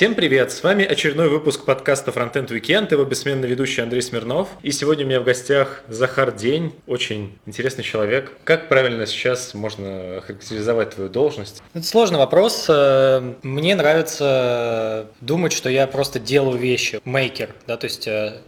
Всем 0.00 0.14
привет! 0.14 0.50
С 0.50 0.62
вами 0.62 0.82
очередной 0.82 1.28
выпуск 1.28 1.66
подкаста 1.66 2.10
Frontend 2.10 2.48
Weekend, 2.48 2.90
его 2.90 3.04
бессменный 3.04 3.46
ведущий 3.46 3.82
Андрей 3.82 4.00
Смирнов. 4.00 4.48
И 4.62 4.70
сегодня 4.72 5.04
у 5.04 5.08
меня 5.08 5.20
в 5.20 5.24
гостях 5.24 5.82
Захар 5.88 6.32
День, 6.32 6.74
очень 6.86 7.38
интересный 7.44 7.84
человек. 7.84 8.32
Как 8.44 8.70
правильно 8.70 9.04
сейчас 9.04 9.52
можно 9.52 10.22
характеризовать 10.26 10.94
твою 10.94 11.10
должность? 11.10 11.62
Это 11.74 11.84
сложный 11.84 12.16
вопрос. 12.16 12.64
Э, 12.70 13.34
мне 13.42 13.74
нравится 13.74 15.06
думать, 15.20 15.52
что 15.52 15.68
я 15.68 15.86
просто 15.86 16.18
делаю 16.18 16.56
вещи, 16.56 17.02
мейкер, 17.04 17.54
да, 17.66 17.76
то 17.76 17.84
есть 17.84 18.08
э, 18.08 18.38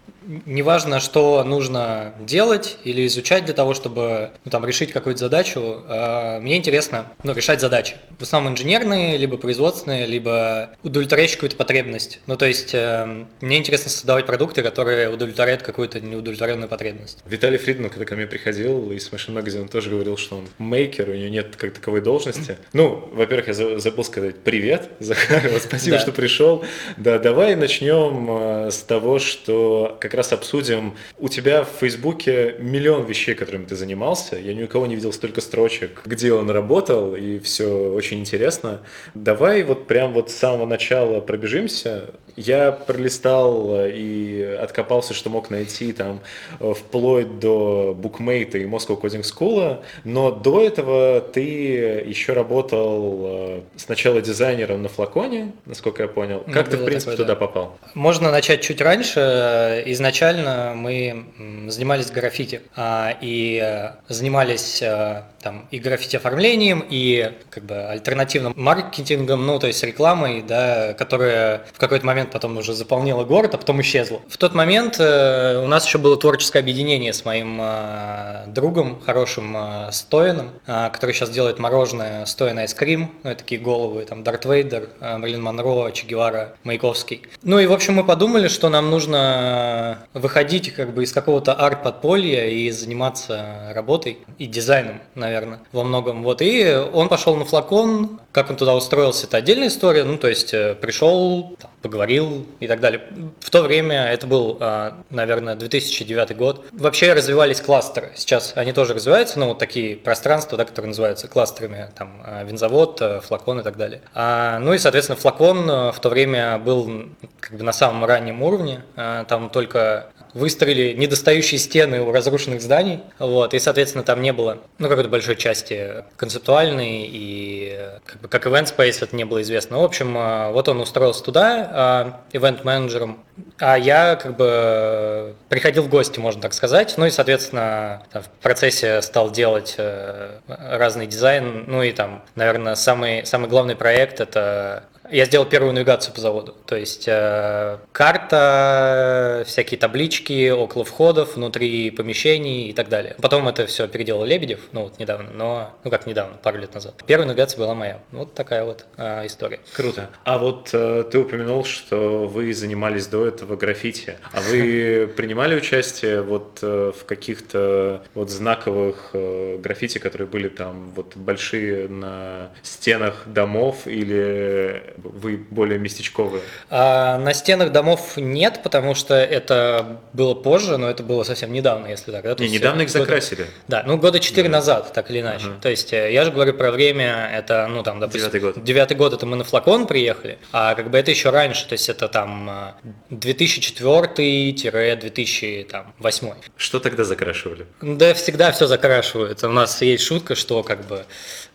неважно, 0.47 1.01
что 1.01 1.43
нужно 1.45 2.15
делать 2.21 2.79
или 2.85 3.07
изучать 3.07 3.45
для 3.45 3.55
того, 3.55 3.75
чтобы 3.75 4.31
ну, 4.45 4.51
там, 4.51 4.65
решить 4.65 4.93
какую-то 4.93 5.21
задачу, 5.21 5.83
э, 5.89 6.41
мне 6.41 6.57
интересно 6.57 7.07
ну, 7.23 7.33
решать 7.33 7.61
задачи. 7.61 7.97
В 8.19 8.23
основном 8.23 8.53
инженерные, 8.53 9.17
либо 9.17 9.37
производственные, 9.37 10.07
либо 10.07 10.71
удовлетворяющие 10.83 11.37
какую-то 11.37 11.57
потребность. 11.57 12.21
Ну, 12.27 12.37
то 12.37 12.47
есть 12.47 12.75
э, 12.75 13.25
мне 13.41 13.59
интересно 13.59 13.91
создавать 13.91 14.27
продукты, 14.27 14.63
которые 14.63 15.11
удовлетворяют 15.11 15.63
какую-то 15.63 16.01
неудовлетворенную 16.01 16.69
потребность. 16.69 17.19
Виталий 17.27 17.59
Фридман, 17.59 17.91
когда 17.91 18.05
ко 18.05 18.15
мне 18.15 18.27
приходил 18.27 18.93
из 18.93 19.11
Machine 19.11 19.35
Magazine, 19.35 19.63
он 19.63 19.69
тоже 19.69 19.91
говорил, 19.91 20.17
что 20.17 20.37
он 20.37 20.49
мейкер, 20.59 21.11
у 21.11 21.15
него 21.15 21.29
нет 21.29 21.57
как 21.57 21.75
таковой 21.75 22.01
должности. 22.01 22.59
Ну, 22.73 23.09
во-первых, 23.13 23.49
я 23.49 23.79
забыл 23.81 24.05
сказать 24.05 24.37
привет, 24.37 24.91
Захар, 25.01 25.43
спасибо, 25.61 25.99
что 25.99 26.13
пришел. 26.13 26.65
Да, 26.97 27.19
давай 27.19 27.57
начнем 27.57 28.29
э, 28.31 28.71
с 28.71 28.79
того, 28.79 29.19
что 29.19 29.97
как 30.01 30.12
раз 30.15 30.33
обсудим. 30.33 30.95
У 31.19 31.29
тебя 31.29 31.65
в 31.65 31.69
Фейсбуке 31.81 32.57
миллион 32.59 33.05
вещей, 33.05 33.35
которыми 33.35 33.65
ты 33.65 33.77
занимался. 33.77 34.37
Я 34.39 34.55
ни 34.55 34.63
у 34.63 34.69
кого 34.69 34.87
не 34.87 34.95
видел 34.95 35.13
столько 35.13 35.41
строчек, 35.41 36.03
где 36.05 36.33
он 36.33 36.51
работал, 36.51 37.15
и 37.15 37.39
все 37.39 37.93
очень 37.93 38.21
интересно. 38.21 38.81
Давай 39.15 39.63
вот 39.63 39.87
прям 39.87 40.13
вот 40.13 40.31
с 40.31 40.35
самого 40.35 40.67
начала 40.67 41.21
пробежимся. 41.21 42.11
Я 42.37 42.73
пролистал 42.73 43.87
и 43.87 44.43
откопался, 44.61 45.15
что 45.15 45.31
мог 45.31 45.51
найти 45.51 45.93
там 45.93 46.21
вплоть 46.61 47.39
до 47.39 47.95
букмейта 47.97 48.59
и 48.59 48.65
Moscow 48.65 49.01
Coding 49.01 49.23
School, 49.23 49.83
но 50.05 50.31
до 50.31 50.63
этого 50.63 51.21
ты 51.21 51.41
еще 51.41 52.33
работал 52.33 53.21
э, 53.25 53.61
сначала 53.77 54.21
дизайнером 54.21 54.83
на 54.83 54.89
флаконе, 54.89 55.53
насколько 55.67 56.03
я 56.03 56.09
понял. 56.09 56.41
Как 56.53 56.67
ну, 56.67 56.73
ты, 56.73 56.77
в 56.79 56.85
принципе, 56.85 57.13
такое, 57.13 57.17
туда 57.17 57.35
да. 57.35 57.47
попал? 57.47 57.79
Можно 57.95 58.31
начать 58.31 58.61
чуть 58.63 58.81
раньше. 58.81 59.83
Изначально 59.87 60.75
мы 60.77 61.25
занимались 61.69 62.11
граффити 62.11 62.63
а, 62.77 63.17
и 63.21 63.61
э, 63.63 63.93
занимались 64.09 64.83
э, 64.83 65.23
там 65.43 65.67
и 65.71 65.79
граффити 65.79 66.17
оформлением, 66.17 66.85
и 66.89 67.33
как 67.51 67.65
бы 67.65 67.75
альтернативным 67.75 68.53
маркетингом, 68.57 69.47
ну, 69.47 69.59
то 69.59 69.67
есть 69.67 69.83
рекламой, 69.83 70.43
да, 70.43 70.95
которая 70.95 71.63
в 71.73 71.79
какой-то 71.79 72.07
момент 72.07 72.31
потом 72.31 72.57
уже 72.57 72.73
заполнила 72.73 73.25
город, 73.25 73.55
а 73.55 73.59
потом 73.59 73.81
исчезла. 73.81 74.21
В 74.29 74.37
тот 74.37 74.55
момент 74.55 74.97
э, 74.99 75.63
у 75.63 75.67
нас 75.67 75.87
еще 75.87 75.99
было 75.99 76.17
творческое 76.17 76.61
объединение 76.61 77.13
с 77.13 77.25
моим 77.25 77.59
э, 77.61 78.45
другом, 78.47 79.01
хорошим 79.01 79.57
э, 79.57 79.93
Стоином, 79.93 80.51
э, 80.67 80.91
который 80.93 81.13
сейчас 81.13 81.31
делает 81.31 81.59
мороженое 81.59 82.25
Стоин 82.27 82.59
Айскрим, 82.59 83.11
ну, 83.25 83.31
это 83.31 83.41
такие 83.41 83.61
головы, 83.61 84.05
там, 84.05 84.23
Дарт 84.23 84.45
Вейдер, 84.45 84.91
э, 85.01 85.19
Мерлин 85.19 85.43
Монро, 85.43 85.91
Че 85.91 86.07
Гевара, 86.07 86.55
Маяковский. 86.65 87.23
Ну, 87.43 87.59
и, 87.59 87.67
в 87.67 87.73
общем, 87.73 87.95
мы 87.95 88.05
подумали, 88.05 88.49
что 88.49 88.69
нам 88.69 88.91
нужно 88.91 89.99
выходить 90.15 90.73
как 90.75 90.95
бы 90.95 91.03
из 91.03 91.13
какого-то 91.13 91.55
арт-подполья 91.55 92.49
и 92.49 92.71
заниматься 92.71 93.73
работой 93.75 94.19
и 94.39 94.47
дизайном, 94.47 95.01
наверное, 95.15 95.32
наверное, 95.33 95.61
во 95.73 95.85
многом. 95.85 96.23
Вот, 96.23 96.43
и 96.43 96.75
он 96.93 97.09
пошел 97.09 97.35
на 97.37 97.45
флакон, 97.45 98.21
как 98.33 98.51
он 98.51 98.57
туда 98.57 98.75
устроился, 98.75 99.27
это 99.27 99.39
отдельная 99.39 99.69
история, 99.69 100.05
ну, 100.05 100.19
то 100.19 100.29
есть 100.29 100.53
э, 100.55 100.75
пришел, 100.75 101.57
там, 101.59 101.71
поговорил 101.83 102.47
и 102.61 102.69
так 102.69 102.81
далее. 102.81 103.03
В 103.41 103.51
то 103.51 103.63
время 103.63 104.05
это 104.05 104.27
был, 104.27 104.57
а, 104.61 105.03
наверное, 105.11 105.55
2009 105.55 106.37
год. 106.37 106.65
Вообще 106.73 107.13
развивались 107.13 107.61
кластеры, 107.61 108.13
сейчас 108.15 108.53
они 108.57 108.73
тоже 108.73 108.95
развиваются, 108.95 109.39
ну, 109.39 109.49
вот 109.49 109.59
такие 109.59 109.97
пространства, 109.97 110.57
да, 110.57 110.65
которые 110.65 110.89
называются 110.89 111.29
кластерами, 111.29 111.91
там, 111.97 112.23
а, 112.25 112.45
винзавод, 112.45 113.01
э, 113.01 113.21
флакон 113.21 113.61
и 113.61 113.63
так 113.63 113.77
далее. 113.77 114.03
А, 114.15 114.59
ну 114.59 114.73
и, 114.73 114.79
соответственно, 114.79 115.17
флакон 115.17 115.69
э, 115.69 115.93
в 115.93 116.01
то 116.01 116.09
время 116.09 116.59
был 116.59 117.11
как 117.41 117.57
бы 117.57 117.65
на 117.65 117.73
самом 117.73 118.05
раннем 118.05 118.43
уровне, 118.43 118.83
там 118.95 119.51
только 119.51 120.07
выстроили 120.35 120.95
недостающие 120.95 121.59
стены 121.59 122.01
у 122.03 122.13
разрушенных 122.13 122.61
зданий, 122.61 123.01
вот, 123.19 123.55
и, 123.55 123.59
соответственно, 123.59 124.05
там 124.05 124.23
не 124.23 124.33
было, 124.33 124.59
ну, 124.79 124.89
какой-то 124.89 125.09
большой 125.09 125.37
части 125.37 126.05
концептуальной, 126.17 127.09
и 127.11 127.79
как 128.07 128.21
бы 128.21 128.29
как 128.29 128.47
event 128.47 128.75
space 128.75 128.99
это 129.03 129.15
не 129.15 129.25
было 129.25 129.43
известно. 129.43 129.79
В 129.79 129.85
общем, 129.85 130.15
а, 130.17 130.51
вот 130.51 130.69
он 130.69 130.81
устроился 130.81 131.23
туда, 131.23 132.23
ивент-менеджером, 132.33 133.25
а 133.59 133.77
я 133.77 134.17
как 134.17 134.37
бы 134.37 135.35
приходил 135.49 135.83
в 135.85 135.89
гости, 135.89 136.19
можно 136.19 136.43
так 136.43 136.53
сказать, 136.55 136.95
ну 136.97 137.07
и, 137.07 137.11
соответственно, 137.11 138.03
в 138.13 138.29
процессе 138.43 139.01
стал 139.03 139.31
делать 139.31 139.75
э, 139.79 140.39
разный 140.47 141.07
дизайн, 141.07 141.65
ну 141.67 141.83
и 141.83 141.93
там, 141.93 142.23
наверное, 142.35 142.75
самый, 142.75 143.25
самый 143.25 143.49
главный 143.49 143.77
проект 143.77 144.21
это 144.21 144.85
я 145.13 145.27
сделал 145.27 145.47
первую 145.47 145.75
навигацию 145.75 146.15
по 146.15 146.21
заводу. 146.21 146.57
То 146.67 146.77
есть 146.77 147.05
э, 147.07 147.79
карта, 147.93 149.45
всякие 149.47 149.79
таблички 149.79 150.51
около 150.51 150.85
входов, 150.85 151.37
внутри 151.37 151.91
помещений 151.91 152.69
и 152.69 152.73
так 152.73 152.89
далее. 152.89 153.15
Потом 153.21 153.47
это 153.47 153.67
все 153.67 153.87
переделал 153.89 154.25
Лебедев, 154.25 154.61
ну 154.73 154.85
вот 154.85 154.99
недавно, 154.99 155.31
но, 155.31 155.75
ну 155.85 155.91
как 155.91 156.07
недавно, 156.07 156.37
пару 156.43 156.59
лет 156.59 156.73
назад. 156.75 156.95
Первая 157.07 157.29
навигация 157.29 157.59
была 157.59 157.75
моя. 157.75 158.01
Вот 158.11 158.35
такая 158.35 158.65
вот 158.65 158.87
э, 158.97 159.27
история. 159.27 159.61
Круто. 159.75 160.09
А 160.25 160.39
вот 160.39 160.71
э, 160.73 161.05
ты 161.11 161.19
упомянул, 161.19 161.65
что 161.65 162.27
вы 162.27 162.55
занимались 162.55 163.07
до 163.07 163.27
этого 163.27 163.57
граффити. 163.57 164.17
А 164.33 164.41
вы 164.41 165.13
принимали 165.17 165.55
участие 165.55 166.23
вот 166.23 166.61
э, 166.63 166.93
в 166.99 167.05
каких-то 167.05 168.03
вот 168.15 168.31
знаковых 168.31 169.11
э, 169.13 169.59
граффити, 169.59 169.99
которые 169.99 170.27
были 170.27 170.49
там 170.49 170.91
вот 170.97 171.17
большие 171.17 171.89
на 171.89 172.51
стенах 172.63 173.25
домов 173.27 173.87
или 173.87 174.95
вы 175.03 175.37
более 175.37 175.79
местечковые? 175.79 176.43
А, 176.71 177.19
на 177.19 177.35
стенах 177.35 177.73
домов 177.73 178.17
нет, 178.17 178.61
потому 178.63 178.95
что 178.95 179.15
это 179.15 180.01
было 180.13 180.35
позже, 180.35 180.79
но 180.79 180.89
это 180.89 181.03
было 181.03 181.25
совсем 181.25 181.53
недавно, 181.53 181.89
если 181.89 182.13
так. 182.13 182.25
Да? 182.25 182.37
Не, 182.39 182.49
недавно 182.49 182.83
их 182.83 182.89
года, 182.89 183.01
закрасили. 183.01 183.47
Да, 183.69 183.83
ну 183.87 183.99
года 183.99 184.21
четыре 184.21 184.49
да. 184.49 184.59
назад, 184.59 184.93
так 184.93 185.11
или 185.11 185.21
иначе. 185.21 185.47
Ага. 185.47 185.57
То 185.61 185.71
есть 185.71 185.93
э, 185.93 186.13
я 186.13 186.25
же 186.25 186.31
говорю 186.31 186.55
про 186.55 186.71
время, 186.71 187.29
это, 187.33 187.67
ну 187.69 187.83
там, 187.83 187.99
допустим... 188.01 188.31
Девятый 188.31 188.41
год. 188.41 188.65
Девятый 188.65 188.97
год, 188.97 189.13
это 189.13 189.27
мы 189.27 189.37
на 189.37 189.45
флакон 189.45 189.87
приехали, 189.87 190.39
а 190.53 190.75
как 190.75 190.91
бы 190.91 190.99
это 190.99 191.11
еще 191.11 191.29
раньше, 191.31 191.67
то 191.67 191.75
есть 191.75 191.89
это 191.89 192.09
там 192.09 192.75
2004-2008. 193.11 195.73
Э, 195.73 196.35
Что 196.57 196.81
тогда 196.81 197.05
закрашивали? 197.05 197.67
Да 197.81 198.15
всегда 198.15 198.53
все 198.53 198.67
закрашивают. 198.67 199.43
У 199.45 199.49
нас 199.49 199.81
есть 199.83 200.05
шутка, 200.05 200.35
что 200.35 200.63
как 200.63 200.87
бы 200.87 201.05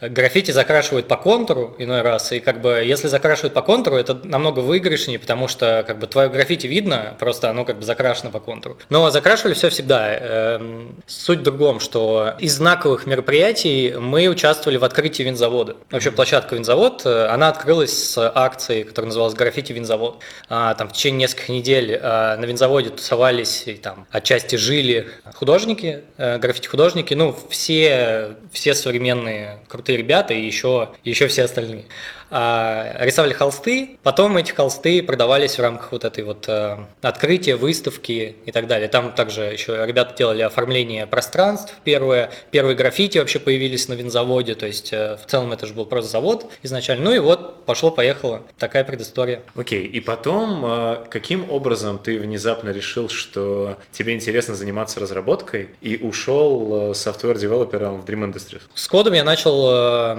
граффити 0.02 0.52
закрашивают 0.52 1.08
по 1.08 1.18
контуру 1.18 1.76
иной 1.78 2.02
раз, 2.02 2.32
и 2.32 2.40
как 2.40 2.62
бы 2.62 2.82
если 2.84 3.08
закрашивают 3.08 3.27
по 3.54 3.62
контуру, 3.62 3.98
это 3.98 4.20
намного 4.24 4.60
выигрышнее, 4.60 5.20
потому 5.20 5.48
что 5.48 5.84
как 5.86 6.00
бы 6.00 6.08
твое 6.08 6.30
граффити 6.30 6.68
видно, 6.68 7.16
просто 7.20 7.50
оно 7.50 7.66
как 7.66 7.78
бы 7.78 7.86
закрашено 7.86 8.32
по 8.32 8.40
контуру. 8.40 8.78
Но 8.90 9.10
закрашивали 9.10 9.54
все 9.54 9.70
всегда. 9.70 10.14
Эм, 10.14 10.96
суть 11.08 11.40
в 11.40 11.44
другом, 11.44 11.80
что 11.80 12.34
из 12.40 12.56
знаковых 12.56 13.06
мероприятий 13.06 13.96
мы 14.00 14.28
участвовали 14.28 14.78
в 14.78 14.84
открытии 14.84 15.24
винзавода. 15.24 15.76
Вообще 15.92 16.12
площадка 16.12 16.56
винзавод, 16.56 17.06
э, 17.06 17.28
она 17.28 17.50
открылась 17.50 17.92
с 17.92 18.32
акцией, 18.34 18.84
которая 18.84 19.08
называлась 19.08 19.34
«Граффити 19.36 19.74
винзавод». 19.74 20.22
А, 20.50 20.74
там 20.76 20.90
в 20.90 20.94
течение 20.94 21.22
нескольких 21.22 21.50
недель 21.50 21.92
э, 21.92 22.36
на 22.38 22.46
винзаводе 22.46 22.90
тусовались 22.90 23.64
и 23.68 23.74
там 23.74 24.08
отчасти 24.12 24.56
жили 24.56 25.08
художники, 25.34 26.04
э, 26.18 26.38
граффити-художники, 26.38 27.14
ну, 27.14 27.36
все, 27.50 28.36
все 28.52 28.74
современные 28.74 29.60
крутые 29.68 29.98
ребята 29.98 30.34
и 30.34 30.46
еще, 30.46 30.90
еще 31.04 31.28
все 31.28 31.44
остальные. 31.44 31.86
А, 32.30 32.94
рисовали 33.00 33.34
холсты, 33.34 33.98
потом 34.04 34.36
эти 34.38 34.52
холсты 34.52 35.02
продавались 35.02 35.58
в 35.58 35.62
рамках 35.62 35.92
вот 35.94 36.04
этой 36.04 36.24
вот 36.24 36.46
э, 36.50 36.78
открытия, 37.02 37.56
выставки 37.56 38.36
и 38.46 38.52
так 38.52 38.68
далее. 38.68 38.90
Там 38.90 39.14
также 39.14 39.44
еще 39.44 39.86
ребята 39.86 40.14
делали 40.18 40.42
оформление 40.42 41.08
пространств 41.08 41.74
первое, 41.84 42.30
первые 42.52 42.76
граффити 42.76 43.18
вообще 43.18 43.40
появились 43.40 43.88
на 43.88 43.94
винзаводе, 43.94 44.56
то 44.56 44.66
есть 44.66 44.92
э, 44.92 45.18
в 45.24 45.30
целом 45.30 45.54
это 45.54 45.66
же 45.68 45.74
был 45.74 45.86
просто 45.86 46.12
завод 46.12 46.52
изначально. 46.64 47.06
Ну 47.06 47.16
и 47.16 47.20
вот 47.20 47.66
пошло-поехало, 47.66 48.44
такая 48.58 48.84
предыстория. 48.84 49.44
Окей, 49.56 49.86
okay. 49.86 49.88
и 49.88 50.00
потом 50.02 50.66
э, 50.66 51.06
каким 51.10 51.50
образом 51.50 51.98
ты 51.98 52.20
внезапно 52.20 52.72
решил, 52.72 53.08
что 53.08 53.78
тебе 53.94 54.14
интересно 54.14 54.56
заниматься 54.56 55.00
разработкой 55.00 55.70
и 55.80 55.96
ушел 55.98 56.94
software 56.94 57.39
developer 57.39 57.90
ом 57.90 58.02
в 58.02 58.06
Dream 58.06 58.34
Industries? 58.34 58.64
С 58.76 58.88
кодом 58.90 59.14
я 59.14 59.24
начал 59.24 60.18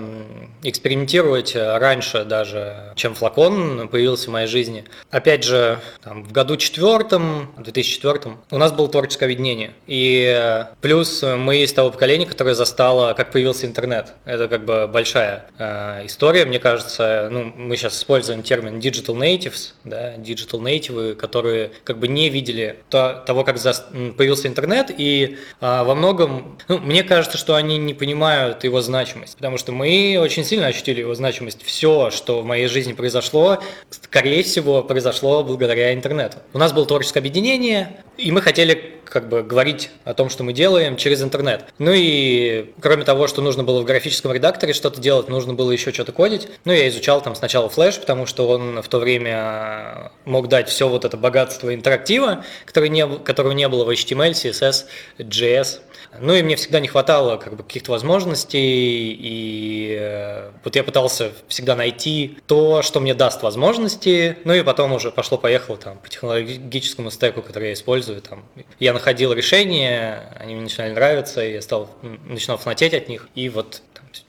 экспериментировать 0.62 1.54
ранее 1.54 1.97
раньше 1.98 2.24
даже, 2.24 2.92
чем 2.94 3.14
флакон 3.14 3.88
появился 3.88 4.28
в 4.28 4.32
моей 4.32 4.46
жизни. 4.46 4.84
Опять 5.10 5.42
же, 5.42 5.80
там, 6.04 6.22
в 6.22 6.30
году 6.30 6.56
четвертом, 6.56 7.52
2004, 7.58 8.36
у 8.52 8.58
нас 8.58 8.70
было 8.72 8.88
творческое 8.88 9.24
объединение. 9.24 9.72
И 9.88 10.64
плюс 10.80 11.22
мы 11.22 11.58
из 11.58 11.72
того 11.72 11.90
поколения, 11.90 12.26
которое 12.26 12.54
застало, 12.54 13.14
как 13.14 13.32
появился 13.32 13.66
интернет. 13.66 14.14
Это 14.24 14.46
как 14.46 14.64
бы 14.64 14.86
большая 14.86 15.46
э, 15.58 16.06
история, 16.06 16.44
мне 16.44 16.60
кажется. 16.60 17.28
Ну, 17.32 17.52
мы 17.56 17.76
сейчас 17.76 17.98
используем 17.98 18.42
термин 18.44 18.78
digital 18.78 19.16
natives, 19.16 19.72
да, 19.82 20.14
digital 20.14 20.60
native, 20.60 21.16
которые 21.16 21.72
как 21.82 21.98
бы 21.98 22.06
не 22.06 22.28
видели 22.28 22.78
то, 22.90 23.24
того, 23.26 23.42
как 23.42 23.58
за, 23.58 23.74
появился 24.16 24.46
интернет, 24.46 24.92
и 24.96 25.38
э, 25.60 25.82
во 25.82 25.94
многом, 25.96 26.58
ну, 26.68 26.78
мне 26.78 27.02
кажется, 27.02 27.38
что 27.38 27.56
они 27.56 27.76
не 27.76 27.94
понимают 27.94 28.62
его 28.62 28.80
значимость, 28.82 29.36
потому 29.36 29.58
что 29.58 29.72
мы 29.72 30.16
очень 30.20 30.44
сильно 30.44 30.68
ощутили 30.68 31.00
его 31.00 31.14
значимость. 31.14 31.64
Все, 31.64 31.87
что 32.10 32.42
в 32.42 32.44
моей 32.44 32.66
жизни 32.66 32.92
произошло, 32.92 33.58
скорее 33.90 34.42
всего, 34.42 34.82
произошло 34.82 35.42
благодаря 35.44 35.94
интернету. 35.94 36.38
У 36.52 36.58
нас 36.58 36.72
было 36.72 36.86
творческое 36.86 37.20
объединение, 37.20 38.02
и 38.16 38.30
мы 38.32 38.42
хотели 38.42 38.98
как 39.08 39.28
бы 39.28 39.42
говорить 39.42 39.90
о 40.04 40.14
том, 40.14 40.28
что 40.28 40.44
мы 40.44 40.52
делаем 40.52 40.96
через 40.96 41.22
интернет. 41.22 41.64
Ну 41.78 41.92
и 41.94 42.72
кроме 42.80 43.04
того, 43.04 43.26
что 43.26 43.42
нужно 43.42 43.64
было 43.64 43.80
в 43.80 43.84
графическом 43.84 44.32
редакторе 44.32 44.72
что-то 44.72 45.00
делать, 45.00 45.28
нужно 45.28 45.54
было 45.54 45.70
еще 45.70 45.92
что-то 45.92 46.12
кодить. 46.12 46.48
Ну, 46.64 46.72
я 46.72 46.88
изучал 46.88 47.20
там 47.22 47.34
сначала 47.34 47.68
Flash, 47.68 48.00
потому 48.00 48.26
что 48.26 48.48
он 48.48 48.82
в 48.82 48.88
то 48.88 48.98
время 48.98 50.12
мог 50.24 50.48
дать 50.48 50.68
все 50.68 50.88
вот 50.88 51.04
это 51.04 51.16
богатство 51.16 51.74
интерактива, 51.74 52.44
которое 52.64 52.88
не, 52.88 53.06
которого 53.06 53.52
не 53.52 53.68
было 53.68 53.84
в 53.84 53.90
HTML, 53.90 54.32
CSS, 54.32 54.84
JS. 55.18 55.80
Ну 56.20 56.34
и 56.34 56.42
мне 56.42 56.56
всегда 56.56 56.80
не 56.80 56.88
хватало 56.88 57.36
как 57.36 57.56
бы 57.56 57.62
каких-то 57.62 57.92
возможностей, 57.92 59.12
и 59.12 59.96
э, 60.00 60.50
вот 60.64 60.74
я 60.76 60.82
пытался 60.82 61.32
всегда 61.48 61.76
найти 61.76 62.38
то, 62.46 62.82
что 62.82 63.00
мне 63.00 63.14
даст 63.14 63.42
возможности, 63.42 64.38
ну 64.44 64.54
и 64.54 64.62
потом 64.62 64.92
уже 64.92 65.10
пошло-поехало 65.10 65.76
там 65.76 65.98
по 65.98 66.08
технологическому 66.08 67.10
стеку, 67.10 67.42
который 67.42 67.68
я 67.68 67.74
использую, 67.74 68.20
там. 68.22 68.44
Я 68.80 68.92
находил 68.92 69.32
решения, 69.32 70.36
они 70.38 70.54
мне 70.54 70.64
начинали 70.64 70.92
нравиться, 70.92 71.44
и 71.44 71.52
я 71.52 71.62
стал 71.62 71.90
начинал 72.02 72.58
фанатеть 72.58 72.94
от 72.94 73.08
них, 73.08 73.28
и 73.34 73.48
вот 73.48 73.82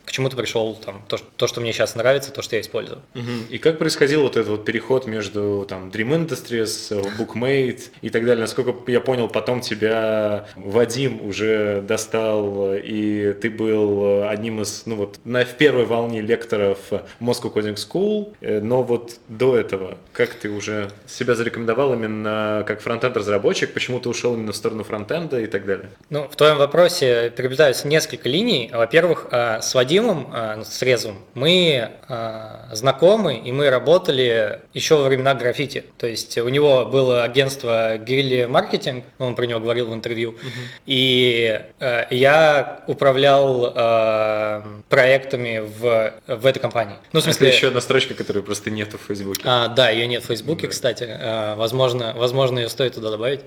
к 0.10 0.12
чему 0.12 0.28
ты 0.28 0.36
пришел, 0.36 0.74
там, 0.74 1.04
то, 1.08 1.20
то, 1.38 1.46
что 1.46 1.62
мне 1.62 1.72
сейчас 1.72 1.94
нравится, 1.94 2.32
то, 2.32 2.42
что 2.42 2.56
я 2.56 2.64
использую. 2.64 3.04
Угу. 3.14 3.52
И 3.52 3.60
как 3.60 3.78
происходил 3.78 4.24
вот 4.24 4.38
этот 4.38 4.50
вот 4.50 4.66
переход 4.66 5.06
между 5.06 5.68
там 5.70 5.90
Dream 5.90 6.28
Industries, 6.28 7.00
Bookmate 7.16 7.92
и 8.02 8.10
так 8.10 8.26
далее? 8.26 8.42
Насколько 8.42 8.74
я 8.92 9.02
понял, 9.02 9.28
потом 9.28 9.62
тебя 9.62 10.48
Вадим 10.56 11.24
уже 11.24 11.84
достал, 11.88 12.74
и 12.74 13.34
ты 13.40 13.52
был 13.52 14.28
одним 14.28 14.64
из, 14.64 14.88
ну 14.88 14.96
вот, 14.96 15.20
на, 15.26 15.46
в 15.46 15.54
первой 15.58 15.86
волне 15.86 16.22
лекторов 16.22 16.80
Moscow 17.20 17.54
Coding 17.54 17.76
School, 17.76 18.34
э, 18.42 18.62
но 18.62 18.82
вот 18.82 19.20
до 19.28 19.56
этого, 19.56 20.00
как 20.12 20.34
ты 20.34 20.50
уже 20.50 20.90
себя 21.06 21.36
зарекомендовал 21.36 21.94
именно 21.94 22.64
как 22.66 22.82
фронтенд-разработчик, 22.82 23.72
почему 23.74 24.00
ты 24.00 24.10
ушел 24.10 24.34
именно 24.34 24.54
в 24.54 24.56
сторону 24.56 24.84
фронтенда 24.84 25.40
и 25.40 25.46
так 25.46 25.68
далее? 25.68 25.92
Ну, 26.10 26.28
в 26.28 26.36
твоем 26.36 26.58
вопросе 26.58 27.32
переплетаются 27.38 27.88
несколько 27.88 28.28
линий. 28.28 28.72
Во-первых, 28.74 29.28
с 29.32 29.76
Вадимом 29.76 29.99
Вадимом 30.00 30.32
э, 30.34 30.64
Срезовым 30.64 31.18
мы 31.34 31.90
э, 32.08 32.50
знакомы, 32.72 33.38
и 33.38 33.52
мы 33.52 33.70
работали 33.70 34.62
еще 34.74 34.96
во 34.96 35.04
времена 35.04 35.34
граффити. 35.34 35.86
То 35.98 36.08
есть 36.08 36.38
у 36.38 36.50
него 36.50 36.86
было 36.86 37.24
агентство 37.24 37.98
Грилли 37.98 38.46
Маркетинг, 38.46 39.06
он 39.18 39.36
про 39.36 39.46
него 39.46 39.60
говорил 39.60 39.90
в 39.90 39.94
интервью, 39.94 40.32
угу. 40.32 40.40
и 40.86 41.62
э, 41.80 42.06
я 42.12 42.84
управлял 42.88 43.74
э, 43.76 44.62
проектами 44.90 45.60
в, 45.60 46.14
в 46.28 46.46
этой 46.46 46.60
компании. 46.60 46.96
Ну, 47.12 47.20
в 47.20 47.24
смысле... 47.24 47.48
Это 47.48 47.58
еще 47.58 47.68
одна 47.68 47.82
строчка, 47.82 48.14
которой 48.14 48.44
просто 48.44 48.72
нет 48.72 48.94
в 48.94 49.08
Фейсбуке. 49.08 49.42
А, 49.46 49.68
да, 49.68 49.90
ее 49.90 50.08
нет 50.08 50.24
в 50.24 50.28
Фейсбуке, 50.28 50.68
да. 50.68 50.72
кстати. 50.72 51.06
Э, 51.08 51.56
возможно, 51.56 52.14
возможно, 52.16 52.60
ее 52.60 52.70
стоит 52.70 52.96
туда 52.96 53.12
добавить. 53.12 53.42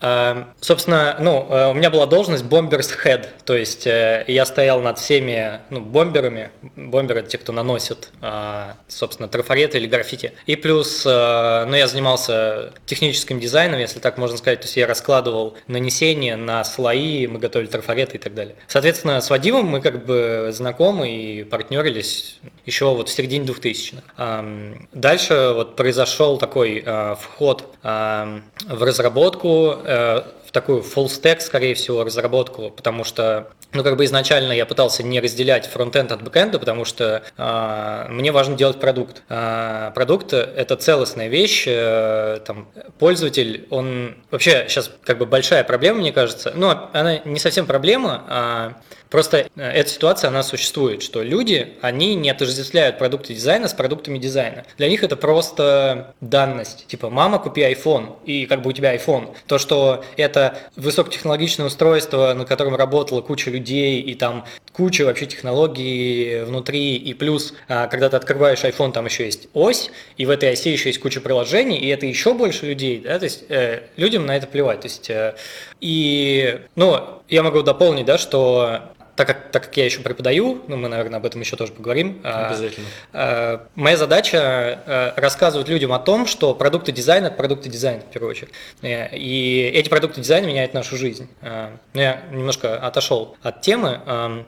Э, 0.00 0.44
собственно, 0.60 1.16
ну, 1.20 1.46
э, 1.50 1.70
у 1.70 1.74
меня 1.74 1.90
была 1.90 2.06
должность 2.06 2.44
Bombers 2.44 2.90
Head, 3.04 3.26
то 3.44 3.56
есть 3.56 3.86
э, 3.86 4.24
я 4.26 4.46
стоял 4.46 4.80
над 4.80 4.98
всеми, 4.98 5.60
ну, 5.70 5.80
бомберами. 5.98 6.50
Бомберы– 6.76 7.22
те, 7.28 7.38
кто 7.38 7.52
наносит, 7.52 8.10
а, 8.20 8.76
собственно, 8.86 9.28
трафареты 9.28 9.78
или 9.78 9.88
граффити. 9.88 10.32
И 10.46 10.54
плюс, 10.54 11.04
а, 11.04 11.66
ну, 11.66 11.74
я 11.74 11.88
занимался 11.88 12.72
техническим 12.86 13.40
дизайном, 13.40 13.80
если 13.80 13.98
так 13.98 14.16
можно 14.16 14.36
сказать, 14.38 14.60
то 14.60 14.66
есть 14.66 14.76
я 14.76 14.86
раскладывал 14.86 15.56
нанесение 15.66 16.36
на 16.36 16.62
слои, 16.62 17.26
мы 17.26 17.40
готовили 17.40 17.68
трафареты 17.68 18.16
и 18.16 18.20
так 18.20 18.34
далее. 18.34 18.54
Соответственно, 18.68 19.20
с 19.20 19.28
Вадимом 19.28 19.66
мы 19.66 19.80
как 19.80 20.06
бы 20.06 20.50
знакомы 20.52 21.10
и 21.10 21.42
партнерились 21.42 22.38
еще 22.64 22.84
вот 22.94 23.08
в 23.08 23.12
середине 23.12 23.44
2000-х. 23.46 24.44
Дальше 24.92 25.52
вот 25.56 25.74
произошел 25.74 26.38
такой 26.38 26.84
а, 26.86 27.16
вход 27.16 27.74
в 27.82 28.82
разработку, 28.82 29.76
э, 29.84 30.22
такую 30.60 30.82
full 30.82 31.06
stack, 31.06 31.40
скорее 31.40 31.74
всего, 31.74 32.02
разработку, 32.02 32.70
потому 32.70 33.04
что 33.04 33.50
ну, 33.72 33.84
как 33.84 33.96
бы 33.96 34.04
изначально 34.06 34.52
я 34.52 34.66
пытался 34.66 35.04
не 35.04 35.20
разделять 35.20 35.66
фронтенд 35.66 36.10
от 36.10 36.22
бэкенда, 36.22 36.58
потому 36.58 36.84
что 36.84 37.22
э, 37.36 38.06
мне 38.08 38.32
важно 38.32 38.56
делать 38.56 38.80
продукт. 38.80 39.22
Э, 39.28 39.92
продукт– 39.94 40.32
это 40.32 40.74
целостная 40.76 41.28
вещь, 41.28 41.64
э, 41.68 42.40
там, 42.44 42.68
пользователь, 42.98 43.68
он… 43.70 44.16
Вообще 44.32 44.64
сейчас 44.68 44.90
как 45.04 45.18
бы 45.18 45.26
большая 45.26 45.62
проблема, 45.62 46.00
мне 46.00 46.12
кажется, 46.12 46.52
но 46.56 46.90
она 46.92 47.18
не 47.18 47.38
совсем 47.38 47.66
проблема, 47.66 48.24
а 48.28 48.72
Просто 49.10 49.48
э, 49.56 49.62
эта 49.62 49.88
ситуация, 49.88 50.28
она 50.28 50.42
существует, 50.42 51.02
что 51.02 51.22
люди, 51.22 51.74
они 51.80 52.14
не 52.14 52.30
отождествляют 52.30 52.98
продукты 52.98 53.34
дизайна 53.34 53.68
с 53.68 53.74
продуктами 53.74 54.18
дизайна. 54.18 54.64
Для 54.76 54.88
них 54.88 55.02
это 55.02 55.16
просто 55.16 56.14
данность. 56.20 56.86
Типа, 56.86 57.10
мама, 57.10 57.38
купи 57.38 57.62
iPhone, 57.62 58.16
и 58.24 58.46
как 58.46 58.62
бы 58.62 58.70
у 58.70 58.72
тебя 58.72 58.94
iPhone. 58.94 59.34
То, 59.46 59.58
что 59.58 60.04
это 60.16 60.47
высокотехнологичное 60.76 61.66
устройство, 61.66 62.34
на 62.34 62.44
котором 62.44 62.76
работала 62.76 63.20
куча 63.20 63.50
людей, 63.50 64.00
и 64.00 64.14
там 64.14 64.44
куча 64.72 65.04
вообще 65.04 65.26
технологий 65.26 66.42
внутри, 66.44 66.96
и 66.96 67.14
плюс, 67.14 67.54
а, 67.68 67.86
когда 67.86 68.08
ты 68.08 68.16
открываешь 68.16 68.64
iPhone, 68.64 68.92
там 68.92 69.06
еще 69.06 69.24
есть 69.24 69.48
ось, 69.52 69.90
и 70.16 70.26
в 70.26 70.30
этой 70.30 70.52
оси 70.52 70.70
еще 70.70 70.88
есть 70.88 71.00
куча 71.00 71.20
приложений, 71.20 71.78
и 71.78 71.88
это 71.88 72.06
еще 72.06 72.34
больше 72.34 72.66
людей, 72.66 73.00
да, 73.00 73.18
то 73.18 73.24
есть 73.24 73.44
э, 73.48 73.82
людям 73.96 74.26
на 74.26 74.36
это 74.36 74.46
плевать. 74.46 74.80
То 74.80 74.86
есть, 74.86 75.10
э, 75.10 75.34
и, 75.80 76.60
ну, 76.76 77.00
я 77.28 77.42
могу 77.42 77.62
дополнить, 77.62 78.06
да, 78.06 78.18
что 78.18 78.92
так 79.18 79.26
как, 79.26 79.50
так 79.50 79.64
как 79.64 79.76
я 79.76 79.84
еще 79.84 80.00
преподаю, 80.00 80.62
ну, 80.68 80.76
мы, 80.76 80.86
наверное, 80.88 81.18
об 81.18 81.26
этом 81.26 81.40
еще 81.40 81.56
тоже 81.56 81.72
поговорим. 81.72 82.20
А, 82.22 82.46
Обязательно. 82.46 82.86
А, 83.12 83.66
а, 83.66 83.68
моя 83.74 83.96
задача 83.96 84.38
а, 84.40 85.12
рассказывать 85.16 85.68
людям 85.68 85.92
о 85.92 85.98
том, 85.98 86.28
что 86.28 86.54
продукты 86.54 86.92
дизайна– 86.92 87.26
это 87.26 87.34
продукты 87.34 87.68
дизайна, 87.68 88.02
в 88.02 88.12
первую 88.12 88.30
очередь. 88.30 88.52
Э, 88.80 89.08
и 89.16 89.72
эти 89.74 89.88
продукты 89.88 90.20
дизайна 90.20 90.46
меняют 90.46 90.72
нашу 90.72 90.96
жизнь. 90.96 91.28
Ну, 91.42 92.00
я 92.00 92.22
немножко 92.30 92.78
отошел 92.78 93.36
от 93.42 93.60
темы. 93.60 94.44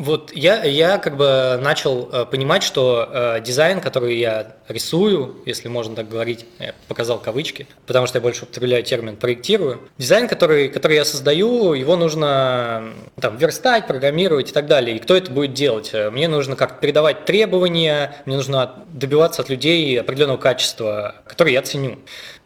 Вот 0.00 0.32
я, 0.32 0.64
я 0.64 0.96
как 0.96 1.18
бы 1.18 1.60
начал 1.60 2.08
э, 2.10 2.24
понимать, 2.24 2.62
что 2.62 3.06
э, 3.12 3.40
дизайн, 3.42 3.82
который 3.82 4.16
я 4.16 4.56
рисую, 4.66 5.42
если 5.44 5.68
можно 5.68 5.94
так 5.94 6.08
говорить, 6.08 6.46
я 6.58 6.74
показал 6.88 7.18
кавычки, 7.18 7.66
потому 7.86 8.06
что 8.06 8.16
я 8.16 8.22
больше 8.22 8.44
употребляю 8.44 8.82
термин 8.82 9.16
проектирую. 9.16 9.82
Дизайн, 9.98 10.26
который, 10.26 10.70
который 10.70 10.96
я 10.96 11.04
создаю, 11.04 11.74
его 11.74 11.96
нужно 11.96 12.94
там 13.20 13.36
верстать, 13.36 13.86
программировать 13.86 14.48
и 14.48 14.52
так 14.54 14.68
далее. 14.68 14.96
И 14.96 15.00
кто 15.00 15.14
это 15.14 15.30
будет 15.30 15.52
делать? 15.52 15.92
Мне 15.92 16.28
нужно 16.28 16.56
как 16.56 16.80
передавать 16.80 17.26
требования, 17.26 18.16
мне 18.24 18.36
нужно 18.36 18.76
добиваться 18.88 19.42
от 19.42 19.50
людей 19.50 20.00
определенного 20.00 20.38
качества, 20.38 21.16
которое 21.26 21.52
я 21.52 21.60
ценю. 21.60 21.98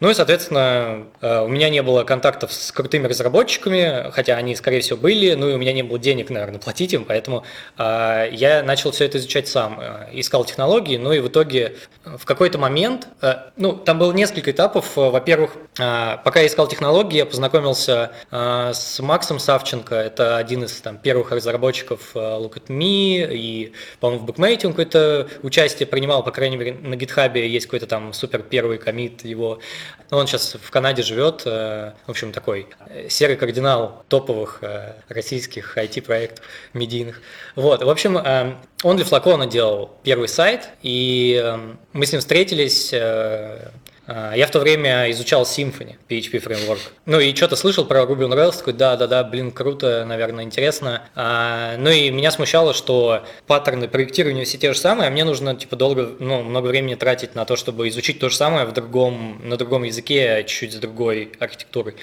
Ну 0.04 0.10
и, 0.10 0.14
соответственно, 0.14 1.06
э, 1.22 1.40
у 1.40 1.48
меня 1.48 1.70
не 1.70 1.82
было 1.82 2.04
контактов 2.04 2.52
с 2.52 2.72
крутыми 2.72 3.06
разработчиками, 3.06 4.10
хотя 4.10 4.36
они, 4.36 4.54
скорее 4.54 4.82
всего, 4.82 4.98
были, 4.98 5.32
ну 5.32 5.48
и 5.48 5.54
у 5.54 5.56
меня 5.56 5.72
не 5.72 5.82
было 5.82 5.98
денег, 5.98 6.28
наверное, 6.28 6.60
платить 6.60 6.92
им, 6.92 7.06
поэтому 7.06 7.42
э, 7.78 8.28
я 8.32 8.62
начал 8.62 8.90
все 8.90 9.06
это 9.06 9.16
изучать 9.16 9.48
сам, 9.48 9.80
э, 9.80 10.10
искал 10.12 10.44
технологии, 10.44 10.98
ну 10.98 11.10
и 11.10 11.20
в 11.20 11.28
итоге 11.28 11.76
в 12.04 12.26
какой-то 12.26 12.58
момент, 12.58 13.08
ну, 13.56 13.72
там 13.72 13.98
было 13.98 14.12
несколько 14.12 14.50
этапов. 14.50 14.94
Во-первых, 14.94 15.56
пока 15.74 16.40
я 16.40 16.46
искал 16.48 16.66
технологии, 16.68 17.16
я 17.16 17.24
познакомился 17.24 18.10
с 18.30 19.00
Максом 19.00 19.38
Савченко, 19.38 19.94
это 19.94 20.36
один 20.36 20.64
из 20.64 20.72
там, 20.82 20.98
первых 20.98 21.32
разработчиков 21.32 22.14
Look 22.14 22.58
at 22.58 22.66
Me, 22.66 23.26
и, 23.34 23.72
по-моему, 24.00 24.26
в 24.26 24.28
Bookmate 24.28 24.66
он 24.66 24.72
какое-то 24.72 25.28
участие 25.42 25.86
принимал, 25.86 26.22
по 26.22 26.30
крайней 26.30 26.58
мере, 26.58 26.74
на 26.74 26.94
GitHub 26.94 27.38
есть 27.38 27.64
какой-то 27.66 27.86
там 27.86 28.12
супер 28.12 28.42
первый 28.42 28.76
комит 28.76 29.24
его. 29.24 29.60
Ну, 30.10 30.18
он 30.18 30.26
сейчас 30.26 30.56
в 30.60 30.70
Канаде 30.70 31.02
живет, 31.02 31.42
э, 31.44 31.92
в 32.06 32.10
общем, 32.10 32.30
такой 32.30 32.68
э, 32.88 33.08
серый 33.08 33.36
кардинал 33.36 34.04
топовых 34.08 34.58
э, 34.60 34.94
российских 35.08 35.76
IT-проектов 35.76 36.44
медийных. 36.72 37.20
Вот, 37.56 37.82
в 37.82 37.88
общем, 37.88 38.16
он 38.82 38.96
для 38.96 39.04
Флакона 39.04 39.46
делал 39.46 39.90
первый 40.02 40.28
сайт, 40.28 40.68
и 40.82 41.58
мы 41.92 42.06
с 42.06 42.12
ним 42.12 42.20
встретились 42.20 42.92
я 44.06 44.46
в 44.46 44.50
то 44.50 44.60
время 44.60 45.10
изучал 45.10 45.44
Symfony, 45.44 45.96
PHP 46.08 46.38
фреймворк. 46.38 46.80
Ну 47.06 47.20
и 47.20 47.34
что-то 47.34 47.56
слышал 47.56 47.84
про 47.84 48.02
Ruby 48.02 48.28
on 48.28 48.34
Rails, 48.34 48.58
такой, 48.58 48.74
да-да-да, 48.74 49.24
блин, 49.24 49.50
круто, 49.50 50.04
наверное, 50.04 50.44
интересно. 50.44 51.02
А, 51.14 51.76
ну 51.78 51.90
и 51.90 52.10
меня 52.10 52.30
смущало, 52.30 52.74
что 52.74 53.24
паттерны 53.46 53.88
проектирования 53.88 54.44
все 54.44 54.58
те 54.58 54.72
же 54.72 54.78
самые, 54.78 55.08
а 55.08 55.10
мне 55.10 55.24
нужно, 55.24 55.54
типа, 55.54 55.76
долго, 55.76 56.10
ну, 56.18 56.42
много 56.42 56.66
времени 56.66 56.94
тратить 56.94 57.34
на 57.34 57.44
то, 57.44 57.56
чтобы 57.56 57.88
изучить 57.88 58.18
то 58.20 58.28
же 58.28 58.36
самое 58.36 58.66
в 58.66 58.72
другом, 58.72 59.40
на 59.42 59.56
другом 59.56 59.84
языке, 59.84 60.44
чуть-чуть 60.46 60.74
с 60.74 60.76
другой 60.76 61.32
архитектурой. 61.38 61.94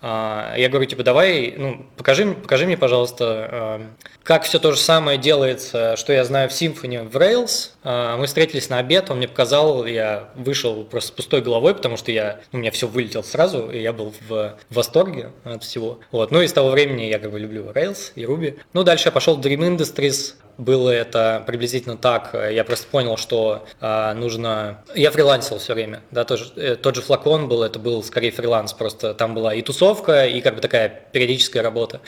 А, 0.00 0.54
я 0.56 0.68
говорю, 0.68 0.86
типа, 0.86 1.02
давай, 1.02 1.54
ну, 1.56 1.86
покажи, 1.96 2.26
покажи 2.34 2.66
мне, 2.66 2.76
пожалуйста, 2.76 3.48
а, 3.50 3.86
как 4.22 4.44
все 4.44 4.58
то 4.58 4.72
же 4.72 4.78
самое 4.78 5.18
делается, 5.18 5.96
что 5.96 6.12
я 6.12 6.24
знаю 6.24 6.48
в 6.48 6.52
Symfony, 6.52 7.08
в 7.08 7.16
Rails. 7.16 7.70
А, 7.82 8.16
мы 8.16 8.26
встретились 8.26 8.68
на 8.68 8.78
обед, 8.78 9.10
он 9.10 9.18
мне 9.18 9.28
показал, 9.28 9.86
я 9.86 10.30
вышел 10.34 10.84
просто 10.84 11.08
с 11.08 11.10
пустой 11.10 11.40
головой, 11.40 11.74
потому 11.74 11.96
что 11.96 12.12
я, 12.12 12.40
у 12.52 12.58
меня 12.58 12.70
все 12.70 12.86
вылетело 12.86 13.22
сразу, 13.22 13.70
и 13.70 13.80
я 13.80 13.92
был 13.92 14.14
в 14.28 14.56
восторге 14.70 15.32
от 15.44 15.64
всего. 15.64 16.00
Вот. 16.12 16.30
Ну 16.30 16.42
и 16.42 16.46
с 16.46 16.52
того 16.52 16.70
времени 16.70 17.02
я 17.02 17.18
как 17.18 17.30
бы 17.30 17.40
люблю 17.40 17.70
Rails 17.70 18.12
и 18.14 18.22
Ruby. 18.22 18.58
Ну, 18.72 18.84
дальше 18.84 19.08
я 19.08 19.12
пошел 19.12 19.36
в 19.36 19.40
Dream 19.40 19.76
Industries, 19.76 20.34
было 20.58 20.90
это 20.90 21.44
приблизительно 21.46 21.96
так. 21.96 22.34
Я 22.50 22.64
просто 22.64 22.88
понял, 22.88 23.16
что 23.16 23.64
э, 23.80 24.12
нужно... 24.14 24.82
Я 24.94 25.12
фрилансил 25.12 25.58
все 25.58 25.72
время, 25.72 26.02
да, 26.10 26.24
тоже, 26.24 26.46
э, 26.56 26.74
тот 26.74 26.96
же 26.96 27.00
флакон 27.00 27.48
был, 27.48 27.62
это 27.62 27.78
был 27.78 28.02
скорее 28.02 28.32
фриланс, 28.32 28.72
просто 28.72 29.14
там 29.14 29.34
была 29.34 29.54
и 29.54 29.62
тусовка, 29.62 30.26
и 30.26 30.40
как 30.40 30.56
бы 30.56 30.60
такая 30.60 30.88
периодическая 31.12 31.62
работа. 31.62 32.00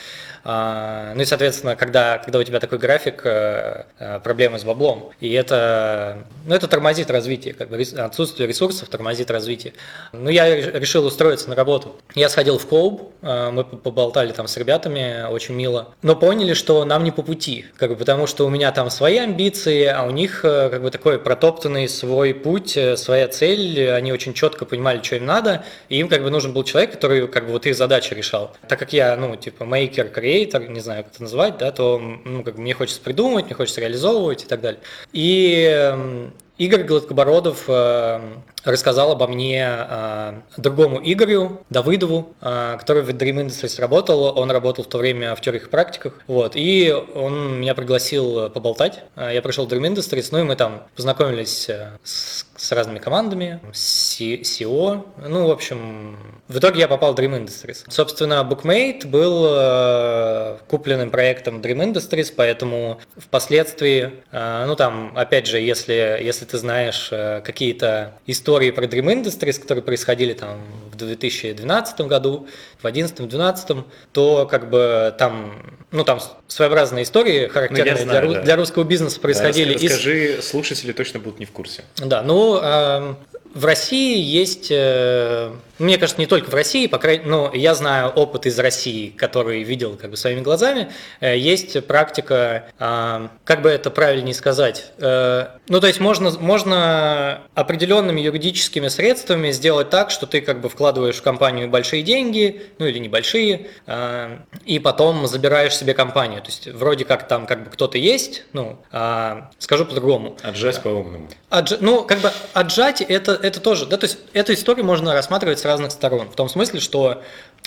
А, 0.43 1.13
ну 1.15 1.21
и, 1.21 1.25
соответственно, 1.25 1.77
когда, 1.77 2.17
когда 2.17 2.39
у 2.39 2.43
тебя 2.43 2.59
такой 2.59 2.77
график, 2.77 3.21
а, 3.25 3.85
проблемы 4.21 4.59
с 4.59 4.65
баблом, 4.65 5.11
и 5.21 5.31
это, 5.31 6.25
ну, 6.45 6.53
это 6.53 6.67
тормозит 6.67 7.09
развитие, 7.09 7.53
как 7.53 7.69
бы 7.69 7.81
отсутствие 7.81 8.47
ресурсов 8.47 8.89
тормозит 8.89 9.31
развитие. 9.31 9.73
Ну, 10.11 10.29
я 10.29 10.53
решил 10.53 11.05
устроиться 11.05 11.49
на 11.49 11.55
работу. 11.55 11.95
Я 12.15 12.27
сходил 12.27 12.57
в 12.57 12.67
клуб, 12.67 13.13
мы 13.21 13.63
поболтали 13.63 14.33
там 14.33 14.47
с 14.47 14.57
ребятами, 14.57 15.25
очень 15.29 15.55
мило, 15.55 15.93
но 16.01 16.15
поняли, 16.15 16.53
что 16.53 16.83
нам 16.83 17.05
не 17.05 17.11
по 17.11 17.21
пути, 17.21 17.67
как 17.77 17.91
бы, 17.91 17.95
потому 17.95 18.27
что 18.27 18.40
что 18.41 18.47
у 18.47 18.49
меня 18.49 18.71
там 18.71 18.89
свои 18.89 19.17
амбиции, 19.17 19.85
а 19.85 20.01
у 20.01 20.09
них 20.09 20.43
э, 20.43 20.69
как 20.71 20.81
бы 20.81 20.89
такой 20.89 21.19
протоптанный 21.19 21.87
свой 21.87 22.33
путь, 22.33 22.75
э, 22.75 22.97
своя 22.97 23.27
цель, 23.27 23.91
они 23.91 24.11
очень 24.11 24.33
четко 24.33 24.65
понимали, 24.65 24.99
что 25.03 25.17
им 25.17 25.27
надо, 25.27 25.63
и 25.89 25.99
им 25.99 26.09
как 26.09 26.23
бы 26.23 26.31
нужен 26.31 26.51
был 26.51 26.63
человек, 26.63 26.93
который 26.93 27.27
как 27.27 27.45
бы 27.45 27.51
вот 27.51 27.67
их 27.67 27.75
задачи 27.75 28.15
решал. 28.15 28.51
Так 28.67 28.79
как 28.79 28.93
я, 28.93 29.15
ну, 29.15 29.35
типа, 29.35 29.63
мейкер, 29.65 30.09
креатор, 30.09 30.67
не 30.67 30.79
знаю, 30.79 31.03
как 31.03 31.13
это 31.13 31.21
назвать, 31.21 31.59
да, 31.59 31.71
то, 31.71 31.99
ну, 31.99 32.43
как 32.43 32.55
бы 32.55 32.61
мне 32.61 32.73
хочется 32.73 32.99
придумывать, 33.01 33.45
мне 33.45 33.53
хочется 33.53 33.79
реализовывать 33.79 34.43
и 34.43 34.47
так 34.47 34.59
далее. 34.59 34.81
И 35.13 35.69
эм, 35.71 36.33
Игорь 36.61 36.83
Гладкобородов 36.83 37.63
э, 37.69 38.21
рассказал 38.65 39.13
обо 39.13 39.25
мне 39.25 39.65
э, 39.67 40.33
другому 40.57 41.01
Игорю 41.03 41.63
Давыдову, 41.71 42.35
э, 42.39 42.77
который 42.77 43.01
в 43.01 43.09
Dream 43.09 43.47
Industries 43.47 43.81
работал. 43.81 44.37
Он 44.37 44.51
работал 44.51 44.83
в 44.83 44.87
то 44.87 44.99
время 44.99 45.33
в 45.33 45.41
теориях 45.41 45.65
и 45.65 45.69
практиках. 45.71 46.21
Вот, 46.27 46.51
и 46.53 46.95
он 47.15 47.61
меня 47.61 47.73
пригласил 47.73 48.51
поболтать. 48.51 49.03
Я 49.15 49.41
пришел 49.41 49.65
в 49.65 49.73
Dream 49.73 49.91
Industries, 49.91 50.27
ну 50.31 50.37
и 50.37 50.43
мы 50.43 50.55
там 50.55 50.83
познакомились 50.95 51.67
с 52.03 52.45
с 52.61 52.71
разными 52.71 52.99
командами, 52.99 53.59
SEO. 53.73 55.03
Ну, 55.27 55.47
в 55.47 55.51
общем, 55.51 56.15
в 56.47 56.59
итоге 56.59 56.81
я 56.81 56.87
попал 56.87 57.15
в 57.15 57.17
Dream 57.17 57.43
Industries. 57.43 57.85
Собственно, 57.89 58.47
Bookmate 58.47 59.07
был 59.07 59.47
э, 59.49 60.57
купленным 60.67 61.09
проектом 61.09 61.59
Dream 61.59 61.91
Industries, 61.91 62.31
поэтому 62.35 63.01
впоследствии, 63.17 64.11
э, 64.31 64.65
ну 64.67 64.75
там, 64.75 65.11
опять 65.17 65.47
же, 65.47 65.59
если, 65.59 66.19
если 66.21 66.45
ты 66.45 66.59
знаешь 66.59 67.09
э, 67.11 67.41
какие-то 67.43 68.13
истории 68.27 68.69
про 68.69 68.85
Dream 68.85 69.23
Industries, 69.23 69.59
которые 69.59 69.83
происходили 69.83 70.33
там 70.33 70.59
в 70.91 70.97
2012 70.97 72.01
году, 72.01 72.47
в 72.79 72.85
2011-2012, 72.85 73.85
то 74.11 74.45
как 74.45 74.69
бы 74.69 75.15
там, 75.17 75.77
ну 75.89 76.03
там 76.03 76.19
своеобразные 76.47 77.03
истории, 77.03 77.47
характерные 77.47 77.95
ну, 77.95 78.03
знаю, 78.03 78.27
для, 78.27 78.37
да. 78.37 78.41
для 78.43 78.55
русского 78.55 78.83
бизнеса 78.83 79.19
происходили. 79.19 79.73
Да, 79.73 79.83
расскажи, 79.83 80.37
из... 80.37 80.47
слушатели 80.47 80.91
точно 80.91 81.19
будут 81.19 81.39
не 81.39 81.45
в 81.45 81.51
курсе. 81.51 81.85
Да, 81.97 82.21
ну 82.21 82.50
э, 82.59 83.13
в 83.53 83.65
России 83.65 84.19
есть 84.19 84.67
э, 84.71 85.51
мне 85.81 85.97
кажется, 85.97 86.21
не 86.21 86.27
только 86.27 86.49
в 86.49 86.53
России, 86.53 86.85
по 86.85 86.99
крайней 86.99 87.25
но 87.25 87.51
я 87.53 87.73
знаю 87.73 88.09
опыт 88.09 88.45
из 88.45 88.57
России, 88.59 89.09
который 89.09 89.63
видел 89.63 89.97
как 89.97 90.11
бы 90.11 90.17
своими 90.17 90.41
глазами. 90.41 90.91
Э, 91.19 91.35
есть 91.37 91.85
практика, 91.87 92.65
а, 92.77 93.31
как 93.43 93.61
бы 93.61 93.69
это 93.69 93.89
правильнее 93.89 94.35
сказать, 94.35 94.91
э, 94.99 95.47
ну 95.67 95.79
то 95.79 95.87
есть 95.87 95.99
можно, 95.99 96.31
можно 96.39 97.41
определенными 97.55 98.21
юридическими 98.21 98.89
средствами 98.89 99.51
сделать 99.51 99.89
так, 99.89 100.11
что 100.11 100.27
ты 100.27 100.41
как 100.41 100.61
бы 100.61 100.69
вкладываешь 100.69 101.15
в 101.15 101.23
компанию 101.23 101.67
большие 101.67 102.03
деньги, 102.03 102.61
ну 102.77 102.85
или 102.85 102.99
небольшие, 102.99 103.67
а, 103.87 104.39
и 104.65 104.77
потом 104.77 105.25
забираешь 105.25 105.75
себе 105.75 105.93
компанию. 105.93 106.41
То 106.41 106.47
есть 106.47 106.67
вроде 106.67 107.05
как 107.05 107.27
там 107.27 107.47
как 107.47 107.63
бы 107.63 107.71
кто-то 107.71 107.97
есть, 107.97 108.43
ну, 108.53 108.77
а, 108.91 109.49
скажу 109.57 109.85
по-другому. 109.85 110.37
Отжать 110.43 110.81
по-умному. 110.83 111.27
Отж... 111.49 111.73
Ну, 111.79 112.03
как 112.03 112.19
бы 112.19 112.31
отжать 112.53 113.01
это, 113.01 113.33
это 113.41 113.59
тоже, 113.59 113.85
да, 113.85 113.97
то 113.97 114.05
есть 114.05 114.19
эту 114.33 114.53
историю 114.53 114.85
можно 114.85 115.13
рассматривать 115.13 115.59
с 115.59 115.65
разных 115.65 115.91
сторон. 115.91 116.29
В 116.29 116.35
том 116.35 116.49
смысле, 116.49 116.79
что 116.79 117.21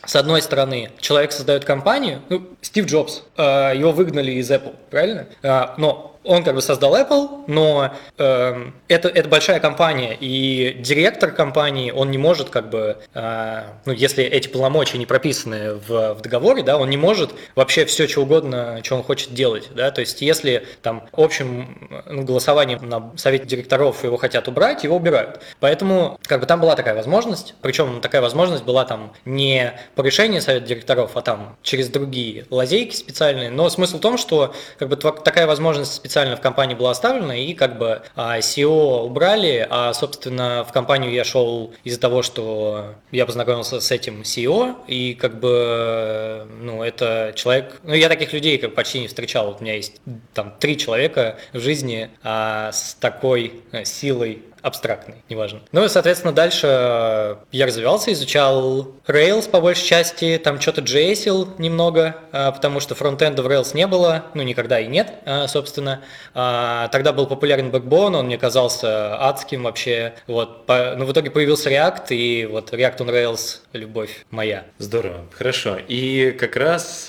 с 0.05 0.17
одной 0.17 0.43
стороны, 0.43 0.91
человек 1.01 1.33
создает 1.33 1.65
компанию, 1.65 2.23
ну, 2.29 2.49
Стив 2.61 2.87
Джобс, 2.87 3.23
э, 3.37 3.73
его 3.77 3.93
выгнали 3.93 4.33
из 4.33 4.51
Apple, 4.51 4.75
правильно? 4.91 5.29
Э, 5.43 5.69
но 5.79 6.14
он 6.25 6.43
как 6.43 6.55
бы 6.55 6.63
создал 6.63 6.97
Apple, 6.97 7.45
но 7.47 7.95
э, 8.19 8.71
это, 8.89 9.09
это 9.09 9.29
большая 9.29 9.61
компания, 9.61 10.17
и 10.19 10.77
директор 10.81 11.31
компании, 11.31 11.91
он 11.91 12.11
не 12.11 12.19
может 12.19 12.49
как 12.49 12.71
бы, 12.71 12.99
э, 13.15 13.63
ну, 13.85 13.93
если 13.93 14.25
эти 14.25 14.49
полномочия 14.49 14.99
не 14.99 15.07
прописаны 15.07 15.75
в, 15.75 16.15
в 16.15 16.21
договоре, 16.23 16.63
да, 16.63 16.79
он 16.79 16.89
не 16.89 16.97
может 16.97 17.31
вообще 17.55 17.85
все, 17.85 18.09
что 18.09 18.23
угодно, 18.23 18.81
что 18.83 18.97
он 18.97 19.03
хочет 19.03 19.35
делать, 19.35 19.69
да, 19.75 19.91
то 19.91 20.01
есть 20.01 20.23
если 20.23 20.67
там 20.83 21.05
общим 21.13 22.03
ну, 22.09 22.23
голосованием 22.23 22.89
на 22.89 23.13
совете 23.17 23.45
директоров 23.45 24.03
его 24.03 24.17
хотят 24.17 24.49
убрать, 24.49 24.85
его 24.85 24.97
убирают. 24.97 25.41
Поэтому 25.61 26.19
как 26.23 26.41
бы 26.41 26.47
там 26.47 26.61
была 26.61 26.75
такая 26.75 26.95
возможность, 26.95 27.55
причем 27.61 28.01
такая 28.01 28.23
возможность 28.23 28.65
была 28.65 28.85
там 28.85 29.13
не 29.25 29.75
по 29.95 30.03
решению 30.03 30.41
совета 30.41 30.67
директоров, 30.67 31.17
а 31.17 31.21
там 31.21 31.57
через 31.63 31.89
другие 31.89 32.47
лазейки 32.49 32.95
специальные, 32.95 33.51
но 33.51 33.69
смысл 33.69 33.99
в 33.99 34.01
том, 34.01 34.17
что 34.17 34.55
как 34.79 34.89
бы 34.89 34.97
такая 34.97 35.47
возможность 35.47 35.93
специально 35.93 36.14
специально 36.15 36.37
в 36.37 36.41
компании 36.41 36.77
была 36.77 36.93
оставлена, 36.93 37.37
и 37.37 37.55
как 37.55 37.77
бы 37.77 38.03
а, 38.15 38.39
SEO 38.39 39.03
убрали, 39.03 39.67
а, 39.69 39.93
собственно, 39.95 40.65
в 40.65 40.71
компанию 40.71 41.13
я 41.13 41.25
шел 41.25 41.75
из-за 41.83 41.99
того, 41.99 42.23
что 42.23 42.95
я 43.11 43.27
познакомился 43.27 43.81
с 43.81 43.91
этим 43.91 44.21
SEO, 44.21 44.77
и 44.87 45.15
как 45.15 45.41
бы, 45.41 46.47
ну, 46.61 46.85
это 46.85 47.33
человек, 47.35 47.81
ну, 47.83 47.95
я 47.95 48.09
таких 48.09 48.33
людей 48.33 48.59
как 48.59 48.77
почти 48.77 49.01
не 49.01 49.09
встречал, 49.09 49.47
вот 49.49 49.61
у 49.61 49.65
меня 49.65 49.75
есть 49.75 50.01
там 50.35 50.55
три 50.61 50.79
человека 50.79 51.37
в 51.53 51.59
жизни 51.59 52.09
а, 52.23 52.71
с 52.71 52.95
такой 52.95 53.65
э, 53.73 53.85
силой 53.85 54.45
абстрактный, 54.65 55.17
неважно. 55.29 55.61
Ну 55.73 55.85
и, 55.85 55.89
соответственно, 55.89 56.33
дальше 56.33 56.67
э, 56.67 57.37
я 57.53 57.67
развивался, 57.67 58.13
изучал 58.15 58.95
Rails 59.07 59.49
по 59.51 59.61
большей 59.61 59.87
части, 59.87 60.41
там 60.43 60.59
что-то 60.59 60.81
JS 60.81 61.57
немного, 61.59 62.17
э, 62.33 62.51
потому 62.51 62.81
что 62.81 62.95
фронтенда 62.95 63.43
в 63.43 63.47
Rails 63.47 63.77
не 63.77 63.87
было, 63.87 64.25
ну 64.33 64.43
никогда 64.43 64.81
и 64.81 64.87
нет, 64.87 65.13
э, 65.27 65.47
собственно. 65.49 66.01
А, 66.33 66.89
тогда 66.89 67.13
был 67.13 67.27
популярен 67.27 67.69
Backbone, 67.69 68.17
он 68.17 68.27
мне 68.27 68.39
казался 68.39 69.17
адским 69.17 69.65
вообще, 69.65 70.15
вот. 70.27 70.67
Но 70.67 70.95
ну, 70.97 71.05
в 71.05 71.13
итоге 71.13 71.31
появился 71.31 71.69
React, 71.69 72.07
и 72.15 72.47
вот 72.47 72.73
React 72.73 72.99
on 73.01 73.11
Rails– 73.11 73.59
любовь 73.75 74.25
моя. 74.31 74.65
Здорово, 74.79 75.27
хорошо. 75.33 75.77
И 75.89 76.31
как 76.41 76.57
раз 76.57 77.09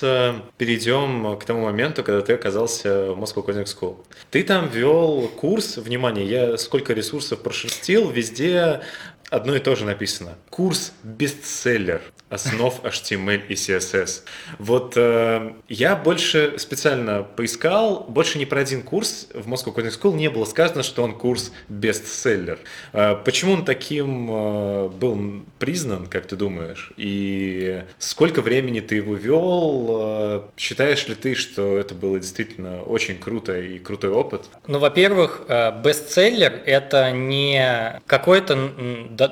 перейдем 0.58 1.38
к 1.38 1.44
тому 1.44 1.62
моменту, 1.64 2.04
когда 2.04 2.20
ты 2.20 2.34
оказался 2.34 3.12
в 3.12 3.18
Moscow 3.18 3.44
Coding 3.46 3.64
School. 3.64 3.96
Ты 4.30 4.42
там 4.42 4.68
вел 4.68 5.28
курс, 5.28 5.78
внимание, 5.78 6.26
я 6.26 6.58
сколько 6.58 6.92
ресурсов 6.92 7.45
прошерстил, 7.46 8.10
везде 8.10 8.80
одно 9.30 9.56
и 9.56 9.60
то 9.60 9.74
же 9.74 9.84
написано. 9.84 10.36
Курс 10.50 10.92
бестселлер 11.02 12.02
основ 12.28 12.80
HTML 12.82 13.46
и 13.48 13.54
CSS. 13.54 14.22
Вот 14.58 14.94
э, 14.96 15.52
я 15.68 15.96
больше 15.96 16.54
специально 16.58 17.22
поискал, 17.22 18.04
больше 18.08 18.38
не 18.38 18.46
про 18.46 18.60
один 18.60 18.82
курс 18.82 19.28
в 19.32 19.48
Moscow 19.48 19.74
Coding 19.74 19.92
School 19.92 20.14
не 20.14 20.28
было 20.28 20.44
сказано, 20.44 20.82
что 20.82 21.02
он 21.02 21.14
курс 21.14 21.52
бестселлер. 21.68 22.58
Э, 22.92 23.16
почему 23.24 23.52
он 23.52 23.64
таким 23.64 24.28
э, 24.30 24.88
был 24.88 25.44
признан, 25.58 26.06
как 26.06 26.26
ты 26.26 26.36
думаешь? 26.36 26.92
И 26.96 27.84
сколько 27.98 28.42
времени 28.42 28.80
ты 28.80 28.96
его 28.96 29.14
вел? 29.14 29.86
Э, 30.00 30.42
считаешь 30.56 31.06
ли 31.06 31.14
ты, 31.14 31.34
что 31.34 31.78
это 31.78 31.94
было 31.94 32.18
действительно 32.18 32.82
очень 32.82 33.18
круто 33.18 33.56
и 33.58 33.78
крутой 33.78 34.10
опыт? 34.10 34.46
Ну, 34.66 34.78
во-первых, 34.78 35.42
э, 35.48 35.80
бестселлер– 35.82 36.60
это 36.66 37.12
не 37.12 38.00
какой-то 38.06 38.56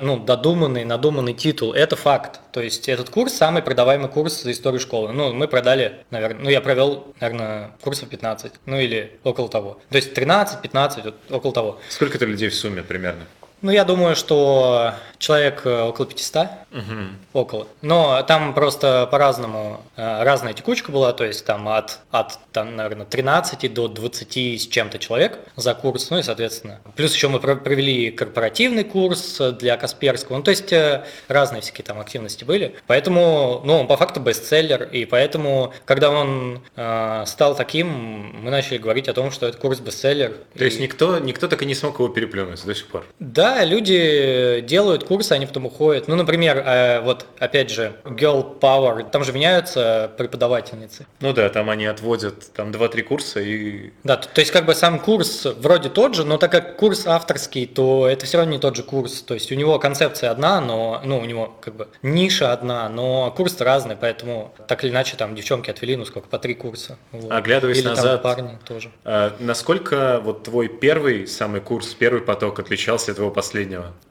ну, 0.01 0.19
додуманный, 0.19 0.83
надуманный 0.85 1.33
титул, 1.33 1.73
это 1.73 1.95
факт. 1.95 2.39
То 2.51 2.61
есть 2.61 2.89
этот 2.89 3.09
курс 3.09 3.33
самый 3.33 3.61
продаваемый 3.61 4.09
курс 4.09 4.43
за 4.43 4.51
историю 4.51 4.79
школы. 4.79 5.11
Ну, 5.11 5.33
мы 5.33 5.47
продали, 5.47 5.99
наверное, 6.11 6.43
ну, 6.43 6.49
я 6.49 6.61
провел, 6.61 7.13
наверное, 7.19 7.71
курсов 7.81 8.09
15, 8.09 8.53
ну, 8.65 8.79
или 8.79 9.19
около 9.23 9.49
того. 9.49 9.79
То 9.89 9.97
есть 9.97 10.13
13, 10.13 10.61
15, 10.61 11.05
вот, 11.05 11.15
около 11.29 11.53
того. 11.53 11.79
Сколько 11.89 12.17
это 12.17 12.25
людей 12.25 12.49
в 12.49 12.55
сумме 12.55 12.83
примерно? 12.83 13.25
Ну, 13.65 13.71
я 13.71 13.83
думаю, 13.83 14.15
что 14.15 14.93
человек 15.17 15.61
э, 15.65 15.81
около 15.81 16.05
500. 16.05 16.47
Угу. 16.71 16.83
Около. 17.33 17.67
Но 17.81 18.21
там 18.23 18.53
просто 18.53 19.07
по-разному 19.09 19.81
э, 19.95 20.23
разная 20.23 20.53
текучка 20.53 20.91
была, 20.91 21.13
то 21.13 21.23
есть 21.23 21.45
там 21.45 21.67
от, 21.69 21.99
от 22.11 22.37
там, 22.51 22.75
наверное, 22.75 23.05
13 23.05 23.73
до 23.73 23.87
20 23.87 24.37
с 24.61 24.67
чем-то 24.67 24.99
человек 24.99 25.39
за 25.55 25.73
курс, 25.73 26.11
ну 26.11 26.19
и, 26.19 26.23
соответственно. 26.23 26.79
Плюс 26.95 27.15
еще 27.15 27.27
мы 27.27 27.39
провели 27.39 28.11
корпоративный 28.11 28.83
курс 28.83 29.41
для 29.59 29.77
Касперского, 29.77 30.37
ну 30.37 30.43
то 30.43 30.51
есть 30.51 30.71
э, 30.71 31.03
разные 31.27 31.61
всякие 31.61 31.85
там 31.85 31.99
активности 31.99 32.43
были. 32.43 32.75
Поэтому, 32.85 33.61
ну, 33.63 33.79
он 33.79 33.87
по 33.87 33.97
факту 33.97 34.19
бестселлер, 34.19 34.83
и 34.83 35.05
поэтому, 35.05 35.73
когда 35.85 36.11
он 36.11 36.61
э, 36.75 37.23
стал 37.25 37.55
таким, 37.55 37.87
мы 38.43 38.51
начали 38.51 38.77
говорить 38.77 39.07
о 39.07 39.13
том, 39.13 39.31
что 39.31 39.47
это 39.47 39.57
курс 39.57 39.79
бестселлер. 39.79 40.33
То 40.55 40.63
и... 40.63 40.67
есть 40.67 40.79
никто, 40.79 41.17
никто 41.17 41.47
так 41.47 41.63
и 41.63 41.65
не 41.65 41.73
смог 41.73 41.99
его 41.99 42.09
переплюнуть 42.09 42.63
до 42.63 42.75
сих 42.75 42.87
пор? 42.87 43.05
Да, 43.19 43.54
люди 43.63 44.61
делают 44.61 45.03
курсы, 45.03 45.33
они 45.33 45.45
потом 45.45 45.65
уходят. 45.65 46.07
Ну, 46.07 46.15
например, 46.15 46.57
э, 46.57 47.01
вот 47.01 47.25
опять 47.39 47.69
же, 47.69 47.93
Girl 48.03 48.59
Power, 48.59 49.09
там 49.09 49.23
же 49.23 49.31
меняются 49.33 50.11
преподавательницы. 50.17 51.05
Ну 51.21 51.33
да, 51.33 51.49
там 51.49 51.69
они 51.69 51.85
отводят 51.85 52.51
там 52.53 52.71
2-3 52.71 53.01
курса 53.03 53.39
и... 53.39 53.91
Да, 54.03 54.17
то 54.17 54.41
есть 54.41 54.51
как 54.51 54.65
бы 54.65 54.75
сам 54.75 54.99
курс 54.99 55.45
вроде 55.45 55.89
тот 55.89 56.15
же, 56.15 56.25
но 56.25 56.37
так 56.37 56.51
как 56.51 56.75
курс 56.77 57.05
авторский, 57.07 57.65
то 57.65 58.07
это 58.07 58.25
все 58.25 58.37
равно 58.37 58.53
не 58.53 58.59
тот 58.59 58.75
же 58.75 58.83
курс. 58.83 59.21
То 59.21 59.33
есть 59.33 59.51
у 59.51 59.55
него 59.55 59.79
концепция 59.79 60.31
одна, 60.31 60.59
но, 60.61 61.01
ну, 61.03 61.19
у 61.19 61.25
него 61.25 61.55
как 61.61 61.75
бы 61.75 61.87
ниша 62.01 62.51
одна, 62.51 62.89
но 62.89 63.31
курс 63.31 63.59
разный, 63.61 63.95
поэтому 63.95 64.53
так 64.67 64.83
или 64.83 64.91
иначе 64.91 65.15
там 65.17 65.35
девчонки 65.35 65.69
отвели, 65.69 65.95
ну 65.95 66.05
сколько, 66.05 66.27
по 66.27 66.39
три 66.39 66.53
курса. 66.53 66.97
Вот. 67.11 67.31
Оглядываясь 67.31 67.79
или 67.79 67.87
назад, 67.87 68.21
там 68.21 68.35
парни 68.35 68.57
тоже. 68.67 68.91
А, 69.03 69.35
насколько 69.39 70.19
вот 70.23 70.43
твой 70.43 70.67
первый 70.67 71.27
самый 71.27 71.61
курс, 71.61 71.93
первый 71.93 72.21
поток 72.21 72.59
отличался 72.59 73.11
от 73.11 73.17
твоего 73.17 73.31
последнего? 73.31 73.44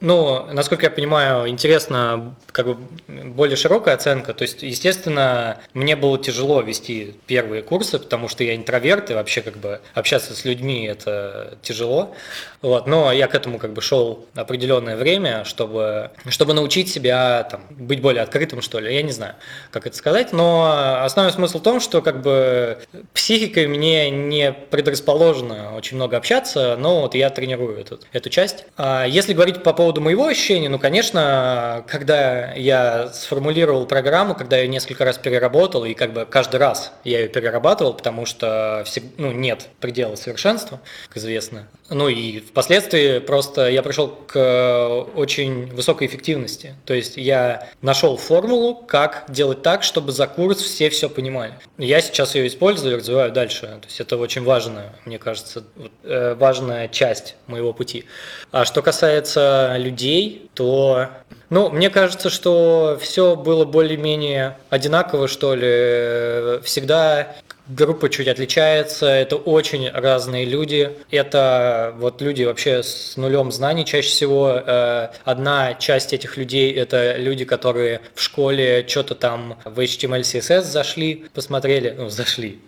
Ну, 0.00 0.46
насколько 0.52 0.84
я 0.84 0.90
понимаю, 0.90 1.48
интересно, 1.48 2.34
как 2.52 2.66
бы 2.66 2.76
более 3.06 3.56
широкая 3.56 3.94
оценка. 3.94 4.34
То 4.34 4.42
есть, 4.42 4.62
естественно, 4.62 5.58
мне 5.72 5.96
было 5.96 6.18
тяжело 6.18 6.60
вести 6.60 7.14
первые 7.26 7.62
курсы, 7.62 7.98
потому 7.98 8.28
что 8.28 8.44
я 8.44 8.54
интроверт, 8.54 9.10
и 9.10 9.14
вообще 9.14 9.40
как 9.40 9.56
бы 9.56 9.80
общаться 9.94 10.34
с 10.34 10.44
людьми 10.44 10.84
это 10.86 11.58
тяжело. 11.62 12.14
Вот, 12.60 12.86
но 12.86 13.12
я 13.12 13.26
к 13.26 13.34
этому 13.34 13.58
как 13.58 13.72
бы 13.72 13.82
шел 13.82 14.26
определенное 14.34 14.96
время, 14.96 15.44
чтобы, 15.44 16.10
чтобы 16.28 16.54
научить 16.54 16.90
себя 16.90 17.46
там, 17.50 17.62
быть 17.70 18.00
более 18.00 18.22
открытым, 18.22 18.62
что 18.62 18.80
ли. 18.80 18.94
Я 18.94 19.02
не 19.02 19.12
знаю, 19.12 19.34
как 19.70 19.86
это 19.86 19.96
сказать, 19.96 20.32
но 20.32 21.02
основной 21.02 21.32
смысл 21.32 21.58
в 21.58 21.62
том, 21.62 21.80
что 21.80 22.02
как 22.02 22.22
бы 22.22 22.78
психикой 23.12 23.66
мне 23.66 24.10
не 24.10 24.52
предрасположено 24.52 25.76
очень 25.76 25.96
много 25.96 26.16
общаться, 26.16 26.76
но 26.78 27.02
вот 27.02 27.14
я 27.14 27.30
тренирую 27.30 27.78
эту, 27.78 28.00
эту 28.12 28.30
часть. 28.30 28.64
А 28.76 29.04
если 29.14 29.32
говорить 29.32 29.62
по 29.62 29.72
поводу 29.72 30.00
моего 30.00 30.26
ощущения, 30.26 30.68
ну, 30.68 30.80
конечно, 30.80 31.84
когда 31.86 32.52
я 32.54 33.08
сформулировал 33.08 33.86
программу, 33.86 34.34
когда 34.34 34.58
я 34.58 34.66
несколько 34.66 35.04
раз 35.04 35.18
переработал, 35.18 35.84
и 35.84 35.94
как 35.94 36.12
бы 36.12 36.26
каждый 36.28 36.56
раз 36.56 36.92
я 37.04 37.20
ее 37.20 37.28
перерабатывал, 37.28 37.94
потому 37.94 38.26
что 38.26 38.84
ну, 39.16 39.30
нет 39.30 39.68
предела 39.78 40.16
совершенства, 40.16 40.80
как 41.06 41.18
известно. 41.18 41.68
Ну 41.90 42.08
и 42.08 42.40
впоследствии 42.40 43.18
просто 43.18 43.68
я 43.68 43.82
пришел 43.82 44.08
к 44.08 44.36
э, 44.36 45.04
очень 45.14 45.66
высокой 45.66 46.06
эффективности. 46.06 46.74
То 46.86 46.94
есть 46.94 47.18
я 47.18 47.68
нашел 47.82 48.16
формулу, 48.16 48.74
как 48.74 49.26
делать 49.28 49.60
так, 49.60 49.82
чтобы 49.82 50.10
за 50.12 50.26
курс 50.26 50.62
все 50.62 50.88
все 50.88 51.10
понимали. 51.10 51.54
Я 51.76 52.00
сейчас 52.00 52.34
ее 52.36 52.46
использую 52.46 52.94
и 52.94 52.96
развиваю 52.96 53.32
дальше. 53.32 53.66
То 53.82 53.86
есть 53.86 54.00
это 54.00 54.16
очень 54.16 54.44
важная, 54.44 54.94
мне 55.04 55.18
кажется, 55.18 55.64
э, 56.04 56.34
важная 56.34 56.88
часть 56.88 57.36
моего 57.46 57.74
пути. 57.74 58.06
А 58.50 58.64
что 58.64 58.80
касается 58.80 59.74
людей, 59.76 60.50
то 60.54 61.10
ну, 61.50 61.68
мне 61.68 61.90
кажется, 61.90 62.30
что 62.30 62.98
все 63.00 63.36
было 63.36 63.64
более-менее 63.64 64.56
одинаково, 64.70 65.28
что 65.28 65.54
ли. 65.54 66.60
Всегда 66.62 67.36
Группа 67.66 68.10
чуть 68.10 68.28
отличается, 68.28 69.06
это 69.06 69.36
очень 69.36 69.88
разные 69.88 70.44
люди. 70.44 70.94
Это 71.10 71.94
вот 71.96 72.20
люди 72.20 72.42
вообще 72.42 72.82
с 72.82 73.16
нулем 73.16 73.50
знаний 73.52 73.86
чаще 73.86 74.08
всего. 74.10 74.50
Э, 74.50 75.08
одна 75.24 75.72
часть 75.72 76.12
этих 76.12 76.36
людей– 76.36 76.70
это 76.74 77.16
люди, 77.16 77.46
которые 77.46 78.02
в 78.14 78.20
школе 78.20 78.84
что-то 78.86 79.14
там 79.14 79.58
в 79.64 79.80
HTML, 79.80 80.20
CSS 80.20 80.60
зашли, 80.60 81.24
посмотрели, 81.32 81.94
ну, 81.96 82.10
зашли. 82.10 82.58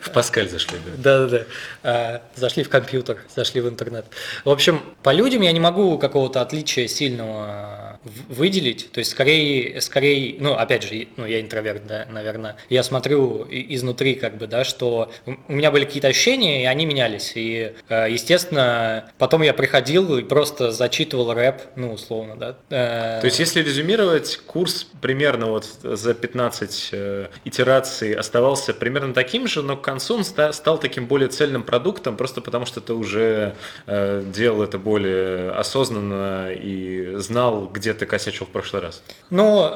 В 0.00 0.10
Паскаль 0.10 0.50
зашли, 0.50 0.76
да? 0.84 1.26
Да-да-да. 1.26 1.44
Э, 1.84 2.20
зашли 2.34 2.64
в 2.64 2.68
компьютер, 2.68 3.24
зашли 3.34 3.62
в 3.62 3.68
интернет. 3.68 4.04
В 4.44 4.50
общем, 4.50 4.82
по 5.02 5.14
людям 5.14 5.40
я 5.40 5.52
не 5.52 5.60
могу 5.60 5.96
какого-то 5.96 6.42
отличия 6.42 6.86
сильного 6.86 7.95
выделить. 8.28 8.90
То 8.92 8.98
есть, 8.98 9.10
скорее, 9.10 9.80
скорее, 9.80 10.36
ну, 10.38 10.54
опять 10.54 10.82
же, 10.82 11.08
ну, 11.16 11.26
я 11.26 11.40
интроверт, 11.40 11.86
да, 11.86 12.06
наверное. 12.10 12.56
Я 12.68 12.82
смотрю 12.82 13.46
изнутри, 13.50 14.14
как 14.14 14.36
бы, 14.38 14.46
да, 14.46 14.64
что 14.64 15.10
у 15.26 15.52
меня 15.52 15.70
были 15.70 15.84
какие-то 15.84 16.08
ощущения, 16.08 16.62
и 16.62 16.66
они 16.66 16.86
менялись. 16.86 17.32
И, 17.34 17.72
э, 17.88 18.06
естественно, 18.10 19.10
потом 19.18 19.42
я 19.42 19.54
приходил 19.54 20.18
и 20.18 20.22
просто 20.22 20.70
зачитывал 20.70 21.34
рэп, 21.34 21.62
ну, 21.76 21.92
условно, 21.92 22.36
да. 22.36 22.56
Э, 22.70 23.20
То 23.20 23.26
есть, 23.26 23.38
если 23.38 23.62
резюмировать, 23.62 24.38
курс 24.46 24.86
примерно 25.00 25.46
вот 25.46 25.64
за 25.82 26.14
15 26.14 26.88
э, 26.92 27.26
итераций 27.44 28.14
оставался 28.14 28.72
примерно 28.74 29.14
таким 29.14 29.48
же, 29.48 29.62
но 29.62 29.76
к 29.76 29.82
концу 29.82 30.16
он 30.16 30.24
стал 30.24 30.78
таким 30.78 31.06
более 31.06 31.28
цельным 31.28 31.62
продуктом, 31.62 32.16
просто 32.16 32.40
потому 32.40 32.66
что 32.66 32.80
ты 32.80 32.92
уже 32.92 33.54
делал 33.86 34.62
это 34.62 34.78
более 34.78 35.50
осознанно 35.50 36.52
и 36.52 37.16
знал, 37.16 37.68
где 37.68 37.94
ты 37.96 38.06
косячил 38.06 38.46
в 38.46 38.50
прошлый 38.50 38.82
раз. 38.82 39.02
Ну, 39.30 39.72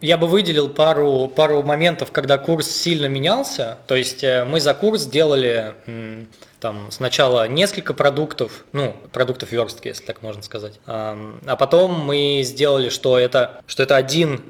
я 0.00 0.18
бы 0.18 0.26
выделил 0.26 0.68
пару, 0.68 1.28
пару 1.28 1.62
моментов, 1.62 2.12
когда 2.12 2.38
курс 2.38 2.70
сильно 2.70 3.06
менялся, 3.06 3.78
то 3.86 3.96
есть 3.96 4.22
э, 4.22 4.44
мы 4.44 4.60
за 4.60 4.74
курс 4.74 5.06
делали 5.06 5.74
там 6.60 6.90
сначала 6.90 7.48
несколько 7.48 7.94
продуктов, 7.94 8.64
ну, 8.72 8.94
продуктов 9.12 9.52
верстки, 9.52 9.88
если 9.88 10.04
так 10.04 10.22
можно 10.22 10.42
сказать. 10.42 10.74
А 10.86 11.56
потом 11.58 11.92
мы 12.00 12.42
сделали, 12.44 12.88
что 12.88 13.18
это, 13.18 13.62
что 13.66 13.82
это 13.82 13.96
один, 13.96 14.42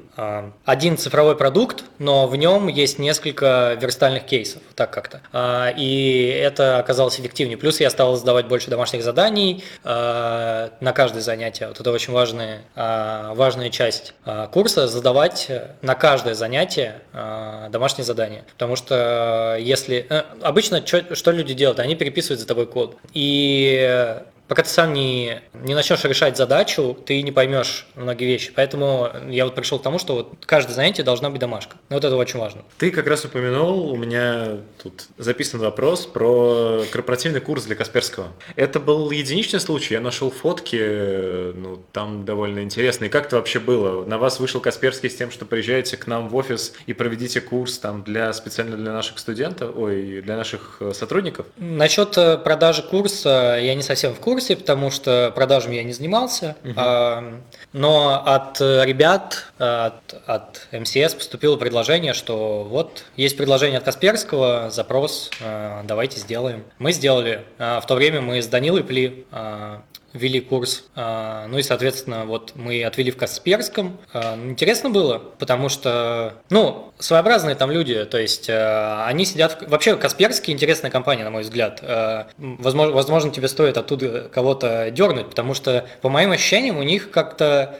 один 0.65 0.97
цифровой 0.97 1.35
продукт, 1.35 1.83
но 1.99 2.27
в 2.27 2.35
нем 2.35 2.67
есть 2.67 2.99
несколько 2.99 3.77
верстальных 3.79 4.25
кейсов, 4.25 4.61
так 4.75 4.91
как-то. 4.91 5.21
А, 5.31 5.73
и 5.75 6.25
это 6.25 6.79
оказалось 6.79 7.19
эффективнее. 7.19 7.57
Плюс 7.57 7.79
я 7.79 7.89
стал 7.89 8.15
задавать 8.15 8.47
больше 8.47 8.69
домашних 8.69 9.03
заданий 9.03 9.63
а, 9.83 10.71
на 10.79 10.93
каждое 10.93 11.21
занятие. 11.21 11.67
Вот 11.67 11.79
это 11.79 11.91
очень 11.91 12.13
важная, 12.13 12.63
а, 12.75 13.33
важная 13.33 13.69
часть 13.69 14.13
курса, 14.51 14.87
задавать 14.87 15.49
на 15.81 15.95
каждое 15.95 16.33
занятие 16.33 17.01
домашние 17.69 18.05
задания. 18.05 18.43
Потому 18.53 18.75
что 18.75 19.57
если... 19.59 20.05
Э, 20.09 20.23
обычно 20.41 20.85
что, 20.85 21.15
что 21.15 21.31
люди 21.31 21.53
делают? 21.53 21.79
Они 21.79 21.95
переписывать 22.01 22.39
за 22.39 22.47
тобой 22.47 22.65
код. 22.65 22.97
И 23.13 24.19
пока 24.51 24.63
ты 24.63 24.69
сам 24.69 24.91
не, 24.91 25.39
не 25.53 25.73
начнешь 25.73 26.03
решать 26.03 26.35
задачу, 26.35 26.97
ты 27.05 27.21
не 27.21 27.31
поймешь 27.31 27.87
многие 27.95 28.25
вещи. 28.25 28.51
Поэтому 28.53 29.09
я 29.29 29.45
вот 29.45 29.55
пришел 29.55 29.79
к 29.79 29.81
тому, 29.81 29.97
что 29.97 30.13
вот 30.13 30.33
каждое 30.45 30.73
занятие 30.73 31.03
должна 31.03 31.29
быть 31.29 31.39
домашка. 31.39 31.77
Вот 31.87 32.03
это 32.03 32.13
очень 32.17 32.37
важно. 32.37 32.63
Ты 32.77 32.91
как 32.91 33.07
раз 33.07 33.23
упомянул, 33.23 33.89
у 33.89 33.95
меня 33.95 34.57
тут 34.83 35.05
записан 35.17 35.61
вопрос 35.61 36.05
про 36.05 36.83
корпоративный 36.91 37.39
курс 37.39 37.63
для 37.63 37.77
Касперского. 37.77 38.27
Это 38.57 38.81
был 38.81 39.09
единичный 39.11 39.61
случай, 39.61 39.93
я 39.93 40.01
нашел 40.01 40.29
фотки, 40.29 41.53
ну, 41.53 41.81
там 41.93 42.25
довольно 42.25 42.59
интересно. 42.59 43.05
И 43.05 43.09
как 43.09 43.27
это 43.27 43.37
вообще 43.37 43.61
было? 43.61 44.03
На 44.03 44.17
вас 44.17 44.41
вышел 44.41 44.59
Касперский 44.59 45.09
с 45.09 45.15
тем, 45.15 45.31
что 45.31 45.45
приезжаете 45.45 45.95
к 45.95 46.07
нам 46.07 46.27
в 46.27 46.35
офис 46.35 46.73
и 46.87 46.91
проведите 46.91 47.39
курс 47.39 47.79
там 47.79 48.03
для 48.03 48.33
специально 48.33 48.75
для 48.75 48.91
наших 48.91 49.17
студентов, 49.17 49.71
ой, 49.77 50.21
для 50.21 50.35
наших 50.35 50.75
э, 50.81 50.91
сотрудников? 50.93 51.45
Насчет 51.55 52.17
э, 52.17 52.37
продажи 52.37 52.83
курса 52.83 53.57
я 53.57 53.75
не 53.75 53.81
совсем 53.81 54.13
в 54.13 54.19
курсе 54.19 54.40
курсе, 54.41 54.55
потому 54.55 54.89
что 54.89 55.31
продажами 55.35 55.75
я 55.75 55.83
не 55.83 55.93
занимался. 55.93 56.55
Угу. 56.63 56.73
А, 56.75 57.39
но 57.73 58.23
от 58.25 58.59
ребят, 58.59 59.51
от, 59.59 60.13
от 60.25 60.67
МСС 60.71 61.13
поступило 61.13 61.57
предложение, 61.57 62.13
что 62.13 62.63
вот 62.63 63.05
есть 63.15 63.37
предложение 63.37 63.77
от 63.77 63.83
Касперского, 63.83 64.69
запрос, 64.71 65.29
а, 65.41 65.83
давайте 65.83 66.19
сделаем. 66.19 66.63
Мы 66.79 66.91
сделали. 66.91 67.45
А, 67.59 67.79
в 67.81 67.85
то 67.85 67.95
время 67.95 68.21
мы 68.21 68.41
с 68.41 68.47
Данилой 68.47 68.83
Пли 68.83 69.25
а, 69.31 69.83
вели 70.13 70.41
курс. 70.41 70.85
А, 70.95 71.47
ну 71.47 71.57
и, 71.57 71.63
соответственно, 71.63 72.25
вот 72.25 72.53
мы 72.55 72.83
отвели 72.83 73.11
в 73.11 73.17
Касперском. 73.17 73.97
А, 74.13 74.35
интересно 74.35 74.89
было, 74.89 75.17
потому 75.17 75.69
что, 75.69 76.35
ну, 76.49 76.93
своеобразные 76.99 77.55
там 77.55 77.71
люди, 77.71 78.03
то 78.05 78.17
есть 78.17 78.49
а, 78.49 79.05
они 79.07 79.25
сидят... 79.25 79.63
Вообще, 79.67 79.95
Касперский 79.95 80.53
интересная 80.53 80.91
компания, 80.91 81.23
на 81.23 81.29
мой 81.29 81.43
взгляд. 81.43 81.83
Возможно, 82.37 82.93
возможно, 82.93 83.31
тебе 83.31 83.47
стоит 83.47 83.77
оттуда 83.77 84.29
кого-то 84.31 84.91
дернуть, 84.91 85.29
потому 85.29 85.53
что, 85.53 85.87
по 86.01 86.09
моим 86.09 86.31
ощущениям, 86.31 86.77
у 86.77 86.83
них 86.83 87.11
как-то 87.11 87.77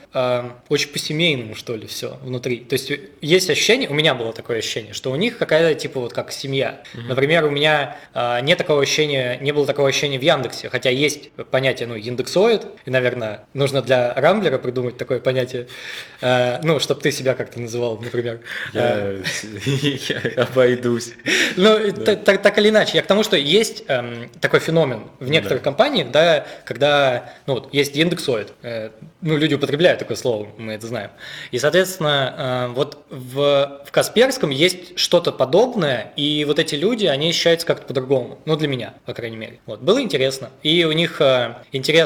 очень 0.70 0.90
по-семейному, 0.90 1.56
что 1.56 1.76
ли, 1.76 1.88
все 1.88 2.18
внутри. 2.22 2.60
То 2.60 2.74
есть 2.74 2.92
есть 3.22 3.50
ощущение, 3.50 3.90
у 3.90 3.94
меня 3.94 4.16
было 4.16 4.34
такое 4.34 4.60
ощущение, 4.60 4.94
что 4.94 5.12
у 5.12 5.16
них 5.16 5.38
какая-то, 5.38 5.80
типа, 5.80 6.00
вот 6.00 6.14
как 6.14 6.32
семья. 6.32 6.82
Например, 6.94 7.46
у 7.46 7.50
меня 7.50 7.98
нет 8.42 8.58
такого 8.58 8.82
ощущения, 8.82 9.38
не 9.42 9.52
было 9.52 9.66
такого 9.66 9.90
ощущения 9.90 10.20
в 10.20 10.24
Яндексе, 10.24 10.70
хотя 10.70 10.90
есть 10.90 11.32
понятие, 11.52 11.88
ну, 11.88 11.96
индексоид, 12.22 12.68
и, 12.86 12.92
наверное, 12.92 13.46
нужно 13.54 13.82
для 13.82 14.14
Рамблера 14.14 14.58
придумать 14.58 14.98
такое 14.98 15.20
понятие, 15.20 15.68
э, 16.22 16.60
ну, 16.64 16.80
чтобы 16.80 17.02
ты 17.02 17.12
себя 17.12 17.34
как-то 17.34 17.60
называл, 17.60 17.98
например. 17.98 18.40
Я, 18.74 19.22
э, 19.24 20.36
обойдусь. 20.38 21.14
Ну, 21.58 21.92
так, 21.92 22.58
или 22.58 22.70
иначе, 22.70 22.98
я 22.98 23.02
к 23.02 23.08
тому, 23.08 23.24
что 23.24 23.36
есть 23.36 23.84
эм, 23.88 24.30
такой 24.40 24.60
феномен 24.60 25.04
в 25.20 25.30
некоторых 25.30 25.64
компаниях, 25.64 26.12
да, 26.12 26.46
когда, 26.66 27.34
ну, 27.48 27.56
вот, 27.56 27.74
есть 27.74 27.96
индексоид, 27.96 28.54
э, 28.62 28.92
ну, 29.22 29.38
люди 29.38 29.56
употребляют 29.56 30.00
такое 30.00 30.18
слово, 30.18 30.48
мы 30.58 30.74
это 30.74 30.88
знаем. 30.88 31.12
И, 31.52 31.60
соответственно, 31.60 32.72
вот 32.74 33.06
в, 33.10 33.82
в 33.86 33.92
Касперском 33.92 34.50
есть 34.50 34.98
что-то 34.98 35.32
подобное, 35.32 36.14
и 36.16 36.46
вот 36.46 36.60
эти 36.60 36.76
люди, 36.76 37.06
они 37.06 37.30
ощущаются 37.30 37.66
как-то 37.66 37.88
по-другому, 37.88 38.40
ну, 38.46 38.56
для 38.56 38.68
меня, 38.68 38.94
по 39.06 39.14
крайней 39.14 39.38
мере. 39.38 39.60
Вот, 39.66 39.82
было 39.82 40.02
интересно. 40.02 40.50
И 40.64 40.84
у 40.86 40.92
них 40.92 41.20
э, 41.22 41.56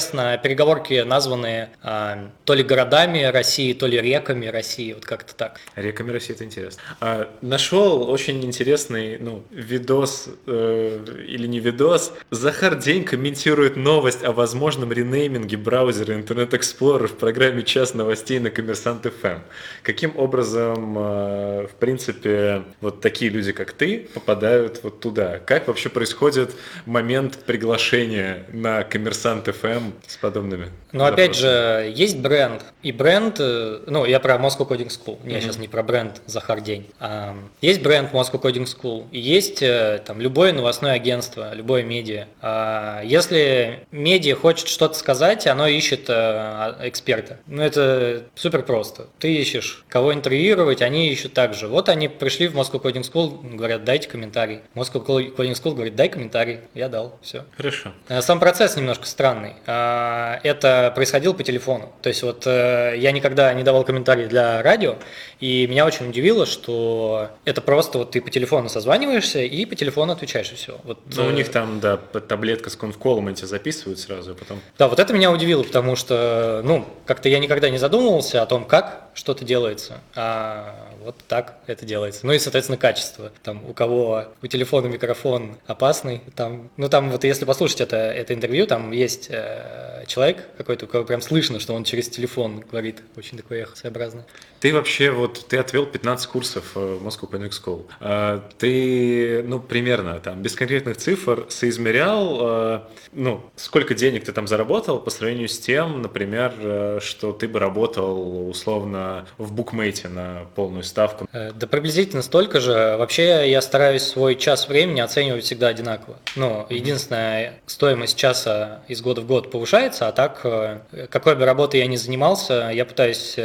интересно, 0.05 0.37
переговорки 0.37 1.03
названы 1.03 1.69
э, 1.83 2.27
то 2.43 2.53
ли 2.53 2.63
городами 2.63 3.23
России, 3.23 3.73
то 3.73 3.87
ли 3.87 3.99
реками 3.99 4.45
России, 4.47 4.93
вот 4.93 5.05
как-то 5.05 5.33
так. 5.35 5.59
Реками 5.75 6.11
России 6.11 6.35
это 6.35 6.43
интересно. 6.43 6.81
А, 6.99 7.29
нашел 7.41 8.09
очень 8.09 8.43
интересный, 8.43 9.17
ну, 9.19 9.43
видос 9.51 10.29
э, 10.45 11.05
или 11.27 11.47
не 11.47 11.59
видос. 11.59 12.13
Захар 12.31 12.75
День 12.75 13.03
комментирует 13.03 13.75
новость 13.75 14.23
о 14.23 14.31
возможном 14.31 14.91
ренейминге 14.91 15.57
браузера 15.57 16.13
Internet 16.13 16.51
Explorer 16.51 17.07
в 17.07 17.15
программе 17.15 17.63
«Час 17.63 17.93
новостей» 17.93 18.39
на 18.39 18.49
Коммерсант 18.49 19.05
FM. 19.05 19.39
Каким 19.81 20.17
образом, 20.17 20.97
э, 20.97 21.67
в 21.67 21.75
принципе, 21.79 22.63
вот 22.81 23.01
такие 23.01 23.31
люди, 23.31 23.51
как 23.51 23.71
ты, 23.71 24.07
попадают 24.13 24.81
вот 24.83 24.99
туда? 24.99 25.39
Как 25.39 25.67
вообще 25.67 25.89
происходит 25.89 26.55
момент 26.85 27.39
приглашения 27.45 28.45
на 28.51 28.83
Коммерсант 28.83 29.47
FM 29.47 29.94
с 30.07 30.17
подобными? 30.17 30.71
Ну, 30.95 31.05
опять 31.05 31.35
же, 31.35 31.91
есть 31.93 32.17
бренд, 32.17 32.63
и 32.81 32.91
бренд, 32.91 33.37
э, 33.39 33.79
ну, 33.87 34.05
я 34.05 34.19
про 34.19 34.35
Moscow 34.35 34.67
Coding 34.67 34.87
School, 34.87 35.17
я 35.25 35.37
mm-hmm. 35.37 35.41
сейчас 35.41 35.57
не 35.57 35.67
про 35.67 35.83
бренд 35.83 36.21
Захар 36.25 36.61
День. 36.61 36.87
А, 36.99 37.35
есть 37.59 37.81
бренд 37.81 38.13
Moscow 38.13 38.39
Coding 38.41 38.65
School, 38.65 39.07
и 39.11 39.19
есть 39.19 39.61
э, 39.61 40.01
там 40.05 40.21
любое 40.21 40.53
новостное 40.53 40.93
агентство, 40.93 41.53
любое 41.53 41.83
медиа. 41.83 42.27
А, 42.41 43.01
если 43.03 43.85
медиа 43.91 44.35
хочет 44.35 44.67
что-то 44.69 44.93
сказать, 44.93 45.47
оно 45.47 45.67
ищет 45.67 46.05
а, 46.09 46.77
эксперта. 46.83 47.39
Ну, 47.47 47.61
это 47.61 48.23
супер 48.35 48.63
просто. 48.63 49.07
Ты 49.19 49.35
ищешь, 49.35 49.83
кого 49.89 50.13
интервьюировать, 50.13 50.81
они 50.81 51.09
ищут 51.09 51.33
также. 51.33 51.67
Вот 51.67 51.89
они 51.89 52.07
пришли 52.07 52.47
в 52.47 52.55
Moscow 52.55 52.81
Coding 52.81 53.01
School, 53.01 53.55
говорят, 53.55 53.83
дайте 53.83 54.07
комментарий. 54.07 54.61
Moscow 54.75 55.05
Coding 55.05 55.53
School 55.53 55.73
говорит, 55.73 55.95
дай 55.95 56.07
комментарий. 56.07 56.59
Я 56.73 56.87
дал, 56.87 57.17
все. 57.21 57.45
Хорошо. 57.57 57.91
Сам 58.21 58.39
процесс 58.39 58.77
немножко 58.77 59.07
странный. 59.07 59.55
Это 59.65 60.84
происходил 60.91 61.33
по 61.33 61.43
телефону. 61.43 61.91
То 62.01 62.09
есть 62.09 62.23
вот 62.23 62.45
э, 62.45 62.95
я 62.97 63.11
никогда 63.11 63.53
не 63.53 63.63
давал 63.63 63.83
комментарий 63.83 64.27
для 64.27 64.61
радио, 64.61 64.95
и 65.39 65.67
меня 65.67 65.85
очень 65.85 66.09
удивило, 66.09 66.45
что 66.45 67.29
это 67.45 67.61
просто 67.61 67.99
вот 67.99 68.11
ты 68.11 68.21
по 68.21 68.29
телефону 68.29 68.69
созваниваешься 68.69 69.39
и 69.39 69.65
по 69.65 69.75
телефону 69.75 70.13
отвечаешь 70.13 70.51
и 70.51 70.55
все. 70.55 70.79
Вот, 70.83 70.99
ну, 71.15 71.23
э... 71.23 71.27
у 71.27 71.31
них 71.31 71.49
там, 71.49 71.79
да, 71.79 71.97
таблетка 71.97 72.69
с 72.69 72.75
конфколом, 72.75 73.33
тебя 73.33 73.47
записывают 73.47 73.99
сразу, 73.99 74.31
а 74.31 74.35
потом... 74.35 74.59
Да, 74.77 74.87
вот 74.87 74.99
это 74.99 75.13
меня 75.13 75.31
удивило, 75.31 75.63
потому 75.63 75.95
что, 75.95 76.61
ну, 76.63 76.85
как-то 77.05 77.29
я 77.29 77.39
никогда 77.39 77.69
не 77.69 77.77
задумывался 77.77 78.41
о 78.41 78.45
том, 78.45 78.65
как 78.65 79.09
что-то 79.13 79.45
делается, 79.45 80.01
а 80.15 80.75
вот 81.05 81.15
так 81.27 81.59
это 81.67 81.85
делается. 81.85 82.25
Ну 82.25 82.33
и, 82.33 82.39
соответственно, 82.39 82.77
качество. 82.77 83.31
Там 83.43 83.63
у 83.69 83.73
кого 83.73 84.25
у 84.41 84.47
телефона 84.47 84.87
микрофон 84.87 85.57
опасный, 85.67 86.21
там, 86.35 86.69
ну 86.77 86.89
там 86.89 87.11
вот 87.11 87.23
если 87.23 87.45
послушать 87.45 87.81
это, 87.81 87.97
это 87.97 88.33
интервью, 88.33 88.67
там 88.67 88.91
есть 88.91 89.27
э, 89.29 90.03
человек 90.07 90.47
какой-то, 90.57 90.85
у 90.85 90.87
кого 90.87 91.05
прям 91.05 91.21
слышно, 91.21 91.59
что 91.59 91.73
он 91.73 91.83
через 91.83 92.09
телефон 92.09 92.59
говорит, 92.59 93.01
очень 93.15 93.37
такой 93.37 93.59
эхо 93.59 93.75
своеобразный. 93.75 94.23
Ты 94.59 94.73
вообще 94.73 95.11
вот, 95.11 95.45
ты 95.47 95.57
отвел 95.57 95.85
15 95.85 96.27
курсов 96.27 96.75
в 96.75 97.05
Moscow 97.05 97.29
Connect 97.29 97.51
School. 97.51 97.85
А, 97.99 98.43
ты, 98.57 99.43
ну, 99.43 99.59
примерно 99.59 100.19
там, 100.19 100.41
без 100.41 100.55
конкретных 100.55 100.97
цифр, 100.97 101.45
соизмерял, 101.49 102.37
а, 102.41 102.89
ну, 103.11 103.43
сколько 103.55 103.93
денег 103.93 104.25
ты 104.25 104.31
там 104.31 104.47
заработал 104.47 104.99
по 104.99 105.09
сравнению 105.09 105.49
с 105.49 105.59
тем, 105.59 106.01
например, 106.01 106.53
э, 106.57 106.99
что 107.01 107.31
ты 107.31 107.47
бы 107.47 107.59
работал 107.59 108.49
условно 108.49 109.27
в 109.37 109.53
букмейте 109.53 110.07
на 110.07 110.45
полную 110.55 110.83
ставку? 110.95 111.27
Э, 111.33 111.51
да 111.53 111.67
приблизительно 111.67 112.21
столько 112.21 112.61
же. 112.61 112.95
Вообще 112.97 113.49
я 113.51 113.61
стараюсь 113.61 114.03
свой 114.03 114.35
час 114.35 114.69
времени 114.69 115.01
оценивать 115.01 115.43
всегда 115.43 115.67
одинаково. 115.67 116.15
Ну, 116.37 116.65
единственная 116.69 117.59
стоимость 117.65 118.17
часа 118.17 118.79
из 118.87 119.01
года 119.01 119.21
в 119.21 119.27
год 119.27 119.51
повышается, 119.51 120.07
а 120.07 120.11
так, 120.13 120.41
э, 120.43 120.79
какой 121.09 121.35
бы 121.35 121.45
работой 121.45 121.81
я 121.81 121.87
ни 121.87 121.97
занимался, 121.97 122.71
я 122.73 122.85
пытаюсь 122.85 123.37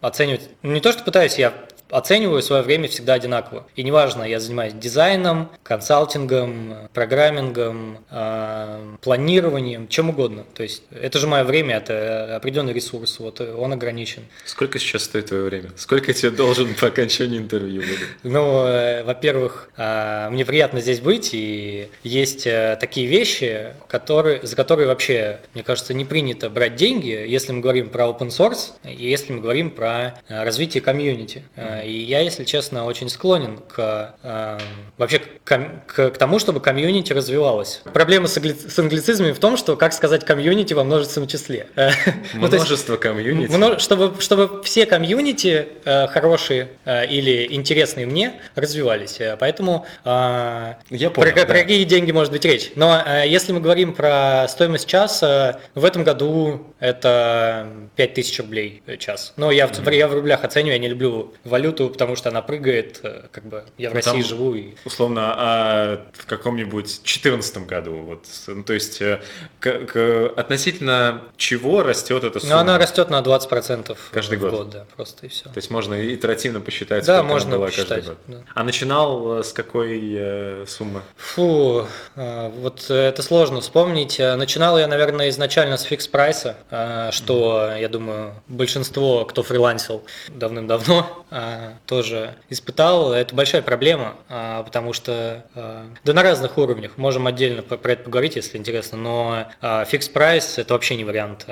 оценивать 0.00 0.48
ну, 0.62 0.72
не 0.72 0.80
то, 0.80 0.92
что 0.92 1.04
пытаюсь, 1.04 1.38
я 1.38 1.52
оцениваю 1.90 2.42
свое 2.42 2.62
время 2.62 2.88
всегда 2.88 3.14
одинаково. 3.14 3.66
И 3.76 3.82
неважно, 3.82 4.24
я 4.24 4.40
занимаюсь 4.40 4.74
дизайном, 4.74 5.50
консалтингом, 5.62 6.74
программингом, 6.92 7.98
э, 8.10 8.96
планированием, 9.00 9.88
чем 9.88 10.10
угодно. 10.10 10.44
То 10.54 10.62
есть 10.62 10.82
это 10.90 11.18
же 11.18 11.26
мое 11.26 11.44
время, 11.44 11.76
это 11.76 12.36
определенный 12.36 12.72
ресурс, 12.72 13.18
вот 13.20 13.40
он 13.40 13.72
ограничен. 13.72 14.22
Сколько 14.44 14.78
сейчас 14.78 15.04
стоит 15.04 15.26
твое 15.26 15.44
время? 15.44 15.70
Сколько 15.76 16.12
тебе 16.12 16.30
должен 16.30 16.74
по 16.74 16.88
окончанию 16.88 17.40
интервью? 17.40 17.82
Ну, 18.22 18.66
э, 18.66 19.02
во-первых, 19.04 19.70
э, 19.76 20.28
мне 20.30 20.44
приятно 20.44 20.80
здесь 20.80 21.00
быть, 21.00 21.30
и 21.32 21.88
есть 22.02 22.46
э, 22.46 22.76
такие 22.80 23.06
вещи, 23.06 23.74
которые, 23.88 24.40
за 24.42 24.56
которые 24.56 24.88
вообще, 24.88 25.40
мне 25.54 25.62
кажется, 25.62 25.94
не 25.94 26.04
принято 26.04 26.50
брать 26.50 26.76
деньги, 26.76 27.08
если 27.08 27.52
мы 27.52 27.60
говорим 27.60 27.88
про 27.88 28.04
open 28.04 28.28
source, 28.28 28.72
и 28.84 29.08
если 29.08 29.32
мы 29.32 29.40
говорим 29.40 29.70
про 29.70 30.20
э, 30.28 30.44
развитие 30.44 30.80
комьюнити. 30.80 31.42
И 31.84 31.92
я, 31.92 32.20
если 32.20 32.44
честно, 32.44 32.84
очень 32.84 33.08
склонен 33.08 33.58
к 33.58 34.14
э, 34.22 34.58
вообще 34.98 35.18
к, 35.18 35.58
к, 35.86 36.10
к 36.10 36.18
тому, 36.18 36.38
чтобы 36.38 36.60
комьюнити 36.60 37.12
развивалось. 37.12 37.82
Проблема 37.92 38.28
с, 38.28 38.36
англи, 38.36 38.52
с 38.52 38.78
англицизмами 38.78 39.32
в 39.32 39.38
том, 39.38 39.56
что 39.56 39.76
как 39.76 39.92
сказать 39.92 40.24
комьюнити 40.24 40.74
во 40.74 40.84
множественном 40.84 41.28
числе. 41.28 41.66
Ну, 42.34 42.46
Множество 42.46 42.96
комьюнити. 42.96 43.78
Чтобы, 43.78 44.20
чтобы 44.20 44.62
все 44.62 44.86
комьюнити 44.86 45.68
э, 45.84 46.06
хорошие 46.08 46.68
э, 46.84 47.06
или 47.06 47.46
интересные 47.50 48.06
мне 48.06 48.40
развивались. 48.54 49.20
Э, 49.20 49.36
поэтому 49.38 49.86
э, 50.04 50.74
я 50.90 51.10
понял, 51.10 51.32
про, 51.32 51.46
да. 51.46 51.54
какие 51.54 51.84
деньги 51.84 52.12
может 52.12 52.32
быть 52.32 52.44
речь. 52.44 52.72
Но 52.76 53.02
э, 53.04 53.24
если 53.26 53.52
мы 53.52 53.60
говорим 53.60 53.94
про 53.94 54.46
стоимость 54.48 54.86
часа, 54.86 55.60
в 55.74 55.84
этом 55.84 56.04
году 56.04 56.66
это 56.78 57.66
5000 57.96 58.40
рублей 58.40 58.82
час. 58.98 59.32
Но 59.36 59.50
я, 59.50 59.66
mm-hmm. 59.66 59.84
в, 59.84 59.92
я 59.92 60.08
в 60.08 60.14
рублях 60.14 60.44
оцениваю, 60.44 60.74
я 60.74 60.78
не 60.78 60.88
люблю 60.88 61.34
валюту 61.44 61.69
валюту, 61.70 61.90
потому 61.90 62.16
что 62.16 62.28
она 62.28 62.42
прыгает, 62.42 63.00
э, 63.02 63.22
как 63.30 63.44
бы 63.44 63.64
я 63.78 63.90
в 63.90 63.92
ну, 63.92 63.96
России 63.96 64.10
Там, 64.12 64.24
живу. 64.24 64.54
И... 64.54 64.74
Условно, 64.84 65.34
а 65.36 66.06
в 66.12 66.26
каком-нибудь 66.26 67.00
2014 67.02 67.66
году, 67.66 67.96
вот, 67.96 68.24
ну, 68.46 68.62
то 68.62 68.72
есть 68.72 68.98
к, 68.98 69.66
э, 69.66 69.86
к, 69.86 70.32
относительно 70.36 71.22
чего 71.36 71.82
растет 71.82 72.24
эта 72.24 72.40
сумма? 72.40 72.54
Ну, 72.54 72.60
она 72.60 72.78
растет 72.78 73.10
на 73.10 73.20
20% 73.20 73.96
каждый 74.12 74.38
год. 74.38 74.50
год, 74.50 74.70
да, 74.70 74.86
просто 74.96 75.26
и 75.26 75.28
все. 75.28 75.44
То 75.44 75.56
есть 75.56 75.70
можно 75.70 76.14
итеративно 76.14 76.60
посчитать, 76.60 77.06
да, 77.06 77.22
можно 77.22 77.50
она 77.50 77.56
была 77.58 77.66
посчитать, 77.66 77.88
каждый 77.88 78.08
год. 78.08 78.18
Да. 78.26 78.36
А 78.54 78.64
начинал 78.64 79.44
с 79.44 79.52
какой 79.52 80.00
э, 80.14 80.64
суммы? 80.66 81.02
Фу, 81.16 81.86
э, 82.16 82.50
вот 82.56 82.90
это 82.90 83.22
сложно 83.22 83.60
вспомнить. 83.60 84.18
Начинал 84.18 84.78
я, 84.78 84.86
наверное, 84.86 85.28
изначально 85.28 85.76
с 85.76 85.82
фикс 85.82 86.06
прайса, 86.08 86.56
э, 86.70 87.10
что, 87.12 87.60
mm-hmm. 87.60 87.80
я 87.80 87.88
думаю, 87.88 88.34
большинство, 88.48 89.24
кто 89.24 89.42
фрилансил 89.42 90.02
давным-давно, 90.28 91.24
э, 91.30 91.59
тоже 91.86 92.34
испытал. 92.48 93.12
Это 93.12 93.34
большая 93.34 93.62
проблема, 93.62 94.16
а, 94.28 94.62
потому 94.62 94.92
что, 94.92 95.44
а, 95.54 95.86
да 96.04 96.12
на 96.12 96.22
разных 96.22 96.58
уровнях, 96.58 96.96
можем 96.96 97.26
отдельно 97.26 97.62
про 97.62 97.92
это 97.92 98.04
поговорить, 98.04 98.36
если 98.36 98.58
интересно, 98.58 98.98
но 98.98 99.84
фикс 99.86 100.08
прайс 100.08 100.58
это 100.58 100.74
вообще 100.74 100.96
не 100.96 101.04
вариант 101.04 101.46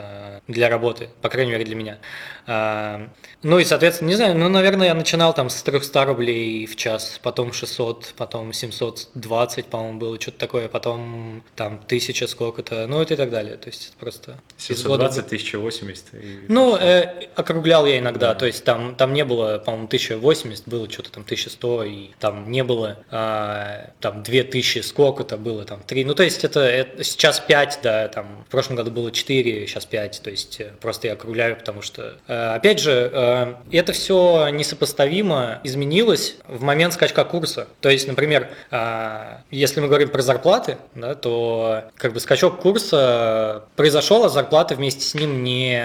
для 0.47 0.69
работы, 0.69 1.09
по 1.23 1.29
крайней 1.29 1.53
мере 1.53 1.65
для 1.65 1.77
меня. 1.77 1.99
Ну 3.43 3.59
и, 3.59 3.65
соответственно, 3.65 4.09
не 4.09 4.15
знаю, 4.15 4.37
ну, 4.37 4.49
наверное, 4.49 4.89
я 4.89 4.95
начинал 4.95 5.33
там 5.33 5.49
с 5.49 5.63
300 5.63 6.05
рублей 6.07 6.67
в 6.67 6.75
час, 6.77 7.21
потом 7.23 7.53
600, 7.53 8.15
потом 8.17 8.53
720, 8.53 9.67
по-моему, 9.67 9.99
было 9.99 10.21
что-то 10.21 10.39
такое, 10.39 10.69
потом 10.69 11.45
там 11.55 11.75
1000 11.85 12.27
сколько-то, 12.27 12.87
ну 12.89 13.01
это 13.01 13.15
и 13.15 13.17
так 13.17 13.31
далее. 13.31 13.57
То 13.57 13.69
есть 13.69 13.89
это 13.89 13.97
просто... 13.99 14.41
720, 14.57 15.27
1080. 15.27 16.15
И... 16.15 16.41
Ну, 16.49 16.77
э, 16.77 17.29
округлял 17.37 17.87
я 17.87 17.99
иногда, 17.99 18.29
да. 18.29 18.35
то 18.35 18.47
есть 18.47 18.65
там, 18.65 18.95
там 18.97 19.13
не 19.13 19.25
было, 19.25 19.59
по-моему, 19.59 19.87
1080, 19.99 20.69
было 20.69 20.91
что-то 20.91 21.11
там 21.11 21.25
1100, 21.25 21.85
и 21.85 22.11
там 22.19 22.51
не 22.51 22.65
было 22.65 22.99
э, 23.11 23.91
там 24.01 24.23
2000 24.23 24.81
сколько-то 24.81 25.37
было, 25.37 25.65
там 25.65 25.83
3, 25.87 26.05
ну 26.05 26.15
то 26.15 26.23
есть 26.23 26.45
это, 26.45 26.61
это 26.61 27.05
сейчас 27.05 27.41
5, 27.41 27.81
да, 27.83 28.09
там 28.09 28.45
в 28.47 28.51
прошлом 28.51 28.77
году 28.77 28.91
было 28.91 29.11
4, 29.11 29.67
сейчас 29.67 29.87
5, 29.87 30.21
то 30.23 30.31
есть 30.31 30.61
э, 30.61 30.71
просто 30.81 31.09
я 31.09 31.15
округляю, 31.15 31.57
потому 31.57 31.83
что, 31.83 32.17
э, 32.27 32.55
опять 32.55 32.81
же, 32.81 33.11
э, 33.13 33.55
это 33.73 33.93
все 33.93 34.49
несопоставимо 34.49 35.61
изменилось 35.65 36.37
в 36.47 36.63
момент 36.63 36.95
скачка 36.95 37.25
курса. 37.25 37.69
То 37.81 37.91
есть, 37.91 38.07
например, 38.07 38.49
если 39.51 39.81
мы 39.81 39.89
говорим 39.89 40.09
про 40.09 40.23
зарплаты, 40.23 40.79
да, 40.95 41.15
то 41.15 41.85
как 41.97 42.13
бы 42.13 42.21
скачок 42.21 42.61
курса 42.61 43.65
произошел, 43.77 44.25
а 44.25 44.29
зарплаты 44.29 44.75
вместе 44.75 45.03
с 45.03 45.15
ним 45.15 45.43
не, 45.43 45.83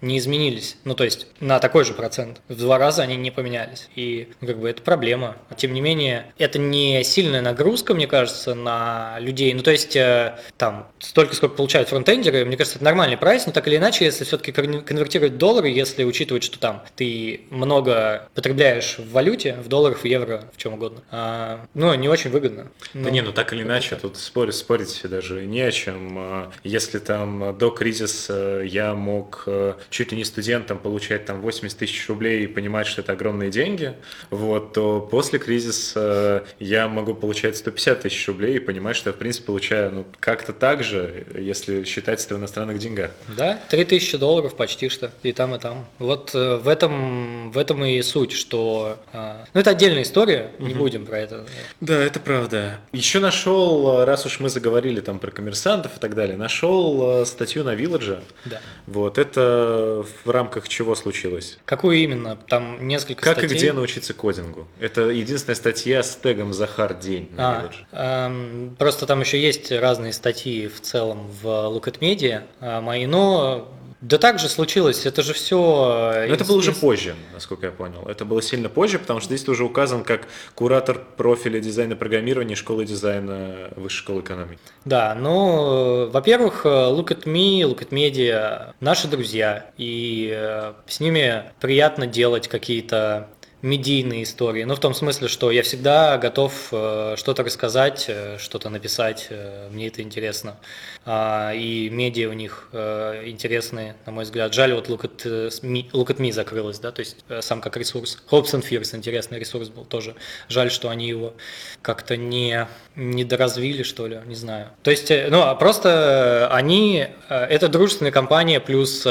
не 0.00 0.18
изменились. 0.18 0.76
Ну, 0.84 0.94
то 0.94 1.04
есть 1.04 1.26
на 1.40 1.58
такой 1.58 1.84
же 1.84 1.94
процент. 1.94 2.40
В 2.48 2.56
два 2.56 2.78
раза 2.78 3.02
они 3.02 3.16
не 3.16 3.30
поменялись. 3.30 3.45
И 3.94 4.28
как 4.40 4.58
бы 4.58 4.68
это 4.68 4.82
проблема. 4.82 5.36
Тем 5.56 5.72
не 5.72 5.80
менее, 5.80 6.32
это 6.38 6.58
не 6.58 7.02
сильная 7.04 7.40
нагрузка, 7.40 7.94
мне 7.94 8.06
кажется, 8.06 8.54
на 8.54 9.16
людей. 9.20 9.52
Ну, 9.54 9.62
то 9.62 9.70
есть 9.70 9.96
э, 9.96 10.38
там 10.56 10.88
столько, 10.98 11.34
сколько 11.34 11.56
получают 11.56 11.88
фронтендеры, 11.88 12.44
мне 12.44 12.56
кажется, 12.56 12.78
это 12.78 12.84
нормальный 12.84 13.16
прайс, 13.16 13.46
но 13.46 13.52
так 13.52 13.66
или 13.68 13.76
иначе, 13.76 14.04
если 14.04 14.24
все-таки 14.24 14.52
конвертировать 14.52 15.38
доллары, 15.38 15.68
если 15.68 16.04
учитывать, 16.04 16.42
что 16.42 16.58
там 16.58 16.82
ты 16.96 17.42
много 17.50 18.28
потребляешь 18.34 18.98
в 18.98 19.12
валюте, 19.12 19.54
в 19.54 19.68
долларах, 19.68 19.98
в 19.98 20.04
евро, 20.04 20.44
в 20.52 20.56
чем 20.56 20.74
угодно, 20.74 21.02
а, 21.10 21.66
ну, 21.74 21.94
не 21.94 22.08
очень 22.08 22.30
выгодно. 22.30 22.64
Да 22.94 23.00
ну, 23.00 23.08
не, 23.10 23.22
ну 23.22 23.32
так 23.32 23.52
или 23.52 23.62
иначе, 23.62 23.96
тут 23.96 24.16
спорить, 24.16 24.54
спорить 24.54 25.00
даже 25.04 25.46
не 25.46 25.60
о 25.60 25.70
чем. 25.70 26.18
А 26.18 26.52
если 26.64 26.98
там 26.98 27.56
до 27.56 27.70
кризиса 27.70 28.62
я 28.64 28.94
мог 28.94 29.44
э, 29.46 29.74
чуть 29.90 30.12
ли 30.12 30.18
не 30.18 30.24
студентам 30.24 30.78
получать 30.78 31.24
там 31.24 31.40
80 31.40 31.78
тысяч 31.78 32.08
рублей 32.08 32.44
и 32.44 32.46
понимать, 32.46 32.86
что 32.86 33.02
это 33.02 33.12
огромные 33.36 33.50
деньги, 33.50 33.94
вот, 34.30 34.72
то 34.72 35.00
после 35.00 35.38
кризиса 35.38 36.44
я 36.58 36.88
могу 36.88 37.14
получать 37.14 37.56
150 37.56 38.00
тысяч 38.00 38.26
рублей 38.28 38.56
и 38.56 38.58
понимать, 38.58 38.96
что 38.96 39.10
я, 39.10 39.14
в 39.14 39.16
принципе, 39.16 39.46
получаю 39.46 39.92
ну, 39.92 40.06
как-то 40.20 40.52
так 40.52 40.82
же, 40.82 41.26
если 41.34 41.84
считать 41.84 42.24
это 42.24 42.34
в 42.34 42.38
иностранных 42.38 42.78
деньгах. 42.78 43.10
Да, 43.36 43.58
3000 43.68 44.16
долларов 44.16 44.56
почти 44.56 44.88
что, 44.88 45.10
и 45.22 45.32
там, 45.32 45.54
и 45.54 45.58
там. 45.58 45.86
Вот 45.98 46.34
э, 46.34 46.56
в 46.56 46.68
этом, 46.68 47.50
в 47.52 47.58
этом 47.58 47.84
и 47.84 48.00
суть, 48.02 48.32
что... 48.32 48.98
Э, 49.12 49.44
ну, 49.52 49.60
это 49.60 49.70
отдельная 49.70 50.02
история, 50.02 50.50
не 50.58 50.72
угу. 50.72 50.80
будем 50.80 51.06
про 51.06 51.18
это. 51.18 51.46
Да, 51.80 51.94
это 51.94 52.20
правда. 52.20 52.78
Еще 52.92 53.20
нашел, 53.20 54.04
раз 54.04 54.26
уж 54.26 54.40
мы 54.40 54.48
заговорили 54.48 55.00
там 55.00 55.18
про 55.18 55.30
коммерсантов 55.30 55.96
и 55.96 56.00
так 56.00 56.14
далее, 56.14 56.36
нашел 56.36 57.24
статью 57.26 57.64
на 57.64 57.74
Вилладже. 57.74 58.22
Да. 58.44 58.60
Вот, 58.86 59.18
это 59.18 60.04
в 60.24 60.30
рамках 60.30 60.68
чего 60.68 60.94
случилось? 60.94 61.58
Какую 61.64 61.96
именно? 61.98 62.36
Там 62.48 62.86
несколько 62.86 63.15
как 63.16 63.38
статей. 63.38 63.48
Как 63.48 63.50
и 63.50 63.54
где 63.54 63.72
научиться 63.72 64.14
кодингу? 64.14 64.66
Это 64.78 65.02
единственная 65.08 65.56
статья 65.56 66.02
с 66.02 66.16
тегом 66.16 66.52
Захар 66.52 66.94
День 66.94 67.30
а, 67.36 67.70
эм, 67.92 68.76
Просто 68.78 69.06
там 69.06 69.20
еще 69.20 69.40
есть 69.40 69.72
разные 69.72 70.12
статьи 70.12 70.68
в 70.68 70.80
целом 70.80 71.26
в 71.42 71.46
Look 71.46 71.84
at 71.84 71.98
Media 71.98 72.44
а, 72.60 72.80
мои, 72.80 73.06
но 73.06 73.68
да 74.00 74.18
так 74.18 74.38
же 74.38 74.48
случилось, 74.48 75.06
это 75.06 75.22
же 75.22 75.32
все... 75.32 75.56
Но 75.56 76.34
это 76.34 76.44
было 76.44 76.58
уже 76.58 76.72
позже, 76.72 77.14
насколько 77.32 77.66
я 77.66 77.72
понял. 77.72 78.06
Это 78.06 78.24
было 78.24 78.42
сильно 78.42 78.68
позже, 78.68 78.98
потому 78.98 79.20
что 79.20 79.34
здесь 79.34 79.48
уже 79.48 79.64
указан 79.64 80.04
как 80.04 80.28
куратор 80.54 81.02
профиля 81.16 81.60
дизайна 81.60 81.96
программирования 81.96 82.54
школы 82.54 82.84
дизайна 82.84 83.70
Высшей 83.76 83.98
школы 83.98 84.20
экономики. 84.20 84.60
Да, 84.84 85.14
ну, 85.14 86.08
во-первых, 86.10 86.66
Look 86.66 87.08
at 87.08 87.24
Me, 87.24 87.62
Look 87.62 87.80
at 87.80 87.90
Media– 87.90 88.74
наши 88.80 89.08
друзья, 89.08 89.70
и 89.76 90.30
э, 90.34 90.74
с 90.86 91.00
ними 91.00 91.44
приятно 91.60 92.06
делать 92.06 92.48
какие-то 92.48 93.28
медийные 93.66 94.22
истории. 94.22 94.64
Ну, 94.64 94.74
в 94.76 94.80
том 94.80 94.94
смысле, 94.94 95.28
что 95.28 95.50
я 95.50 95.62
всегда 95.62 96.16
готов 96.18 96.68
э, 96.70 97.14
что-то 97.16 97.42
рассказать, 97.42 98.04
э, 98.08 98.38
что-то 98.38 98.70
написать. 98.70 99.26
Э, 99.30 99.68
мне 99.70 99.88
это 99.88 100.02
интересно. 100.02 100.56
А, 101.04 101.52
и 101.52 101.90
медиа 101.90 102.30
у 102.30 102.32
них 102.32 102.68
интересные, 102.72 103.94
на 104.06 104.12
мой 104.12 104.24
взгляд. 104.24 104.52
Жаль, 104.54 104.74
вот 104.74 104.88
Look 104.88 105.02
at, 105.02 105.60
Me, 105.62 105.88
Look 105.92 106.08
at 106.08 106.16
Me 106.16 106.32
закрылась, 106.32 106.80
да, 106.80 106.90
то 106.90 107.00
есть 107.00 107.24
сам 107.40 107.60
как 107.60 107.76
ресурс. 107.76 108.22
Hopes 108.30 108.54
and 108.54 108.68
Fears 108.68 108.96
интересный 108.96 109.38
ресурс 109.38 109.68
был 109.68 109.84
тоже. 109.84 110.16
Жаль, 110.48 110.70
что 110.70 110.88
они 110.88 111.08
его 111.08 111.34
как-то 111.80 112.16
не, 112.16 112.66
не 112.96 113.24
доразвили, 113.24 113.84
что 113.84 114.08
ли, 114.08 114.18
не 114.26 114.34
знаю. 114.34 114.70
То 114.82 114.90
есть, 114.90 115.10
ну, 115.10 115.42
а 115.42 115.54
просто 115.54 116.48
они, 116.50 117.06
это 117.28 117.68
дружественная 117.68 118.12
компания, 118.12 118.58
плюс 118.58 119.06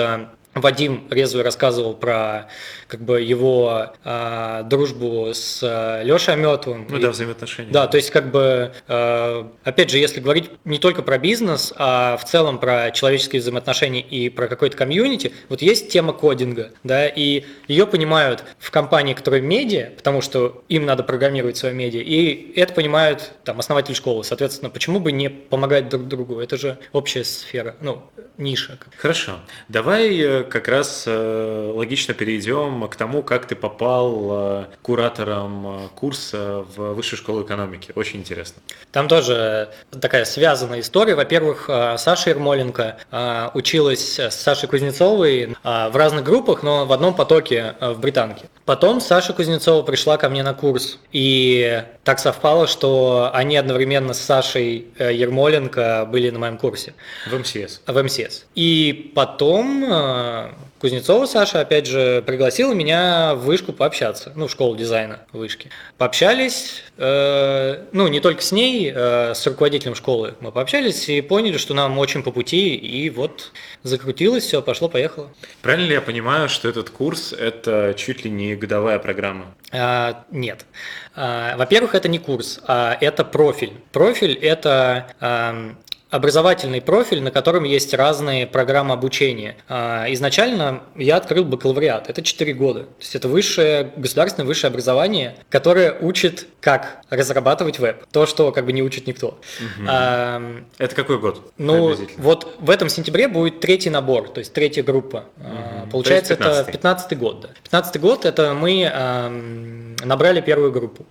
Вадим 0.56 1.06
резвый 1.12 1.44
рассказывал 1.44 1.94
про 1.94 2.48
как 2.88 3.02
бы 3.02 3.22
его 3.22 3.94
э, 4.04 4.64
дружбу 4.66 5.32
с 5.34 5.60
э, 5.64 6.04
Лешей 6.04 6.34
Аметовым. 6.36 6.88
Ну 6.90 6.98
и, 6.98 7.02
да, 7.02 7.10
взаимоотношения. 7.10 7.72
Да, 7.72 7.88
то 7.88 7.98
есть 7.98 8.12
как 8.12 8.32
бы, 8.32 8.74
э, 8.88 9.44
опять 9.64 9.90
же, 9.90 9.98
если 9.98 10.20
говорить 10.20 10.52
не 10.66 10.78
только 10.78 11.02
про 11.02 11.18
бизнес, 11.18 11.74
а 11.78 12.18
в 12.18 12.26
целом 12.26 12.60
про 12.60 12.92
человеческие 12.92 13.42
взаимоотношения 13.42 14.02
и 14.02 14.30
про 14.30 14.48
какой-то 14.48 14.78
комьюнити, 14.78 15.34
вот 15.50 15.62
есть 15.62 15.90
тема 15.90 16.14
кодинга, 16.14 16.72
да, 16.84 17.08
и 17.08 17.44
ее 17.68 17.88
понимают 17.88 18.44
в 18.60 18.70
компании, 18.72 19.14
которая 19.14 19.42
медиа, 19.42 19.92
потому 19.96 20.22
что 20.22 20.64
им 20.70 20.86
надо 20.86 21.04
программировать 21.04 21.58
свое 21.58 21.74
медиа, 21.74 22.02
и 22.02 22.54
это 22.56 22.74
понимают 22.74 23.32
там 23.44 23.60
основатели 23.60 23.96
школы, 23.96 24.24
соответственно, 24.24 24.70
почему 24.70 25.00
бы 25.00 25.12
не 25.12 25.30
помогать 25.30 25.90
друг 25.90 26.08
другу, 26.08 26.40
это 26.40 26.58
же 26.58 26.78
общая 26.92 27.24
сфера, 27.24 27.76
ну, 27.82 28.04
ниша. 28.38 28.78
Хорошо, 28.98 29.40
давай 29.70 30.18
э, 30.18 30.44
как 30.44 30.68
раз 30.68 31.06
э, 31.08 31.72
логично 31.74 32.14
перейдем 32.14 32.75
к 32.88 32.96
тому, 32.96 33.24
как 33.24 33.48
ты 33.48 33.56
попал 33.56 34.28
э, 34.32 34.66
куратором 34.82 35.68
э, 35.68 35.88
курса 35.96 36.66
в 36.76 36.94
Высшую 36.94 37.18
школу 37.18 37.44
экономики. 37.44 37.92
Очень 37.96 38.20
интересно. 38.20 38.62
Там 38.92 39.08
тоже 39.08 39.70
такая 40.02 40.26
связанная 40.26 40.82
история. 40.82 41.16
Во-первых, 41.16 41.70
Саша 41.98 42.30
Ермоленко 42.30 43.52
училась 43.54 44.20
с 44.20 44.36
Сашей 44.36 44.70
Кузнецовой 44.70 45.56
в 45.64 45.92
разных 45.96 46.24
группах, 46.24 46.64
но 46.64 46.86
в 46.86 46.94
одном 46.94 47.14
потоке 47.14 47.76
в 47.82 48.00
Британке. 48.00 48.46
Потом 48.66 49.02
Саша 49.02 49.34
Кузнецова 49.34 49.84
пришла 49.84 50.18
ко 50.18 50.30
мне 50.30 50.44
на 50.44 50.54
курс, 50.54 51.00
и 51.12 51.84
так 52.04 52.20
совпало, 52.20 52.68
что 52.68 53.30
они 53.34 53.58
одновременно 53.58 54.14
с 54.14 54.22
Сашей 54.22 54.88
Ермоленко 54.98 56.08
были 56.10 56.30
на 56.30 56.40
моем 56.40 56.58
курсе. 56.58 56.94
В 57.30 57.38
МСС. 57.38 57.82
В 57.86 58.04
МСС. 58.04 58.46
И 58.56 59.12
потом 59.16 60.54
Кузнецова 60.86 61.26
Саша, 61.26 61.62
опять 61.62 61.88
же, 61.88 62.22
пригласила 62.28 62.72
меня 62.72 63.34
в 63.34 63.46
вышку 63.46 63.74
пообщаться, 63.74 64.32
ну, 64.36 64.46
в 64.46 64.52
школу 64.52 64.76
дизайна 64.76 65.22
вышки. 65.34 65.72
Пообщались, 65.98 66.84
э, 66.98 67.86
ну, 67.92 68.08
не 68.08 68.20
только 68.20 68.44
с 68.44 68.52
ней, 68.52 68.94
э, 68.96 69.34
с 69.34 69.48
руководителем 69.48 69.96
школы 69.96 70.36
мы 70.42 70.52
пообщались 70.52 71.10
и 71.10 71.22
поняли, 71.22 71.58
что 71.58 71.74
нам 71.74 71.98
очень 71.98 72.22
по 72.22 72.30
пути, 72.30 72.76
и 72.76 73.10
вот 73.10 73.52
закрутилось 73.82 74.44
все, 74.44 74.62
пошло-поехало. 74.62 75.32
Правильно 75.64 75.88
ли 75.88 75.94
я 75.96 76.02
понимаю, 76.02 76.50
что 76.50 76.70
этот 76.70 76.92
курс– 76.92 77.34
это 77.40 77.96
чуть 77.98 78.24
ли 78.24 78.30
не 78.30 78.56
годовая 78.56 79.00
программа? 79.00 79.56
А, 79.72 80.24
нет. 80.30 80.68
А, 81.16 81.58
во-первых, 81.58 81.96
это 81.96 82.10
не 82.10 82.20
курс, 82.20 82.60
а 82.68 82.96
это 83.02 83.26
профиль. 83.26 83.74
Профиль– 83.92 84.36
это 84.40 85.76
образовательный 86.10 86.82
профиль, 86.82 87.22
на 87.22 87.32
котором 87.32 87.64
есть 87.64 87.94
разные 87.94 88.48
программы 88.48 88.94
обучения. 88.94 89.58
А, 89.68 90.06
изначально 90.10 90.84
я 90.96 91.18
открыл 91.18 91.46
бакалавриат, 91.46 92.10
это 92.10 92.22
4 92.22 92.54
года. 92.54 92.84
То 92.84 93.02
есть 93.02 93.16
это 93.16 93.28
высшее, 93.28 93.92
государственное 93.98 94.48
высшее 94.48 94.70
образование, 94.70 95.36
которое 95.50 95.98
учит, 96.00 96.48
как 96.62 97.02
разрабатывать 97.10 97.80
веб. 97.80 98.06
То, 98.12 98.26
что 98.26 98.52
как 98.52 98.66
бы 98.66 98.74
не 98.74 98.84
учит 98.84 99.08
никто. 99.08 99.28
Угу. 99.28 99.88
А, 99.88 100.62
это 100.78 100.96
какой 100.96 101.20
год? 101.20 101.52
Ну, 101.58 101.96
вот 102.18 102.56
в 102.60 102.70
этом 102.70 102.90
сентябре 102.90 103.28
будет 103.28 103.60
третий 103.60 103.90
набор, 103.90 104.30
то 104.30 104.40
есть 104.40 104.54
третья 104.54 104.84
группа. 104.84 105.26
Угу. 105.38 105.92
Получается, 105.92 106.36
15 106.36 106.62
это 106.62 106.72
15 106.72 107.18
год. 107.18 107.42
Да. 107.42 107.50
15 107.64 108.00
год 108.00 108.26
это 108.26 108.54
мы 108.54 108.90
а, 108.92 109.30
набрали 110.04 110.42
первую 110.42 110.72
группу. 110.72 111.06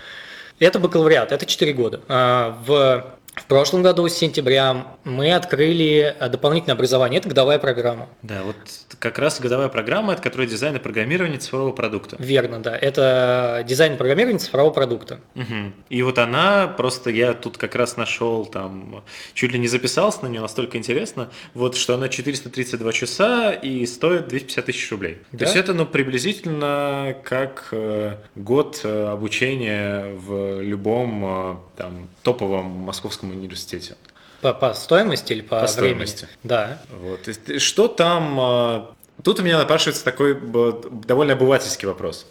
Это 0.61 0.79
бакалавриат, 0.79 1.33
это 1.33 1.47
4 1.47 1.73
года. 1.73 2.01
А, 2.09 2.59
в 2.65 3.05
В 3.35 3.47
прошлом 3.47 3.83
году 3.83 4.09
с 4.09 4.15
сентября 4.15 4.87
мы 5.05 5.33
открыли 5.35 6.15
э, 6.19 6.29
дополнительное 6.29 6.75
образование. 6.75 7.19
Это 7.19 7.29
годовая 7.29 7.59
программа. 7.59 8.09
Да, 8.23 8.43
вот 8.43 8.57
как 8.99 9.19
раз 9.19 9.41
годовая 9.41 9.69
программа, 9.69 10.15
это 10.15 10.23
которая 10.23 10.47
дизайн 10.47 10.77
и 10.77 10.79
программирование 10.79 11.39
цифрового 11.39 11.73
продукта. 11.73 12.17
Верно, 12.19 12.63
да. 12.63 12.77
Это 12.77 13.65
дизайн 13.67 13.95
и 13.95 13.97
программирование 13.97 14.39
цифрового 14.39 14.73
продукта. 14.73 15.21
Угу. 15.35 15.73
И 15.91 16.03
вот 16.03 16.19
она 16.19 16.69
просто, 16.69 17.11
я 17.11 17.35
тут 17.35 17.59
как 17.59 17.75
раз 17.75 17.97
нашел 17.97 18.47
там, 18.47 19.05
чуть 19.35 19.53
ли 19.53 19.59
не 19.59 19.69
записался 19.69 20.23
на 20.23 20.29
нее, 20.29 20.41
настолько 20.41 20.79
интересно, 20.79 21.31
вот 21.55 21.77
что 21.77 21.95
она 21.95 22.09
432 22.09 22.93
часа 22.93 23.51
и 23.51 23.85
стоит 23.87 24.29
250 24.29 24.65
тысяч 24.65 24.91
рублей. 24.91 25.19
Да? 25.33 25.39
То 25.39 25.45
есть 25.45 25.57
это 25.57 25.75
ну, 25.75 25.87
приблизительно 25.87 27.17
как 27.25 27.69
э, 27.73 28.17
год 28.37 28.81
э, 28.85 29.09
обучения 29.09 30.15
в 30.15 30.61
любом 30.63 31.61
там, 31.77 32.09
топовом 32.23 32.67
московском 32.67 33.24
университете. 33.31 33.97
По, 34.41 34.53
по 34.53 34.75
стоимости 34.75 35.33
или 35.33 35.41
по, 35.41 35.61
по 35.61 35.67
времени? 35.67 36.07
стоимости. 36.07 36.29
Да. 36.43 36.81
Вот. 37.01 37.21
Что 37.59 37.89
там... 37.89 38.95
Тут 39.23 39.41
у 39.41 39.43
меня 39.43 39.59
напрашивается 39.59 40.05
такой 40.05 40.35
довольно 40.35 41.35
обывательский 41.35 41.87
вопрос. 41.87 42.27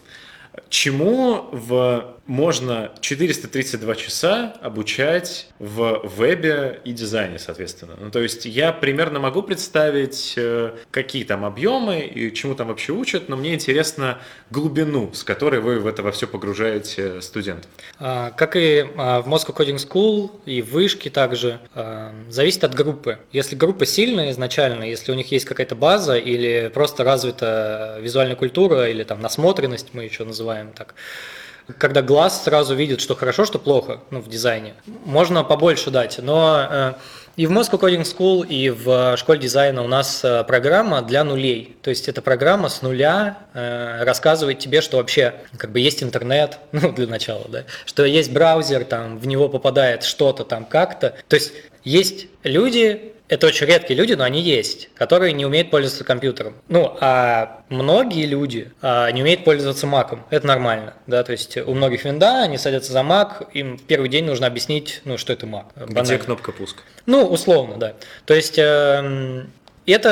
Чему 0.69 1.49
в 1.51 2.15
можно 2.25 2.91
432 3.01 3.95
часа 3.95 4.53
обучать 4.61 5.47
в 5.59 6.01
вебе 6.17 6.79
и 6.85 6.93
дизайне, 6.93 7.37
соответственно. 7.37 7.95
Ну, 7.99 8.11
то 8.11 8.19
есть 8.19 8.45
я 8.45 8.71
примерно 8.71 9.19
могу 9.19 9.41
представить, 9.43 10.33
э, 10.37 10.71
какие 10.91 11.25
там 11.25 11.43
объемы 11.43 12.01
и 12.01 12.33
чему 12.33 12.55
там 12.55 12.67
вообще 12.67 12.93
учат, 12.93 13.27
но 13.27 13.35
мне 13.35 13.53
интересно 13.53 14.19
глубину, 14.51 15.11
с 15.13 15.23
которой 15.23 15.59
вы 15.59 15.79
в 15.79 15.87
это 15.87 16.01
во 16.01 16.11
все 16.11 16.27
погружаете 16.27 17.21
студентов. 17.21 17.69
А, 17.99 18.31
как 18.31 18.55
и 18.55 18.85
а, 18.95 19.21
в 19.21 19.27
Moscow 19.27 19.55
Coding 19.55 19.75
School 19.75 20.31
и 20.45 20.61
в 20.61 20.71
Вышке 20.71 21.09
также, 21.09 21.59
а, 21.75 22.13
зависит 22.29 22.63
от 22.63 22.73
группы. 22.73 23.19
Если 23.33 23.55
группа 23.55 23.85
сильная 23.85 24.31
изначально, 24.31 24.85
если 24.85 25.11
у 25.11 25.15
них 25.15 25.31
есть 25.31 25.45
какая-то 25.45 25.75
база 25.75 26.15
или 26.17 26.71
просто 26.73 27.03
развита 27.03 27.97
визуальная 28.01 28.35
культура 28.35 28.89
или 28.89 29.03
там 29.03 29.19
насмотренность, 29.19 29.93
мы 29.93 30.03
еще 30.03 30.23
называем 30.23 30.71
так, 30.71 30.95
когда 31.77 32.01
глаз 32.01 32.43
сразу 32.43 32.75
видит, 32.75 33.01
что 33.01 33.15
хорошо, 33.15 33.45
что 33.45 33.59
плохо 33.59 34.01
ну, 34.09 34.19
в 34.21 34.29
дизайне. 34.29 34.73
Можно 35.05 35.43
побольше 35.43 35.91
дать, 35.91 36.19
но 36.21 36.67
э, 36.69 36.93
и 37.35 37.47
в 37.47 37.51
Moscow 37.51 37.79
Coding 37.79 38.03
School, 38.03 38.45
и 38.45 38.69
в 38.69 39.15
школе 39.17 39.39
дизайна 39.39 39.81
у 39.83 39.87
нас 39.87 40.23
э, 40.23 40.43
программа 40.43 41.01
для 41.01 41.23
нулей. 41.23 41.75
То 41.81 41.89
есть 41.89 42.07
эта 42.07 42.21
программа 42.21 42.69
с 42.69 42.81
нуля 42.81 43.37
э, 43.53 44.03
рассказывает 44.03 44.59
тебе, 44.59 44.81
что 44.81 44.97
вообще 44.97 45.33
как 45.57 45.71
бы 45.71 45.79
есть 45.79 46.03
интернет, 46.03 46.59
ну, 46.71 46.91
для 46.91 47.07
начала, 47.07 47.45
да, 47.47 47.63
что 47.85 48.05
есть 48.05 48.31
браузер, 48.31 48.85
там, 48.85 49.17
в 49.17 49.25
него 49.25 49.49
попадает 49.49 50.03
что-то 50.03 50.43
там 50.43 50.65
как-то. 50.65 51.15
То 51.27 51.35
есть 51.35 51.53
есть 51.83 52.27
люди, 52.43 53.12
это 53.29 53.47
очень 53.47 53.67
редкие 53.67 53.97
люди, 53.97 54.13
но 54.13 54.23
они 54.23 54.41
есть, 54.41 54.89
которые 54.95 55.33
не 55.33 55.45
умеют 55.45 55.71
пользоваться 55.71 56.03
компьютером. 56.03 56.55
Ну, 56.67 56.95
а 56.99 57.63
многие 57.69 58.25
люди 58.25 58.71
а, 58.81 59.09
не 59.11 59.21
умеют 59.21 59.43
пользоваться 59.43 59.87
маком. 59.87 60.25
Это 60.29 60.45
нормально, 60.45 60.93
да, 61.07 61.23
то 61.23 61.31
есть 61.31 61.57
у 61.57 61.73
многих 61.73 62.05
винда, 62.05 62.43
они 62.43 62.57
садятся 62.57 62.91
за 62.91 63.03
мак, 63.03 63.43
им 63.53 63.77
в 63.77 63.83
первый 63.83 64.09
день 64.09 64.25
нужно 64.25 64.47
объяснить, 64.47 65.01
ну, 65.05 65.17
что 65.17 65.33
это 65.33 65.47
мак. 65.47 65.67
Где 65.75 66.17
кнопка 66.17 66.51
пуск? 66.51 66.83
Ну, 67.05 67.25
условно, 67.25 67.77
да. 67.77 67.93
То 68.25 68.33
есть 68.33 68.57
э, 68.57 69.45
это, 69.85 70.09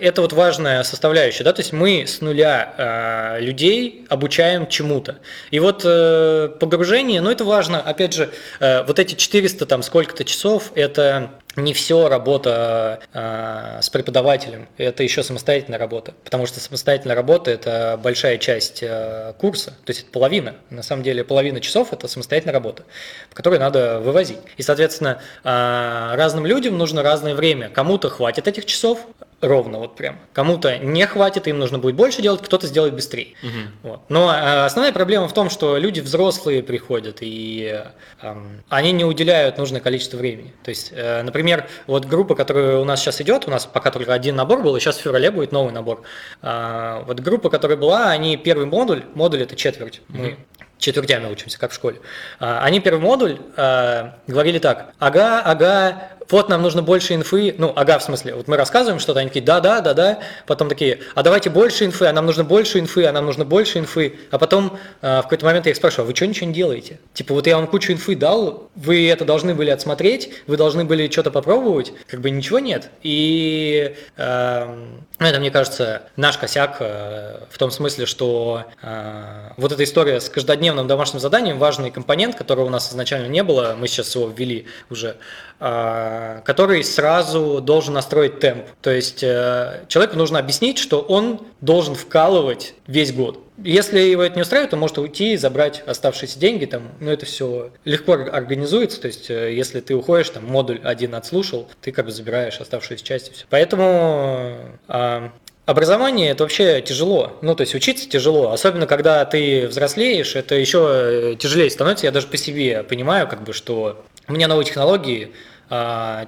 это 0.00 0.22
вот 0.22 0.32
важная 0.32 0.82
составляющая, 0.82 1.44
да, 1.44 1.52
то 1.52 1.60
есть 1.60 1.72
мы 1.72 2.06
с 2.06 2.20
нуля 2.20 2.74
э, 2.76 3.40
людей 3.40 4.04
обучаем 4.08 4.66
чему-то. 4.66 5.18
И 5.50 5.60
вот 5.60 5.82
э, 5.84 6.48
погружение, 6.58 7.20
ну 7.20 7.30
это 7.30 7.44
важно, 7.44 7.80
опять 7.80 8.14
же, 8.14 8.30
э, 8.58 8.82
вот 8.84 8.98
эти 8.98 9.14
400 9.14 9.66
там 9.66 9.82
сколько-то 9.82 10.24
часов, 10.24 10.72
это 10.74 11.30
не 11.56 11.72
все 11.72 12.08
работа 12.08 13.00
э, 13.12 13.80
с 13.82 13.90
преподавателем, 13.90 14.68
это 14.78 15.02
еще 15.02 15.22
самостоятельная 15.22 15.78
работа, 15.78 16.14
потому 16.24 16.46
что 16.46 16.60
самостоятельная 16.60 17.16
работа– 17.16 17.50
это 17.52 17.98
большая 18.02 18.38
часть 18.38 18.82
э, 18.82 19.34
курса, 19.38 19.70
то 19.84 19.90
есть 19.90 20.02
это 20.02 20.10
половина, 20.10 20.54
на 20.70 20.82
самом 20.82 21.02
деле 21.02 21.24
половина 21.24 21.60
часов– 21.60 21.88
это 21.92 22.08
самостоятельная 22.08 22.54
работа, 22.54 22.84
которую 23.32 23.60
надо 23.60 24.00
вывозить. 24.00 24.38
И, 24.56 24.62
соответственно, 24.62 25.20
э, 25.44 26.14
разным 26.14 26.46
людям 26.46 26.78
нужно 26.78 27.02
разное 27.02 27.34
время, 27.34 27.68
кому-то 27.68 28.08
хватит 28.08 28.48
этих 28.48 28.64
часов, 28.64 29.06
ровно 29.42 29.78
вот 29.78 29.96
прям. 29.96 30.18
Кому-то 30.32 30.78
не 30.78 31.04
хватит, 31.06 31.48
им 31.48 31.58
нужно 31.58 31.78
будет 31.78 31.96
больше 31.96 32.22
делать, 32.22 32.40
кто-то 32.42 32.66
сделает 32.66 32.94
быстрее. 32.94 33.34
Угу. 33.42 33.90
Вот. 33.90 34.00
Но 34.08 34.32
э, 34.32 34.64
основная 34.64 34.92
проблема 34.92 35.28
в 35.28 35.34
том, 35.34 35.50
что 35.50 35.76
люди 35.76 36.00
взрослые 36.00 36.62
приходят, 36.62 37.18
и 37.20 37.82
э, 38.22 38.34
они 38.68 38.92
не 38.92 39.04
уделяют 39.04 39.58
нужное 39.58 39.80
количество 39.80 40.16
времени. 40.16 40.54
То 40.62 40.70
есть, 40.70 40.92
э, 40.94 41.22
например, 41.22 41.66
вот 41.86 42.06
группа, 42.06 42.34
которая 42.36 42.78
у 42.78 42.84
нас 42.84 43.00
сейчас 43.00 43.20
идет, 43.20 43.48
у 43.48 43.50
нас 43.50 43.66
пока 43.66 43.90
только 43.90 44.14
один 44.14 44.36
набор 44.36 44.62
был, 44.62 44.76
и 44.76 44.80
сейчас 44.80 44.96
в 44.96 45.02
феврале 45.02 45.30
будет 45.30 45.52
новый 45.52 45.72
набор. 45.72 46.02
Э, 46.40 47.02
вот 47.04 47.20
группа, 47.20 47.50
которая 47.50 47.76
была, 47.76 48.10
они 48.10 48.36
первый 48.36 48.66
модуль, 48.66 49.02
модуль 49.14 49.42
это 49.42 49.56
четверть. 49.56 50.00
Угу. 50.08 50.18
Мы 50.18 50.36
четвертями 50.78 51.30
учимся, 51.30 51.58
как 51.60 51.70
в 51.70 51.74
школе. 51.74 52.00
Они 52.40 52.80
первый 52.80 53.00
модуль 53.00 53.38
э, 53.56 54.10
говорили 54.26 54.58
так, 54.58 54.94
ага, 54.98 55.40
ага, 55.40 56.08
вот 56.32 56.48
нам 56.48 56.62
нужно 56.62 56.82
больше 56.82 57.14
инфы, 57.14 57.54
ну, 57.58 57.72
ага, 57.76 57.98
в 57.98 58.02
смысле, 58.02 58.34
вот 58.34 58.48
мы 58.48 58.56
рассказываем 58.56 58.98
что-то, 58.98 59.20
они 59.20 59.28
такие, 59.28 59.44
да-да, 59.44 59.80
да-да, 59.80 60.18
потом 60.46 60.68
такие, 60.68 61.00
а 61.14 61.22
давайте 61.22 61.50
больше 61.50 61.84
инфы, 61.84 62.06
а 62.06 62.12
нам 62.12 62.26
нужно 62.26 62.42
больше 62.42 62.80
инфы, 62.80 63.04
а 63.04 63.12
нам 63.12 63.26
нужно 63.26 63.44
больше 63.44 63.78
инфы, 63.78 64.16
а 64.30 64.38
потом 64.38 64.78
э, 65.02 65.18
в 65.20 65.22
какой-то 65.22 65.44
момент 65.44 65.66
я 65.66 65.72
их 65.72 65.76
спрашиваю, 65.76 66.06
а 66.06 66.08
вы 66.08 66.16
что 66.16 66.26
ничего 66.26 66.46
не 66.46 66.54
делаете? 66.54 66.98
Типа, 67.14 67.34
вот 67.34 67.46
я 67.46 67.56
вам 67.56 67.66
кучу 67.66 67.92
инфы 67.92 68.16
дал, 68.16 68.70
вы 68.74 69.08
это 69.08 69.24
должны 69.24 69.54
были 69.54 69.70
отсмотреть, 69.70 70.30
вы 70.46 70.56
должны 70.56 70.84
были 70.84 71.10
что-то 71.10 71.30
попробовать, 71.30 71.92
как 72.08 72.20
бы 72.20 72.30
ничего 72.30 72.58
нет. 72.58 72.90
И 73.02 73.94
э, 74.16 74.76
это, 75.18 75.40
мне 75.40 75.50
кажется, 75.50 76.02
наш 76.16 76.38
косяк 76.38 76.78
э, 76.80 77.40
в 77.50 77.58
том 77.58 77.70
смысле, 77.70 78.06
что 78.06 78.64
э, 78.82 79.50
вот 79.56 79.72
эта 79.72 79.84
история 79.84 80.20
с 80.20 80.28
каждодневным 80.28 80.86
домашним 80.86 81.20
заданием, 81.20 81.58
важный 81.58 81.90
компонент, 81.90 82.34
которого 82.34 82.66
у 82.66 82.70
нас 82.70 82.90
изначально 82.90 83.26
не 83.26 83.42
было, 83.42 83.76
мы 83.78 83.86
сейчас 83.88 84.14
его 84.14 84.28
ввели 84.28 84.66
уже, 84.90 85.16
который 85.62 86.82
сразу 86.82 87.60
должен 87.60 87.94
настроить 87.94 88.40
темп. 88.40 88.64
То 88.80 88.90
есть 88.90 89.22
э, 89.22 89.84
человеку 89.86 90.16
нужно 90.16 90.40
объяснить, 90.40 90.78
что 90.78 91.00
он 91.00 91.40
должен 91.60 91.94
вкалывать 91.94 92.74
весь 92.88 93.12
год. 93.12 93.38
Если 93.58 94.00
его 94.00 94.24
это 94.24 94.34
не 94.34 94.42
устраивает, 94.42 94.70
то 94.70 94.76
может 94.76 94.98
уйти 94.98 95.34
и 95.34 95.36
забрать 95.36 95.84
оставшиеся 95.86 96.40
деньги. 96.40 96.64
Там, 96.64 96.88
ну, 96.98 97.12
это 97.12 97.26
все 97.26 97.70
легко 97.84 98.14
организуется. 98.14 99.00
То 99.00 99.06
есть, 99.06 99.30
э, 99.30 99.54
если 99.54 99.78
ты 99.78 99.94
уходишь, 99.94 100.30
там, 100.30 100.46
модуль 100.46 100.80
один 100.82 101.14
отслушал, 101.14 101.68
ты 101.80 101.92
как 101.92 102.06
бы 102.06 102.10
забираешь 102.10 102.60
оставшиеся 102.60 103.04
части. 103.04 103.32
Все. 103.32 103.44
Поэтому 103.48 104.58
э, 104.88 105.28
Образование 105.64 106.30
это 106.30 106.42
вообще 106.42 106.82
тяжело. 106.82 107.38
Ну, 107.40 107.54
то 107.54 107.60
есть 107.60 107.72
учиться 107.76 108.08
тяжело. 108.08 108.50
Особенно 108.50 108.88
когда 108.88 109.24
ты 109.24 109.68
взрослеешь, 109.68 110.34
это 110.34 110.56
еще 110.56 110.88
э, 110.90 111.36
тяжелее 111.38 111.70
становится. 111.70 112.06
Я 112.06 112.10
даже 112.10 112.26
по 112.26 112.36
себе 112.36 112.82
понимаю, 112.82 113.28
как 113.28 113.44
бы, 113.44 113.52
что 113.52 114.04
у 114.26 114.32
меня 114.32 114.48
новые 114.48 114.66
технологии 114.66 115.26
а, 115.26 115.51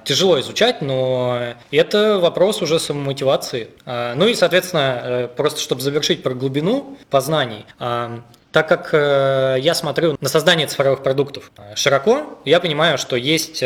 тяжело 0.05 0.39
изучать, 0.39 0.81
но 0.81 1.39
это 1.69 2.17
вопрос 2.17 2.61
уже 2.63 2.79
самомотивации. 2.79 3.69
А, 3.85 4.15
ну 4.15 4.27
и, 4.27 4.33
соответственно, 4.33 5.01
э, 5.03 5.27
просто 5.27 5.59
чтобы 5.59 5.81
завершить 5.81 6.23
про 6.23 6.33
глубину 6.33 6.97
познаний, 7.11 7.65
а, 7.77 8.21
так 8.51 8.67
как 8.67 8.89
э, 8.93 9.57
я 9.59 9.75
смотрю 9.75 10.17
на 10.19 10.29
создание 10.29 10.65
цифровых 10.65 11.03
продуктов 11.03 11.51
широко, 11.75 12.39
я 12.45 12.59
понимаю, 12.59 12.97
что 12.97 13.15
есть 13.17 13.63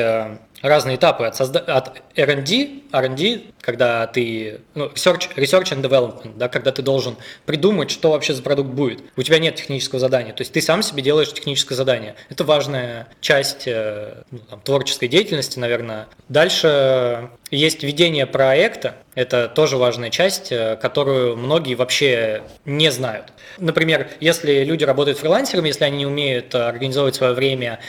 разные 0.61 0.97
этапы 0.97 1.25
от, 1.25 1.35
созда... 1.35 1.59
от 1.59 2.01
R&D, 2.15 2.81
R&D, 2.91 3.41
когда 3.61 4.07
ты, 4.07 4.61
ну, 4.75 4.87
research, 4.87 5.35
research 5.35 5.71
and 5.71 5.81
development, 5.81 6.37
да, 6.37 6.49
когда 6.49 6.71
ты 6.71 6.81
должен 6.81 7.15
придумать, 7.45 7.91
что 7.91 8.11
вообще 8.11 8.33
за 8.33 8.41
продукт 8.41 8.69
будет. 8.69 9.01
У 9.15 9.23
тебя 9.23 9.39
нет 9.39 9.55
технического 9.55 9.99
задания, 9.99 10.33
то 10.33 10.41
есть 10.41 10.51
ты 10.53 10.61
сам 10.61 10.83
себе 10.83 11.01
делаешь 11.01 11.31
техническое 11.31 11.75
задание. 11.75 12.15
Это 12.29 12.43
важная 12.43 13.07
часть 13.21 13.67
э, 13.67 14.23
ну, 14.31 14.39
там, 14.39 14.61
творческой 14.61 15.07
деятельности, 15.07 15.59
наверное. 15.59 16.07
Дальше 16.27 17.29
есть 17.51 17.83
ведение 17.83 18.25
проекта, 18.25 18.95
это 19.15 19.49
тоже 19.49 19.77
важная 19.77 20.09
часть, 20.09 20.51
э, 20.51 20.77
которую 20.77 21.35
многие 21.35 21.75
вообще 21.75 22.43
не 22.65 22.91
знают. 22.91 23.33
Например, 23.57 24.07
если 24.19 24.63
люди 24.63 24.83
работают 24.83 25.17
фрилансерами, 25.17 25.67
если 25.67 25.83
они 25.83 25.97
не 25.97 26.05
умеют 26.05 26.55
организовывать 26.55 27.15
свое 27.15 27.33
время, 27.33 27.79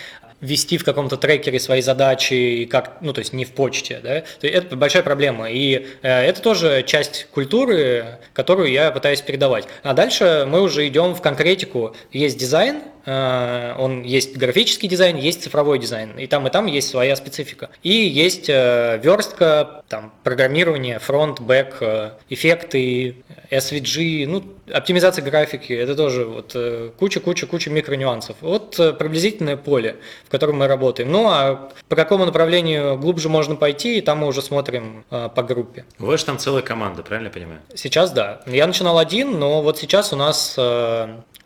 вести 0.40 0.78
в 0.78 0.84
каком-то 0.84 1.16
трекере 1.16 1.60
свои 1.60 1.82
задачи, 1.82 2.66
как, 2.70 2.98
ну, 3.00 3.12
то 3.12 3.20
есть 3.20 3.32
не 3.32 3.44
в 3.44 3.52
почте, 3.52 4.00
да, 4.02 4.22
это 4.46 4.76
большая 4.76 5.02
проблема. 5.02 5.50
И 5.50 5.86
э, 6.02 6.08
это 6.08 6.40
тоже 6.40 6.82
часть 6.86 7.26
культуры, 7.30 8.18
которую 8.32 8.70
я 8.70 8.90
пытаюсь 8.90 9.20
передавать. 9.20 9.66
А 9.82 9.92
дальше 9.92 10.46
мы 10.48 10.62
уже 10.62 10.86
идем 10.88 11.14
в 11.14 11.20
конкретику. 11.20 11.94
Есть 12.12 12.38
дизайн, 12.38 12.82
он 13.06 14.02
есть 14.02 14.36
графический 14.36 14.88
дизайн, 14.88 15.16
есть 15.16 15.42
цифровой 15.42 15.78
дизайн, 15.78 16.18
и 16.18 16.26
там 16.26 16.46
и 16.46 16.50
там 16.50 16.66
есть 16.66 16.88
своя 16.88 17.16
специфика. 17.16 17.70
И 17.82 17.90
есть 17.92 18.48
э, 18.48 19.00
верстка, 19.02 19.82
там 19.88 20.12
программирование, 20.22 20.98
фронт, 20.98 21.40
бэк, 21.40 21.76
э, 21.80 22.10
эффекты, 22.28 23.16
SVG, 23.50 24.26
ну, 24.26 24.44
оптимизация 24.72 25.24
графики, 25.24 25.72
это 25.72 25.96
тоже 25.96 26.24
вот 26.24 26.56
куча-куча-куча 26.98 27.70
микронюансов. 27.70 28.36
Вот 28.40 28.76
приблизительное 28.98 29.56
поле, 29.56 29.96
в 30.26 30.30
котором 30.30 30.58
мы 30.58 30.68
работаем. 30.68 31.10
Ну, 31.10 31.28
а 31.28 31.72
по 31.88 31.96
какому 31.96 32.26
направлению 32.26 32.96
глубже 32.96 33.28
можно 33.28 33.56
пойти, 33.56 34.00
там 34.00 34.18
мы 34.18 34.28
уже 34.28 34.42
смотрим 34.42 35.04
по 35.08 35.42
группе. 35.42 35.84
У 35.98 36.06
вас 36.06 36.20
же 36.20 36.26
там 36.26 36.38
целая 36.38 36.62
команда, 36.62 37.02
правильно 37.02 37.28
я 37.28 37.32
понимаю? 37.32 37.60
Сейчас 37.74 38.12
да. 38.12 38.42
Я 38.46 38.66
начинал 38.68 38.98
один, 38.98 39.38
но 39.40 39.62
вот 39.62 39.78
сейчас 39.78 40.12
у 40.12 40.16
нас 40.16 40.56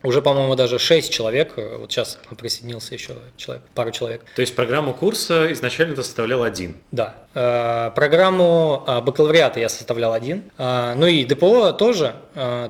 уже, 0.05 0.21
по-моему, 0.21 0.55
даже 0.55 0.79
6 0.79 1.11
человек, 1.11 1.44
вот 1.55 1.91
сейчас 1.91 2.19
присоединился 2.37 2.93
еще 2.93 3.15
человек, 3.37 3.63
пару 3.73 3.91
человек. 3.91 4.23
То 4.35 4.41
есть 4.41 4.55
программу 4.55 4.93
курса 4.93 5.51
изначально 5.51 5.95
ты 5.95 6.03
составлял 6.03 6.43
один? 6.43 6.75
Да. 6.91 7.15
Э, 7.35 7.91
программу 7.93 8.83
э, 8.87 9.01
бакалавриата 9.01 9.59
я 9.59 9.67
составлял 9.67 10.13
один. 10.13 10.43
Э, 10.57 10.93
ну 10.95 11.05
и 11.05 11.25
ДПО 11.25 11.73
тоже, 11.73 12.15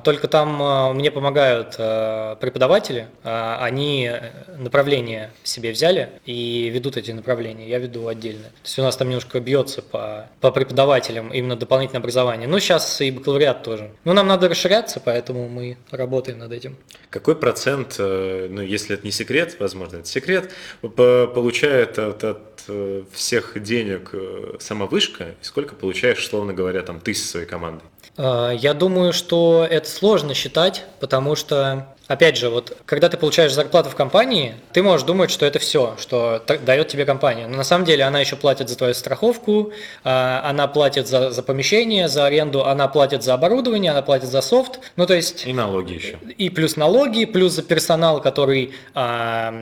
только 0.04 0.28
там 0.28 0.94
мне 0.96 1.10
помогают 1.10 1.76
преподаватели. 1.76 3.08
Они 3.24 4.10
направления 4.58 5.32
себе 5.42 5.72
взяли 5.72 6.10
и 6.24 6.70
ведут 6.72 6.96
эти 6.96 7.10
направления. 7.10 7.68
Я 7.68 7.78
веду 7.78 8.06
отдельно. 8.06 8.44
То 8.44 8.64
есть 8.64 8.78
у 8.78 8.82
нас 8.82 8.96
там 8.96 9.08
немножко 9.08 9.40
бьется 9.40 9.82
по, 9.82 10.28
по 10.40 10.52
преподавателям 10.52 11.32
именно 11.32 11.56
дополнительное 11.56 12.00
образование. 12.00 12.46
Ну, 12.46 12.60
сейчас 12.60 13.00
и 13.00 13.10
бакалавриат 13.10 13.64
тоже. 13.64 13.90
Ну, 14.04 14.12
нам 14.12 14.28
надо 14.28 14.48
расширяться, 14.48 15.00
поэтому 15.04 15.48
мы 15.48 15.78
работаем 15.90 16.38
над 16.38 16.52
этим. 16.52 16.76
Какой 17.10 17.34
процент, 17.34 17.96
ну, 17.98 18.62
если 18.66 18.94
это 18.94 19.04
не 19.04 19.12
секрет, 19.12 19.56
возможно, 19.58 19.98
это 19.98 20.08
секрет, 20.08 20.52
получает 20.80 21.98
от, 21.98 22.24
от 22.24 22.56
Э, 22.68 23.04
всех 23.12 23.62
денег 23.62 24.10
э, 24.12 24.56
сама 24.58 24.86
вышка, 24.86 25.36
и 25.40 25.44
сколько 25.44 25.76
получаешь, 25.76 26.18
условно 26.18 26.52
говоря, 26.52 26.82
там 26.82 26.98
ты 26.98 27.14
со 27.14 27.26
своей 27.26 27.46
командой? 27.46 27.84
А, 28.16 28.50
я 28.50 28.74
думаю, 28.74 29.12
что 29.12 29.66
это 29.68 29.88
сложно 29.88 30.34
считать, 30.34 30.84
потому 31.00 31.36
что 31.36 31.86
Опять 32.08 32.36
же, 32.36 32.50
вот 32.50 32.76
когда 32.86 33.08
ты 33.08 33.16
получаешь 33.16 33.52
зарплату 33.52 33.90
в 33.90 33.96
компании, 33.96 34.54
ты 34.72 34.82
можешь 34.82 35.04
думать, 35.04 35.30
что 35.30 35.44
это 35.44 35.58
все, 35.58 35.96
что 35.98 36.40
дает 36.64 36.88
тебе 36.88 37.04
компания. 37.04 37.48
Но 37.48 37.56
на 37.56 37.64
самом 37.64 37.84
деле 37.84 38.04
она 38.04 38.20
еще 38.20 38.36
платит 38.36 38.68
за 38.68 38.78
твою 38.78 38.94
страховку, 38.94 39.72
а, 40.04 40.42
она 40.44 40.68
платит 40.68 41.08
за, 41.08 41.30
за 41.30 41.42
помещение, 41.42 42.08
за 42.08 42.26
аренду, 42.26 42.64
она 42.64 42.86
платит 42.86 43.24
за 43.24 43.34
оборудование, 43.34 43.90
она 43.90 44.02
платит 44.02 44.28
за 44.28 44.40
софт. 44.40 44.78
Ну, 44.94 45.06
то 45.06 45.14
есть... 45.14 45.46
И 45.46 45.52
налоги 45.52 45.94
еще. 45.94 46.18
И 46.38 46.48
плюс 46.48 46.76
налоги, 46.76 47.24
плюс 47.24 47.52
за 47.52 47.62
персонал, 47.62 48.20
который 48.20 48.72
а, 48.94 49.52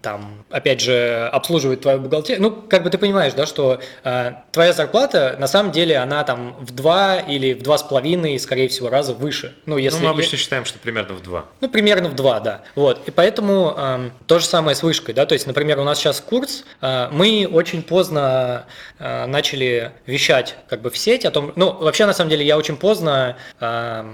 там, 0.00 0.44
опять 0.50 0.80
же, 0.80 1.28
обслуживает 1.32 1.80
твою 1.80 1.98
бухгалтерию. 1.98 2.42
Ну, 2.42 2.50
как 2.52 2.84
бы 2.84 2.90
ты 2.90 2.98
понимаешь, 2.98 3.32
да, 3.32 3.44
что 3.44 3.80
а, 4.04 4.44
твоя 4.52 4.72
зарплата, 4.72 5.36
на 5.40 5.48
самом 5.48 5.72
деле, 5.72 5.96
она 5.96 6.22
там 6.22 6.54
в 6.60 6.70
два 6.70 7.18
или 7.18 7.54
в 7.54 7.62
два 7.62 7.76
с 7.76 7.82
половиной, 7.88 8.38
скорее 8.38 8.68
всего, 8.68 8.88
раза 8.88 9.14
выше. 9.14 9.54
Ну, 9.66 9.76
если... 9.76 9.98
Ну, 9.98 10.04
мы 10.04 10.10
обычно 10.10 10.38
считаем, 10.38 10.64
что 10.64 10.78
примерно 10.78 11.14
в 11.14 11.22
два. 11.22 11.46
Ну, 11.60 11.68
примерно 11.68 12.08
в 12.08 12.14
два, 12.14 12.40
да. 12.40 12.62
Вот. 12.74 13.00
И 13.06 13.10
поэтому 13.10 13.74
э, 13.76 14.10
то 14.26 14.38
же 14.38 14.44
самое 14.46 14.74
с 14.74 14.82
вышкой, 14.82 15.14
да, 15.14 15.26
то 15.26 15.32
есть, 15.32 15.46
например, 15.46 15.78
у 15.78 15.84
нас 15.84 15.98
сейчас 15.98 16.20
курс, 16.20 16.64
э, 16.80 17.08
мы 17.10 17.48
очень 17.50 17.82
поздно 17.82 18.66
э, 18.98 19.26
начали 19.26 19.92
вещать 20.06 20.56
как 20.68 20.82
бы 20.82 20.90
в 20.90 20.98
сеть 20.98 21.24
о 21.24 21.30
том, 21.30 21.52
ну, 21.56 21.72
вообще, 21.72 22.06
на 22.06 22.12
самом 22.12 22.30
деле, 22.30 22.44
я 22.44 22.56
очень 22.56 22.76
поздно 22.76 23.36
э, 23.60 24.04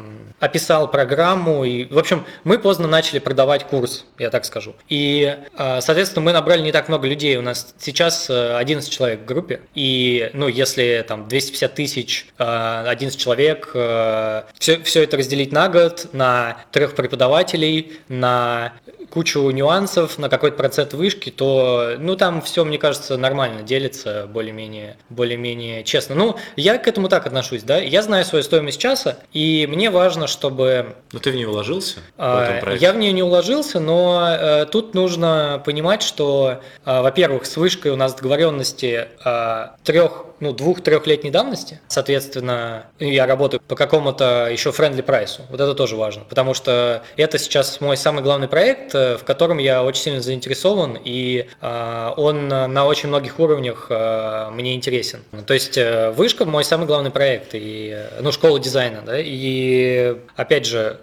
описал 0.41 0.91
программу, 0.91 1.65
и, 1.65 1.85
в 1.93 1.99
общем, 1.99 2.25
мы 2.45 2.59
поздно 2.59 2.89
начали 2.89 3.19
продавать 3.19 3.65
курс, 3.65 4.05
я 4.19 4.31
так 4.31 4.45
скажу. 4.45 4.75
И, 4.89 5.37
э, 5.59 5.81
соответственно, 5.81 6.25
мы 6.25 6.33
набрали 6.33 6.63
не 6.63 6.73
так 6.73 6.89
много 6.89 7.09
людей, 7.09 7.37
у 7.37 7.43
нас 7.43 7.75
сейчас 7.79 8.31
11 8.31 8.91
человек 8.91 9.21
в 9.21 9.25
группе, 9.25 9.61
и, 9.75 10.31
ну, 10.33 10.49
если 10.49 11.05
там 11.07 11.29
250 11.29 11.75
тысяч, 11.75 12.27
11 12.39 13.19
человек, 13.19 13.64
все, 13.73 14.83
все 14.83 15.03
это 15.03 15.17
разделить 15.17 15.53
на 15.53 15.69
год, 15.69 16.09
на 16.13 16.59
трех 16.71 16.95
преподавателей, 16.95 18.01
на 18.09 18.73
кучу 19.11 19.51
нюансов, 19.51 20.19
на 20.19 20.29
какой-то 20.29 20.57
процент 20.57 20.95
вышки, 20.95 21.31
то, 21.31 21.95
ну, 21.99 22.17
там 22.17 22.43
все, 22.43 22.65
мне 22.65 22.79
кажется, 22.79 23.17
нормально 23.17 23.63
делится, 23.63 24.27
более-менее, 24.27 24.97
более-менее 25.09 25.85
честно. 25.85 26.15
Ну, 26.15 26.37
я 26.57 26.79
к 26.79 26.89
этому 26.89 27.09
так 27.09 27.27
отношусь, 27.27 27.63
да, 27.63 27.79
я 27.79 28.03
знаю 28.03 28.25
свою 28.25 28.43
стоимость 28.45 28.81
часа, 28.81 29.19
и 29.33 29.67
мне 29.71 29.91
важно, 29.91 30.27
чтобы... 30.27 30.97
Но 31.13 31.19
ты 31.19 31.31
в 31.31 31.37
нее 31.37 31.49
уложился? 31.49 32.01
А, 32.19 32.61
я 32.79 32.93
в 32.93 32.97
нее 32.97 33.13
не 33.13 33.23
уложился, 33.23 33.81
но 33.81 34.19
а, 34.21 34.67
тут 34.67 34.95
нужно 34.95 35.63
понимать, 35.65 36.03
что, 36.03 36.61
а, 36.85 37.03
во-первых, 37.03 37.47
с 37.47 37.57
вышкой 37.57 37.93
у 37.93 37.97
нас 37.97 38.15
договоренности 38.15 39.09
а, 39.25 39.77
трех 39.85 40.27
ну, 40.41 40.53
двух-трехлетней 40.53 41.31
давности. 41.31 41.81
Соответственно, 41.89 42.87
я 42.99 43.27
работаю 43.27 43.61
по 43.67 43.77
какому-то 43.77 44.49
еще 44.51 44.73
френдли 44.73 45.03
прайсу. 45.03 45.43
Вот 45.49 45.61
это 45.61 45.75
тоже 45.75 45.97
важно, 45.97 46.25
потому 46.29 46.55
что 46.55 47.03
это 47.17 47.39
сейчас 47.39 47.81
мой 47.81 47.97
самый 47.97 48.23
главный 48.23 48.49
проект, 48.49 48.94
э, 48.94 48.94
в 48.95 49.25
котором 49.25 49.59
я 49.59 49.83
очень 49.83 50.03
сильно 50.03 50.21
заинтересован, 50.21 50.99
и 51.03 51.47
э, 51.61 52.11
он 52.17 52.49
на 52.49 52.87
очень 52.87 53.09
многих 53.09 53.39
уровнях 53.39 53.87
э, 53.91 54.51
мне 54.53 54.75
интересен. 54.75 55.21
То 55.47 55.55
есть 55.55 55.79
вышка 56.17 56.45
мой 56.45 56.65
самый 56.65 56.87
главный 56.87 57.11
проект, 57.11 57.51
и, 57.53 57.97
ну, 58.21 58.33
школа 58.33 58.59
дизайна, 58.59 59.03
да, 59.05 59.17
и 59.19 60.17
опять 60.37 60.67
же, 60.67 61.01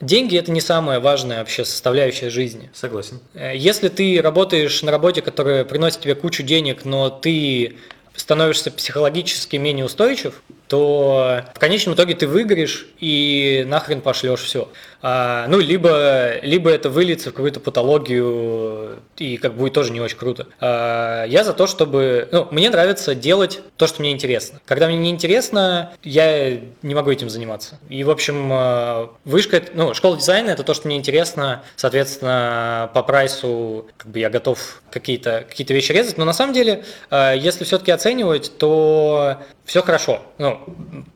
деньги 0.00 0.38
это 0.38 0.50
не 0.50 0.60
самая 0.60 1.00
важная 1.00 1.38
вообще 1.38 1.64
составляющая 1.64 2.30
жизни. 2.30 2.70
Согласен. 2.74 3.20
Если 3.34 3.88
ты 3.88 4.20
работаешь 4.22 4.82
на 4.82 4.92
работе, 4.92 5.22
которая 5.22 5.64
приносит 5.64 6.00
тебе 6.00 6.14
кучу 6.14 6.42
денег, 6.42 6.84
но 6.84 7.10
ты 7.10 7.76
становишься 8.16 8.70
психологически 8.70 9.56
менее 9.56 9.84
устойчив, 9.84 10.42
то 10.68 11.42
в 11.54 11.58
конечном 11.58 11.94
итоге 11.94 12.14
ты 12.14 12.26
выиграешь 12.26 12.86
и 13.00 13.64
нахрен 13.66 14.00
пошлешь 14.00 14.40
все. 14.40 14.68
А, 15.06 15.46
ну, 15.48 15.60
либо, 15.60 16.38
либо 16.40 16.70
это 16.70 16.88
выльется 16.88 17.28
в 17.28 17.34
какую-то 17.34 17.60
патологию, 17.60 19.00
и 19.18 19.36
как 19.36 19.54
будет 19.54 19.74
тоже 19.74 19.92
не 19.92 20.00
очень 20.00 20.16
круто. 20.16 20.46
А, 20.60 21.24
я 21.26 21.44
за 21.44 21.52
то, 21.52 21.66
чтобы... 21.66 22.26
Ну, 22.32 22.48
мне 22.50 22.70
нравится 22.70 23.14
делать 23.14 23.60
то, 23.76 23.86
что 23.86 24.00
мне 24.00 24.12
интересно. 24.12 24.62
Когда 24.64 24.86
мне 24.86 24.96
не 24.96 25.10
интересно, 25.10 25.92
я 26.02 26.58
не 26.80 26.94
могу 26.94 27.10
этим 27.10 27.28
заниматься. 27.28 27.78
И, 27.90 28.02
в 28.02 28.08
общем, 28.08 28.48
а, 28.50 29.10
вышка, 29.26 29.62
ну, 29.74 29.92
школа 29.92 30.16
дизайна– 30.16 30.48
это 30.52 30.62
то, 30.62 30.72
что 30.72 30.88
мне 30.88 30.96
интересно. 30.96 31.62
Соответственно, 31.76 32.90
по 32.94 33.02
прайсу 33.02 33.86
как 33.98 34.10
бы 34.10 34.20
я 34.20 34.30
готов 34.30 34.80
какие-то 34.90 35.44
какие 35.46 35.66
вещи 35.70 35.92
резать. 35.92 36.16
Но 36.16 36.24
на 36.24 36.32
самом 36.32 36.54
деле, 36.54 36.82
а, 37.10 37.34
если 37.34 37.64
все-таки 37.64 37.90
оценивать, 37.90 38.56
то 38.56 39.36
все 39.64 39.82
хорошо. 39.82 40.22
Ну, 40.38 40.60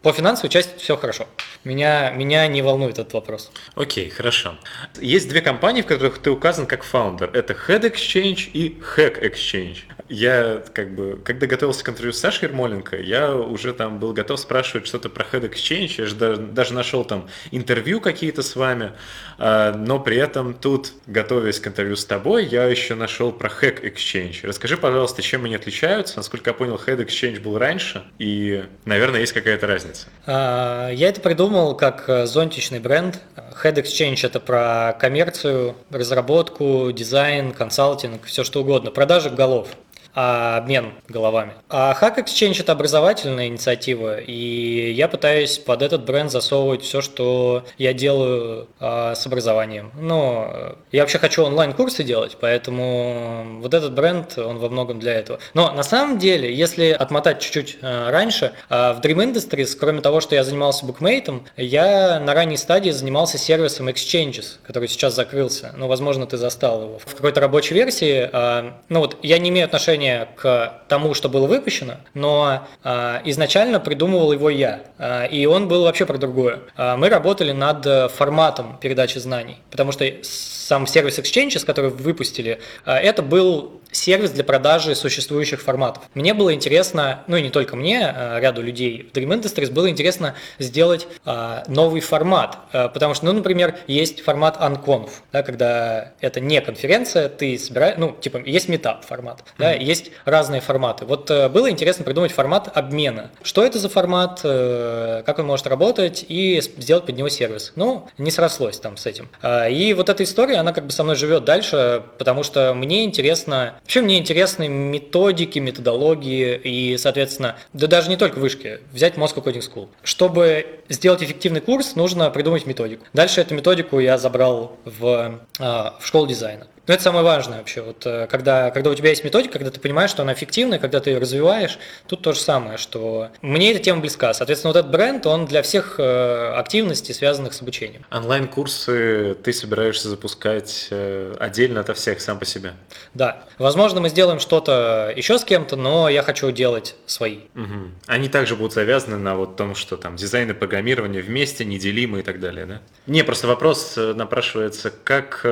по 0.02 0.12
финансовой 0.12 0.50
части 0.50 0.72
все 0.78 0.96
хорошо. 0.96 1.26
Меня, 1.64 2.10
меня 2.10 2.46
не 2.46 2.62
волнует 2.62 2.98
этот 2.98 3.12
вопрос. 3.12 3.50
Окей, 3.78 4.10
хорошо. 4.10 4.56
Есть 5.00 5.28
две 5.28 5.40
компании, 5.40 5.82
в 5.82 5.86
которых 5.86 6.18
ты 6.18 6.30
указан 6.30 6.66
как 6.66 6.82
фаундер. 6.82 7.30
Это 7.32 7.52
Head 7.52 7.82
Exchange 7.82 8.50
и 8.52 8.76
Hack 8.96 9.22
Exchange. 9.22 9.84
Я 10.08 10.64
как 10.72 10.96
бы, 10.96 11.20
когда 11.24 11.46
готовился 11.46 11.84
к 11.84 11.88
интервью 11.88 12.12
с 12.12 12.18
Сашей 12.18 12.48
Ермоленко, 12.48 12.96
я 12.96 13.36
уже 13.36 13.72
там 13.72 14.00
был 14.00 14.12
готов 14.12 14.40
спрашивать 14.40 14.88
что-то 14.88 15.10
про 15.10 15.24
Head 15.24 15.48
Exchange. 15.48 15.94
Я 15.98 16.06
же 16.06 16.16
даже, 16.16 16.42
даже 16.42 16.74
нашел 16.74 17.04
там 17.04 17.28
интервью 17.52 18.00
какие-то 18.00 18.42
с 18.42 18.56
вами, 18.56 18.94
а, 19.38 19.72
но 19.72 20.00
при 20.00 20.16
этом 20.16 20.54
тут, 20.54 20.92
готовясь 21.06 21.60
к 21.60 21.68
интервью 21.68 21.94
с 21.94 22.04
тобой, 22.04 22.46
я 22.46 22.64
еще 22.64 22.96
нашел 22.96 23.30
про 23.30 23.48
Hack 23.48 23.82
Exchange. 23.84 24.40
Расскажи, 24.42 24.76
пожалуйста, 24.76 25.22
чем 25.22 25.44
они 25.44 25.54
отличаются? 25.54 26.16
Насколько 26.16 26.50
я 26.50 26.54
понял, 26.54 26.80
Head 26.84 27.06
Exchange 27.06 27.40
был 27.40 27.58
раньше, 27.58 28.02
и, 28.18 28.64
наверное, 28.86 29.20
есть 29.20 29.34
какая-то 29.34 29.68
разница. 29.68 30.08
А, 30.26 30.90
я 30.90 31.08
это 31.10 31.20
придумал 31.20 31.76
как 31.76 32.08
э, 32.08 32.26
зонтичный 32.26 32.80
бренд. 32.80 33.20
Head 33.62 33.82
Exchange 33.82 34.24
это 34.24 34.40
про 34.40 34.96
коммерцию, 35.00 35.74
разработку, 35.90 36.92
дизайн, 36.92 37.52
консалтинг, 37.52 38.24
все 38.24 38.44
что 38.44 38.60
угодно, 38.60 38.90
продажи 38.90 39.30
голов 39.30 39.68
а 40.14 40.58
обмен 40.58 40.92
головами. 41.08 41.52
А 41.68 41.96
Hack 42.00 42.18
Exchange– 42.18 42.60
это 42.60 42.72
образовательная 42.72 43.46
инициатива, 43.46 44.18
и 44.18 44.92
я 44.92 45.08
пытаюсь 45.08 45.58
под 45.58 45.82
этот 45.82 46.04
бренд 46.04 46.30
засовывать 46.30 46.82
все, 46.82 47.00
что 47.00 47.64
я 47.78 47.92
делаю 47.92 48.68
а, 48.80 49.14
с 49.14 49.26
образованием. 49.26 49.92
Но 50.00 50.76
я 50.92 51.02
вообще 51.02 51.18
хочу 51.18 51.44
онлайн-курсы 51.44 52.04
делать, 52.04 52.36
поэтому 52.40 53.60
вот 53.60 53.74
этот 53.74 53.94
бренд, 53.94 54.38
он 54.38 54.58
во 54.58 54.68
многом 54.68 54.98
для 54.98 55.14
этого. 55.14 55.38
Но 55.54 55.72
на 55.72 55.82
самом 55.82 56.18
деле, 56.18 56.54
если 56.54 56.90
отмотать 56.90 57.40
чуть-чуть 57.40 57.78
а, 57.82 58.10
раньше, 58.10 58.52
а, 58.68 58.94
в 58.94 59.00
Dream 59.00 59.32
Industries, 59.32 59.76
кроме 59.78 60.00
того, 60.00 60.20
что 60.20 60.34
я 60.34 60.44
занимался 60.44 60.86
букмейтом, 60.86 61.44
я 61.56 62.20
на 62.20 62.34
ранней 62.34 62.56
стадии 62.56 62.90
занимался 62.90 63.38
сервисом 63.38 63.88
Exchanges, 63.88 64.56
который 64.62 64.88
сейчас 64.88 65.14
закрылся. 65.14 65.72
Ну, 65.76 65.86
возможно, 65.86 66.26
ты 66.26 66.36
застал 66.36 66.82
его. 66.82 66.98
В 66.98 67.14
какой-то 67.14 67.40
рабочей 67.40 67.74
версии, 67.74 68.28
а, 68.32 68.78
ну 68.88 69.00
вот, 69.00 69.18
я 69.22 69.38
не 69.38 69.50
имею 69.50 69.66
отношения 69.66 69.97
отношение 69.98 70.28
к 70.36 70.82
тому, 70.88 71.14
что 71.14 71.28
было 71.28 71.46
выпущено, 71.46 71.94
но 72.14 72.66
э, 72.84 73.20
изначально 73.24 73.80
придумывал 73.80 74.32
его 74.32 74.50
я, 74.50 74.80
э, 74.98 75.28
и 75.28 75.46
он 75.46 75.68
был 75.68 75.84
вообще 75.84 76.06
про 76.06 76.18
другое. 76.18 76.60
Э, 76.76 76.96
мы 76.96 77.08
работали 77.08 77.52
над 77.52 78.12
форматом 78.12 78.78
передачи 78.80 79.18
знаний, 79.18 79.56
потому 79.70 79.92
что 79.92 80.04
сам 80.22 80.86
сервис 80.86 81.18
Exchange, 81.18 81.64
который 81.64 81.90
выпустили, 81.90 82.58
это 82.84 83.22
был 83.22 83.80
сервис 83.92 84.30
для 84.30 84.44
продажи 84.44 84.94
существующих 84.94 85.62
форматов. 85.62 86.04
Мне 86.14 86.34
было 86.34 86.54
интересно, 86.54 87.24
ну 87.26 87.36
и 87.36 87.42
не 87.42 87.50
только 87.50 87.76
мне, 87.76 88.06
а 88.06 88.38
ряду 88.40 88.62
людей 88.62 89.08
в 89.12 89.16
Dream 89.16 89.40
Industries 89.40 89.70
было 89.70 89.88
интересно 89.88 90.34
сделать 90.58 91.06
а, 91.24 91.64
новый 91.68 92.00
формат, 92.00 92.58
а, 92.72 92.88
потому 92.88 93.14
что, 93.14 93.26
ну, 93.26 93.32
например, 93.32 93.76
есть 93.86 94.20
формат 94.22 94.56
Unconf, 94.56 95.10
да, 95.32 95.42
когда 95.42 96.12
это 96.20 96.40
не 96.40 96.60
конференция, 96.60 97.28
ты 97.28 97.58
собираешь, 97.58 97.96
ну, 97.98 98.16
типа, 98.18 98.38
есть 98.44 98.68
метап 98.68 99.04
формат, 99.04 99.40
mm-hmm. 99.40 99.52
да, 99.58 99.72
есть 99.72 100.10
разные 100.24 100.60
форматы. 100.60 101.04
Вот 101.04 101.30
а, 101.30 101.48
было 101.48 101.70
интересно 101.70 102.04
придумать 102.04 102.32
формат 102.32 102.70
обмена. 102.76 103.30
Что 103.42 103.64
это 103.64 103.78
за 103.78 103.88
формат, 103.88 104.40
а, 104.44 105.22
как 105.22 105.38
он 105.38 105.46
может 105.46 105.66
работать 105.66 106.24
и 106.28 106.60
сделать 106.78 107.06
под 107.06 107.16
него 107.16 107.28
сервис. 107.28 107.72
Ну, 107.76 108.08
не 108.18 108.30
срослось 108.30 108.78
там 108.78 108.96
с 108.96 109.06
этим. 109.06 109.28
И 109.70 109.94
вот 109.96 110.08
эта 110.08 110.22
история, 110.24 110.56
она 110.56 110.72
как 110.72 110.86
бы 110.86 110.92
со 110.92 111.04
мной 111.04 111.16
живет 111.16 111.44
дальше, 111.44 112.02
потому 112.18 112.42
что 112.42 112.74
мне 112.74 113.04
интересно 113.04 113.77
Вообще 113.82 114.02
мне 114.02 114.18
интересны 114.18 114.68
методики, 114.68 115.58
методологии 115.58 116.56
и, 116.56 116.96
соответственно, 116.98 117.56
да 117.72 117.86
даже 117.86 118.08
не 118.08 118.16
только 118.16 118.38
вышки, 118.38 118.80
взять 118.92 119.14
Moscow 119.14 119.42
Coding 119.42 119.62
School. 119.62 119.88
Чтобы 120.02 120.80
сделать 120.88 121.22
эффективный 121.22 121.60
курс, 121.60 121.94
нужно 121.94 122.30
придумать 122.30 122.66
методику. 122.66 123.06
Дальше 123.12 123.40
эту 123.40 123.54
методику 123.54 123.98
я 123.98 124.18
забрал 124.18 124.76
в, 124.84 125.40
а, 125.58 125.96
в 126.00 126.06
школу 126.06 126.26
дизайна. 126.26 126.66
Но 126.88 126.94
это 126.94 127.02
самое 127.02 127.22
важное 127.22 127.58
вообще. 127.58 127.82
Вот, 127.82 128.06
э, 128.06 128.26
когда, 128.28 128.70
когда 128.70 128.88
у 128.88 128.94
тебя 128.94 129.10
есть 129.10 129.22
методика, 129.22 129.58
когда 129.58 129.70
ты 129.70 129.78
понимаешь, 129.78 130.08
что 130.10 130.22
она 130.22 130.32
эффективная, 130.32 130.78
когда 130.78 131.00
ты 131.00 131.10
ее 131.10 131.18
развиваешь, 131.18 131.78
тут 132.06 132.22
то 132.22 132.32
же 132.32 132.40
самое, 132.40 132.78
что 132.78 133.28
мне 133.42 133.72
эта 133.72 133.80
тема 133.80 134.00
близка. 134.00 134.32
Соответственно, 134.32 134.72
вот 134.72 134.78
этот 134.78 134.90
бренд, 134.90 135.26
он 135.26 135.44
для 135.44 135.60
всех 135.60 135.96
э, 135.98 136.54
активностей, 136.56 137.14
связанных 137.14 137.52
с 137.52 137.60
обучением. 137.60 138.06
Онлайн-курсы 138.10 139.36
ты 139.44 139.52
собираешься 139.52 140.08
запускать 140.08 140.88
э, 140.90 141.34
отдельно 141.38 141.80
от 141.80 141.94
всех 141.96 142.22
сам 142.22 142.38
по 142.38 142.46
себе? 142.46 142.72
Да. 143.12 143.44
Возможно, 143.58 144.00
мы 144.00 144.08
сделаем 144.08 144.40
что-то 144.40 145.12
еще 145.14 145.38
с 145.38 145.44
кем-то, 145.44 145.76
но 145.76 146.08
я 146.08 146.22
хочу 146.22 146.50
делать 146.52 146.96
свои. 147.04 147.40
Угу. 147.54 147.90
Они 148.06 148.30
также 148.30 148.56
будут 148.56 148.72
завязаны 148.72 149.18
на 149.18 149.34
вот 149.36 149.56
том, 149.56 149.74
что 149.74 149.98
там 149.98 150.16
дизайн 150.16 150.50
и 150.50 150.54
программирование 150.54 151.20
вместе, 151.20 151.66
неделимы 151.66 152.20
и 152.20 152.22
так 152.22 152.40
далее, 152.40 152.64
да? 152.64 152.80
Не, 153.06 153.24
просто 153.24 153.46
вопрос 153.46 153.96
напрашивается, 153.96 154.90
как 155.04 155.44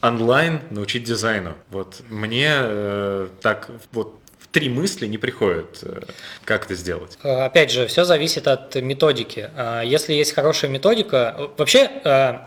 онлайн 0.00 0.62
научить 0.78 1.04
дизайну. 1.04 1.54
Вот 1.70 2.00
мне 2.08 2.48
э, 2.52 3.28
так 3.42 3.68
вот 3.92 4.18
три 4.52 4.68
мысли 4.68 5.06
не 5.06 5.18
приходят, 5.18 5.78
э, 5.82 6.02
как 6.44 6.64
это 6.64 6.74
сделать. 6.74 7.18
Э, 7.22 7.44
опять 7.44 7.70
же, 7.70 7.86
все 7.86 8.04
зависит 8.04 8.48
от 8.48 8.74
методики. 8.76 9.50
Э, 9.54 9.82
если 9.84 10.14
есть 10.14 10.34
хорошая 10.34 10.70
методика, 10.70 11.50
вообще 11.56 11.90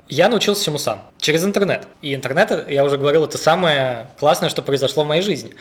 я 0.07 0.29
научился 0.29 0.61
всему 0.61 0.77
сам 0.77 1.09
через 1.19 1.43
интернет. 1.43 1.87
И 2.01 2.15
интернет, 2.15 2.69
я 2.69 2.83
уже 2.83 2.97
говорил, 2.97 3.25
это 3.25 3.37
самое 3.37 4.07
классное, 4.19 4.49
что 4.49 4.61
произошло 4.61 5.03
в 5.03 5.07
моей 5.07 5.21
жизни. 5.21 5.53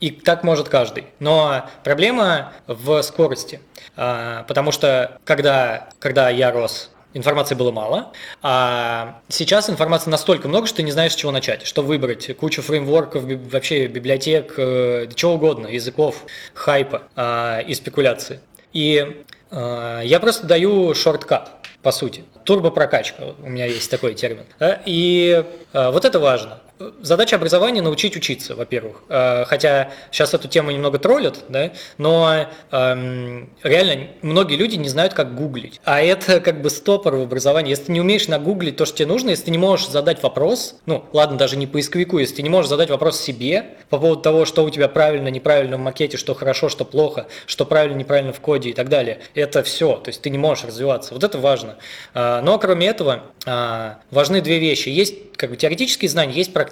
И 0.00 0.10
так 0.10 0.44
может 0.44 0.68
каждый. 0.68 1.06
Но 1.18 1.68
проблема 1.82 2.52
в 2.68 3.02
скорости. 3.02 3.60
Потому 3.96 4.70
что 4.70 5.18
когда, 5.24 5.88
когда 5.98 6.30
я 6.30 6.52
рос 6.52 6.90
информации 7.14 7.54
было 7.54 7.72
мало, 7.72 8.12
а 8.42 9.20
сейчас 9.28 9.70
информации 9.70 10.10
настолько 10.10 10.48
много, 10.48 10.66
что 10.66 10.76
ты 10.78 10.82
не 10.82 10.92
знаешь, 10.92 11.12
с 11.12 11.16
чего 11.16 11.32
начать, 11.32 11.66
что 11.66 11.82
выбрать, 11.82 12.36
кучу 12.36 12.62
фреймворков, 12.62 13.24
вообще 13.24 13.86
библиотек, 13.86 14.54
э, 14.56 15.08
чего 15.14 15.34
угодно, 15.34 15.66
языков, 15.66 16.24
хайпа 16.54 17.02
э, 17.16 17.62
и 17.66 17.74
спекуляции. 17.74 18.40
И 18.72 19.24
э, 19.50 20.00
я 20.04 20.20
просто 20.20 20.46
даю 20.46 20.94
шорткат, 20.94 21.52
по 21.82 21.92
сути. 21.92 22.24
Турбопрокачка, 22.44 23.34
у 23.42 23.48
меня 23.48 23.66
есть 23.66 23.90
такой 23.90 24.14
термин. 24.14 24.44
Да? 24.58 24.80
И 24.84 25.44
э, 25.72 25.90
вот 25.90 26.04
это 26.04 26.18
важно. 26.18 26.60
Задача 27.00 27.36
образования– 27.36 27.82
научить 27.82 28.16
учиться, 28.16 28.54
во-первых. 28.54 29.02
Э, 29.08 29.44
хотя 29.46 29.90
сейчас 30.12 30.32
эту 30.32 30.46
тему 30.46 30.70
немного 30.70 30.98
троллят, 30.98 31.44
да, 31.48 31.72
но 31.96 32.46
эм, 32.70 33.50
реально 33.64 34.08
многие 34.22 34.54
люди 34.54 34.76
не 34.76 34.88
знают, 34.88 35.12
как 35.12 35.34
гуглить. 35.34 35.80
А 35.84 36.00
это 36.00 36.40
как 36.40 36.62
бы 36.62 36.70
стопор 36.70 37.16
в 37.16 37.22
образовании. 37.22 37.70
Если 37.70 37.84
ты 37.84 37.92
не 37.92 38.00
умеешь 38.00 38.28
нагуглить 38.28 38.76
то, 38.76 38.86
что 38.86 38.98
тебе 38.98 39.08
нужно, 39.08 39.30
если 39.30 39.46
ты 39.46 39.50
не 39.50 39.58
можешь 39.58 39.88
задать 39.88 40.22
вопрос, 40.22 40.76
ну, 40.86 41.04
ладно, 41.12 41.36
даже 41.36 41.56
не 41.56 41.66
поисковику, 41.66 42.18
если 42.18 42.36
ты 42.36 42.42
не 42.42 42.48
можешь 42.48 42.68
задать 42.68 42.90
вопрос 42.90 43.20
себе 43.20 43.64
по 43.90 43.98
поводу 43.98 44.22
того, 44.22 44.44
что 44.44 44.64
у 44.64 44.70
тебя 44.70 44.88
правильно, 44.88 45.28
неправильно 45.28 45.78
в 45.78 45.80
макете, 45.80 46.16
что 46.16 46.34
хорошо, 46.34 46.68
что 46.68 46.84
плохо, 46.84 47.26
что 47.46 47.66
правильно, 47.66 47.96
неправильно 47.96 48.32
в 48.32 48.40
коде 48.40 48.70
и 48.70 48.72
так 48.72 48.88
далее, 48.88 49.18
это 49.34 49.64
все. 49.64 49.96
То 49.96 50.10
есть 50.10 50.22
ты 50.22 50.30
не 50.30 50.38
можешь 50.38 50.64
развиваться. 50.64 51.14
Вот 51.14 51.24
это 51.24 51.38
важно. 51.38 51.76
Э, 52.14 52.40
но 52.40 52.56
кроме 52.58 52.86
этого, 52.86 53.24
э, 53.46 53.94
важны 54.12 54.40
две 54.42 54.60
вещи. 54.60 54.90
Есть 54.90 55.32
как 55.36 55.50
бы 55.50 55.56
теоретические 55.56 56.08
знания, 56.08 56.34
есть 56.34 56.52
практические. 56.52 56.67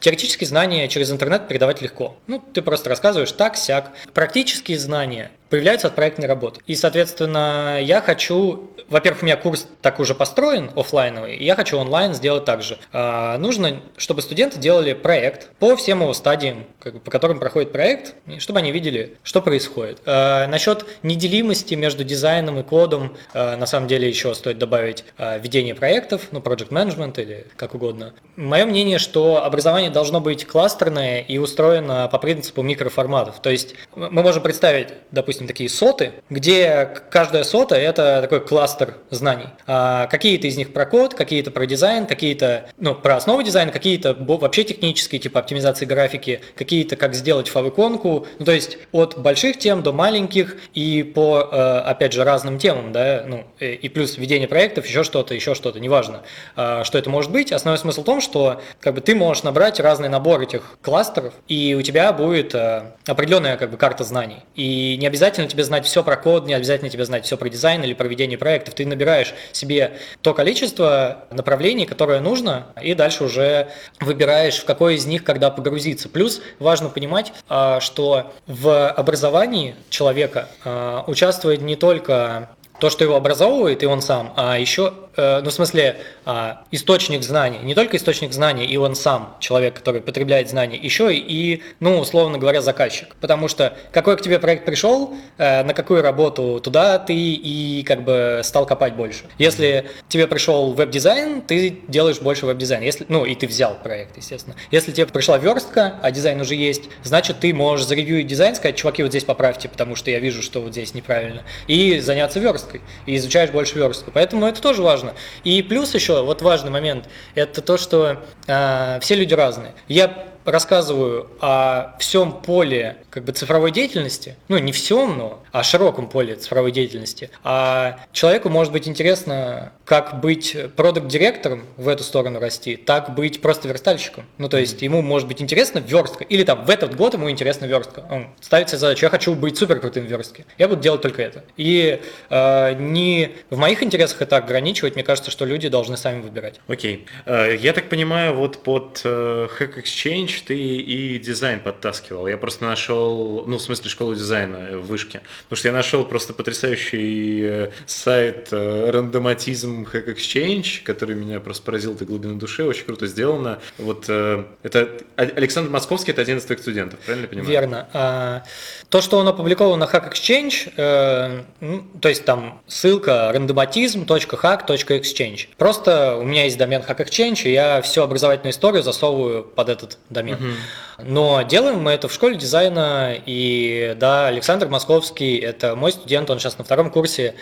Теоретические 0.00 0.46
знания 0.46 0.88
через 0.88 1.10
интернет 1.10 1.48
передавать 1.48 1.82
легко. 1.82 2.16
Ну, 2.26 2.42
ты 2.52 2.62
просто 2.62 2.88
рассказываешь 2.88 3.32
так, 3.32 3.56
сяк. 3.56 3.92
Практические 4.12 4.78
знания 4.78 5.30
появляются 5.54 5.86
от 5.86 5.94
проектной 5.94 6.26
работы. 6.26 6.60
И, 6.66 6.74
соответственно, 6.74 7.78
я 7.80 8.00
хочу, 8.00 8.70
во-первых, 8.88 9.22
у 9.22 9.26
меня 9.26 9.36
курс 9.36 9.68
так 9.82 10.00
уже 10.00 10.12
построен, 10.12 10.72
офлайновый, 10.74 11.36
и 11.36 11.44
я 11.44 11.54
хочу 11.54 11.78
онлайн 11.78 12.12
сделать 12.12 12.44
так 12.44 12.60
же. 12.60 12.76
А, 12.92 13.38
нужно, 13.38 13.80
чтобы 13.96 14.20
студенты 14.20 14.58
делали 14.58 14.94
проект 14.94 15.50
по 15.60 15.76
всем 15.76 16.02
его 16.02 16.12
стадиям, 16.12 16.64
как 16.80 16.94
бы, 16.94 16.98
по 16.98 17.08
которым 17.12 17.38
проходит 17.38 17.70
проект, 17.70 18.14
чтобы 18.38 18.58
они 18.58 18.72
видели, 18.72 19.16
что 19.22 19.40
происходит. 19.40 20.00
А, 20.06 20.48
насчет 20.48 20.86
неделимости 21.04 21.74
между 21.74 22.02
дизайном 22.02 22.58
и 22.58 22.64
кодом, 22.64 23.16
а, 23.32 23.56
на 23.56 23.66
самом 23.66 23.86
деле 23.86 24.08
еще 24.08 24.34
стоит 24.34 24.58
добавить 24.58 25.04
а, 25.18 25.38
ведение 25.38 25.76
проектов, 25.76 26.22
ну, 26.32 26.40
project 26.40 26.70
management 26.70 27.22
или 27.22 27.46
как 27.54 27.76
угодно. 27.76 28.12
Мое 28.34 28.66
мнение, 28.66 28.98
что 28.98 29.44
образование 29.44 29.90
должно 29.90 30.20
быть 30.20 30.44
кластерное 30.48 31.20
и 31.20 31.38
устроено 31.38 32.08
по 32.10 32.18
принципу 32.18 32.62
микроформатов. 32.62 33.40
То 33.40 33.50
есть 33.50 33.76
мы 33.94 34.24
можем 34.24 34.42
представить, 34.42 34.88
допустим, 35.12 35.43
допустим, 35.44 35.48
такие 35.48 35.68
соты, 35.68 36.12
где 36.30 36.88
каждая 37.10 37.44
сота– 37.44 37.74
это 37.76 38.20
такой 38.22 38.40
кластер 38.40 38.94
знаний. 39.10 39.46
А 39.66 40.06
какие-то 40.06 40.46
из 40.46 40.56
них 40.56 40.72
про 40.72 40.86
код, 40.86 41.14
какие-то 41.14 41.50
про 41.50 41.66
дизайн, 41.66 42.06
какие-то 42.06 42.66
ну, 42.78 42.94
про 42.94 43.16
основы 43.16 43.44
дизайна, 43.44 43.72
какие-то 43.72 44.14
вообще 44.14 44.64
технические, 44.64 45.20
типа 45.20 45.40
оптимизации 45.40 45.84
графики, 45.86 46.40
какие-то 46.56 46.96
как 46.96 47.14
сделать 47.14 47.48
фавиконку. 47.48 48.26
Ну, 48.38 48.44
то 48.44 48.52
есть 48.52 48.78
от 48.92 49.18
больших 49.18 49.58
тем 49.58 49.82
до 49.82 49.92
маленьких 49.92 50.56
и 50.74 51.02
по, 51.02 51.48
э, 51.50 51.78
опять 51.90 52.12
же, 52.12 52.24
разным 52.24 52.58
темам, 52.58 52.92
да, 52.92 53.24
ну, 53.26 53.44
и 53.60 53.88
плюс 53.88 54.18
ведение 54.18 54.48
проектов, 54.48 54.86
еще 54.86 55.04
что-то, 55.04 55.34
еще 55.34 55.54
что-то, 55.54 55.80
неважно, 55.80 56.22
а, 56.56 56.84
что 56.84 56.98
это 56.98 57.10
может 57.10 57.30
быть. 57.30 57.52
Основной 57.52 57.78
смысл 57.78 58.02
в 58.02 58.04
том, 58.04 58.20
что 58.20 58.60
как 58.80 58.94
бы 58.94 59.00
ты 59.00 59.14
можешь 59.14 59.42
набрать 59.42 59.80
разный 59.80 60.08
набор 60.08 60.40
этих 60.40 60.78
кластеров, 60.82 61.34
и 61.48 61.74
у 61.78 61.82
тебя 61.82 62.12
будет 62.12 62.54
э, 62.54 62.92
определенная 63.06 63.56
как 63.56 63.70
бы 63.70 63.76
карта 63.76 64.04
знаний. 64.04 64.38
И 64.54 64.96
не 64.98 65.06
обязательно 65.06 65.23
обязательно 65.24 65.48
тебе 65.48 65.64
знать 65.64 65.86
все 65.86 66.04
про 66.04 66.16
код, 66.16 66.46
не 66.46 66.52
обязательно 66.52 66.90
тебе 66.90 67.06
знать 67.06 67.24
все 67.24 67.38
про 67.38 67.48
дизайн 67.48 67.82
или 67.82 67.94
проведение 67.94 68.36
проектов. 68.36 68.74
Ты 68.74 68.84
набираешь 68.84 69.32
себе 69.52 69.96
то 70.20 70.34
количество 70.34 71.24
направлений, 71.30 71.86
которое 71.86 72.20
нужно, 72.20 72.66
и 72.82 72.92
дальше 72.92 73.24
уже 73.24 73.68
выбираешь, 74.00 74.58
в 74.58 74.66
какой 74.66 74.96
из 74.96 75.06
них 75.06 75.24
когда 75.24 75.50
погрузиться. 75.50 76.10
Плюс 76.10 76.42
важно 76.58 76.90
понимать, 76.90 77.32
а, 77.48 77.80
что 77.80 78.34
в 78.46 78.90
образовании 78.90 79.76
человека 79.88 80.48
а, 80.62 81.04
участвует 81.06 81.62
не 81.62 81.76
только 81.76 82.50
то, 82.78 82.90
что 82.90 83.04
его 83.04 83.16
образовывает, 83.16 83.82
и 83.82 83.86
он 83.86 84.02
сам, 84.02 84.34
а 84.36 84.58
еще 84.58 84.92
Э, 85.16 85.40
ну, 85.42 85.50
в 85.50 85.52
смысле, 85.52 85.96
а, 86.24 86.64
источник 86.70 87.22
знаний, 87.22 87.58
не 87.62 87.74
только 87.74 87.96
источник 87.96 88.32
знаний, 88.32 88.66
и 88.66 88.76
он 88.76 88.94
сам, 88.94 89.36
человек, 89.40 89.74
который 89.74 90.00
потребляет 90.00 90.48
знания, 90.48 90.76
еще 90.76 91.14
и, 91.14 91.62
ну, 91.80 91.98
условно 91.98 92.38
говоря, 92.38 92.60
заказчик. 92.60 93.14
Потому 93.20 93.48
что 93.48 93.76
какой 93.92 94.16
к 94.16 94.22
тебе 94.22 94.38
проект 94.38 94.64
пришел, 94.64 95.14
э, 95.38 95.62
на 95.62 95.74
какую 95.74 96.02
работу, 96.02 96.60
туда 96.60 96.98
ты 96.98 97.14
и 97.14 97.82
как 97.84 98.02
бы 98.02 98.40
стал 98.42 98.66
копать 98.66 98.94
больше. 98.94 99.24
Если 99.38 99.86
тебе 100.08 100.26
пришел 100.26 100.72
веб-дизайн, 100.72 101.42
ты 101.42 101.82
делаешь 101.88 102.20
больше 102.20 102.46
веб-дизайн. 102.46 102.82
Если, 102.82 103.06
ну, 103.08 103.24
и 103.24 103.34
ты 103.34 103.46
взял 103.46 103.76
проект, 103.82 104.16
естественно. 104.16 104.56
Если 104.70 104.92
тебе 104.92 105.06
пришла 105.06 105.38
верстка, 105.38 105.94
а 106.02 106.10
дизайн 106.10 106.40
уже 106.40 106.54
есть, 106.54 106.84
значит, 107.02 107.40
ты 107.40 107.54
можешь 107.54 107.86
заревьюить 107.86 108.26
дизайн, 108.26 108.54
сказать, 108.54 108.76
чуваки, 108.76 109.02
вот 109.02 109.10
здесь 109.10 109.24
поправьте, 109.24 109.68
потому 109.68 109.94
что 109.94 110.10
я 110.10 110.18
вижу, 110.18 110.42
что 110.42 110.60
вот 110.60 110.72
здесь 110.72 110.94
неправильно, 110.94 111.42
и 111.68 112.00
заняться 112.00 112.40
версткой, 112.40 112.80
и 113.06 113.16
изучаешь 113.16 113.50
больше 113.50 113.78
верстку. 113.78 114.10
Поэтому 114.12 114.46
это 114.46 114.60
тоже 114.60 114.82
важно 114.82 115.03
важно. 115.04 115.18
И 115.44 115.62
плюс 115.62 115.94
еще, 115.94 116.22
вот 116.22 116.42
важный 116.42 116.70
момент, 116.70 117.08
это 117.34 117.62
то, 117.62 117.76
что 117.76 118.22
э, 118.46 118.98
все 119.00 119.14
люди 119.14 119.34
разные. 119.34 119.74
Я 119.88 120.26
рассказываю 120.44 121.30
о 121.40 121.96
всем 121.98 122.32
поле 122.32 122.98
как 123.08 123.24
бы 123.24 123.32
цифровой 123.32 123.70
деятельности, 123.70 124.36
ну 124.48 124.58
не 124.58 124.72
всем, 124.72 125.16
но 125.16 125.42
о 125.52 125.62
широком 125.62 126.06
поле 126.06 126.34
цифровой 126.34 126.70
деятельности, 126.70 127.30
а 127.42 127.98
человеку 128.12 128.50
может 128.50 128.70
быть 128.70 128.86
интересно 128.86 129.72
как 129.84 130.20
быть 130.20 130.56
продукт-директором 130.76 131.64
в 131.76 131.88
эту 131.88 132.02
сторону 132.02 132.40
расти, 132.40 132.76
так 132.76 133.14
быть 133.14 133.40
просто 133.40 133.68
верстальщиком. 133.68 134.24
Ну, 134.38 134.48
то 134.48 134.58
есть 134.58 134.80
ему 134.82 135.02
может 135.02 135.28
быть 135.28 135.42
интересно 135.42 135.78
верстка, 135.78 136.24
или 136.24 136.42
там 136.42 136.64
в 136.64 136.70
этот 136.70 136.96
год 136.96 137.14
ему 137.14 137.30
интересна 137.30 137.66
верстка. 137.66 138.04
Он 138.10 138.28
ставит 138.40 138.68
себе 138.68 138.78
задачу, 138.78 139.04
я 139.04 139.10
хочу 139.10 139.34
быть 139.34 139.58
супер 139.58 139.80
крутым 139.80 140.06
в 140.06 140.08
верстке. 140.08 140.46
Я 140.58 140.68
буду 140.68 140.80
делать 140.80 141.02
только 141.02 141.22
это. 141.22 141.44
И 141.56 142.00
э, 142.30 142.74
не 142.74 143.32
в 143.50 143.58
моих 143.58 143.82
интересах 143.82 144.22
это 144.22 144.36
ограничивать, 144.38 144.94
мне 144.94 145.04
кажется, 145.04 145.30
что 145.30 145.44
люди 145.44 145.68
должны 145.68 145.96
сами 145.96 146.22
выбирать. 146.22 146.60
Окей. 146.66 147.06
Okay. 147.26 147.52
Э, 147.52 147.56
я 147.56 147.72
так 147.72 147.88
понимаю, 147.88 148.34
вот 148.34 148.62
под 148.62 149.02
э, 149.04 149.48
Hack 149.58 149.82
Exchange 149.82 150.44
ты 150.46 150.56
и 150.56 151.18
дизайн 151.18 151.60
подтаскивал. 151.60 152.26
Я 152.26 152.38
просто 152.38 152.64
нашел, 152.64 153.44
ну, 153.46 153.58
в 153.58 153.62
смысле, 153.62 153.90
школу 153.90 154.14
дизайна 154.14 154.78
в 154.78 154.86
вышке. 154.86 155.20
Потому 155.44 155.58
что 155.58 155.68
я 155.68 155.74
нашел 155.74 156.04
просто 156.04 156.32
потрясающий 156.32 157.42
э, 157.42 157.70
сайт 157.86 158.48
рандоматизм 158.50 159.73
Hack 159.82 160.06
Exchange, 160.06 160.82
который 160.84 161.16
меня 161.16 161.40
просто 161.40 161.64
поразил 161.64 161.94
до 161.94 162.04
глубины 162.04 162.38
души, 162.38 162.64
очень 162.64 162.84
круто 162.84 163.06
сделано. 163.06 163.58
Вот 163.78 164.08
это 164.08 164.88
Александр 165.16 165.70
Московский, 165.70 166.12
это 166.12 166.22
один 166.22 166.38
из 166.38 166.44
твоих 166.44 166.60
студентов, 166.60 167.00
правильно 167.00 167.24
я 167.24 167.28
понимаю? 167.28 167.50
Верно. 167.50 167.88
А, 167.92 168.42
то, 168.88 169.00
что 169.00 169.18
он 169.18 169.28
опубликовал 169.28 169.76
на 169.76 169.84
Hack 169.84 170.12
Exchange, 170.12 171.44
ну, 171.60 171.84
то 172.00 172.08
есть 172.08 172.24
там 172.24 172.60
ссылка 172.66 173.32
randomatism.hack.exchange. 173.34 175.48
Просто 175.58 176.16
у 176.16 176.22
меня 176.22 176.44
есть 176.44 176.58
домен 176.58 176.80
Hack 176.80 177.04
Exchange, 177.04 177.42
и 177.44 177.52
я 177.52 177.82
всю 177.82 178.02
образовательную 178.02 178.52
историю 178.52 178.82
засовываю 178.82 179.42
под 179.42 179.68
этот 179.68 179.98
домен. 180.10 180.36
Uh-huh. 180.36 180.54
Но 181.02 181.42
делаем 181.42 181.80
мы 181.80 181.90
это 181.90 182.08
в 182.08 182.12
школе 182.12 182.36
дизайна, 182.36 183.16
и 183.26 183.96
да, 183.98 184.28
Александр 184.28 184.68
Московский– 184.68 185.36
это 185.38 185.74
мой 185.74 185.92
студент, 185.92 186.30
он 186.30 186.38
сейчас 186.38 186.58
на 186.58 186.64
втором 186.64 186.90
курсе 186.90 187.34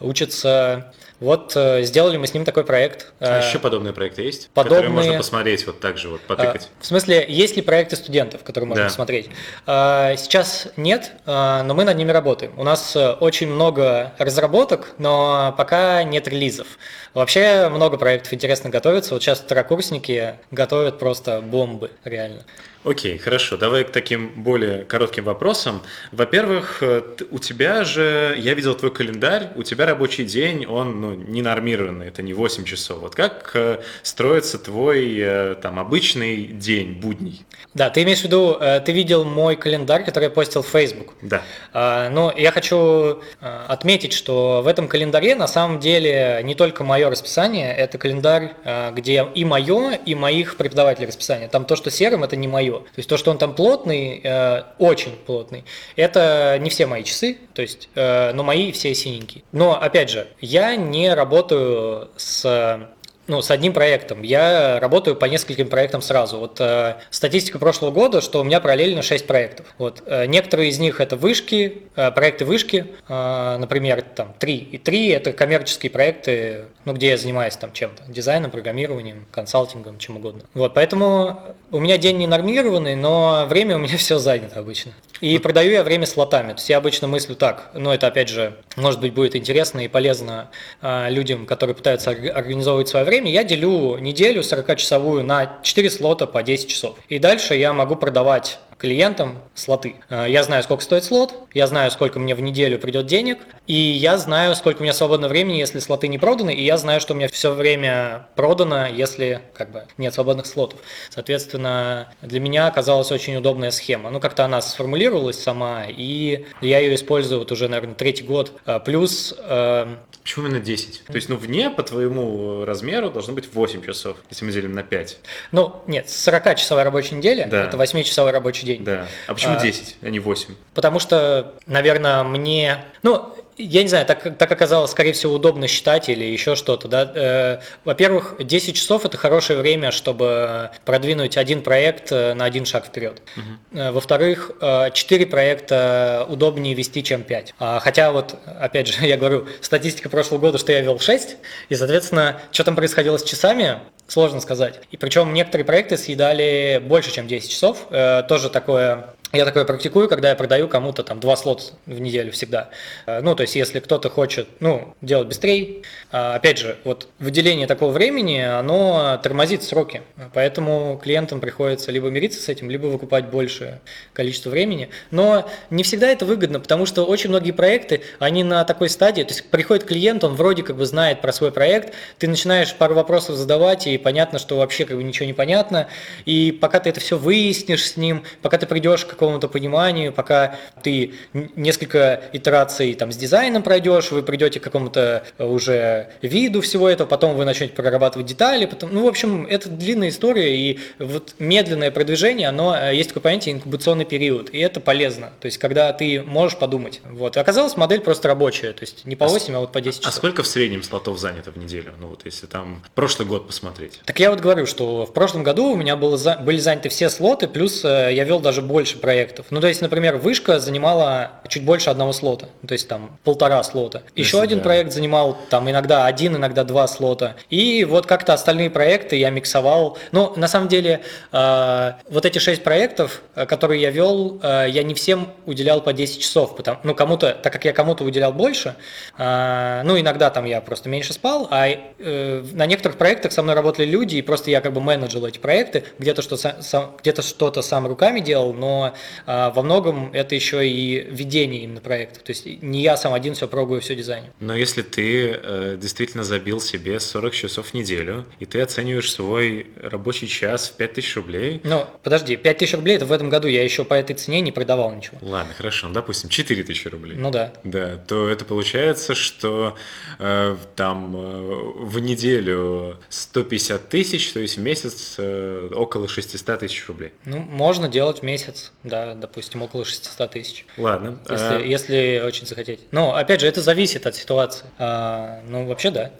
учится 0.00 0.92
вот 1.20 1.52
э, 1.56 1.82
сделали 1.82 2.16
мы 2.16 2.26
с 2.26 2.34
ним 2.34 2.44
такой 2.44 2.64
проект. 2.64 3.12
А 3.20 3.40
еще 3.40 3.58
подобные 3.58 3.92
проекты 3.92 4.22
есть? 4.22 4.50
Подобные... 4.50 4.82
Которые 4.82 4.94
можно 4.94 5.18
посмотреть, 5.18 5.66
вот 5.66 5.80
так 5.80 5.98
же 5.98 6.08
вот 6.08 6.20
потыкать? 6.22 6.68
В 6.80 6.86
смысле, 6.86 7.24
есть 7.28 7.56
ли 7.56 7.62
проекты 7.62 7.96
студентов, 7.96 8.44
которые 8.44 8.68
можно 8.68 8.84
да. 8.84 8.88
посмотреть? 8.88 9.30
Сейчас 9.66 10.68
нет, 10.76 11.12
но 11.26 11.72
мы 11.74 11.84
над 11.84 11.96
ними 11.96 12.12
работаем. 12.12 12.52
У 12.56 12.64
нас 12.64 12.94
э, 12.96 13.12
очень 13.12 13.48
много 13.48 14.12
разработок, 14.18 14.94
но 14.98 15.54
пока 15.56 16.02
нет 16.02 16.28
релизов. 16.28 16.66
Вообще 17.14 17.68
много 17.68 17.96
проектов 17.96 18.32
интересно 18.32 18.70
готовятся. 18.70 19.14
Вот 19.14 19.22
сейчас 19.22 19.40
второкурсники 19.40 20.34
готовят 20.50 20.98
просто 20.98 21.40
бомбы, 21.40 21.90
реально. 22.04 22.44
Окей, 22.84 23.18
хорошо. 23.18 23.56
Давай 23.56 23.82
к 23.84 23.90
таким 23.90 24.28
более 24.36 24.84
коротким 24.84 25.24
вопросам. 25.24 25.82
Во-первых, 26.12 26.78
э, 26.80 27.02
у 27.30 27.38
тебя 27.40 27.82
же, 27.82 28.36
я 28.38 28.54
видел 28.54 28.74
твой 28.76 28.92
календарь, 28.92 29.50
у 29.56 29.64
тебя 29.64 29.84
рабочий 29.84 30.24
день, 30.24 30.64
он 30.64 31.00
ну, 31.00 31.14
не 31.14 31.42
нормированный, 31.42 32.06
это 32.06 32.22
не 32.22 32.32
8 32.32 32.64
часов. 32.64 33.00
Вот 33.00 33.16
как 33.16 33.50
э, 33.54 33.80
строится 34.04 34.58
твой 34.58 35.16
э, 35.18 35.56
там 35.60 35.80
обычный 35.80 36.46
день, 36.46 36.92
будний? 36.92 37.44
Да, 37.74 37.90
ты 37.90 38.04
имеешь 38.04 38.20
в 38.20 38.24
виду, 38.24 38.56
ты 38.84 38.92
видел 38.92 39.24
мой 39.24 39.56
календарь, 39.56 40.04
который 40.04 40.24
я 40.24 40.30
постил 40.30 40.62
в 40.62 40.68
Facebook. 40.68 41.14
Да. 41.20 41.42
А, 41.72 42.08
но 42.10 42.32
я 42.36 42.50
хочу 42.52 43.20
отметить, 43.40 44.12
что 44.12 44.62
в 44.62 44.66
этом 44.66 44.88
календаре 44.88 45.34
на 45.34 45.46
самом 45.46 45.78
деле 45.80 46.40
не 46.44 46.54
только 46.54 46.84
мое 46.84 47.10
расписание, 47.10 47.74
это 47.74 47.98
календарь, 47.98 48.54
где 48.92 49.26
и 49.34 49.44
мое, 49.44 49.92
и 49.94 50.14
моих 50.14 50.56
преподавателей 50.56 51.08
расписание. 51.08 51.48
Там 51.48 51.64
то, 51.64 51.76
что 51.76 51.90
серым, 51.90 52.24
это 52.24 52.36
не 52.36 52.48
мое. 52.48 52.67
То 52.70 52.98
есть 52.98 53.08
то, 53.08 53.16
что 53.16 53.30
он 53.30 53.38
там 53.38 53.54
плотный, 53.54 54.20
э, 54.22 54.62
очень 54.78 55.12
плотный, 55.12 55.64
это 55.96 56.56
не 56.60 56.70
все 56.70 56.86
мои 56.86 57.04
часы, 57.04 57.38
то 57.54 57.62
есть, 57.62 57.88
э, 57.94 58.32
но 58.32 58.42
мои 58.42 58.72
все 58.72 58.94
синенькие. 58.94 59.44
Но 59.52 59.80
опять 59.80 60.10
же, 60.10 60.28
я 60.40 60.76
не 60.76 61.12
работаю 61.14 62.10
с 62.16 62.88
ну, 63.28 63.42
с 63.42 63.50
одним 63.50 63.72
проектом. 63.72 64.22
Я 64.22 64.80
работаю 64.80 65.14
по 65.14 65.26
нескольким 65.26 65.68
проектам 65.68 66.02
сразу. 66.02 66.38
Вот 66.38 66.60
э, 66.60 66.96
статистика 67.10 67.58
прошлого 67.58 67.90
года, 67.90 68.20
что 68.20 68.40
у 68.40 68.44
меня 68.44 68.58
параллельно 68.58 69.02
6 69.02 69.26
проектов. 69.26 69.66
Вот, 69.76 70.02
э, 70.06 70.26
некоторые 70.26 70.70
из 70.70 70.78
них 70.78 71.00
это 71.00 71.16
вышки, 71.16 71.82
э, 71.94 72.10
проекты 72.10 72.46
вышки, 72.46 72.86
э, 73.06 73.56
например, 73.58 74.02
там 74.02 74.34
3. 74.38 74.56
И 74.56 74.78
3 74.78 75.08
это 75.08 75.32
коммерческие 75.32 75.90
проекты, 75.90 76.64
ну, 76.86 76.94
где 76.94 77.10
я 77.10 77.18
занимаюсь 77.18 77.56
там 77.56 77.72
чем-то, 77.72 78.02
дизайном, 78.08 78.50
программированием, 78.50 79.26
консалтингом, 79.30 79.98
чем 79.98 80.16
угодно. 80.16 80.42
Вот, 80.54 80.72
поэтому 80.72 81.40
у 81.70 81.80
меня 81.80 81.98
день 81.98 82.16
не 82.16 82.26
нормированный, 82.26 82.96
но 82.96 83.44
время 83.46 83.76
у 83.76 83.78
меня 83.78 83.96
все 83.98 84.18
занято 84.18 84.58
обычно. 84.60 84.92
И 85.20 85.38
продаю 85.38 85.72
я 85.72 85.82
время 85.82 86.06
слотами. 86.06 86.48
То 86.48 86.58
есть 86.58 86.70
я 86.70 86.78
обычно 86.78 87.08
мыслю 87.08 87.34
так, 87.34 87.70
но 87.74 87.92
это 87.92 88.06
опять 88.06 88.28
же, 88.28 88.56
может 88.76 89.00
быть, 89.00 89.12
будет 89.12 89.34
интересно 89.34 89.80
и 89.80 89.88
полезно 89.88 90.50
э, 90.80 91.10
людям, 91.10 91.44
которые 91.44 91.74
пытаются 91.74 92.10
организовывать 92.10 92.88
свое 92.88 93.04
время. 93.04 93.17
Я 93.24 93.44
делю 93.44 93.98
неделю 93.98 94.42
40-часовую 94.42 95.22
на 95.22 95.58
4 95.62 95.90
слота 95.90 96.26
по 96.26 96.42
10 96.42 96.68
часов. 96.68 96.96
И 97.08 97.18
дальше 97.18 97.54
я 97.56 97.72
могу 97.72 97.96
продавать 97.96 98.58
клиентам 98.78 99.38
слоты. 99.54 99.96
Э, 100.08 100.26
я 100.28 100.42
знаю, 100.42 100.62
сколько 100.62 100.82
стоит 100.82 101.04
слот, 101.04 101.34
я 101.52 101.66
знаю, 101.66 101.90
сколько 101.90 102.18
мне 102.18 102.34
в 102.34 102.40
неделю 102.40 102.78
придет 102.78 103.06
денег, 103.06 103.38
и 103.66 103.74
я 103.74 104.16
знаю, 104.16 104.54
сколько 104.54 104.80
у 104.80 104.82
меня 104.82 104.92
свободного 104.92 105.30
времени, 105.30 105.58
если 105.58 105.80
слоты 105.80 106.08
не 106.08 106.18
проданы, 106.18 106.54
и 106.54 106.64
я 106.64 106.78
знаю, 106.78 107.00
что 107.00 107.12
у 107.12 107.16
меня 107.16 107.28
все 107.28 107.52
время 107.52 108.28
продано, 108.36 108.86
если 108.86 109.42
как 109.54 109.70
бы 109.72 109.84
нет 109.98 110.14
свободных 110.14 110.46
слотов. 110.46 110.80
Соответственно, 111.10 112.08
для 112.22 112.40
меня 112.40 112.68
оказалась 112.68 113.10
очень 113.10 113.36
удобная 113.36 113.72
схема. 113.72 114.10
Ну, 114.10 114.20
как-то 114.20 114.44
она 114.44 114.60
сформулировалась 114.62 115.42
сама, 115.42 115.84
и 115.88 116.46
я 116.60 116.78
ее 116.78 116.94
использую 116.94 117.40
вот 117.40 117.52
уже, 117.52 117.68
наверное, 117.68 117.94
третий 117.94 118.24
год. 118.24 118.52
Э, 118.64 118.80
плюс 118.80 119.34
э, 119.36 119.96
Почему 120.28 120.46
именно 120.46 120.60
10? 120.60 121.04
То 121.06 121.14
есть, 121.14 121.30
ну, 121.30 121.36
вне 121.36 121.70
по 121.70 121.82
твоему 121.82 122.66
размеру 122.66 123.10
должно 123.10 123.32
быть 123.32 123.48
8 123.50 123.82
часов, 123.82 124.18
если 124.28 124.44
мы 124.44 124.52
делим 124.52 124.74
на 124.74 124.82
5. 124.82 125.18
Ну, 125.52 125.82
нет, 125.86 126.04
40-часовая 126.04 126.84
рабочая 126.84 127.14
неделя, 127.14 127.48
да. 127.50 127.64
это 127.64 127.78
8-часовой 127.78 128.30
рабочий 128.30 128.66
день. 128.68 128.84
Да. 128.84 129.06
А 129.26 129.34
почему 129.34 129.54
а, 129.54 129.60
10, 129.60 129.96
а 130.02 130.10
не 130.10 130.20
8? 130.20 130.54
Потому 130.74 131.00
что, 131.00 131.54
наверное, 131.66 132.22
мне... 132.22 132.84
Ну, 133.02 133.34
я 133.58 133.82
не 133.82 133.88
знаю, 133.88 134.06
так, 134.06 134.38
так 134.38 134.52
оказалось, 134.52 134.92
скорее 134.92 135.12
всего, 135.12 135.34
удобно 135.34 135.66
считать 135.66 136.08
или 136.08 136.24
еще 136.24 136.54
что-то. 136.54 136.88
Да? 136.88 137.12
Э, 137.14 137.58
во-первых, 137.84 138.36
10 138.38 138.76
часов– 138.76 139.04
это 139.04 139.16
хорошее 139.16 139.58
время, 139.58 139.90
чтобы 139.90 140.70
продвинуть 140.84 141.36
один 141.36 141.62
проект 141.62 142.12
э, 142.12 142.34
на 142.34 142.44
один 142.44 142.64
шаг 142.64 142.86
вперед. 142.86 143.20
Угу. 143.36 143.92
Во-вторых, 143.92 144.52
э, 144.60 144.90
4 144.92 145.26
проекта 145.26 146.26
удобнее 146.28 146.74
вести, 146.74 147.02
чем 147.02 147.22
5. 147.22 147.54
А, 147.58 147.80
хотя 147.80 148.12
вот, 148.12 148.36
опять 148.46 148.86
же, 148.86 148.94
я 149.06 149.16
говорю, 149.16 149.46
статистика 149.60 150.08
прошлого 150.08 150.40
года, 150.40 150.58
что 150.58 150.72
я 150.72 150.80
вел 150.80 150.98
6, 150.98 151.36
и, 151.68 151.74
соответственно, 151.74 152.40
что 152.52 152.64
там 152.64 152.76
происходило 152.76 153.18
с 153.18 153.24
часами, 153.24 153.80
сложно 154.06 154.40
сказать. 154.40 154.80
И 154.90 154.96
причем 154.96 155.34
некоторые 155.34 155.64
проекты 155.64 155.96
съедали 155.96 156.80
больше, 156.82 157.12
чем 157.12 157.26
10 157.26 157.50
часов. 157.50 157.88
Тоже 158.26 158.48
такое 158.48 159.14
я 159.32 159.44
такое 159.44 159.64
практикую, 159.64 160.08
когда 160.08 160.30
я 160.30 160.34
продаю 160.34 160.68
кому-то 160.68 161.02
там 161.02 161.20
два 161.20 161.36
слота 161.36 161.64
в 161.84 162.00
неделю 162.00 162.32
всегда. 162.32 162.70
Э, 163.06 163.20
ну, 163.20 163.34
то 163.34 163.42
есть, 163.42 163.56
если 163.56 163.80
кто-то 163.80 164.08
хочет, 164.08 164.48
ну, 164.60 164.94
делать 165.02 165.28
быстрее, 165.28 165.82
а, 166.10 166.36
опять 166.36 166.56
же, 166.56 166.78
вот 166.84 167.08
выделение 167.18 167.66
такого 167.66 167.92
времени, 167.92 168.38
оно 168.38 169.20
тормозит 169.22 169.62
сроки. 169.62 170.02
Поэтому 170.32 170.98
клиентам 171.02 171.40
приходится 171.40 171.92
либо 171.92 172.08
мириться 172.08 172.40
с 172.40 172.48
этим, 172.48 172.70
либо 172.70 172.86
выкупать 172.86 173.26
большее 173.26 173.80
количество 174.14 174.48
времени. 174.48 174.88
Но 175.10 175.48
не 175.68 175.82
всегда 175.82 176.08
это 176.08 176.24
выгодно, 176.24 176.58
потому 176.60 176.86
что 176.86 177.04
очень 177.04 177.28
многие 177.28 177.52
проекты, 177.52 178.00
они 178.18 178.44
на 178.44 178.64
такой 178.64 178.88
стадии, 178.88 179.22
то 179.22 179.34
есть 179.34 179.50
приходит 179.50 179.84
клиент, 179.84 180.24
он 180.24 180.34
вроде 180.34 180.62
как 180.62 180.76
бы 180.76 180.86
знает 180.86 181.20
про 181.20 181.32
свой 181.32 181.52
проект, 181.52 181.92
ты 182.18 182.28
начинаешь 182.28 182.74
пару 182.74 182.94
вопросов 182.94 183.36
задавать, 183.36 183.86
и 183.86 183.98
понятно, 183.98 184.38
что 184.38 184.56
вообще 184.56 184.86
как 184.86 184.96
бы 184.96 185.02
ничего 185.02 185.26
не 185.26 185.34
понятно, 185.34 185.88
и 186.24 186.50
пока 186.52 186.80
ты 186.80 186.88
это 186.88 187.00
все 187.00 187.18
выяснишь 187.18 187.90
с 187.90 187.96
ним, 187.96 188.24
пока 188.40 188.56
ты 188.56 188.66
придешь 188.66 189.04
к 189.04 189.17
какому-то 189.18 189.48
пониманию, 189.48 190.12
пока 190.12 190.56
ты 190.82 191.14
несколько 191.32 192.22
итераций 192.32 192.94
там 192.94 193.12
с 193.12 193.16
дизайном 193.16 193.62
пройдешь, 193.62 194.10
вы 194.10 194.22
придете 194.22 194.60
к 194.60 194.62
какому-то 194.62 195.24
э, 195.36 195.44
уже 195.44 196.08
виду 196.22 196.60
всего 196.60 196.88
этого, 196.88 197.06
потом 197.06 197.36
вы 197.36 197.44
начнете 197.44 197.74
прорабатывать 197.74 198.26
детали, 198.26 198.66
потом, 198.66 198.94
ну, 198.94 199.04
в 199.04 199.08
общем, 199.08 199.46
это 199.46 199.68
длинная 199.68 200.10
история, 200.10 200.56
и 200.56 200.78
вот 200.98 201.34
медленное 201.38 201.90
продвижение, 201.90 202.48
оно, 202.48 202.76
э, 202.76 202.94
есть 202.94 203.10
такое 203.10 203.22
понятие 203.22 203.56
инкубационный 203.56 204.04
период, 204.04 204.50
и 204.50 204.58
это 204.58 204.80
полезно, 204.80 205.32
то 205.40 205.46
есть, 205.46 205.58
когда 205.58 205.92
ты 205.92 206.22
можешь 206.22 206.58
подумать, 206.58 207.00
вот, 207.04 207.36
и 207.36 207.40
оказалась 207.40 207.76
модель 207.76 208.00
просто 208.00 208.28
рабочая, 208.28 208.72
то 208.72 208.82
есть, 208.82 209.04
не 209.04 209.16
по 209.16 209.26
8, 209.26 209.54
а, 209.54 209.56
а 209.56 209.60
вот 209.60 209.72
по 209.72 209.80
10 209.80 209.98
а 209.98 210.00
часов. 210.00 210.14
А 210.14 210.16
сколько 210.16 210.42
в 210.42 210.46
среднем 210.46 210.82
слотов 210.82 211.18
занято 211.18 211.50
в 211.50 211.56
неделю, 211.56 211.92
ну, 212.00 212.08
вот, 212.08 212.22
если 212.24 212.46
там 212.46 212.82
прошлый 212.94 213.26
год 213.26 213.46
посмотреть? 213.46 214.00
Так 214.04 214.20
я 214.20 214.30
вот 214.30 214.40
говорю, 214.40 214.66
что 214.66 215.04
в 215.04 215.12
прошлом 215.12 215.42
году 215.42 215.72
у 215.72 215.76
меня 215.76 215.96
было, 215.96 216.18
были 216.40 216.58
заняты 216.58 216.88
все 216.88 217.10
слоты, 217.10 217.48
плюс 217.48 217.84
э, 217.84 218.10
я 218.12 218.24
вел 218.24 218.40
даже 218.40 218.62
больше 218.62 218.98
проектов. 219.08 219.46
Ну, 219.48 219.62
то 219.62 219.68
есть, 219.68 219.80
например, 219.80 220.18
вышка 220.18 220.60
занимала 220.60 221.30
чуть 221.48 221.64
больше 221.64 221.88
одного 221.88 222.12
слота, 222.12 222.48
то 222.66 222.72
есть 222.74 222.88
там 222.88 223.18
полтора 223.24 223.62
слота. 223.62 224.02
Еще 224.14 224.38
один 224.38 224.60
проект 224.60 224.92
занимал 224.92 225.38
там 225.48 225.70
иногда 225.70 226.04
один, 226.04 226.36
иногда 226.36 226.62
два 226.62 226.86
слота. 226.86 227.36
И 227.48 227.86
вот 227.86 228.04
как-то 228.04 228.34
остальные 228.34 228.68
проекты 228.68 229.16
я 229.16 229.30
миксовал. 229.30 229.96
Ну, 230.12 230.34
на 230.36 230.46
самом 230.46 230.68
деле, 230.68 231.00
э, 231.32 231.92
вот 232.10 232.26
эти 232.26 232.38
шесть 232.38 232.62
проектов, 232.62 233.22
э, 233.34 233.46
которые 233.46 233.80
я 233.80 233.90
вел, 233.90 234.40
э, 234.42 234.66
я 234.68 234.82
не 234.82 234.92
всем 234.92 235.28
уделял 235.46 235.80
по 235.80 235.94
10 235.94 236.20
часов, 236.20 236.54
потому, 236.54 236.80
ну, 236.82 236.94
кому-то, 236.94 237.32
так 237.32 237.50
как 237.50 237.64
я 237.64 237.72
кому-то 237.72 238.04
уделял 238.04 238.34
больше, 238.34 238.74
э, 239.16 239.80
ну, 239.84 239.98
иногда 239.98 240.28
там 240.28 240.44
я 240.44 240.60
просто 240.60 240.90
меньше 240.90 241.14
спал, 241.14 241.48
а 241.50 241.66
э, 241.66 242.44
на 242.52 242.66
некоторых 242.66 242.98
проектах 242.98 243.32
со 243.32 243.42
мной 243.42 243.54
работали 243.54 243.86
люди, 243.86 244.16
и 244.16 244.22
просто 244.22 244.50
я 244.50 244.60
как 244.60 244.74
бы 244.74 244.82
менеджил 244.82 245.24
эти 245.24 245.38
проекты, 245.38 245.84
где-то 245.98 246.20
что 246.20 246.36
сам, 246.36 246.94
где-то 247.00 247.22
что-то 247.22 247.62
сам 247.62 247.86
руками 247.86 248.20
делал, 248.20 248.52
но 248.52 248.92
во 249.26 249.62
многом 249.62 250.12
это 250.12 250.34
еще 250.34 250.66
и 250.68 251.06
ведение 251.10 251.62
именно 251.62 251.80
проектов. 251.80 252.22
То 252.22 252.30
есть 252.30 252.46
не 252.62 252.82
я 252.82 252.96
сам 252.96 253.14
один 253.14 253.34
все 253.34 253.48
пробую, 253.48 253.80
все 253.80 253.94
дизайню. 253.94 254.32
Но 254.40 254.54
если 254.54 254.82
ты 254.82 255.30
э, 255.30 255.78
действительно 255.80 256.24
забил 256.24 256.60
себе 256.60 257.00
40 257.00 257.32
часов 257.32 257.68
в 257.68 257.74
неделю, 257.74 258.24
и 258.38 258.46
ты 258.46 258.60
оцениваешь 258.60 259.12
свой 259.12 259.66
рабочий 259.76 260.28
час 260.28 260.68
в 260.68 260.76
5000 260.76 261.16
рублей... 261.16 261.60
Ну, 261.64 261.86
подожди, 262.02 262.36
5000 262.36 262.74
рублей 262.74 262.96
это 262.96 263.06
в 263.06 263.12
этом 263.12 263.28
году 263.28 263.48
я 263.48 263.62
еще 263.62 263.84
по 263.84 263.94
этой 263.94 264.14
цене 264.14 264.40
не 264.40 264.52
продавал 264.52 264.94
ничего. 264.94 265.18
Ладно, 265.20 265.54
хорошо, 265.54 265.88
ну, 265.88 265.94
допустим, 265.94 266.28
4000 266.28 266.88
рублей. 266.88 267.16
Ну 267.16 267.30
да. 267.30 267.52
Да, 267.64 267.96
то 267.96 268.28
это 268.28 268.44
получается, 268.44 269.14
что 269.14 269.76
э, 270.18 270.56
там 270.76 271.16
э, 271.16 271.72
в 271.80 271.98
неделю 271.98 272.98
150 273.08 273.88
тысяч, 273.88 274.32
то 274.32 274.40
есть 274.40 274.56
в 274.56 274.60
месяц 274.60 275.16
э, 275.18 275.70
около 275.74 276.08
600 276.08 276.60
тысяч 276.60 276.86
рублей. 276.88 277.12
Ну, 277.24 277.38
можно 277.38 277.88
делать 277.88 278.20
в 278.20 278.22
месяц, 278.22 278.72
да, 278.88 279.14
допустим, 279.14 279.62
около 279.62 279.84
600 279.84 280.30
тысяч. 280.30 280.66
Ладно. 280.76 281.18
Если, 281.28 281.54
а... 281.54 281.58
если 281.58 282.22
очень 282.24 282.46
захотеть. 282.46 282.80
Но, 282.90 283.14
опять 283.14 283.40
же, 283.40 283.46
это 283.46 283.60
зависит 283.60 284.06
от 284.06 284.16
ситуации. 284.16 284.66
А, 284.78 285.40
ну, 285.48 285.66
вообще, 285.66 285.90
да. 285.90 286.10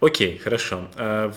Окей, 0.00 0.38
хорошо. 0.38 0.88
А, 0.96 1.30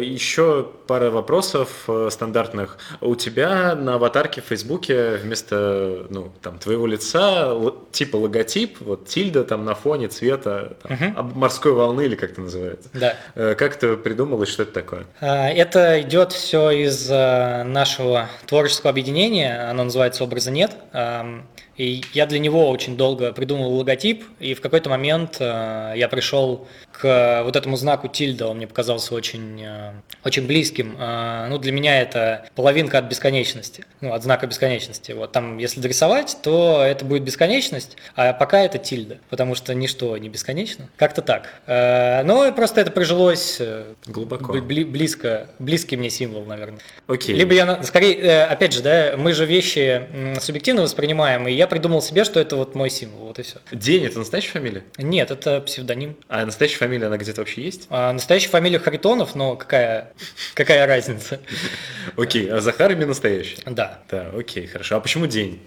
еще 0.00 0.70
пара 0.86 1.10
вопросов 1.10 1.84
э, 1.88 2.08
стандартных. 2.10 2.78
У 3.00 3.14
тебя 3.16 3.74
на 3.74 3.94
аватарке 3.94 4.40
в 4.40 4.44
Фейсбуке 4.44 5.16
вместо 5.16 6.06
ну, 6.10 6.32
там, 6.42 6.58
твоего 6.58 6.86
лица 6.86 7.52
типа 7.90 8.16
логотип, 8.16 8.80
вот 8.80 9.06
тильда 9.08 9.44
там 9.44 9.64
на 9.64 9.74
фоне 9.74 10.08
цвета 10.08 10.76
там, 10.82 10.92
угу. 10.92 11.38
морской 11.38 11.72
волны 11.72 12.02
или 12.02 12.14
как 12.14 12.32
это 12.32 12.42
называется. 12.42 12.88
Да. 12.92 13.16
Э, 13.34 13.54
как 13.56 13.76
ты 13.76 13.96
придумал 13.96 14.42
и 14.42 14.46
что 14.46 14.62
это 14.62 14.72
такое? 14.72 15.06
А, 15.20 15.48
это 15.48 16.00
идет 16.02 16.32
все 16.32 16.70
из 16.70 17.10
э, 17.10 17.64
нашего 17.64 18.28
творческого 18.46 18.90
объединения, 18.90 19.68
оно 19.70 19.84
называется 19.84 20.24
«Образа 20.24 20.50
нет». 20.50 20.72
И 21.76 22.02
я 22.12 22.26
для 22.26 22.38
него 22.38 22.70
очень 22.70 22.96
долго 22.96 23.32
придумывал 23.32 23.74
логотип, 23.78 24.24
и 24.38 24.54
в 24.54 24.60
какой-то 24.60 24.90
момент 24.90 25.36
э, 25.40 25.94
я 25.96 26.08
пришел 26.08 26.66
к 26.92 27.42
вот 27.44 27.56
этому 27.56 27.76
знаку 27.76 28.08
тильда, 28.08 28.46
он 28.46 28.58
мне 28.58 28.66
показался 28.66 29.14
очень, 29.14 29.60
э, 29.62 29.92
очень 30.24 30.46
близким. 30.46 30.96
Э, 30.98 31.46
ну, 31.48 31.58
для 31.58 31.72
меня 31.72 32.00
это 32.00 32.46
половинка 32.54 32.98
от 32.98 33.06
бесконечности, 33.06 33.84
ну, 34.00 34.12
от 34.12 34.22
знака 34.22 34.46
бесконечности. 34.46 35.12
Вот 35.12 35.32
там, 35.32 35.58
если 35.58 35.80
дорисовать, 35.80 36.36
то 36.42 36.82
это 36.84 37.04
будет 37.04 37.24
бесконечность, 37.24 37.96
а 38.14 38.32
пока 38.32 38.60
это 38.60 38.78
тильда, 38.78 39.18
потому 39.28 39.54
что 39.54 39.74
ничто 39.74 40.16
не 40.18 40.28
бесконечно. 40.28 40.88
Как-то 40.96 41.22
так. 41.22 41.48
Э, 41.66 42.22
но 42.22 42.52
просто 42.52 42.80
это 42.80 42.90
прижилось 42.90 43.56
э, 43.60 43.94
глубоко, 44.06 44.52
бли, 44.52 44.84
близко, 44.84 45.48
близкий 45.58 45.96
мне 45.96 46.10
символ, 46.10 46.44
наверное. 46.44 46.78
Окей. 47.08 47.34
Либо 47.34 47.54
я, 47.54 47.82
скорее, 47.82 48.16
э, 48.20 48.44
опять 48.44 48.72
же, 48.72 48.82
да, 48.82 49.14
мы 49.16 49.32
же 49.32 49.46
вещи 49.46 50.02
субъективно 50.40 50.82
воспринимаем, 50.82 51.48
и 51.48 51.52
я 51.52 51.63
я 51.64 51.68
придумал 51.68 52.02
себе, 52.02 52.24
что 52.24 52.40
это 52.40 52.56
вот 52.56 52.74
мой 52.74 52.90
символ, 52.90 53.28
вот 53.28 53.38
и 53.38 53.42
все. 53.42 53.58
День– 53.72 54.04
это 54.06 54.18
настоящая 54.18 54.52
фамилия? 54.52 54.84
Нет, 54.98 55.30
это 55.30 55.60
псевдоним. 55.60 56.16
А 56.28 56.44
настоящая 56.44 56.78
фамилия, 56.78 57.06
она 57.06 57.16
где-то 57.16 57.40
вообще 57.40 57.62
есть? 57.62 57.86
А, 57.90 58.12
настоящая 58.12 58.50
фамилия 58.50 58.78
Харитонов, 58.78 59.34
но 59.34 59.56
какая, 59.56 60.12
какая 60.54 60.86
разница? 60.86 61.40
Окей, 62.16 62.50
а 62.50 62.60
Захар 62.60 62.92
именно 62.92 63.08
настоящий? 63.08 63.56
Да. 63.66 64.02
Да, 64.10 64.30
окей, 64.36 64.66
хорошо. 64.66 64.96
А 64.96 65.00
почему 65.00 65.26
день? 65.26 65.60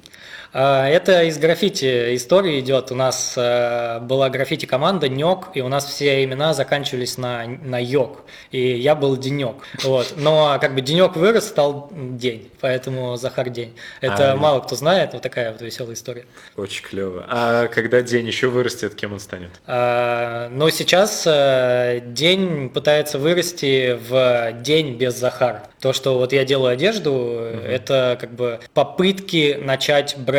А, 0.53 0.87
это 0.87 1.23
из 1.23 1.37
граффити 1.37 2.15
истории 2.15 2.59
идет. 2.59 2.91
У 2.91 2.95
нас 2.95 3.33
э, 3.37 3.99
была 4.01 4.29
граффити-команда 4.29 5.09
Нёк, 5.09 5.49
и 5.53 5.61
у 5.61 5.67
нас 5.67 5.85
все 5.85 6.23
имена 6.23 6.53
заканчивались 6.53 7.17
на, 7.17 7.45
на 7.45 7.81
Йок. 7.83 8.23
И 8.51 8.77
я 8.77 8.95
был 8.95 9.17
Денек. 9.17 9.57
Вот. 9.83 10.13
Но 10.15 10.57
как 10.59 10.75
бы 10.75 10.81
Денек 10.81 11.15
вырос, 11.15 11.47
стал 11.47 11.91
День. 11.91 12.49
Поэтому 12.61 13.17
Захар 13.17 13.49
День. 13.49 13.75
Это 14.01 14.33
а, 14.33 14.35
мало 14.35 14.61
кто 14.61 14.75
знает, 14.75 15.13
вот 15.13 15.21
такая 15.21 15.51
вот 15.51 15.61
веселая 15.61 15.95
история. 15.95 16.25
Очень 16.55 16.83
клево. 16.83 17.25
А 17.27 17.67
когда 17.67 18.01
День 18.01 18.27
еще 18.27 18.47
вырастет, 18.47 18.95
кем 18.95 19.13
он 19.13 19.19
станет? 19.19 19.49
А, 19.65 20.49
но 20.49 20.69
сейчас 20.69 21.23
э, 21.25 22.01
День 22.05 22.69
пытается 22.69 23.19
вырасти 23.19 23.97
в 24.09 24.53
День 24.61 24.95
без 24.95 25.15
Захара. 25.15 25.63
То, 25.79 25.93
что 25.93 26.17
вот 26.17 26.33
я 26.33 26.43
делаю 26.43 26.73
одежду, 26.73 27.11
угу. 27.13 27.59
это 27.67 28.17
как 28.19 28.31
бы 28.31 28.59
попытки 28.73 29.59
начать 29.61 30.15
бренд 30.17 30.36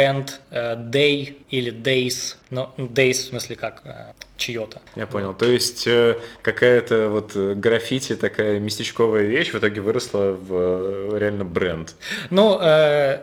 э, 0.50 0.76
Day 0.76 1.36
или 1.50 1.72
Days, 1.72 2.36
но 2.50 2.72
ну, 2.76 2.86
Days 2.86 3.12
в 3.12 3.24
смысле 3.28 3.56
как 3.56 3.82
э, 3.84 4.12
чье-то. 4.36 4.80
Я 4.96 5.06
понял. 5.06 5.34
То 5.34 5.46
есть 5.46 5.86
э, 5.86 6.16
какая-то 6.42 7.08
вот 7.08 7.34
граффити, 7.34 8.16
такая 8.16 8.58
местечковая 8.58 9.24
вещь 9.24 9.52
в 9.52 9.58
итоге 9.58 9.80
выросла 9.80 10.32
в 10.32 11.18
реально 11.18 11.44
бренд. 11.44 11.94
Ну, 12.30 12.60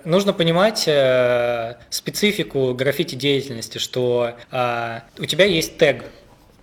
нужно 0.06 0.34
понимать 0.34 0.88
специфику 1.90 2.74
граффити 2.74 3.16
деятельности, 3.16 3.78
что 3.78 4.36
э, 4.52 5.00
у 5.18 5.26
тебя 5.26 5.46
есть 5.46 5.78
тег, 5.78 6.06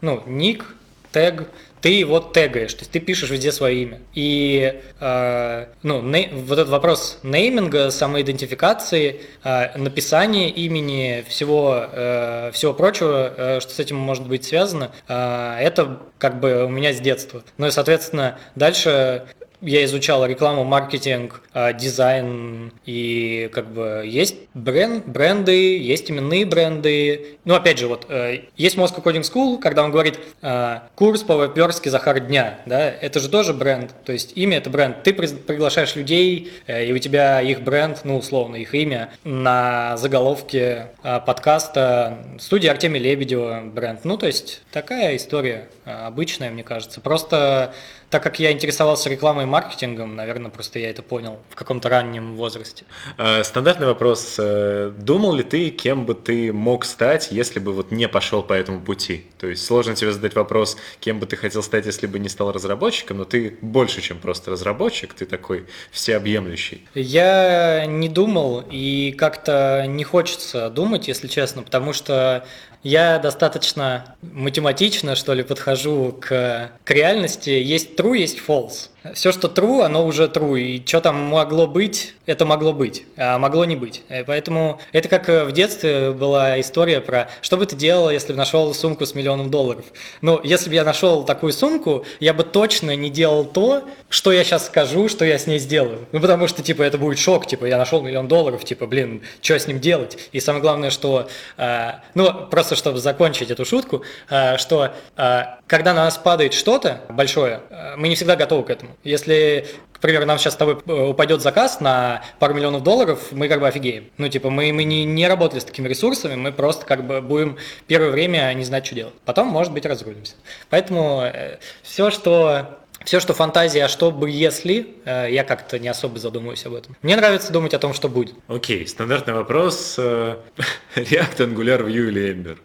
ну, 0.01 0.23
ник, 0.27 0.75
тег, 1.13 1.49
ты 1.83 1.89
его 1.91 2.21
тегаешь, 2.21 2.73
то 2.73 2.81
есть 2.81 2.93
ты 2.93 3.01
пишешь 3.01 3.29
везде 3.29 3.51
свое 3.51 3.83
имя. 3.83 4.01
И 4.15 4.81
э, 5.01 5.67
ну, 5.83 6.01
не, 6.01 6.29
вот 6.33 6.59
этот 6.59 6.71
вопрос 6.71 7.19
нейминга, 7.25 7.91
самоидентификации, 7.91 9.21
э, 9.43 9.77
написания 9.77 10.49
имени, 10.49 11.25
всего, 11.29 11.85
э, 11.93 12.51
всего 12.55 12.73
прочего, 12.73 13.35
э, 13.37 13.61
что 13.61 13.73
с 13.73 13.81
этим 13.81 13.97
может 13.97 14.29
быть 14.29 14.45
связано, 14.45 14.93
э, 15.09 15.57
это 15.61 16.01
как 16.19 16.39
бы 16.39 16.65
у 16.65 16.69
меня 16.69 16.93
с 16.93 17.01
детства. 17.01 17.43
Ну 17.59 17.67
и, 17.67 17.73
соответственно, 17.73 18.39
дальше 18.55 19.25
я 19.63 19.85
изучал 19.85 20.27
рекламу, 20.27 20.65
маркетинг, 20.65 21.41
а, 21.55 21.73
дизайн, 21.73 22.73
и 22.85 23.49
как 23.53 23.73
бы 23.73 24.03
есть 24.05 24.37
бренд, 24.55 25.07
бренды, 25.07 25.79
есть 25.79 26.11
именные 26.11 26.45
бренды. 26.45 27.39
Ну, 27.45 27.55
опять 27.55 27.79
же, 27.79 27.87
вот 27.87 28.07
э, 28.09 28.43
есть 28.57 28.77
Moscow 28.77 29.03
Coding 29.03 29.23
School, 29.23 29.59
когда 29.59 29.85
он 29.85 29.93
говорит 29.93 30.19
а, 30.43 30.89
курс 30.97 31.23
по 31.23 31.45
веберски 31.45 31.89
Захар 31.89 32.21
дня, 32.21 32.59
да, 32.67 32.91
это 32.91 33.21
же 33.21 33.29
тоже 33.29 33.55
бренд, 33.55 33.95
то 34.05 34.13
есть 34.13 34.33
имя 34.35 34.59
это 34.59 34.69
бренд. 34.69 35.03
Ты 35.05 35.15
приглашаешь 35.15 35.95
людей, 35.95 36.53
э, 36.67 36.87
и 36.87 36.93
у 36.93 36.99
тебя 36.99 37.41
их 37.41 37.63
бренд, 37.63 38.01
ну, 38.05 38.19
условно, 38.19 38.57
их 38.57 38.75
имя 38.75 39.11
на 39.25 39.97
заголовке 39.97 40.89
а, 41.03 41.21
подкаста 41.21 42.19
студия 42.41 42.73
Артемия 42.73 43.01
Лебедева 43.01 43.63
бренд. 43.65 44.05
Ну, 44.05 44.17
то 44.17 44.27
есть 44.27 44.63
такая 44.73 45.17
история 45.17 45.69
обычная, 45.85 46.51
мне 46.51 46.65
кажется. 46.65 47.01
Просто 47.01 47.75
так 48.13 48.23
как 48.23 48.39
я 48.39 48.53
интересовался 48.53 49.09
рекламой 49.09 49.45
и 49.45 49.47
маркетингом, 49.47 50.15
наверное, 50.17 50.51
просто 50.51 50.79
я 50.79 50.91
это 50.91 51.03
понял 51.03 51.39
в 51.49 51.55
каком-то 51.55 51.89
раннем 51.89 52.37
возрасте. 52.37 52.85
Э, 53.17 53.43
стандартный 53.43 53.87
вопрос. 53.87 54.37
Э, 54.39 54.93
думал 54.95 55.33
ли 55.33 55.43
ты, 55.43 55.71
кем 55.71 56.05
бы 56.05 56.15
ты 56.15 56.53
мог 56.53 56.85
стать, 56.85 57.33
если 57.33 57.59
бы 57.59 57.73
вот 57.73 57.91
не 57.91 58.07
пошел 58.09 58.43
по 58.43 58.53
этому 58.53 58.83
пути? 58.83 59.25
То 59.41 59.47
есть 59.47 59.65
сложно 59.65 59.95
тебе 59.95 60.13
задать 60.13 60.35
вопрос, 60.35 60.77
кем 61.01 61.21
бы 61.21 61.27
ты 61.27 61.37
хотел 61.37 61.63
стать, 61.63 61.87
если 61.87 62.07
бы 62.07 62.19
не 62.19 62.29
стал 62.29 62.53
разработчиком, 62.53 63.17
но 63.17 63.25
ты 63.25 63.57
больше, 63.63 64.03
чем 64.03 64.19
просто 64.19 64.51
разработчик, 64.51 65.15
ты 65.15 65.25
такой 65.25 65.65
всеобъемлющий. 65.91 66.87
Я 66.95 67.87
не 67.87 68.11
думал 68.11 68.63
и 68.71 69.13
как-то 69.17 69.87
не 69.89 70.05
хочется 70.05 70.69
думать, 70.69 71.09
если 71.09 71.29
честно, 71.29 71.63
потому 71.63 71.95
что 71.95 72.45
я 72.83 73.19
достаточно 73.19 74.17
математично, 74.23 75.15
что 75.15 75.35
ли, 75.35 75.43
подхожу 75.43 76.17
к, 76.21 76.71
к 76.85 76.91
реальности. 76.91 77.51
Есть 77.51 77.99
true, 77.99 78.17
есть 78.17 78.39
false. 78.47 78.89
Все, 79.15 79.33
что 79.33 79.49
true, 79.49 79.83
оно 79.83 80.07
уже 80.07 80.25
true. 80.25 80.61
И 80.61 80.87
что 80.87 81.01
там 81.01 81.17
могло 81.17 81.67
быть, 81.67 82.15
это 82.27 82.47
могло 82.47 82.73
быть, 82.73 83.05
а 83.17 83.39
могло 83.39 83.65
не 83.65 83.75
быть. 83.75 84.03
И 84.09 84.23
поэтому 84.27 84.81
это 84.93 85.09
как 85.09 85.29
в 85.29 85.53
детстве 85.53 86.13
была 86.13 86.61
история 86.61 87.01
про, 87.01 87.29
что 87.41 87.57
бы 87.57 87.67
ты 87.67 87.75
делал, 87.75 88.11
если 88.11 88.33
бы 88.33 88.39
нашел 88.39 88.73
сумку 88.75 89.05
с 89.05 89.15
миллионом 89.15 89.51
долларов. 89.51 89.85
Ну, 90.21 90.41
если 90.45 90.69
бы 90.69 90.77
я 90.77 90.85
нашел 90.85 91.25
такую 91.25 91.53
сумку, 91.53 92.05
я 92.21 92.33
бы 92.33 92.45
точно 92.45 92.95
не 92.95 93.11
делал 93.11 93.45
то, 93.45 93.83
что 94.09 94.31
я 94.31 94.45
сейчас 94.45 94.67
скажу, 94.67 95.09
что 95.09 95.25
я 95.25 95.39
с 95.39 95.47
ней 95.47 95.59
сделаю. 95.59 96.07
Ну, 96.13 96.21
потому 96.21 96.47
что, 96.47 96.63
типа, 96.63 96.83
это 96.83 96.97
будет 96.97 97.19
шок, 97.19 97.47
типа, 97.47 97.65
я 97.65 97.79
нашел 97.79 98.03
миллион 98.03 98.29
долларов, 98.29 98.65
типа, 98.65 98.87
блин, 98.87 99.23
что 99.41 99.59
с 99.59 99.67
ним 99.67 99.81
делать? 99.81 100.17
И 100.31 100.39
самое 100.39 100.63
главное, 100.63 100.91
что, 100.91 101.29
э, 101.57 101.93
ну, 102.15 102.47
просто 102.47 102.77
чтобы 102.77 102.99
закончить 102.99 103.51
эту 103.51 103.65
шутку, 103.65 104.03
э, 104.31 104.59
что 104.59 104.93
э, 105.17 105.43
когда 105.73 105.95
на 105.95 106.05
нас 106.05 106.19
падает 106.19 106.53
что-то 106.53 107.01
большое, 107.09 107.63
э, 107.71 107.97
мы 107.97 108.09
не 108.09 108.15
всегда 108.15 108.37
готовы 108.37 108.63
к 108.63 108.69
этому. 108.69 108.95
Если 109.05 109.65
к 109.95 110.01
примеру, 110.01 110.27
нам 110.27 110.37
сейчас 110.37 110.53
с 110.53 110.57
тобой 110.59 110.77
э, 110.85 110.93
упадет 110.93 111.41
заказ 111.41 111.81
на 111.81 112.23
пару 112.39 112.53
миллионов 112.53 112.83
долларов, 112.83 113.29
мы 113.31 113.49
как 113.49 113.61
бы 113.61 113.69
офигеем. 113.69 114.11
Ну, 114.19 114.29
типа, 114.29 114.51
мы, 114.51 114.71
мы 114.75 114.85
не, 114.85 115.07
не 115.07 115.27
работали 115.27 115.61
с 115.61 115.65
такими 115.65 115.89
ресурсами, 115.89 116.35
мы 116.35 116.53
просто 116.53 116.85
как 116.85 117.07
бы 117.07 117.23
будем 117.23 117.57
первое 117.87 118.11
время 118.11 118.53
не 118.53 118.65
знать, 118.65 118.85
что 118.85 118.95
делать. 118.95 119.15
Потом, 119.25 119.49
может 119.49 119.73
быть, 119.73 119.87
разрулимся. 119.87 120.35
Поэтому 120.69 121.23
э, 121.23 121.59
все, 121.83 122.11
что 122.11 122.81
все, 123.07 123.19
что 123.19 123.33
фантазия, 123.33 123.87
а 123.87 123.89
что 123.89 124.11
бы 124.11 124.29
если, 124.29 124.89
э, 125.07 125.29
я 125.31 125.43
как-то 125.43 125.79
не 125.79 125.89
особо 125.89 126.19
задумываюсь 126.19 126.67
об 126.67 126.75
этом. 126.75 126.97
Мне 127.01 127.17
нравится 127.17 127.51
думать 127.51 127.73
о 127.73 127.79
том, 127.79 127.95
что 127.95 128.11
будет. 128.11 128.35
Окей, 128.47 128.87
стандартный 128.87 129.33
вопрос. 129.33 129.99
React, 130.97 131.39
Angular, 131.39 131.87
Vue 131.87 132.09
или 132.09 132.35
Ember? 132.35 132.59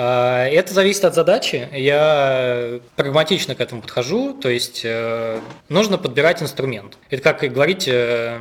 А, 0.00 0.46
это 0.46 0.72
зависит 0.72 1.04
от 1.04 1.16
задачи. 1.16 1.68
Я 1.72 2.78
прагматично 2.94 3.56
к 3.56 3.60
этому 3.60 3.82
подхожу, 3.82 4.32
то 4.32 4.48
есть 4.48 4.82
э, 4.84 5.40
нужно 5.68 5.98
подбирать 5.98 6.40
инструмент. 6.40 6.96
Это 7.10 7.34
как 7.34 7.52
говорить, 7.52 7.88
э, 7.88 8.38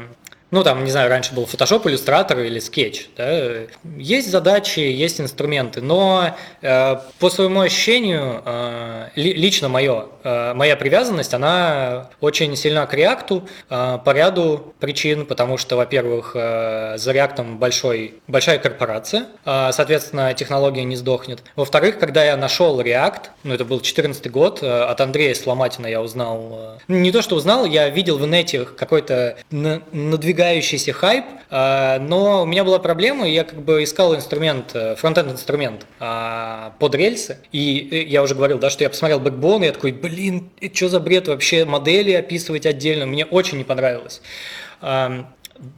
ну, 0.49 0.63
там, 0.63 0.83
не 0.85 0.91
знаю, 0.91 1.09
раньше 1.09 1.33
был 1.33 1.43
Photoshop, 1.43 1.83
Illustrator 1.83 2.45
или 2.45 2.61
Sketch. 2.61 3.07
Да? 3.17 3.67
Есть 3.97 4.31
задачи, 4.31 4.79
есть 4.79 5.19
инструменты, 5.19 5.81
но 5.81 6.35
э, 6.61 6.95
по 7.19 7.29
своему 7.29 7.61
ощущению, 7.61 8.41
э, 8.45 9.09
лично 9.15 9.67
мое, 9.67 10.05
э, 10.23 10.53
моя 10.53 10.77
привязанность, 10.77 11.33
она 11.33 12.09
очень 12.21 12.55
сильна 12.55 12.85
к 12.85 12.93
React 12.93 13.43
э, 13.69 13.99
по 14.05 14.11
ряду 14.11 14.73
причин, 14.79 15.25
потому 15.25 15.57
что, 15.57 15.75
во-первых, 15.75 16.31
э, 16.33 16.97
за 16.97 17.11
React 17.11 17.57
большой, 17.57 18.15
большая 18.27 18.57
корпорация, 18.59 19.25
э, 19.43 19.71
соответственно, 19.73 20.33
технология 20.33 20.85
не 20.85 20.95
сдохнет. 20.95 21.43
Во-вторых, 21.57 21.99
когда 21.99 22.23
я 22.23 22.37
нашел 22.37 22.79
React, 22.79 23.21
ну, 23.43 23.53
это 23.53 23.65
был 23.65 23.77
2014 23.77 24.31
год, 24.31 24.59
э, 24.61 24.83
от 24.83 25.01
Андрея 25.01 25.33
Сломатина 25.35 25.87
я 25.87 26.01
узнал, 26.01 26.77
э, 26.87 26.93
не 26.93 27.11
то, 27.11 27.21
что 27.21 27.35
узнал, 27.35 27.65
я 27.65 27.89
видел 27.89 28.17
в 28.17 28.25
инете 28.25 28.63
какой-то 28.63 29.35
надвигающий 29.51 30.36
надвигающийся 30.37 30.93
хайп, 30.93 31.25
а, 31.49 31.99
но 31.99 32.43
у 32.43 32.45
меня 32.45 32.63
была 32.63 32.79
проблема, 32.79 33.27
я 33.27 33.43
как 33.43 33.61
бы 33.61 33.83
искал 33.83 34.15
инструмент, 34.15 34.71
э, 34.75 34.95
фронтенд 34.95 35.31
инструмент 35.31 35.85
а, 35.99 36.73
под 36.79 36.95
рельсы, 36.95 37.39
и 37.51 37.87
э, 37.91 38.03
я 38.03 38.21
уже 38.21 38.35
говорил, 38.35 38.59
да, 38.59 38.69
что 38.69 38.83
я 38.83 38.89
посмотрел 38.89 39.19
Backbone, 39.19 39.63
и 39.63 39.65
я 39.65 39.71
такой, 39.71 39.91
блин, 39.91 40.49
что 40.73 40.89
за 40.89 40.99
бред 40.99 41.27
вообще 41.27 41.65
модели 41.65 42.11
описывать 42.11 42.65
отдельно, 42.65 43.05
мне 43.05 43.25
очень 43.25 43.57
не 43.57 43.63
понравилось. 43.63 44.21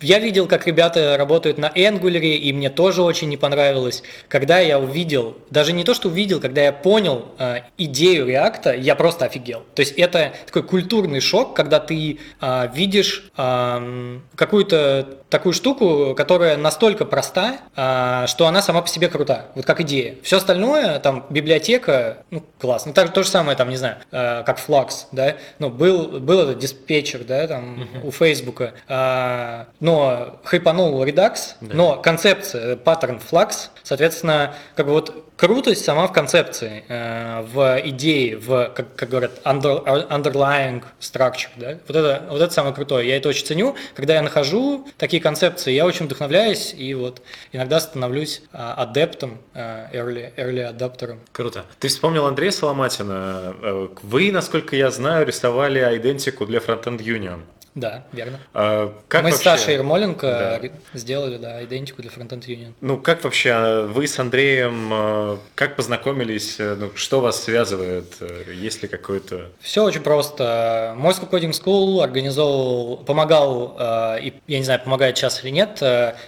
Я 0.02 0.20
видел, 0.20 0.48
как 0.48 0.68
ребята 0.68 1.16
работают 1.18 1.58
на 1.58 1.68
Angular, 1.68 2.20
и 2.20 2.54
мне 2.54 2.70
тоже 2.70 3.04
очень 3.04 3.30
не 3.30 3.38
понравилось. 3.38 4.04
Когда 4.28 4.60
я 4.60 4.80
увидел, 4.80 5.38
даже 5.50 5.74
не 5.74 5.84
то, 5.84 5.94
что 5.94 6.10
увидел, 6.10 6.40
когда 6.40 6.62
я 6.62 6.72
понял 6.72 7.28
э, 7.38 7.62
идею 7.78 8.28
React, 8.28 8.80
я 8.80 8.96
просто 8.96 9.26
офигел. 9.26 9.64
То 9.76 9.82
есть 9.82 9.94
это 9.98 10.34
такой 10.46 10.64
культурный 10.64 11.20
шок, 11.20 11.56
когда 11.56 11.80
ты 11.80 12.20
э, 12.42 12.70
видишь 12.74 13.32
э, 13.38 14.20
какую-то 14.36 15.20
такую 15.30 15.54
штуку, 15.54 16.16
которая 16.16 16.58
настолько 16.58 17.06
проста, 17.06 17.58
э, 17.76 18.26
что 18.28 18.48
она 18.48 18.62
сама 18.62 18.82
по 18.82 18.88
себе 18.88 19.08
крута, 19.08 19.48
вот 19.56 19.66
как 19.66 19.82
идея. 19.82 20.16
Все 20.24 20.38
остальное, 20.38 21.00
там, 21.00 21.26
библиотека, 21.30 22.24
ну, 22.32 22.44
классно. 22.60 22.94
Так, 22.94 23.14
то 23.14 23.24
же 23.24 23.30
самое, 23.30 23.56
там, 23.56 23.70
не 23.70 23.78
знаю, 23.78 23.98
э, 24.12 24.44
как 24.44 24.60
Flux, 24.60 25.06
да, 25.12 25.38
ну, 25.60 25.70
был, 25.70 26.20
был 26.20 26.40
этот 26.42 26.60
диспетчер, 26.60 27.24
да, 27.24 27.48
там, 27.48 27.82
uh-huh. 27.82 28.08
у 28.08 28.12
Фейсбука, 28.12 28.74
э, 28.88 29.66
но 29.80 30.40
хайпанул 30.44 31.04
Redux, 31.04 31.56
да. 31.62 31.76
но 31.76 31.96
концепция, 31.98 32.76
паттерн 32.76 33.20
Flux, 33.20 33.70
соответственно, 33.84 34.54
как 34.76 34.86
бы 34.86 34.94
вот 34.94 35.30
крутость 35.40 35.86
сама 35.86 36.08
в 36.08 36.12
концепции, 36.12 36.84
э, 36.88 37.42
в 37.42 37.82
идее, 37.86 38.38
в, 38.38 38.72
как, 38.76 38.96
как 38.96 39.10
говорят, 39.10 39.32
under, 39.46 39.84
underlying 40.10 40.84
structure, 41.00 41.50
да, 41.56 41.78
вот 41.88 41.96
это, 41.96 42.26
вот 42.30 42.42
это 42.42 42.54
самое 42.54 42.76
крутое, 42.76 43.08
я 43.08 43.18
это 43.18 43.30
очень 43.30 43.46
ценю, 43.46 43.76
когда 43.96 44.16
я 44.16 44.22
нахожу 44.22 44.88
такие 44.98 45.22
концепции, 45.22 45.72
я 45.72 45.86
очень 45.86 46.06
вдохновляюсь 46.06 46.74
и 46.78 46.94
вот 46.94 47.22
иногда 47.54 47.80
становлюсь 47.80 48.42
э, 48.52 48.58
адептом, 48.58 49.40
э, 49.54 49.88
early, 49.94 50.34
early 50.36 50.62
адаптером. 50.62 51.22
Круто. 51.32 51.66
Ты 51.80 51.88
вспомнил 51.88 52.26
Андрея 52.26 52.52
Соломатина, 52.52 53.56
вы, 54.02 54.32
насколько 54.32 54.76
я 54.76 54.92
знаю, 54.92 55.26
рисовали 55.26 55.80
идентику 55.98 56.46
для 56.46 56.60
Frontend 56.60 57.00
Union. 57.00 57.42
Да, 57.80 58.04
верно. 58.12 58.40
А, 58.54 58.94
как 59.08 59.24
Мы 59.24 59.32
вообще... 59.32 59.42
с 59.42 59.44
Сашей 59.44 59.74
Ермоленко 59.76 60.60
да. 60.62 60.98
сделали, 60.98 61.38
да, 61.38 61.64
идентику 61.64 62.02
для 62.02 62.12
Frontend 62.12 62.46
Union. 62.46 62.74
Ну, 62.82 62.98
как 62.98 63.24
вообще 63.24 63.52
а, 63.52 63.88
вы 63.88 64.08
с 64.08 64.20
Андреем, 64.20 64.90
а, 64.92 65.40
как 65.56 65.76
познакомились, 65.76 66.60
э, 66.60 66.76
ну, 66.76 66.92
что 66.96 67.22
вас 67.22 67.44
связывает, 67.44 68.16
э, 68.20 68.54
есть 68.54 68.82
ли 68.82 68.88
какой-то... 68.88 69.50
Все 69.62 69.84
очень 69.84 70.02
просто. 70.02 70.96
Moscow 70.98 71.30
Coding 71.30 71.52
School 71.52 72.04
организовал, 72.04 72.98
помогал, 72.98 73.76
э, 73.80 74.20
и, 74.22 74.34
я 74.48 74.58
не 74.58 74.66
знаю, 74.66 74.82
помогает 74.82 75.18
сейчас 75.18 75.44
или 75.44 75.52
нет, 75.52 75.82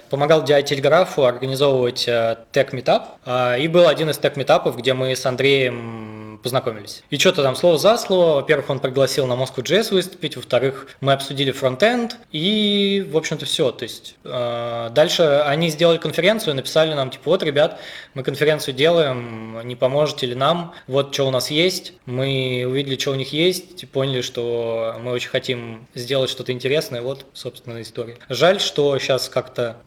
помогал 0.10 0.44
DI 0.44 0.64
Телеграфу 0.64 1.26
организовывать 1.26 2.10
тег 2.52 2.74
метап 2.74 3.18
и 3.60 3.68
был 3.68 3.88
один 3.88 4.10
из 4.10 4.18
тег 4.18 4.38
метапов 4.38 4.78
где 4.78 4.94
мы 4.94 5.16
с 5.16 5.26
Андреем 5.26 6.21
познакомились. 6.42 7.04
И 7.10 7.18
что-то 7.18 7.44
там 7.44 7.56
слово 7.56 7.78
за 7.78 7.98
слово. 7.98 8.36
Во-первых, 8.36 8.70
он 8.70 8.80
пригласил 8.80 9.28
на 9.28 9.34
Moscow.js 9.34 9.94
выступить, 9.94 10.36
во-вторых, 10.36 10.88
мы 11.00 11.14
обсудили 11.14 11.52
фронтенд, 11.52 12.18
и, 12.32 13.08
в 13.10 13.18
общем-то, 13.18 13.46
все. 13.46 13.72
То 13.72 13.84
есть 13.84 14.16
э, 14.24 14.90
дальше 14.92 15.24
они 15.46 15.70
сделали 15.70 15.98
конференцию, 15.98 16.56
написали 16.56 16.94
нам, 16.94 17.10
типа, 17.10 17.24
вот, 17.26 17.44
ребят, 17.44 17.80
мы 18.14 18.24
конференцию 18.24 18.76
делаем, 18.76 19.62
не 19.64 19.76
поможете 19.76 20.28
ли 20.28 20.36
нам, 20.36 20.74
вот 20.88 21.14
что 21.14 21.28
у 21.28 21.32
нас 21.32 21.52
есть. 21.52 21.94
Мы 22.06 22.66
увидели, 22.68 22.98
что 22.98 23.12
у 23.12 23.16
них 23.16 23.34
есть, 23.34 23.84
и 23.84 23.86
поняли, 23.86 24.22
что 24.22 24.96
мы 25.02 25.12
очень 25.12 25.30
хотим 25.30 25.88
сделать 25.96 26.30
что-то 26.30 26.52
интересное, 26.52 27.02
вот, 27.02 27.26
собственно, 27.34 27.82
история. 27.82 28.18
Жаль, 28.30 28.60
что 28.60 28.98
сейчас 29.00 29.30
как-то 29.30 29.78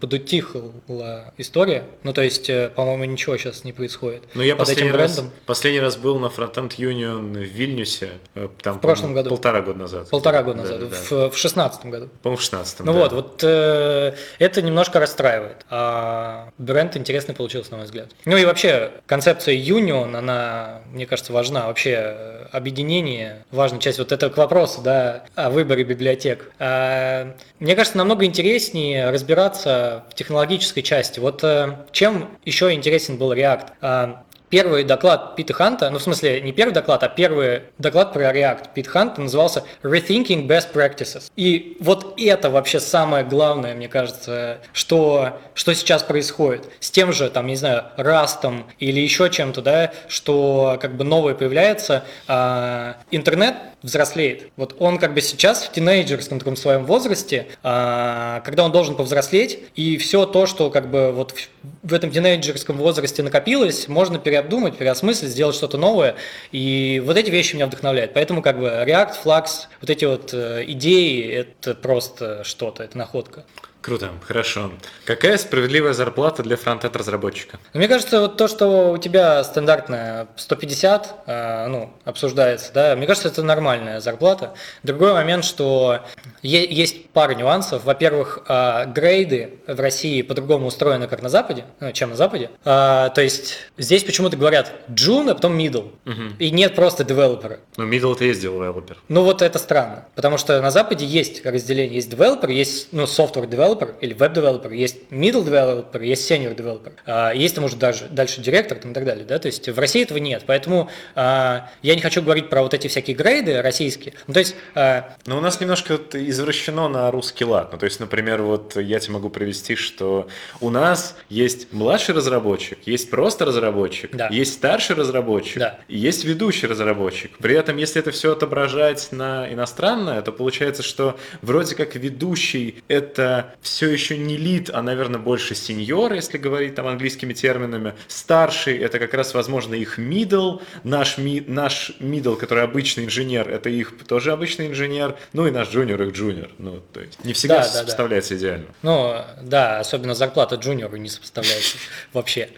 подутихла 0.00 1.32
история, 1.38 1.84
ну, 2.02 2.12
то 2.12 2.22
есть, 2.22 2.48
э, 2.48 2.70
по-моему, 2.74 3.04
ничего 3.04 3.36
сейчас 3.36 3.64
не 3.64 3.72
происходит. 3.72 4.22
Но 4.34 4.40
ну, 4.40 4.42
я 4.42 4.56
Под 4.56 4.66
последний 4.66 4.88
этим 4.88 4.96
брендом. 4.96 5.24
Раз, 5.24 5.34
последний 5.46 5.73
последний 5.74 5.80
раз 5.80 5.96
был 5.96 6.18
на 6.18 6.26
Frontend 6.26 6.76
Union 6.76 7.32
в 7.32 7.42
Вильнюсе. 7.42 8.10
Э, 8.34 8.48
там, 8.62 8.78
в 8.78 8.80
прошлом 8.80 9.14
году. 9.14 9.30
Полтора 9.30 9.60
года 9.60 9.78
назад. 9.78 10.10
Полтора 10.10 10.42
года 10.42 10.58
назад, 10.58 10.80
да, 10.80 10.96
в, 10.96 11.30
в 11.30 11.36
шестнадцатом 11.36 11.90
году. 11.90 12.08
По-моему, 12.22 12.38
в 12.38 12.42
шестнадцатом, 12.42 12.86
Ну 12.86 12.92
да. 12.92 12.98
вот, 13.00 13.12
вот 13.12 13.40
э, 13.44 14.14
это 14.38 14.62
немножко 14.62 15.00
расстраивает. 15.00 15.66
А 15.70 16.50
бренд 16.58 16.96
интересный 16.96 17.34
получился, 17.34 17.72
на 17.72 17.78
мой 17.78 17.86
взгляд. 17.86 18.10
Ну 18.24 18.36
и 18.36 18.44
вообще, 18.44 18.92
концепция 19.06 19.56
Union, 19.56 20.16
она, 20.16 20.80
мне 20.92 21.06
кажется, 21.06 21.32
важна. 21.32 21.66
Вообще, 21.66 21.90
э, 21.90 22.46
объединение, 22.52 23.44
важная 23.50 23.80
часть. 23.80 23.98
Вот 23.98 24.12
это 24.12 24.30
к 24.30 24.36
вопросу, 24.36 24.80
да, 24.82 25.24
о 25.34 25.50
выборе 25.50 25.84
библиотек. 25.84 26.52
А, 26.58 27.34
мне 27.58 27.74
кажется, 27.74 27.98
намного 27.98 28.24
интереснее 28.24 29.10
разбираться 29.10 30.04
в 30.10 30.14
технологической 30.14 30.82
части. 30.82 31.18
Вот 31.18 31.42
э, 31.42 31.76
чем 31.92 32.30
еще 32.44 32.72
интересен 32.72 33.18
был 33.18 33.32
React? 33.32 34.14
Первый 34.50 34.84
доклад 34.84 35.36
Пита 35.36 35.52
Ханта, 35.52 35.90
ну 35.90 35.98
в 35.98 36.02
смысле 36.02 36.40
не 36.40 36.52
первый 36.52 36.72
доклад, 36.72 37.02
а 37.02 37.08
первый 37.08 37.62
доклад 37.78 38.12
про 38.12 38.32
React 38.32 38.68
Пит 38.74 38.86
Ханта 38.86 39.20
назывался 39.20 39.64
Rethinking 39.82 40.46
Best 40.46 40.72
Practices. 40.72 41.30
И 41.36 41.76
вот 41.80 42.14
это 42.20 42.50
вообще 42.50 42.78
самое 42.78 43.24
главное, 43.24 43.74
мне 43.74 43.88
кажется, 43.88 44.58
что, 44.72 45.40
что 45.54 45.74
сейчас 45.74 46.02
происходит. 46.02 46.68
С 46.80 46.90
тем 46.90 47.12
же, 47.12 47.30
там, 47.30 47.46
не 47.46 47.56
знаю, 47.56 47.84
растом 47.96 48.66
или 48.78 49.00
еще 49.00 49.30
чем-то, 49.30 49.62
да, 49.62 49.92
что 50.08 50.78
как 50.80 50.96
бы 50.96 51.04
новое 51.04 51.34
появляется, 51.34 52.04
а, 52.28 52.96
интернет 53.10 53.56
взрослеет. 53.82 54.48
Вот 54.56 54.76
он 54.78 54.98
как 54.98 55.14
бы 55.14 55.20
сейчас 55.20 55.64
в 55.64 55.72
тинейджерском 55.72 56.38
таком 56.38 56.56
своем 56.56 56.86
возрасте, 56.86 57.48
а, 57.62 58.40
когда 58.40 58.64
он 58.64 58.72
должен 58.72 58.96
повзрослеть, 58.96 59.58
и 59.74 59.98
все 59.98 60.24
то, 60.26 60.46
что 60.46 60.70
как 60.70 60.90
бы 60.90 61.12
вот 61.12 61.34
в 61.82 61.92
этом 61.92 62.10
тинейджерском 62.10 62.76
возрасте 62.76 63.22
накопилось, 63.22 63.88
можно 63.88 64.18
переобдумать, 64.34 64.76
переосмыслить, 64.76 65.30
сделать 65.30 65.54
что-то 65.54 65.78
новое. 65.78 66.16
И 66.50 67.00
вот 67.04 67.16
эти 67.16 67.30
вещи 67.30 67.54
меня 67.54 67.66
вдохновляют. 67.66 68.12
Поэтому 68.14 68.42
как 68.42 68.58
бы 68.58 68.66
React, 68.66 69.14
Flux, 69.24 69.66
вот 69.80 69.90
эти 69.90 70.04
вот 70.04 70.34
э, 70.34 70.64
идеи, 70.66 71.30
это 71.30 71.74
просто 71.74 72.42
что-то, 72.42 72.82
это 72.82 72.98
находка. 72.98 73.44
Круто, 73.84 74.12
хорошо. 74.26 74.70
Какая 75.04 75.36
справедливая 75.36 75.92
зарплата 75.92 76.42
для 76.42 76.56
фронтенд 76.56 76.96
разработчика? 76.96 77.58
Ну, 77.74 77.80
мне 77.80 77.86
кажется, 77.86 78.18
вот 78.18 78.38
то, 78.38 78.48
что 78.48 78.92
у 78.92 78.96
тебя 78.96 79.44
стандартная 79.44 80.26
150, 80.36 81.24
э, 81.26 81.66
ну, 81.66 81.92
обсуждается, 82.06 82.72
да, 82.72 82.96
мне 82.96 83.06
кажется, 83.06 83.28
это 83.28 83.42
нормальная 83.42 84.00
зарплата. 84.00 84.54
Другой 84.84 85.12
момент, 85.12 85.44
что 85.44 86.00
есть 86.40 87.10
пара 87.10 87.34
нюансов. 87.34 87.84
Во-первых, 87.84 88.46
э, 88.48 88.86
грейды 88.86 89.58
в 89.66 89.78
России 89.78 90.22
по-другому 90.22 90.68
устроены, 90.68 91.06
как 91.06 91.20
на 91.20 91.28
Западе, 91.28 91.66
ну, 91.80 91.92
чем 91.92 92.08
на 92.08 92.16
Западе. 92.16 92.48
Э, 92.64 93.10
то 93.14 93.20
есть 93.20 93.58
здесь 93.76 94.02
почему-то 94.02 94.38
говорят 94.38 94.72
Джун, 94.90 95.28
а 95.28 95.34
потом 95.34 95.58
middle. 95.58 95.92
Угу. 96.06 96.36
И 96.38 96.50
нет 96.50 96.74
просто 96.74 97.04
девелопера. 97.04 97.58
Ну, 97.76 97.86
middle 97.86 98.14
это 98.14 98.24
есть 98.24 98.40
девелопер. 98.40 98.96
Ну, 99.08 99.24
вот 99.24 99.42
это 99.42 99.58
странно. 99.58 100.06
Потому 100.14 100.38
что 100.38 100.62
на 100.62 100.70
Западе 100.70 101.04
есть 101.04 101.44
разделение, 101.44 101.96
есть 101.96 102.08
девелопер, 102.08 102.48
есть, 102.48 102.88
ну, 102.90 103.02
software 103.02 103.46
developer, 103.46 103.73
developer 103.74 103.94
или 104.00 104.14
веб-девелопер, 104.14 104.72
есть 104.72 104.98
middle 105.10 105.44
developer, 105.44 106.04
есть 106.04 106.30
senior 106.30 106.54
developer, 106.54 106.92
а, 107.06 107.32
есть 107.32 107.54
там 107.54 107.64
уже 107.64 107.76
даже 107.76 108.06
дальше 108.08 108.40
директор 108.40 108.78
там, 108.78 108.92
и 108.92 108.94
так 108.94 109.04
далее, 109.04 109.24
да, 109.24 109.38
то 109.38 109.46
есть 109.46 109.68
в 109.68 109.78
России 109.78 110.02
этого 110.02 110.18
нет, 110.18 110.44
поэтому 110.46 110.90
а, 111.14 111.70
я 111.82 111.94
не 111.94 112.00
хочу 112.00 112.22
говорить 112.22 112.48
про 112.48 112.62
вот 112.62 112.74
эти 112.74 112.88
всякие 112.88 113.16
грейды 113.16 113.60
российские, 113.62 114.14
ну, 114.26 114.34
то 114.34 114.40
есть... 114.40 114.56
А, 114.74 115.16
Но 115.26 115.38
у 115.38 115.40
нас 115.40 115.60
немножко 115.60 115.98
извращено 116.12 116.88
на 116.88 117.10
русский 117.10 117.44
лад, 117.44 117.70
ну, 117.72 117.78
то 117.78 117.84
есть, 117.84 118.00
например, 118.00 118.42
вот 118.42 118.76
я 118.76 118.98
тебе 118.98 119.14
могу 119.14 119.30
привести, 119.30 119.74
что 119.76 120.28
у 120.60 120.70
нас 120.70 121.16
есть 121.28 121.72
младший 121.72 122.14
разработчик, 122.14 122.78
есть 122.86 123.10
просто 123.10 123.44
разработчик, 123.44 124.14
да. 124.14 124.28
есть 124.28 124.54
старший 124.54 124.96
разработчик, 124.96 125.58
да. 125.58 125.78
и 125.88 125.96
есть 125.96 126.24
ведущий 126.24 126.66
разработчик. 126.66 127.36
При 127.38 127.54
этом, 127.54 127.76
если 127.76 128.00
это 128.00 128.10
все 128.10 128.32
отображать 128.32 129.08
на 129.12 129.52
иностранное, 129.52 130.22
то 130.22 130.32
получается, 130.32 130.82
что 130.82 131.18
вроде 131.42 131.74
как 131.74 131.94
ведущий 131.94 132.82
это 132.88 133.54
все 133.64 133.88
еще 133.88 134.18
не 134.18 134.36
lead, 134.36 134.70
а, 134.72 134.82
наверное, 134.82 135.18
больше 135.18 135.54
senior, 135.54 136.12
если 136.12 136.36
говорить 136.38 136.74
там 136.74 136.86
английскими 136.86 137.32
терминами. 137.32 137.94
Старший 138.08 138.78
это 138.78 138.98
как 138.98 139.14
раз, 139.14 139.34
возможно, 139.34 139.74
их 139.74 139.98
middle, 139.98 140.62
наш, 140.84 141.18
ми, 141.18 141.40
наш 141.40 141.92
middle, 141.98 142.36
который 142.36 142.62
обычный 142.62 143.06
инженер, 143.06 143.48
это 143.48 143.70
их 143.70 143.94
тоже 144.06 144.32
обычный 144.32 144.68
инженер, 144.68 145.16
ну 145.32 145.46
и 145.46 145.50
наш 145.50 145.70
джуниор 145.70 146.02
их 146.02 146.14
джуниор. 146.14 146.50
Ну, 146.58 146.82
то 146.92 147.00
есть 147.00 147.24
не 147.24 147.32
всегда 147.32 147.58
да, 147.58 147.64
сопоставляется 147.64 148.34
да, 148.34 148.40
да. 148.40 148.46
идеально. 148.46 148.66
Ну, 148.82 149.14
да, 149.42 149.78
особенно 149.80 150.14
зарплата 150.14 150.56
джуниору 150.56 150.96
не 150.96 151.08
сопоставляется 151.08 151.78
вообще. 152.12 152.50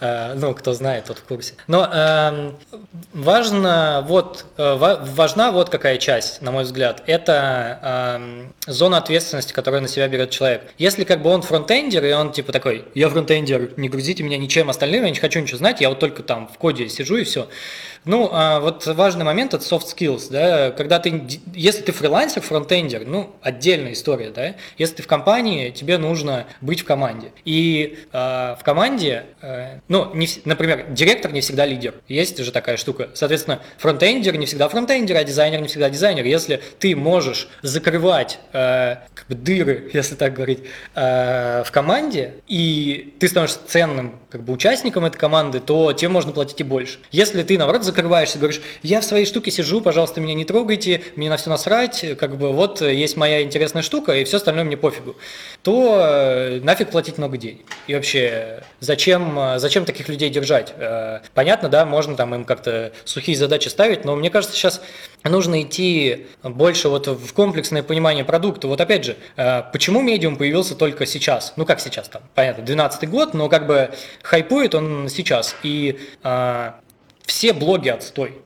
Э, 0.00 0.32
ну, 0.34 0.54
кто 0.54 0.72
знает, 0.72 1.04
тот 1.04 1.18
в 1.18 1.24
курсе. 1.24 1.54
Но 1.66 1.84
эм, 1.92 2.56
важно 3.12 4.02
вот, 4.06 4.46
э, 4.56 4.74
важна 4.74 5.52
вот 5.52 5.68
какая 5.68 5.98
часть, 5.98 6.40
на 6.40 6.50
мой 6.52 6.64
взгляд, 6.64 7.02
это 7.06 8.16
эм, 8.16 8.54
зона 8.66 8.96
ответственности, 8.96 9.52
которую 9.52 9.82
на 9.82 9.88
себя 9.88 10.08
берет 10.08 10.30
человек. 10.30 10.43
Если 10.78 11.04
как 11.04 11.22
бы 11.22 11.30
он 11.30 11.42
фронтендер, 11.42 12.04
и 12.04 12.12
он 12.12 12.32
типа 12.32 12.52
такой, 12.52 12.84
я 12.94 13.08
фронтендер, 13.08 13.72
не 13.76 13.88
грузите 13.88 14.22
меня 14.22 14.38
ничем 14.38 14.70
остальным, 14.70 15.04
я 15.04 15.10
не 15.10 15.18
хочу 15.18 15.40
ничего 15.40 15.58
знать, 15.58 15.80
я 15.80 15.88
вот 15.88 15.98
только 15.98 16.22
там 16.22 16.48
в 16.48 16.58
коде 16.58 16.88
сижу 16.88 17.16
и 17.16 17.24
все. 17.24 17.48
Ну, 18.04 18.28
а 18.32 18.60
вот 18.60 18.86
важный 18.86 19.24
момент– 19.24 19.54
это 19.54 19.64
soft 19.64 19.86
skills, 19.94 20.28
да, 20.30 20.70
когда 20.70 20.98
ты, 20.98 21.22
если 21.54 21.82
ты 21.82 21.92
фрилансер, 21.92 22.42
фронтендер, 22.42 23.04
ну, 23.06 23.34
отдельная 23.42 23.92
история, 23.92 24.30
да, 24.30 24.54
если 24.76 24.96
ты 24.96 25.02
в 25.02 25.06
компании, 25.06 25.70
тебе 25.70 25.96
нужно 25.96 26.46
быть 26.60 26.80
в 26.80 26.84
команде. 26.84 27.32
И 27.44 27.98
э, 28.12 28.16
в 28.16 28.60
команде, 28.62 29.24
э, 29.40 29.78
ну, 29.88 30.14
не, 30.14 30.28
например, 30.44 30.86
директор 30.90 31.32
не 31.32 31.40
всегда 31.40 31.64
лидер, 31.64 31.94
есть 32.08 32.38
же 32.38 32.52
такая 32.52 32.76
штука. 32.76 33.08
Соответственно, 33.14 33.60
фронтендер 33.78 34.36
не 34.36 34.46
всегда 34.46 34.68
фронтендер, 34.68 35.16
а 35.16 35.24
дизайнер 35.24 35.60
не 35.60 35.68
всегда 35.68 35.88
дизайнер. 35.88 36.24
Если 36.24 36.60
ты 36.78 36.94
можешь 36.94 37.48
закрывать 37.62 38.38
э, 38.52 38.96
как 39.14 39.26
бы 39.28 39.34
дыры, 39.34 39.90
если 39.94 40.14
так 40.14 40.34
говорить, 40.34 40.60
э, 40.94 41.62
в 41.64 41.70
команде, 41.70 42.34
и 42.48 43.14
ты 43.18 43.28
становишься 43.28 43.60
ценным 43.66 44.18
как 44.28 44.42
бы 44.42 44.52
участником 44.52 45.04
этой 45.04 45.16
команды, 45.16 45.60
то 45.60 45.92
тебе 45.92 46.08
можно 46.08 46.32
платить 46.32 46.60
и 46.60 46.64
больше. 46.64 46.98
Если 47.10 47.42
ты, 47.42 47.56
наоборот, 47.56 47.84
закрываешься, 47.94 48.38
говоришь, 48.38 48.60
я 48.82 49.00
в 49.00 49.04
своей 49.04 49.24
штуке 49.24 49.50
сижу, 49.50 49.80
пожалуйста, 49.80 50.20
меня 50.20 50.34
не 50.34 50.44
трогайте, 50.44 51.02
мне 51.14 51.30
на 51.30 51.36
все 51.36 51.48
насрать, 51.48 52.04
как 52.18 52.36
бы 52.36 52.52
вот 52.52 52.80
есть 52.82 53.16
моя 53.16 53.42
интересная 53.42 53.82
штука, 53.82 54.16
и 54.16 54.24
все 54.24 54.38
остальное 54.38 54.64
мне 54.64 54.76
пофигу, 54.76 55.16
то 55.62 56.00
э, 56.00 56.60
нафиг 56.60 56.90
платить 56.90 57.18
много 57.18 57.36
денег. 57.36 57.64
И 57.86 57.94
вообще, 57.94 58.64
зачем, 58.80 59.38
э, 59.38 59.58
зачем 59.58 59.84
таких 59.84 60.08
людей 60.08 60.28
держать? 60.28 60.74
Э, 60.76 61.20
понятно, 61.34 61.68
да, 61.68 61.86
можно 61.86 62.16
там 62.16 62.34
им 62.34 62.44
как-то 62.44 62.92
сухие 63.04 63.36
задачи 63.36 63.68
ставить, 63.68 64.04
но 64.04 64.16
мне 64.16 64.30
кажется, 64.30 64.56
сейчас 64.56 64.82
нужно 65.22 65.62
идти 65.62 66.26
больше 66.42 66.88
вот 66.88 67.06
в 67.06 67.32
комплексное 67.32 67.84
понимание 67.84 68.24
продукта. 68.24 68.66
Вот 68.66 68.80
опять 68.80 69.04
же, 69.04 69.16
почему 69.72 70.02
медиум 70.02 70.36
появился 70.36 70.74
только 70.74 71.06
сейчас? 71.06 71.54
Ну 71.56 71.64
как 71.64 71.80
сейчас 71.80 72.08
там, 72.08 72.22
понятно, 72.34 72.64
12 72.64 73.08
год, 73.08 73.34
но 73.34 73.48
как 73.48 73.66
бы 73.66 73.90
хайпует 74.22 74.74
он 74.74 75.08
сейчас. 75.08 75.56
И 75.62 75.98
все 77.26 77.52
блоги 77.52 77.88
отстой. 77.88 78.38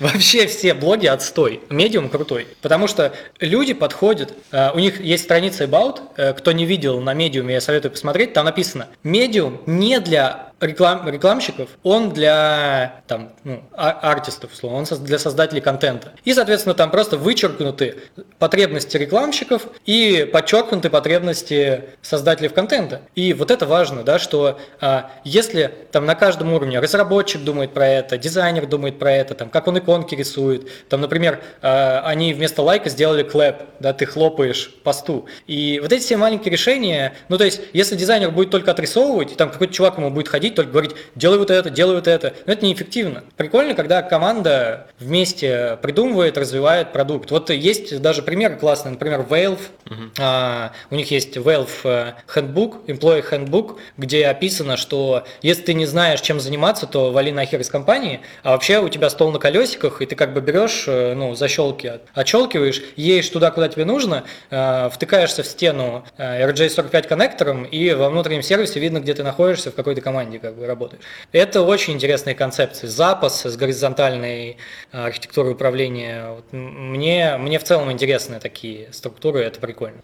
Вообще 0.00 0.46
все 0.46 0.74
блоги 0.74 1.06
отстой. 1.06 1.60
Медиум 1.70 2.08
крутой. 2.08 2.48
Потому 2.60 2.88
что 2.88 3.14
люди 3.38 3.74
подходят, 3.74 4.34
э, 4.50 4.70
у 4.74 4.78
них 4.78 5.00
есть 5.00 5.24
страница 5.24 5.64
About, 5.64 6.00
э, 6.16 6.32
кто 6.32 6.52
не 6.52 6.66
видел 6.66 7.00
на 7.00 7.14
медиуме, 7.14 7.54
я 7.54 7.60
советую 7.60 7.92
посмотреть, 7.92 8.32
там 8.32 8.44
написано, 8.44 8.88
медиум 9.04 9.60
не 9.66 10.00
для 10.00 10.52
реклам, 10.64 11.08
рекламщиков, 11.08 11.68
он 11.82 12.12
для 12.12 13.02
там, 13.06 13.32
ну, 13.44 13.62
а, 13.72 13.90
артистов, 13.90 14.52
условно, 14.52 14.78
он 14.78 14.84
для 15.04 15.18
создателей 15.18 15.60
контента. 15.60 16.12
И, 16.24 16.34
соответственно, 16.34 16.74
там 16.74 16.90
просто 16.90 17.16
вычеркнуты 17.16 17.96
потребности 18.38 18.96
рекламщиков 18.96 19.66
и 19.86 20.28
подчеркнуты 20.32 20.90
потребности 20.90 21.84
создателей 22.02 22.48
контента. 22.48 23.02
И 23.14 23.32
вот 23.32 23.50
это 23.50 23.66
важно, 23.66 24.02
да, 24.02 24.18
что 24.18 24.58
а, 24.80 25.10
если 25.24 25.72
там 25.92 26.06
на 26.06 26.14
каждом 26.14 26.52
уровне 26.52 26.78
разработчик 26.78 27.42
думает 27.42 27.72
про 27.72 27.86
это, 27.86 28.18
дизайнер 28.18 28.66
думает 28.66 28.98
про 28.98 29.12
это, 29.12 29.34
там, 29.34 29.50
как 29.50 29.66
он 29.66 29.78
иконки 29.78 30.14
рисует, 30.14 30.68
там, 30.88 31.00
например, 31.00 31.40
а, 31.62 32.02
они 32.04 32.32
вместо 32.34 32.62
лайка 32.62 32.88
сделали 32.88 33.22
клэп, 33.22 33.62
да, 33.80 33.92
ты 33.92 34.06
хлопаешь 34.06 34.74
посту. 34.82 35.26
И 35.46 35.80
вот 35.82 35.92
эти 35.92 36.02
все 36.02 36.16
маленькие 36.16 36.52
решения, 36.52 37.14
ну, 37.28 37.38
то 37.38 37.44
есть, 37.44 37.60
если 37.72 37.96
дизайнер 37.96 38.30
будет 38.30 38.50
только 38.50 38.70
отрисовывать, 38.70 39.32
и 39.32 39.34
там 39.34 39.50
какой-то 39.50 39.72
чувак 39.72 39.98
ему 39.98 40.10
будет 40.10 40.28
ходить, 40.28 40.53
только 40.54 40.70
говорить, 40.70 40.92
делай 41.14 41.38
вот 41.38 41.50
это, 41.50 41.70
делай 41.70 41.94
вот 41.96 42.08
это. 42.08 42.34
Но 42.46 42.52
это 42.52 42.64
неэффективно. 42.64 43.24
Прикольно, 43.36 43.74
когда 43.74 44.02
команда 44.02 44.86
вместе 44.98 45.78
придумывает, 45.82 46.38
развивает 46.38 46.92
продукт. 46.92 47.30
Вот 47.30 47.50
есть 47.50 48.00
даже 48.00 48.22
пример 48.22 48.56
классный, 48.56 48.92
например, 48.92 49.20
Valve. 49.28 49.58
Uh-huh. 49.84 50.10
А, 50.20 50.72
у 50.90 50.94
них 50.94 51.10
есть 51.10 51.36
Valve 51.36 51.68
э, 51.84 52.12
Handbook, 52.34 52.86
Employee 52.86 53.24
Handbook, 53.30 53.78
где 53.96 54.26
описано, 54.26 54.76
что 54.76 55.24
если 55.42 55.62
ты 55.62 55.74
не 55.74 55.86
знаешь, 55.86 56.20
чем 56.20 56.40
заниматься, 56.40 56.86
то 56.86 57.12
вали 57.12 57.32
нахер 57.32 57.60
из 57.60 57.68
компании, 57.68 58.20
а 58.42 58.52
вообще 58.52 58.80
у 58.80 58.88
тебя 58.88 59.10
стол 59.10 59.30
на 59.30 59.38
колесиках, 59.38 60.02
и 60.02 60.06
ты 60.06 60.16
как 60.16 60.32
бы 60.32 60.40
берешь, 60.40 60.84
э, 60.86 61.14
ну, 61.14 61.34
защелки, 61.34 62.00
отщелкиваешь, 62.14 62.82
едешь 62.96 63.28
туда, 63.28 63.50
куда 63.50 63.68
тебе 63.68 63.84
нужно, 63.84 64.24
э, 64.50 64.88
втыкаешься 64.92 65.42
в 65.42 65.46
стену 65.46 66.04
RJ45 66.18 67.08
коннектором, 67.08 67.64
и 67.64 67.92
во 67.92 68.10
внутреннем 68.10 68.42
сервисе 68.42 68.80
видно, 68.80 69.00
где 69.00 69.14
ты 69.14 69.22
находишься, 69.22 69.70
в 69.70 69.74
какой-то 69.74 70.00
команде 70.00 70.33
как 70.38 70.56
бы 70.56 70.66
работаешь. 70.66 71.02
Это 71.32 71.62
очень 71.62 71.94
интересные 71.94 72.34
концепции. 72.34 72.86
Запас 72.86 73.44
с 73.44 73.56
горизонтальной 73.56 74.56
а, 74.92 75.06
архитектурой 75.06 75.52
управления. 75.52 76.36
Мне, 76.52 77.36
мне 77.38 77.58
в 77.58 77.64
целом 77.64 77.90
интересны 77.90 78.40
такие 78.40 78.92
структуры, 78.92 79.40
это 79.40 79.60
прикольно. 79.60 80.00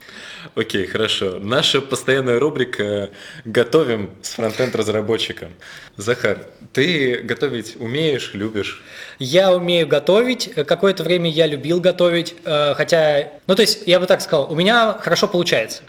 Окей, 0.55 0.87
хорошо. 0.87 1.39
Наша 1.39 1.81
постоянная 1.81 2.39
рубрика 2.39 3.11
«Готовим 3.45 4.11
с 4.23 4.35
фронтенд 4.35 4.75
разработчиком». 4.75 5.51
Захар, 5.97 6.39
ты 6.73 7.19
готовить 7.19 7.77
умеешь, 7.79 8.33
любишь? 8.35 8.83
Я 9.19 9.53
умею 9.53 9.87
готовить. 9.87 10.53
Какое-то 10.55 11.03
время 11.03 11.31
я 11.31 11.47
любил 11.47 11.81
готовить, 11.81 12.35
э, 12.45 12.75
хотя, 12.75 13.33
ну 13.47 13.55
то 13.55 13.63
есть 13.63 13.87
я 13.87 14.01
бы 14.01 14.07
так 14.07 14.21
сказал, 14.21 14.51
у 14.51 14.55
меня 14.55 14.97
хорошо 15.01 15.29
получается. 15.29 15.83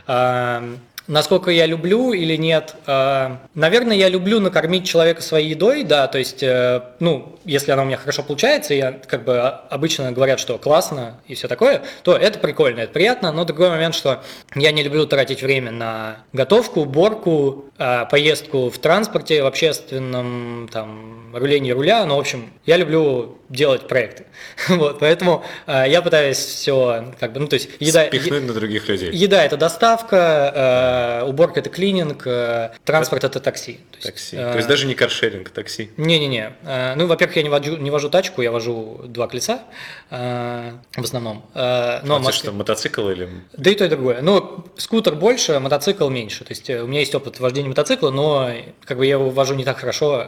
Насколько 1.12 1.52
я 1.52 1.66
люблю 1.66 2.14
или 2.14 2.38
нет? 2.38 2.74
А, 2.86 3.42
наверное, 3.54 3.98
я 3.98 4.08
люблю 4.08 4.40
накормить 4.40 4.88
человека 4.88 5.22
своей 5.22 5.50
едой, 5.50 5.84
да, 5.84 6.08
то 6.08 6.18
есть, 6.18 6.42
э, 6.42 6.82
ну, 7.02 7.38
если 7.44 7.72
она 7.72 7.82
у 7.82 7.86
меня 7.86 7.98
хорошо 7.98 8.24
получается, 8.24 8.74
я 8.74 8.94
как 8.94 9.26
бы 9.26 9.38
обычно 9.38 10.14
говорят, 10.14 10.40
что 10.40 10.58
классно 10.58 11.20
и 11.28 11.36
все 11.36 11.50
такое, 11.50 11.82
то 12.04 12.16
это 12.16 12.40
прикольно, 12.40 12.80
это 12.80 12.94
приятно, 12.94 13.34
но 13.34 13.44
другой 13.44 13.70
момент, 13.72 13.94
что 13.94 14.24
я 14.56 14.72
не 14.72 14.84
люблю 14.84 15.06
тратить 15.06 15.42
время 15.42 15.72
на 15.72 16.20
готовку, 16.32 16.80
уборку, 16.80 17.66
а, 17.78 18.06
поездку 18.06 18.70
в 18.70 18.78
транспорте, 18.78 19.44
в 19.44 19.48
общественном, 19.48 20.70
там, 20.72 21.36
рулении 21.36 21.72
руля, 21.72 22.06
ну, 22.06 22.16
в 22.16 22.20
общем, 22.20 22.52
я 22.66 22.78
люблю 22.78 23.40
делать 23.50 23.88
проекты. 23.88 24.26
вот, 24.70 25.00
поэтому 25.00 25.44
а, 25.66 25.88
я 25.88 26.02
пытаюсь 26.02 26.38
все, 26.38 27.14
как 27.20 27.34
бы, 27.34 27.40
ну, 27.40 27.48
то 27.48 27.56
есть, 27.56 27.70
еда... 27.80 28.06
Спихнуть 28.06 28.44
на 28.44 28.54
других 28.54 28.88
людей. 28.88 29.12
Еда– 29.12 29.44
это 29.46 29.58
доставка, 29.58 30.52
Э, 31.02 31.24
уборка 31.24 31.60
это 31.60 31.70
клининг, 31.70 32.26
э, 32.26 32.72
транспорт 32.86 33.24
это 33.24 33.40
такси. 33.40 33.80
То 33.92 33.98
есть, 33.98 34.06
такси. 34.06 34.36
То 34.36 34.56
есть 34.56 34.68
даже 34.68 34.86
не 34.88 34.96
каршеринг, 34.96 35.50
такси. 35.50 35.92
Не-не-не. 35.98 36.54
Э, 36.64 36.96
ну, 36.96 37.08
во-первых, 37.08 37.38
я 37.38 37.44
не 37.44 37.50
вожу, 37.50 37.78
не 37.78 37.90
вожу 37.90 38.10
тачку, 38.10 38.42
я 38.42 38.52
вожу 38.52 39.02
два 39.06 39.28
колеса 39.28 39.64
в 40.10 41.04
основном. 41.04 41.44
Но 41.54 41.62
а 41.62 42.22
ты 42.26 42.32
что, 42.32 42.52
мотоцикл 42.52 43.10
или? 43.10 43.30
Да 43.54 43.70
и 43.72 43.76
то, 43.76 43.86
и 43.86 43.88
другое. 43.88 44.22
Ну, 44.22 44.66
скутер 44.78 45.16
больше, 45.16 45.60
мотоцикл 45.60 46.10
меньше. 46.10 46.44
То 46.44 46.52
есть 46.52 46.70
у 46.70 46.88
меня 46.88 47.00
есть 47.00 47.16
опыт 47.16 47.40
вождения 47.40 47.70
мотоцикла, 47.70 48.12
но 48.12 48.52
как 48.86 48.98
бы 48.98 49.06
я 49.06 49.14
его 49.14 49.30
вожу 49.30 49.56
не 49.56 49.64
так 49.64 49.80
хорошо, 49.80 50.28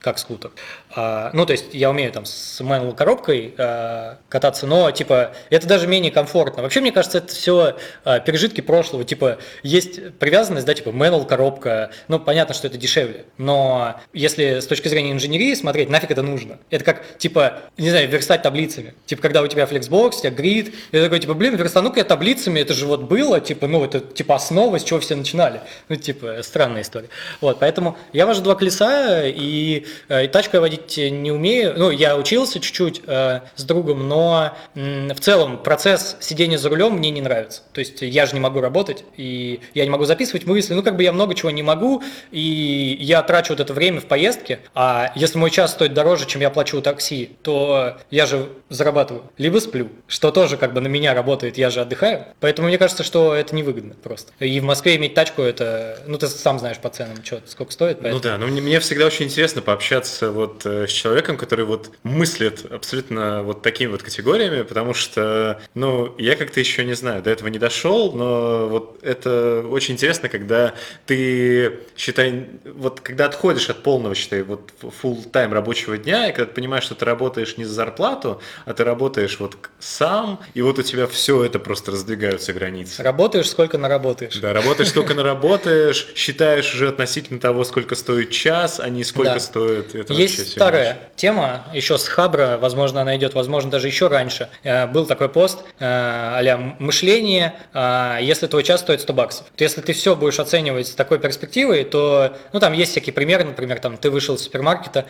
как 0.00 0.18
скутер. 0.18 0.50
А, 0.94 1.30
ну, 1.32 1.46
то 1.46 1.52
есть 1.52 1.66
я 1.72 1.90
умею 1.90 2.12
там 2.12 2.24
с 2.24 2.60
manual 2.60 2.94
коробкой 2.94 3.54
а, 3.58 4.18
кататься, 4.28 4.66
но 4.66 4.90
типа 4.90 5.32
это 5.50 5.66
даже 5.66 5.86
менее 5.86 6.12
комфортно. 6.12 6.62
Вообще, 6.62 6.80
мне 6.80 6.92
кажется, 6.92 7.18
это 7.18 7.28
все 7.28 7.76
а, 8.04 8.20
пережитки 8.20 8.60
прошлого. 8.60 9.04
Типа 9.04 9.38
есть 9.62 10.14
привязанность, 10.18 10.66
да, 10.66 10.74
типа 10.74 10.90
manual 10.90 11.26
коробка. 11.26 11.90
Ну, 12.08 12.18
понятно, 12.18 12.54
что 12.54 12.66
это 12.66 12.76
дешевле. 12.76 13.24
Но 13.36 14.00
если 14.12 14.60
с 14.60 14.66
точки 14.66 14.88
зрения 14.88 15.12
инженерии 15.12 15.54
смотреть, 15.54 15.90
нафиг 15.90 16.10
это 16.10 16.22
нужно? 16.22 16.58
Это 16.70 16.84
как, 16.84 17.02
типа, 17.18 17.60
не 17.76 17.90
знаю, 17.90 18.08
верстать 18.08 18.42
таблицами. 18.42 18.94
Типа, 19.06 19.22
когда 19.22 19.42
у 19.42 19.46
тебя 19.46 19.64
Flexbox, 19.64 20.18
у 20.18 20.20
тебя 20.22 20.30
grid, 20.30 20.74
и 20.92 21.00
такой, 21.00 21.18
типа, 21.18 21.34
блин, 21.34 21.56
верстану-ка 21.56 22.00
я 22.00 22.04
таблицами, 22.04 22.60
это 22.60 22.74
же 22.74 22.86
вот 22.86 23.02
было, 23.02 23.40
типа, 23.40 23.66
ну, 23.66 23.84
это 23.84 24.00
типа 24.00 24.36
основа, 24.36 24.78
с 24.78 24.84
чего 24.84 25.00
все 25.00 25.16
начинали. 25.16 25.60
Ну, 25.88 25.96
типа, 25.96 26.38
странная 26.42 26.82
история. 26.82 27.08
Вот, 27.40 27.58
поэтому 27.60 27.96
я 28.12 28.26
вожу 28.26 28.42
два 28.42 28.54
колеса, 28.54 29.26
и, 29.26 29.84
и 30.08 30.28
тачку 30.28 30.56
я 30.56 30.60
водить 30.60 30.96
не 30.96 31.30
умею. 31.30 31.74
Ну, 31.76 31.90
я 31.90 32.16
учился 32.16 32.60
чуть-чуть 32.60 33.02
э, 33.06 33.40
с 33.56 33.64
другом, 33.64 34.08
но 34.08 34.56
м, 34.74 35.08
в 35.14 35.20
целом 35.20 35.58
процесс 35.62 36.16
сидения 36.20 36.58
за 36.58 36.68
рулем 36.68 36.94
мне 36.94 37.10
не 37.10 37.20
нравится. 37.20 37.62
То 37.72 37.80
есть 37.80 38.02
я 38.02 38.26
же 38.26 38.34
не 38.34 38.40
могу 38.40 38.60
работать, 38.60 39.04
и 39.16 39.60
я 39.74 39.84
не 39.84 39.90
могу 39.90 40.04
записывать 40.04 40.46
мысли. 40.46 40.74
Ну, 40.74 40.82
как 40.82 40.96
бы 40.96 41.02
я 41.02 41.12
много 41.12 41.34
чего 41.34 41.50
не 41.50 41.62
могу, 41.62 42.02
и 42.30 42.96
я 43.00 43.22
трачу 43.22 43.52
вот 43.52 43.60
это 43.60 43.72
время 43.72 44.00
в 44.00 44.06
поездке, 44.06 44.60
а 44.74 45.12
если 45.14 45.38
мой 45.38 45.50
час 45.50 45.72
стоит 45.72 45.94
дороже, 45.94 46.26
чем 46.26 46.40
я 46.40 46.50
плачу 46.50 46.80
такси, 46.80 47.30
то 47.42 47.96
я 48.10 48.26
же 48.26 48.48
зарабатываю, 48.68 49.30
либо 49.38 49.58
сплю, 49.58 49.88
что 50.06 50.30
тоже 50.30 50.56
как 50.56 50.74
бы 50.74 50.80
на 50.80 50.88
меня 50.88 51.14
работает, 51.14 51.58
я 51.58 51.70
же 51.70 51.80
отдыхаю. 51.80 52.26
Поэтому 52.40 52.68
мне 52.68 52.78
кажется, 52.78 53.02
что 53.02 53.34
это 53.34 53.54
невыгодно 53.54 53.94
просто. 53.94 54.32
И 54.38 54.60
в 54.60 54.64
Москве 54.64 54.96
иметь 54.96 55.14
тачку, 55.14 55.42
это, 55.42 56.02
ну, 56.06 56.18
ты 56.18 56.26
сам 56.28 56.58
знаешь 56.58 56.78
по 56.78 56.88
ценам, 56.88 57.24
что, 57.24 57.40
сколько 57.46 57.72
стоит. 57.72 57.98
Поэтому... 58.00 58.14
Ну 58.14 58.20
да, 58.20 58.38
но 58.38 58.46
мне, 58.46 58.60
мне 58.60 58.80
всегда 58.80 59.06
очень 59.06 59.26
интересно 59.26 59.62
пообщаться 59.78 60.32
вот 60.32 60.66
э, 60.66 60.88
с 60.88 60.90
человеком, 60.90 61.36
который 61.36 61.64
вот 61.64 61.92
мыслит 62.02 62.66
абсолютно 62.70 63.44
вот 63.44 63.62
такими 63.62 63.92
вот 63.92 64.02
категориями, 64.02 64.62
потому 64.62 64.92
что, 64.92 65.60
ну, 65.74 66.16
я 66.18 66.34
как-то 66.34 66.58
еще 66.58 66.84
не 66.84 66.94
знаю, 66.94 67.22
до 67.22 67.30
этого 67.30 67.46
не 67.46 67.60
дошел, 67.60 68.12
но 68.12 68.66
вот 68.68 68.98
это 69.02 69.64
очень 69.70 69.94
интересно, 69.94 70.28
когда 70.28 70.74
ты, 71.06 71.78
считай, 71.96 72.48
вот 72.64 73.00
когда 73.00 73.26
отходишь 73.26 73.70
от 73.70 73.84
полного, 73.84 74.16
считай, 74.16 74.42
вот 74.42 74.72
full 74.82 75.30
тайм 75.30 75.52
рабочего 75.52 75.96
дня, 75.96 76.28
и 76.28 76.32
когда 76.32 76.46
ты 76.46 76.54
понимаешь, 76.54 76.82
что 76.82 76.96
ты 76.96 77.04
работаешь 77.04 77.56
не 77.56 77.64
за 77.64 77.74
зарплату, 77.74 78.42
а 78.64 78.74
ты 78.74 78.82
работаешь 78.82 79.38
вот 79.38 79.56
сам, 79.78 80.40
и 80.54 80.62
вот 80.62 80.80
у 80.80 80.82
тебя 80.82 81.06
все 81.06 81.44
это 81.44 81.60
просто 81.60 81.92
раздвигаются 81.92 82.52
границы. 82.52 83.04
Работаешь, 83.04 83.48
сколько 83.48 83.78
наработаешь. 83.78 84.36
Да, 84.38 84.52
работаешь, 84.52 84.88
сколько 84.88 85.14
наработаешь, 85.14 86.08
считаешь 86.16 86.74
уже 86.74 86.88
относительно 86.88 87.38
того, 87.38 87.62
сколько 87.62 87.94
стоит 87.94 88.32
час, 88.32 88.80
а 88.80 88.88
не 88.88 89.04
сколько 89.04 89.34
да. 89.34 89.40
стоит 89.40 89.67
это 89.68 90.12
Есть 90.12 90.52
старая 90.52 90.98
тема, 91.16 91.64
еще 91.72 91.98
с 91.98 92.06
Хабра, 92.08 92.58
возможно, 92.60 93.02
она 93.02 93.16
идет, 93.16 93.34
возможно, 93.34 93.70
даже 93.70 93.86
еще 93.86 94.08
раньше. 94.08 94.48
Э, 94.62 94.86
был 94.86 95.06
такой 95.06 95.28
пост 95.28 95.64
а 95.80 96.74
мышление, 96.78 97.54
э, 97.74 98.18
если 98.20 98.46
твой 98.46 98.62
час 98.62 98.80
стоит 98.80 99.00
100 99.00 99.12
баксов. 99.12 99.46
Если 99.58 99.80
ты 99.80 99.92
все 99.92 100.16
будешь 100.16 100.38
оценивать 100.38 100.88
с 100.88 100.92
такой 100.92 101.18
перспективой, 101.18 101.84
то, 101.84 102.36
ну, 102.52 102.60
там 102.60 102.72
есть 102.72 102.92
всякие 102.92 103.12
примеры, 103.12 103.44
например, 103.44 103.80
там, 103.80 103.96
ты 103.96 104.10
вышел 104.10 104.36
из 104.36 104.42
супермаркета, 104.42 105.06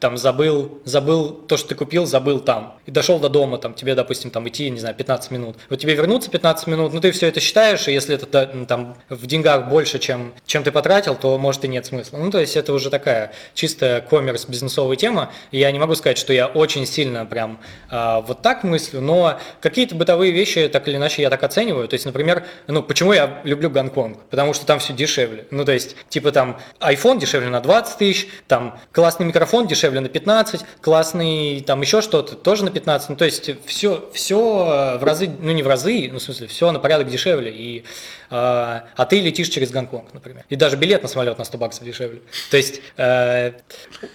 там, 0.00 0.16
забыл, 0.16 0.80
забыл 0.84 1.32
то, 1.32 1.56
что 1.56 1.68
ты 1.68 1.74
купил, 1.74 2.06
забыл 2.06 2.40
там, 2.40 2.78
и 2.86 2.90
дошел 2.90 3.18
до 3.18 3.28
дома, 3.28 3.58
там, 3.58 3.74
тебе, 3.74 3.94
допустим, 3.94 4.30
там, 4.30 4.48
идти, 4.48 4.70
не 4.70 4.80
знаю, 4.80 4.94
15 4.94 5.30
минут. 5.30 5.56
Вот 5.68 5.78
тебе 5.78 5.94
вернуться 5.94 6.30
15 6.30 6.66
минут, 6.66 6.92
ну, 6.92 7.00
ты 7.00 7.12
все 7.12 7.28
это 7.28 7.40
считаешь, 7.40 7.88
и 7.88 7.92
если 7.92 8.14
это, 8.14 8.26
там, 8.66 8.96
в 9.08 9.26
деньгах 9.26 9.68
больше, 9.68 9.98
чем, 9.98 10.34
чем 10.46 10.62
ты 10.62 10.72
потратил, 10.72 11.14
то, 11.14 11.38
может, 11.38 11.64
и 11.64 11.68
нет 11.68 11.86
смысла. 11.86 12.18
Ну, 12.18 12.30
то 12.30 12.38
есть, 12.38 12.56
это 12.56 12.72
уже 12.72 12.90
такая 12.90 13.32
чистая 13.68 14.00
коммерс, 14.00 14.46
бизнесовая 14.46 14.96
тема, 14.96 15.30
я 15.52 15.70
не 15.70 15.78
могу 15.78 15.94
сказать, 15.94 16.16
что 16.16 16.32
я 16.32 16.46
очень 16.46 16.86
сильно 16.86 17.26
прям 17.26 17.60
э, 17.90 18.22
вот 18.26 18.40
так 18.40 18.64
мыслю, 18.64 19.02
но 19.02 19.38
какие-то 19.60 19.94
бытовые 19.94 20.32
вещи, 20.32 20.68
так 20.68 20.88
или 20.88 20.96
иначе, 20.96 21.20
я 21.20 21.28
так 21.28 21.42
оцениваю. 21.42 21.86
То 21.86 21.94
есть, 21.94 22.06
например, 22.06 22.46
ну, 22.66 22.82
почему 22.82 23.12
я 23.12 23.42
люблю 23.44 23.68
Гонконг? 23.68 24.20
Потому 24.30 24.54
что 24.54 24.64
там 24.64 24.78
все 24.78 24.94
дешевле. 24.94 25.46
Ну, 25.50 25.66
то 25.66 25.72
есть, 25.72 25.96
типа 26.08 26.32
там 26.32 26.58
iPhone 26.80 27.18
дешевле 27.18 27.50
на 27.50 27.60
20 27.60 27.98
тысяч, 27.98 28.28
там 28.46 28.78
классный 28.90 29.26
микрофон 29.26 29.66
дешевле 29.66 30.00
на 30.00 30.08
15, 30.08 30.62
классный 30.80 31.60
там 31.60 31.82
еще 31.82 32.00
что-то 32.00 32.36
тоже 32.36 32.64
на 32.64 32.70
15. 32.70 33.10
Ну, 33.10 33.16
то 33.16 33.26
есть, 33.26 33.50
все, 33.66 34.08
все 34.14 34.98
в 34.98 35.04
разы, 35.04 35.28
ну, 35.28 35.52
не 35.52 35.62
в 35.62 35.68
разы, 35.68 36.08
ну, 36.10 36.18
в 36.18 36.22
смысле, 36.22 36.46
все 36.46 36.72
на 36.72 36.78
порядок 36.78 37.10
дешевле. 37.10 37.52
И 37.52 37.84
а, 38.30 38.84
а 38.96 39.06
ты 39.06 39.20
летишь 39.20 39.48
через 39.48 39.70
Гонконг, 39.70 40.12
например. 40.12 40.44
И 40.48 40.56
даже 40.56 40.76
билет 40.76 41.02
на 41.02 41.08
самолет 41.08 41.38
на 41.38 41.44
100 41.44 41.58
баксов 41.58 41.84
дешевле. 41.84 42.20
То 42.50 42.56
есть 42.56 42.80
э, 42.96 43.52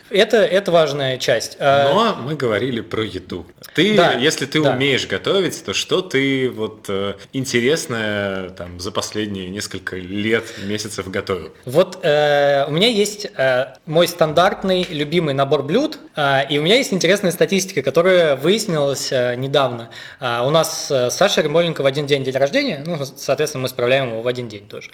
это, 0.10 0.38
это 0.38 0.72
важная 0.72 1.18
часть. 1.18 1.58
А, 1.60 1.94
Но 1.94 2.22
мы 2.22 2.36
говорили 2.36 2.82
про 2.82 3.04
еду. 3.04 3.46
Ты, 3.76 3.96
да, 3.96 4.14
если 4.14 4.46
ты 4.46 4.62
да. 4.62 4.72
умеешь 4.72 5.08
готовить, 5.08 5.64
то 5.66 5.74
что 5.74 6.02
ты 6.02 6.50
вот 6.50 6.86
э, 6.90 7.16
интересное 7.34 8.50
там 8.50 8.80
за 8.80 8.92
последние 8.92 9.50
несколько 9.50 9.96
лет, 9.96 10.44
месяцев 10.64 11.10
готовил? 11.10 11.52
Вот 11.66 12.00
э, 12.04 12.66
у 12.68 12.72
меня 12.72 12.88
есть 12.88 13.28
э, 13.36 13.74
мой 13.86 14.08
стандартный 14.08 14.86
любимый 14.90 15.34
набор 15.34 15.64
блюд, 15.64 16.00
э, 16.16 16.48
и 16.50 16.60
у 16.60 16.62
меня 16.62 16.76
есть 16.76 16.94
интересная 16.94 17.32
статистика, 17.32 17.82
которая 17.82 18.36
выяснилась 18.36 19.12
э, 19.12 19.36
недавно. 19.36 19.90
Э, 20.20 20.42
у 20.46 20.50
нас 20.50 20.92
э, 20.92 21.10
Саша 21.10 21.42
Ремоленко 21.42 21.82
в 21.82 21.86
один 21.86 22.06
день 22.06 22.24
день 22.24 22.36
рождения, 22.36 22.84
ну, 22.86 22.98
соответственно, 23.06 23.64
мы 23.64 23.70
справляем 23.70 24.10
его 24.10 24.22
в 24.22 24.28
один 24.28 24.48
день 24.48 24.68
тоже. 24.68 24.92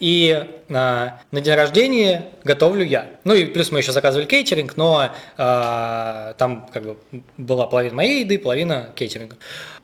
И 0.00 0.44
на, 0.68 1.20
на 1.30 1.40
день 1.40 1.54
рождения 1.54 2.26
готовлю 2.44 2.84
я. 2.84 3.06
Ну 3.24 3.34
и 3.34 3.44
плюс 3.44 3.70
мы 3.70 3.78
еще 3.78 3.85
заказывали 3.92 4.26
кейтеринг, 4.26 4.76
но 4.76 5.10
а, 5.36 6.34
там 6.34 6.68
как 6.72 6.82
бы 6.84 6.96
была 7.36 7.66
половина 7.66 7.94
моей 7.96 8.20
еды, 8.24 8.38
половина 8.38 8.90
кейтеринга. 8.94 9.36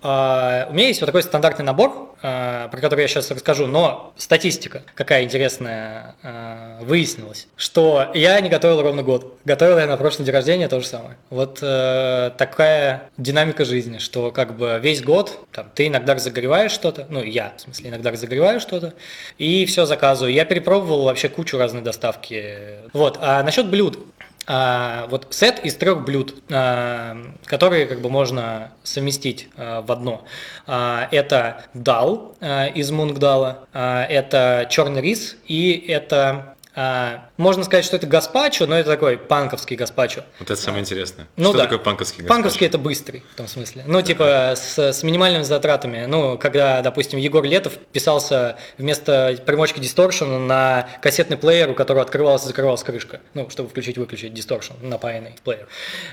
А, 0.02 0.66
у 0.68 0.72
меня 0.72 0.88
есть 0.88 1.00
вот 1.00 1.06
такой 1.06 1.22
стандартный 1.22 1.64
набор, 1.64 2.10
а, 2.22 2.68
про 2.68 2.80
который 2.80 3.02
я 3.02 3.08
сейчас 3.08 3.30
расскажу, 3.30 3.66
но 3.66 4.12
статистика 4.16 4.82
какая 4.94 5.22
интересная 5.22 6.16
а, 6.22 6.80
выяснилась, 6.82 7.46
что 7.56 8.10
я 8.14 8.40
не 8.40 8.48
готовил 8.48 8.82
ровно 8.82 9.02
год. 9.02 9.38
Готовил 9.44 9.78
я 9.78 9.86
на 9.86 9.96
прошлом 9.96 10.24
день 10.24 10.34
рождения 10.34 10.68
то 10.68 10.80
же 10.80 10.86
самое. 10.86 11.16
Вот 11.30 11.58
э, 11.62 12.30
такая 12.36 13.10
динамика 13.16 13.64
жизни, 13.64 13.98
что 13.98 14.30
как 14.30 14.56
бы 14.56 14.78
весь 14.82 15.02
год 15.02 15.46
там, 15.52 15.70
ты 15.74 15.88
иногда 15.88 16.14
разогреваешь 16.14 16.72
что-то, 16.72 17.06
ну 17.08 17.22
я, 17.22 17.52
в 17.56 17.60
смысле, 17.60 17.90
иногда 17.90 18.10
разогреваю 18.10 18.60
что-то, 18.60 18.94
и 19.38 19.64
все 19.66 19.84
заказываю. 19.86 20.32
Я 20.32 20.44
перепробовал 20.44 21.04
вообще 21.04 21.28
кучу 21.28 21.58
разной 21.58 21.82
доставки. 21.82 22.56
Вот, 22.92 23.18
а 23.20 23.42
насчет 23.42 23.68
блюд. 23.68 23.98
А, 24.46 25.06
вот 25.08 25.28
сет 25.30 25.64
из 25.64 25.76
трех 25.76 26.04
блюд, 26.04 26.42
а, 26.50 27.16
которые 27.44 27.86
как 27.86 28.00
бы 28.00 28.10
можно 28.10 28.72
совместить 28.82 29.48
а, 29.56 29.82
в 29.82 29.92
одно. 29.92 30.24
А, 30.66 31.08
это 31.10 31.64
дал 31.74 32.34
а, 32.40 32.66
из 32.66 32.90
мунгдала, 32.90 33.68
а, 33.72 34.04
это 34.04 34.66
черный 34.70 35.00
рис 35.00 35.36
и 35.46 35.84
это 35.88 36.56
а, 36.74 37.28
можно 37.36 37.64
сказать, 37.64 37.84
что 37.84 37.96
это 37.96 38.06
гаспачо, 38.06 38.66
но 38.66 38.78
это 38.78 38.90
такой 38.90 39.18
панковский 39.18 39.76
гаспачо. 39.76 40.24
Вот 40.38 40.50
это 40.50 40.60
самое 40.60 40.82
интересное. 40.82 41.28
Ну, 41.36 41.50
что 41.50 41.58
да. 41.58 41.64
такое 41.64 41.78
панковский 41.78 42.22
гаспачо? 42.22 42.34
Панковский 42.34 42.66
это 42.66 42.78
быстрый, 42.78 43.22
в 43.32 43.36
том 43.36 43.46
смысле. 43.46 43.84
Ну, 43.86 44.00
типа, 44.00 44.54
с, 44.56 44.78
с 44.78 45.02
минимальными 45.02 45.42
затратами. 45.42 46.06
Ну, 46.06 46.38
когда, 46.38 46.80
допустим, 46.80 47.18
Егор 47.18 47.44
Летов 47.44 47.74
писался 47.92 48.56
вместо 48.78 49.38
примочки 49.44 49.80
Distortion 49.80 50.46
на 50.46 50.88
кассетный 51.02 51.36
плеер, 51.36 51.70
у 51.70 51.74
которого 51.74 52.02
открывалась 52.02 52.44
и 52.44 52.46
закрывалась 52.46 52.82
крышка. 52.82 53.20
Ну, 53.34 53.50
чтобы 53.50 53.68
включить-выключить 53.68 54.32
Distortion, 54.32 54.74
напаянный 54.80 55.34
плеер. 55.44 55.68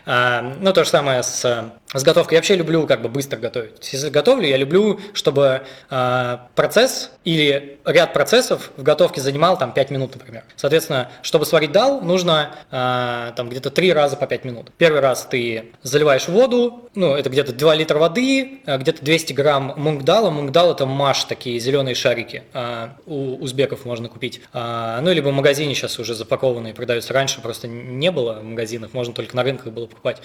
А, 0.06 0.42
ну, 0.42 0.74
то 0.74 0.84
же 0.84 0.90
самое 0.90 1.24
с, 1.24 1.72
с 1.94 2.04
готовкой. 2.04 2.36
Я 2.36 2.40
вообще 2.40 2.56
люблю 2.56 2.86
как 2.86 3.02
бы 3.02 3.08
быстро 3.08 3.38
готовить. 3.38 3.94
Если 3.94 4.10
готовлю, 4.10 4.46
я 4.46 4.58
люблю, 4.58 5.00
чтобы 5.14 5.62
а, 5.90 6.50
процесс 6.56 7.12
или 7.24 7.80
ряд 7.86 8.12
процессов 8.12 8.72
в 8.76 8.84
готовке 8.84 9.22
занимал 9.22 9.58
там 9.58 9.72
5 9.72 9.92
минут, 9.92 10.16
например. 10.16 10.44
Соответственно, 10.56 11.10
чтобы 11.22 11.46
сварить 11.46 11.72
дал, 11.72 12.02
нужно 12.02 12.52
э, 12.72 13.32
там 13.36 13.50
где-то 13.50 13.70
3 13.70 13.94
раза 13.94 14.16
по 14.18 14.28
5 14.28 14.46
минут. 14.46 14.72
Первый 14.78 15.02
раз 15.02 15.28
ты 15.30 15.72
заливаешь 15.84 16.28
воду, 16.28 16.90
ну, 16.96 17.16
это 17.16 17.30
где-то 17.30 17.54
2 17.54 17.76
литра 17.76 17.98
воды, 17.98 18.62
э, 18.66 18.78
где-то 18.78 19.04
200 19.04 19.34
грамм 19.34 19.74
мунгдала. 19.78 20.30
Мунгдал– 20.30 20.72
это 20.74 20.86
маш, 20.86 21.24
такие 21.26 21.60
зеленые 21.60 21.96
шарики. 21.96 22.44
Э, 22.54 22.90
у 23.06 23.36
узбеков 23.36 23.86
можно 23.86 24.10
купить. 24.10 24.42
Э, 24.54 25.00
ну, 25.02 25.12
либо 25.12 25.30
в 25.30 25.34
магазине 25.34 25.76
сейчас 25.76 26.00
уже 26.00 26.16
запакованные 26.16 26.74
продаются. 26.74 27.14
Раньше 27.14 27.42
просто 27.42 27.68
не 27.68 28.12
было 28.12 28.40
в 28.40 28.44
магазинах, 28.44 28.94
можно 28.94 29.14
только 29.14 29.36
на 29.36 29.44
рынках 29.44 29.72
было 29.74 29.86
покупать. 29.86 30.22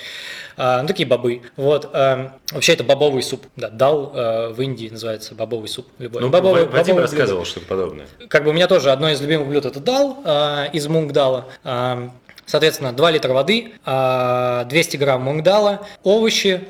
Э, 0.56 0.80
ну, 0.82 0.88
такие 0.88 1.06
бобы. 1.06 1.42
Вот. 1.56 1.90
Э, 1.92 2.30
вообще 2.50 2.72
это 2.72 2.84
бобовый 2.84 3.22
суп. 3.22 3.46
Да, 3.56 3.68
дал 3.68 4.12
э, 4.14 4.48
в 4.50 4.60
Индии 4.60 4.88
называется 4.88 5.34
бобовый 5.34 5.68
суп. 5.68 5.86
Любой. 5.98 6.22
Ну, 6.22 6.30
бобовый, 6.30 6.66
Вадим 6.66 6.98
рассказывал 6.98 7.44
что-то 7.44 7.66
подобное. 7.66 8.06
Как 8.28 8.44
бы 8.44 8.50
у 8.50 8.52
меня 8.52 8.66
тоже 8.68 8.90
одно 8.90 9.10
из 9.10 9.20
любимых 9.20 9.48
блюд– 9.48 9.64
это 9.66 9.80
дал 9.80 10.13
э, 10.24 10.70
из 10.72 10.86
мунгдала. 10.86 11.46
Э, 11.64 12.08
Соответственно, 12.46 12.92
2 12.92 13.10
литра 13.12 13.32
воды, 13.32 13.62
200 13.62 13.80
а, 13.86 14.64
грамм 14.98 15.22
мунгдала, 15.22 15.86
овощи, 16.02 16.60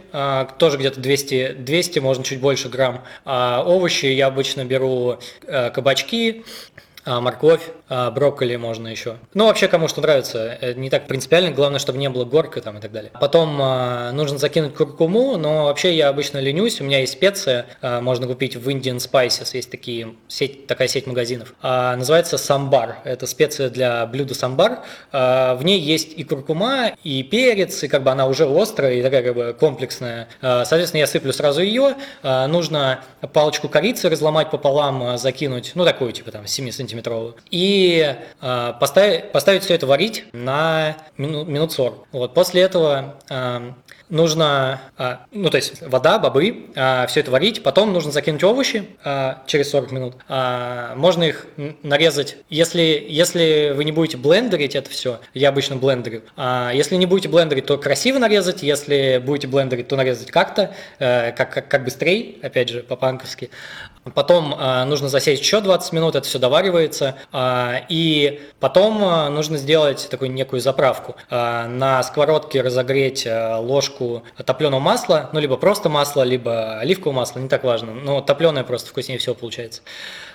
тоже 0.57 0.79
где-то 0.79 1.01
200, 1.01 1.55
200, 1.59 1.99
можно 1.99 2.23
чуть 2.23 2.39
больше 2.39 2.69
грамм. 2.69 3.03
Овощи 3.25 4.07
я 4.07 4.29
обычно 4.29 4.65
беру 4.65 5.19
кабачки, 5.45 6.45
морковь, 7.07 7.63
а, 7.89 8.11
брокколи 8.11 8.57
можно 8.57 8.89
еще. 8.89 9.17
Ну, 9.35 9.47
вообще, 9.47 9.69
кому 9.69 9.89
что 9.89 10.01
нравится, 10.01 10.57
э, 10.61 10.73
не 10.73 10.89
так 10.89 11.07
принципиально, 11.07 11.51
главное, 11.51 11.79
чтобы 11.79 11.99
не 11.99 12.09
было 12.09 12.25
горка 12.25 12.61
там 12.61 12.79
и 12.79 12.81
так 12.81 12.93
далее. 12.93 13.11
Потом 13.21 13.59
а, 13.61 14.11
нужно 14.13 14.39
закинуть 14.39 14.75
куркуму, 14.75 15.37
но 15.37 15.67
вообще 15.67 15.95
я 15.95 16.09
обычно 16.09 16.39
ленюсь, 16.39 16.81
у 16.81 16.85
меня 16.85 17.01
есть 17.01 17.13
специя, 17.13 17.67
можно 17.83 18.27
купить 18.27 18.57
в 18.57 18.69
Indian 18.69 18.97
Spices, 18.97 19.51
есть 19.53 19.71
такие, 19.71 20.15
сеть, 20.29 20.67
такая 20.67 20.89
сеть 20.89 21.07
магазинов. 21.07 21.55
Называется 21.63 22.39
самбар, 22.39 22.97
это 23.05 23.27
специя 23.27 23.69
для 23.69 24.07
блюда 24.07 24.35
самбар. 24.35 24.81
В 25.13 25.61
ней 25.63 25.79
есть 25.79 26.13
и 26.17 26.25
куркума, 26.25 26.93
и 27.03 27.23
перец, 27.23 27.83
и 27.83 27.89
как 27.89 28.03
бы 28.03 28.11
она 28.11 28.27
уже 28.27 28.47
острая, 28.47 28.95
и 28.95 29.03
такая 29.03 29.23
как 29.23 29.35
бы 29.35 29.57
комплексная. 29.59 30.29
Соответственно, 30.41 31.01
я 31.01 31.07
сыплю 31.07 31.33
сразу 31.33 31.63
ее, 31.63 31.97
нужно 32.23 33.01
палочку 33.33 33.69
корицы 33.69 34.09
разломать 34.09 34.51
пополам, 34.51 35.17
закинуть, 35.19 35.73
ну, 35.75 35.85
такую, 35.85 36.13
типа 36.13 36.31
там 36.31 36.47
7-сантиметровую, 36.95 37.35
и 37.51 38.17
э, 38.41 38.73
поставить, 38.79 39.33
поставить 39.33 39.65
все 39.65 39.75
это 39.75 39.87
варить 39.87 40.25
на 40.33 40.97
мину, 41.17 41.45
минут 41.45 41.73
40. 41.73 42.07
Вот. 42.13 42.35
После 42.35 42.63
этого 42.63 43.17
э, 43.29 43.73
нужно, 44.09 44.81
э, 44.99 45.17
ну, 45.33 45.51
то 45.51 45.57
есть 45.57 45.83
вода, 45.83 46.19
бобы, 46.19 46.67
э, 46.75 47.07
все 47.09 47.21
это 47.21 47.31
варить, 47.31 47.63
потом 47.63 47.93
нужно 47.93 48.13
закинуть 48.13 48.43
овощи 48.45 48.89
э, 49.05 49.35
через 49.47 49.71
40 49.71 49.93
минут. 49.93 50.17
Э, 50.29 50.95
можно 50.97 51.25
их 51.25 51.47
нарезать, 51.83 52.37
если, 52.49 53.05
если 53.09 53.73
вы 53.75 53.85
не 53.85 53.93
будете 53.93 54.17
блендерить 54.17 54.75
это 54.75 54.91
все, 54.91 55.21
я 55.33 55.49
обычно 55.49 55.77
блендерю, 55.77 56.23
э, 56.37 56.71
если 56.75 56.97
не 56.97 57.07
будете 57.07 57.29
блендерить, 57.29 57.67
то 57.67 57.79
красиво 57.79 58.19
нарезать, 58.19 58.63
если 58.63 59.23
будете 59.25 59.49
блендерить, 59.49 59.89
то 59.89 59.97
нарезать 59.97 60.31
как-то, 60.31 60.75
э, 60.99 61.33
как, 61.33 61.53
как, 61.53 61.69
как 61.69 61.85
быстрее, 61.85 62.37
опять 62.43 62.69
же, 62.69 62.83
по-панковски. 62.83 63.51
Потом 64.13 64.55
э, 64.55 64.85
нужно 64.85 65.09
засесть 65.09 65.43
еще 65.43 65.61
20 65.61 65.93
минут, 65.93 66.15
это 66.15 66.27
все 66.27 66.39
доваривается. 66.39 67.17
Э, 67.33 67.81
и 67.89 68.43
потом 68.61 69.03
э, 69.03 69.29
нужно 69.31 69.57
сделать 69.57 70.09
такую 70.11 70.31
некую 70.31 70.61
заправку. 70.61 71.17
Э, 71.31 71.67
на 71.67 72.03
сковородке 72.03 72.61
разогреть 72.61 73.27
э, 73.27 73.57
ложку 73.57 74.25
топленого 74.45 74.81
масла, 74.81 75.31
ну, 75.33 75.41
либо 75.41 75.57
просто 75.57 75.89
масло, 75.89 76.23
либо 76.23 76.79
оливкового 76.81 77.17
масла, 77.17 77.41
не 77.41 77.49
так 77.49 77.65
важно. 77.65 77.95
Но 77.95 78.21
топленое 78.21 78.65
просто 78.65 78.91
вкуснее 78.91 79.19
всего 79.19 79.35
получается. 79.35 79.83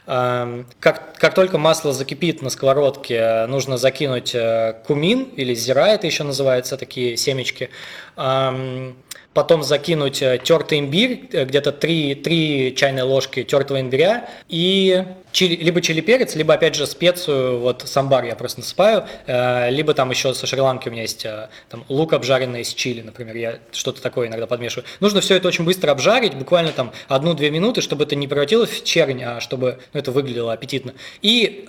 Э, 0.08 0.64
как, 0.80 1.18
как 1.18 1.36
только 1.36 1.58
масло 1.58 1.94
закипит 1.94 2.42
на 2.42 2.50
сковородке, 2.50 3.46
нужно 3.48 3.78
закинуть 3.78 4.34
э, 4.34 4.74
кумин 4.88 5.26
или 5.36 5.54
зира, 5.54 5.88
это 5.90 6.08
еще 6.08 6.24
называется, 6.24 6.78
такие 6.78 7.18
семечки. 7.18 7.70
Э, 8.18 8.94
потом 9.34 9.64
закинуть 9.64 10.22
э, 10.22 10.40
тертый 10.44 10.80
имбирь, 10.80 11.30
э, 11.32 11.46
где-то 11.46 11.72
3, 11.72 12.16
3 12.16 12.76
чайные 12.76 13.04
ложки 13.04 13.44
тертого 13.44 13.80
имбиря 13.80 14.30
и 14.48 15.04
чили, 15.32 15.56
либо 15.56 15.82
чили 15.82 16.02
перец, 16.02 16.36
либо 16.36 16.54
опять 16.54 16.76
же 16.76 16.88
специю, 16.88 17.60
вот 17.60 17.84
самбар 17.86 18.26
я 18.26 18.36
просто 18.36 18.60
насыпаю, 18.60 19.06
э, 19.26 19.70
либо 19.72 19.94
там 19.94 20.10
еще 20.10 20.34
со 20.34 20.48
Шри-Ланки 20.48 20.90
у 20.90 20.92
меня 20.92 21.04
есть 21.04 21.26
там, 21.70 21.86
лук 21.90 22.14
обжаренный 22.14 22.64
с 22.64 22.74
чили, 22.74 23.02
например, 23.02 23.36
я 23.36 23.60
что-то 23.72 24.02
такое 24.02 24.28
иногда 24.28 24.48
подмешиваю. 24.48 24.86
Нужно 25.00 25.22
все 25.22 25.36
это 25.36 25.48
очень 25.48 25.66
быстро 25.66 25.92
обжарить, 25.92 26.36
буквально 26.36 26.72
там 26.72 26.92
одну-две 27.08 27.50
минуты, 27.50 27.82
чтобы 27.82 28.04
это 28.04 28.16
не 28.16 28.28
превратилось 28.28 28.70
в 28.70 28.84
чернь, 28.84 29.24
а 29.24 29.40
чтобы 29.40 29.80
ну, 29.94 30.00
это 30.00 30.12
выглядело 30.12 30.54
аппетитно. 30.54 30.94
И 31.22 31.66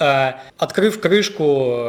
открыв 0.58 1.00
крышку 1.00 1.88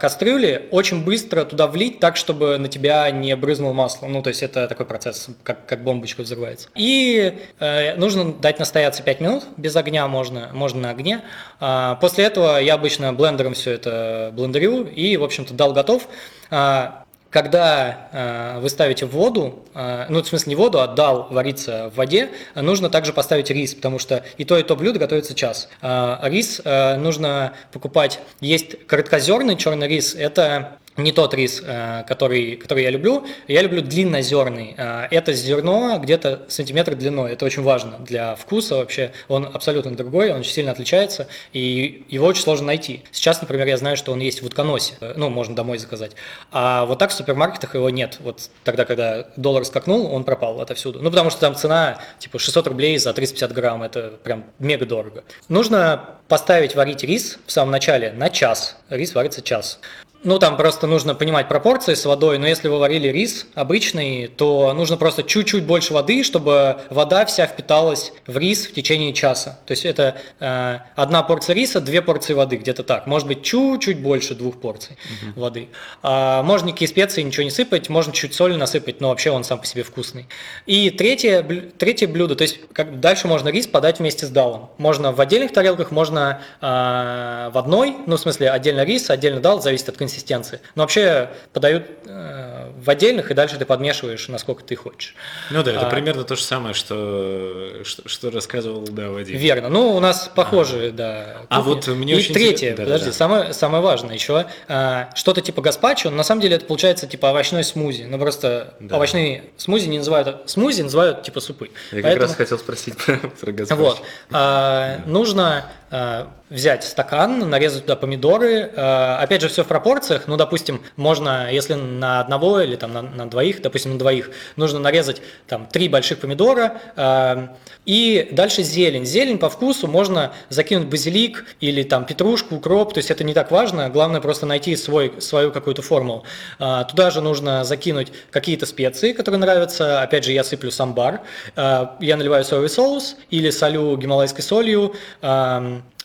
кастрюли, 0.00 0.68
очень 0.70 1.04
быстро 1.04 1.44
туда 1.44 1.66
влить 1.66 2.00
так, 2.00 2.16
чтобы 2.16 2.58
на 2.58 2.68
тебя 2.68 3.10
не 3.10 3.34
брызнуло 3.36 3.72
масло. 3.72 4.06
Ну, 4.06 4.22
то 4.22 4.28
есть 4.28 4.42
это 4.42 4.66
такой 4.68 4.86
процесс, 4.86 5.28
как, 5.42 5.66
как 5.66 5.82
бомбочка 5.82 6.22
взрывается. 6.22 6.68
И 6.74 7.34
э, 7.60 7.96
нужно 7.96 8.32
дать 8.32 8.58
настояться 8.58 9.02
5 9.02 9.20
минут, 9.20 9.44
без 9.56 9.76
огня 9.76 10.06
можно, 10.08 10.50
можно 10.52 10.73
на 10.78 10.90
огне. 10.90 11.22
А, 11.60 11.96
после 11.96 12.24
этого 12.24 12.58
я 12.58 12.74
обычно 12.74 13.12
блендером 13.12 13.54
все 13.54 13.72
это 13.72 14.30
блендерю 14.32 14.84
и, 14.84 15.16
в 15.16 15.24
общем-то, 15.24 15.54
дал 15.54 15.72
готов. 15.72 16.08
А, 16.50 17.04
когда 17.30 18.08
э, 18.12 18.60
вы 18.60 18.68
ставите 18.68 19.06
в 19.06 19.10
воду, 19.10 19.64
ну, 19.74 20.22
в 20.22 20.24
смысле 20.24 20.50
не 20.50 20.54
воду, 20.54 20.80
а 20.80 20.86
дал 20.86 21.26
вариться 21.30 21.90
в 21.92 21.96
воде, 21.96 22.30
нужно 22.54 22.90
также 22.90 23.12
поставить 23.12 23.50
рис, 23.50 23.74
потому 23.74 23.98
что 23.98 24.22
и 24.36 24.44
то, 24.44 24.56
и 24.56 24.62
то 24.62 24.76
блюдо 24.76 25.00
готовится 25.00 25.34
час. 25.34 25.68
Рис 25.82 26.62
нужно 26.64 27.54
покупать, 27.72 28.20
есть 28.40 28.86
короткозерный 28.86 29.56
черный 29.56 29.88
рис, 29.88 30.14
это 30.14 30.78
не 30.96 31.12
тот 31.12 31.34
рис, 31.34 31.62
э, 31.64 32.04
который, 32.06 32.56
который 32.56 32.84
я 32.84 32.90
люблю. 32.90 33.24
Я 33.48 33.62
люблю 33.62 33.82
длиннозерный. 33.82 34.74
Э, 34.76 35.06
это 35.10 35.32
зерно 35.32 35.98
где-то 35.98 36.46
сантиметр 36.48 36.94
длиной. 36.94 37.32
Это 37.32 37.44
очень 37.44 37.62
важно 37.62 37.98
для 37.98 38.36
вкуса 38.36 38.76
вообще. 38.76 39.12
Он 39.28 39.48
абсолютно 39.52 39.94
другой, 39.96 40.30
он 40.30 40.40
очень 40.40 40.52
сильно 40.52 40.70
отличается, 40.72 41.26
и 41.52 42.04
его 42.08 42.26
очень 42.26 42.42
сложно 42.42 42.66
найти. 42.66 43.02
Сейчас, 43.10 43.40
например, 43.40 43.66
я 43.66 43.76
знаю, 43.76 43.96
что 43.96 44.12
он 44.12 44.20
есть 44.20 44.42
в 44.42 44.46
утконосе. 44.46 44.94
Э, 45.00 45.14
ну, 45.16 45.30
можно 45.30 45.56
домой 45.56 45.78
заказать. 45.78 46.12
А 46.52 46.84
вот 46.84 46.98
так 46.98 47.10
в 47.10 47.14
супермаркетах 47.14 47.74
его 47.74 47.90
нет. 47.90 48.18
Вот 48.20 48.50
тогда, 48.62 48.84
когда 48.84 49.28
доллар 49.36 49.64
скакнул, 49.64 50.12
он 50.12 50.24
пропал 50.24 50.60
отовсюду. 50.60 51.00
Ну, 51.02 51.10
потому 51.10 51.30
что 51.30 51.40
там 51.40 51.56
цена 51.56 51.98
типа 52.20 52.38
600 52.38 52.68
рублей 52.68 52.98
за 52.98 53.12
350 53.12 53.52
грамм. 53.52 53.82
Это 53.82 54.12
прям 54.22 54.44
мега 54.60 54.86
дорого. 54.86 55.24
Нужно 55.48 56.18
поставить 56.28 56.74
варить 56.74 57.02
рис 57.02 57.38
в 57.46 57.52
самом 57.52 57.72
начале 57.72 58.12
на 58.12 58.30
час. 58.30 58.76
Рис 58.88 59.14
варится 59.14 59.42
час. 59.42 59.80
Ну, 60.24 60.38
там 60.38 60.56
просто 60.56 60.86
нужно 60.86 61.14
понимать 61.14 61.48
пропорции 61.48 61.92
с 61.92 62.06
водой, 62.06 62.38
но 62.38 62.46
если 62.46 62.68
вы 62.68 62.78
варили 62.78 63.08
рис 63.08 63.46
обычный, 63.54 64.28
то 64.28 64.72
нужно 64.72 64.96
просто 64.96 65.22
чуть-чуть 65.22 65.64
больше 65.64 65.92
воды, 65.92 66.24
чтобы 66.24 66.78
вода 66.88 67.26
вся 67.26 67.46
впиталась 67.46 68.14
в 68.26 68.38
рис 68.38 68.66
в 68.66 68.72
течение 68.72 69.12
часа. 69.12 69.58
То 69.66 69.72
есть 69.72 69.84
это 69.84 70.16
э, 70.40 70.78
одна 70.96 71.22
порция 71.22 71.54
риса, 71.54 71.82
две 71.82 72.00
порции 72.00 72.32
воды, 72.32 72.56
где-то 72.56 72.84
так. 72.84 73.06
Может 73.06 73.28
быть, 73.28 73.42
чуть-чуть 73.42 74.00
больше 74.00 74.34
двух 74.34 74.58
порций 74.62 74.96
угу. 74.96 75.40
воды. 75.42 75.68
А, 76.02 76.42
можно 76.42 76.68
никакие 76.68 76.88
специи, 76.88 77.20
ничего 77.20 77.44
не 77.44 77.50
сыпать, 77.50 77.90
можно 77.90 78.10
чуть 78.14 78.32
соли 78.32 78.54
насыпать, 78.54 79.02
но 79.02 79.10
вообще 79.10 79.30
он 79.30 79.44
сам 79.44 79.58
по 79.58 79.66
себе 79.66 79.82
вкусный. 79.82 80.26
И 80.64 80.88
третье, 80.88 81.42
третье 81.76 82.08
блюдо, 82.08 82.34
то 82.34 82.42
есть 82.42 82.60
как, 82.72 82.98
дальше 82.98 83.28
можно 83.28 83.50
рис 83.50 83.66
подать 83.66 83.98
вместе 83.98 84.24
с 84.24 84.30
далом. 84.30 84.70
Можно 84.78 85.12
в 85.12 85.20
отдельных 85.20 85.52
тарелках, 85.52 85.90
можно 85.90 86.40
э, 86.62 87.50
в 87.52 87.58
одной, 87.58 87.94
ну, 88.06 88.16
в 88.16 88.20
смысле, 88.20 88.50
отдельно 88.50 88.84
рис, 88.84 89.10
отдельно 89.10 89.40
дал, 89.40 89.60
зависит 89.60 89.90
от 89.90 89.98
консистенции 89.98 90.13
консистенции. 90.14 90.60
Но 90.74 90.82
вообще 90.82 91.30
подают 91.52 91.84
э, 92.06 92.70
в 92.76 92.88
отдельных, 92.88 93.30
и 93.30 93.34
дальше 93.34 93.56
ты 93.56 93.64
подмешиваешь, 93.64 94.28
насколько 94.28 94.62
ты 94.62 94.76
хочешь. 94.76 95.14
Ну 95.50 95.62
да, 95.62 95.72
это 95.72 95.86
а, 95.88 95.90
примерно 95.90 96.24
то 96.24 96.36
же 96.36 96.42
самое, 96.42 96.74
что, 96.74 97.82
что, 97.84 98.08
что 98.08 98.30
рассказывал, 98.30 98.82
да, 98.82 99.10
Вадим. 99.10 99.36
Верно. 99.36 99.68
Ну, 99.68 99.94
у 99.94 100.00
нас 100.00 100.30
похожие, 100.34 100.90
а. 100.90 100.92
да. 100.92 101.24
Кухни. 101.34 101.46
А 101.50 101.60
вот 101.62 101.86
мне 101.88 102.14
и 102.14 102.16
очень 102.16 102.34
третье, 102.34 102.70
да, 102.76 102.84
подожди, 102.84 103.06
да, 103.06 103.10
да. 103.10 103.16
Самое, 103.16 103.52
самое 103.52 103.82
важное 103.82 104.14
еще, 104.14 104.46
а, 104.68 105.10
что-то 105.14 105.40
типа 105.40 105.62
гаспачо, 105.62 106.10
на 106.10 106.22
самом 106.22 106.42
деле 106.42 106.56
это 106.56 106.66
получается 106.66 107.06
типа 107.06 107.30
овощной 107.30 107.64
смузи. 107.64 108.04
Ну, 108.04 108.18
просто 108.18 108.74
да. 108.80 108.96
овощные 108.96 109.44
смузи 109.56 109.88
не 109.88 109.98
называют, 109.98 110.48
смузи 110.48 110.82
называют 110.82 111.22
типа 111.22 111.40
супы. 111.40 111.70
Я 111.90 112.02
Поэтому... 112.02 112.14
как 112.14 112.22
раз 112.22 112.36
хотел 112.36 112.58
спросить 112.58 112.96
про, 113.04 113.16
про 113.16 113.52
гаспачо. 113.52 113.82
Вот. 113.82 114.02
А, 114.30 115.00
нужно 115.06 115.66
а, 115.90 116.30
взять 116.54 116.84
стакан, 116.84 117.50
нарезать 117.50 117.82
туда 117.82 117.96
помидоры. 117.96 118.70
А, 118.76 119.18
опять 119.20 119.42
же, 119.42 119.48
все 119.48 119.64
в 119.64 119.66
пропорциях. 119.66 120.26
Ну, 120.26 120.36
допустим, 120.36 120.80
можно, 120.96 121.50
если 121.50 121.74
на 121.74 122.20
одного 122.20 122.60
или 122.60 122.76
там 122.76 122.92
на, 122.92 123.02
на 123.02 123.28
двоих, 123.28 123.60
допустим, 123.60 123.92
на 123.92 123.98
двоих, 123.98 124.30
нужно 124.56 124.78
нарезать 124.78 125.20
там 125.46 125.66
три 125.66 125.88
больших 125.88 126.20
помидора. 126.20 126.80
А, 126.96 127.56
и 127.84 128.28
дальше 128.32 128.62
зелень. 128.62 129.04
Зелень 129.04 129.38
по 129.38 129.50
вкусу 129.50 129.88
можно 129.88 130.32
закинуть 130.48 130.88
базилик 130.88 131.44
или 131.60 131.82
там 131.82 132.06
петрушку, 132.06 132.56
укроп. 132.56 132.94
То 132.94 132.98
есть 132.98 133.10
это 133.10 133.24
не 133.24 133.34
так 133.34 133.50
важно. 133.50 133.90
Главное 133.90 134.20
просто 134.20 134.46
найти 134.46 134.76
свой, 134.76 135.12
свою 135.20 135.50
какую-то 135.52 135.82
формулу. 135.82 136.24
Туда 136.58 137.10
же 137.10 137.20
нужно 137.20 137.64
закинуть 137.64 138.12
какие-то 138.30 138.64
специи, 138.66 139.12
которые 139.12 139.40
нравятся. 139.40 140.02
Опять 140.02 140.24
же, 140.24 140.32
я 140.32 140.44
сыплю 140.44 140.70
самбар. 140.70 141.22
Я 141.56 142.16
наливаю 142.16 142.44
соевый 142.44 142.68
соус 142.68 143.16
или 143.30 143.50
солю 143.50 143.96
гималайской 143.96 144.42
солью. 144.42 144.94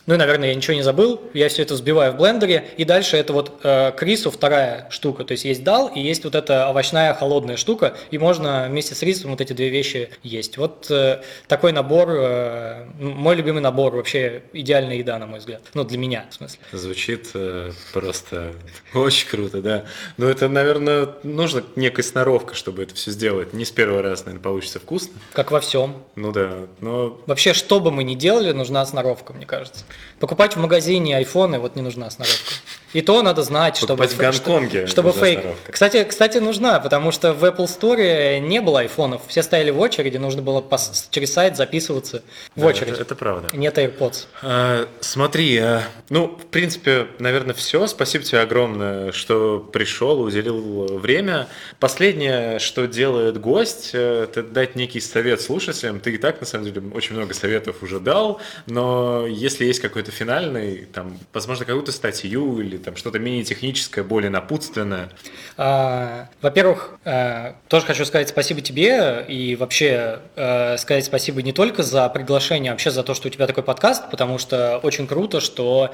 Ну 0.06 0.14
и, 0.14 0.16
наверное, 0.16 0.48
я 0.48 0.54
ничего 0.54 0.74
не 0.74 0.82
забыл. 0.82 1.20
Я 1.34 1.48
все 1.48 1.62
это 1.62 1.74
взбиваю 1.74 2.12
в 2.12 2.16
блендере. 2.16 2.70
И 2.76 2.84
дальше 2.84 3.16
это 3.16 3.32
вот 3.32 3.60
э, 3.62 3.92
к 3.92 4.02
рису 4.02 4.30
вторая 4.30 4.88
штука. 4.90 5.24
То 5.24 5.32
есть 5.32 5.44
есть 5.44 5.62
дал 5.62 5.88
и 5.88 6.00
есть 6.00 6.24
вот 6.24 6.34
эта 6.34 6.68
овощная 6.68 7.14
холодная 7.14 7.56
штука. 7.56 7.96
И 8.10 8.18
можно 8.18 8.66
вместе 8.68 8.94
с 8.94 9.02
рисом 9.02 9.30
вот 9.30 9.40
эти 9.40 9.52
две 9.52 9.68
вещи 9.68 10.10
есть. 10.22 10.56
Вот 10.56 10.90
э, 10.90 11.22
такой 11.48 11.72
набор, 11.72 12.08
э, 12.10 12.86
мой 12.98 13.36
любимый 13.36 13.60
набор, 13.60 13.94
вообще 13.94 14.42
идеальная 14.52 14.96
еда, 14.96 15.18
на 15.18 15.26
мой 15.26 15.38
взгляд. 15.38 15.62
Ну, 15.74 15.84
для 15.84 15.98
меня, 15.98 16.26
в 16.30 16.34
смысле. 16.34 16.58
Звучит 16.72 17.30
э, 17.34 17.72
просто 17.92 18.54
очень 18.94 19.28
круто, 19.28 19.60
да. 19.60 19.84
Но 20.16 20.26
это, 20.26 20.48
наверное, 20.48 21.08
нужно 21.22 21.62
некая 21.76 22.02
сноровка, 22.02 22.54
чтобы 22.54 22.82
это 22.82 22.94
все 22.94 23.10
сделать. 23.10 23.52
Не 23.52 23.64
с 23.64 23.70
первого 23.70 24.02
раза, 24.02 24.24
наверное, 24.24 24.42
получится 24.42 24.80
вкусно. 24.80 25.12
Как 25.32 25.50
во 25.50 25.60
всем. 25.60 26.02
Ну 26.16 26.32
да, 26.32 26.66
но... 26.80 27.20
Вообще, 27.26 27.52
что 27.52 27.80
бы 27.80 27.90
мы 27.90 28.02
ни 28.02 28.14
делали, 28.14 28.52
нужна 28.52 28.84
сноровка, 28.86 29.32
мне 29.32 29.46
кажется. 29.46 29.84
Покупать 30.18 30.56
в 30.56 30.60
магазине 30.60 31.16
айфоны, 31.16 31.58
вот 31.58 31.76
не 31.76 31.82
нужна 31.82 32.10
сноровка. 32.10 32.54
И 32.92 33.02
то 33.02 33.22
надо 33.22 33.42
знать, 33.42 33.76
чтобы, 33.76 34.06
в 34.06 34.16
Гонконге 34.16 34.86
чтобы 34.86 35.12
фейк. 35.12 35.40
Кстати, 35.70 36.04
кстати, 36.04 36.38
нужна, 36.38 36.80
потому 36.80 37.12
что 37.12 37.32
в 37.32 37.44
Apple 37.44 37.66
Store 37.66 38.40
не 38.40 38.60
было 38.60 38.80
айфонов. 38.80 39.22
Все 39.28 39.42
стояли 39.42 39.70
в 39.70 39.78
очереди, 39.78 40.16
нужно 40.16 40.42
было 40.42 40.64
через 41.10 41.32
сайт 41.32 41.56
записываться 41.56 42.22
в 42.56 42.60
да, 42.60 42.66
очередь. 42.66 42.94
Это, 42.94 43.02
это 43.02 43.14
правда. 43.14 43.56
Нет 43.56 43.78
AirPods. 43.78 44.26
А, 44.42 44.88
смотри, 45.00 45.58
а, 45.58 45.82
ну, 46.08 46.36
в 46.36 46.46
принципе, 46.46 47.06
наверное, 47.18 47.54
все. 47.54 47.86
Спасибо 47.86 48.24
тебе 48.24 48.40
огромное, 48.40 49.12
что 49.12 49.60
пришел, 49.72 50.20
уделил 50.20 50.98
время. 50.98 51.48
Последнее, 51.78 52.58
что 52.58 52.86
делает 52.86 53.40
гость, 53.40 53.90
э, 53.92 54.24
это 54.24 54.42
дать 54.42 54.74
некий 54.74 55.00
совет 55.00 55.40
слушателям. 55.40 56.00
Ты 56.00 56.14
и 56.14 56.18
так, 56.18 56.40
на 56.40 56.46
самом 56.46 56.64
деле, 56.64 56.82
очень 56.94 57.14
много 57.14 57.34
советов 57.34 57.82
уже 57.82 58.00
дал, 58.00 58.40
но 58.66 59.26
если 59.26 59.64
есть 59.64 59.80
какой-то 59.80 60.10
финальный, 60.10 60.86
там, 60.92 61.18
возможно, 61.32 61.64
какую-то 61.64 61.92
статью 61.92 62.60
или 62.60 62.79
там 62.84 62.96
что-то 62.96 63.18
менее 63.18 63.44
техническое, 63.44 64.02
более 64.02 64.30
напутственное. 64.30 65.10
А, 65.56 66.28
во-первых, 66.40 66.98
а, 67.04 67.56
тоже 67.68 67.86
хочу 67.86 68.04
сказать 68.04 68.28
спасибо 68.28 68.60
тебе 68.60 69.24
и 69.28 69.56
вообще 69.56 70.20
а, 70.36 70.76
сказать 70.78 71.04
спасибо 71.04 71.42
не 71.42 71.52
только 71.52 71.82
за 71.82 72.08
приглашение, 72.08 72.72
а 72.72 72.74
вообще 72.74 72.90
за 72.90 73.02
то, 73.02 73.14
что 73.14 73.28
у 73.28 73.30
тебя 73.30 73.46
такой 73.46 73.62
подкаст, 73.62 74.10
потому 74.10 74.38
что 74.38 74.78
очень 74.82 75.06
круто, 75.06 75.40
что 75.40 75.92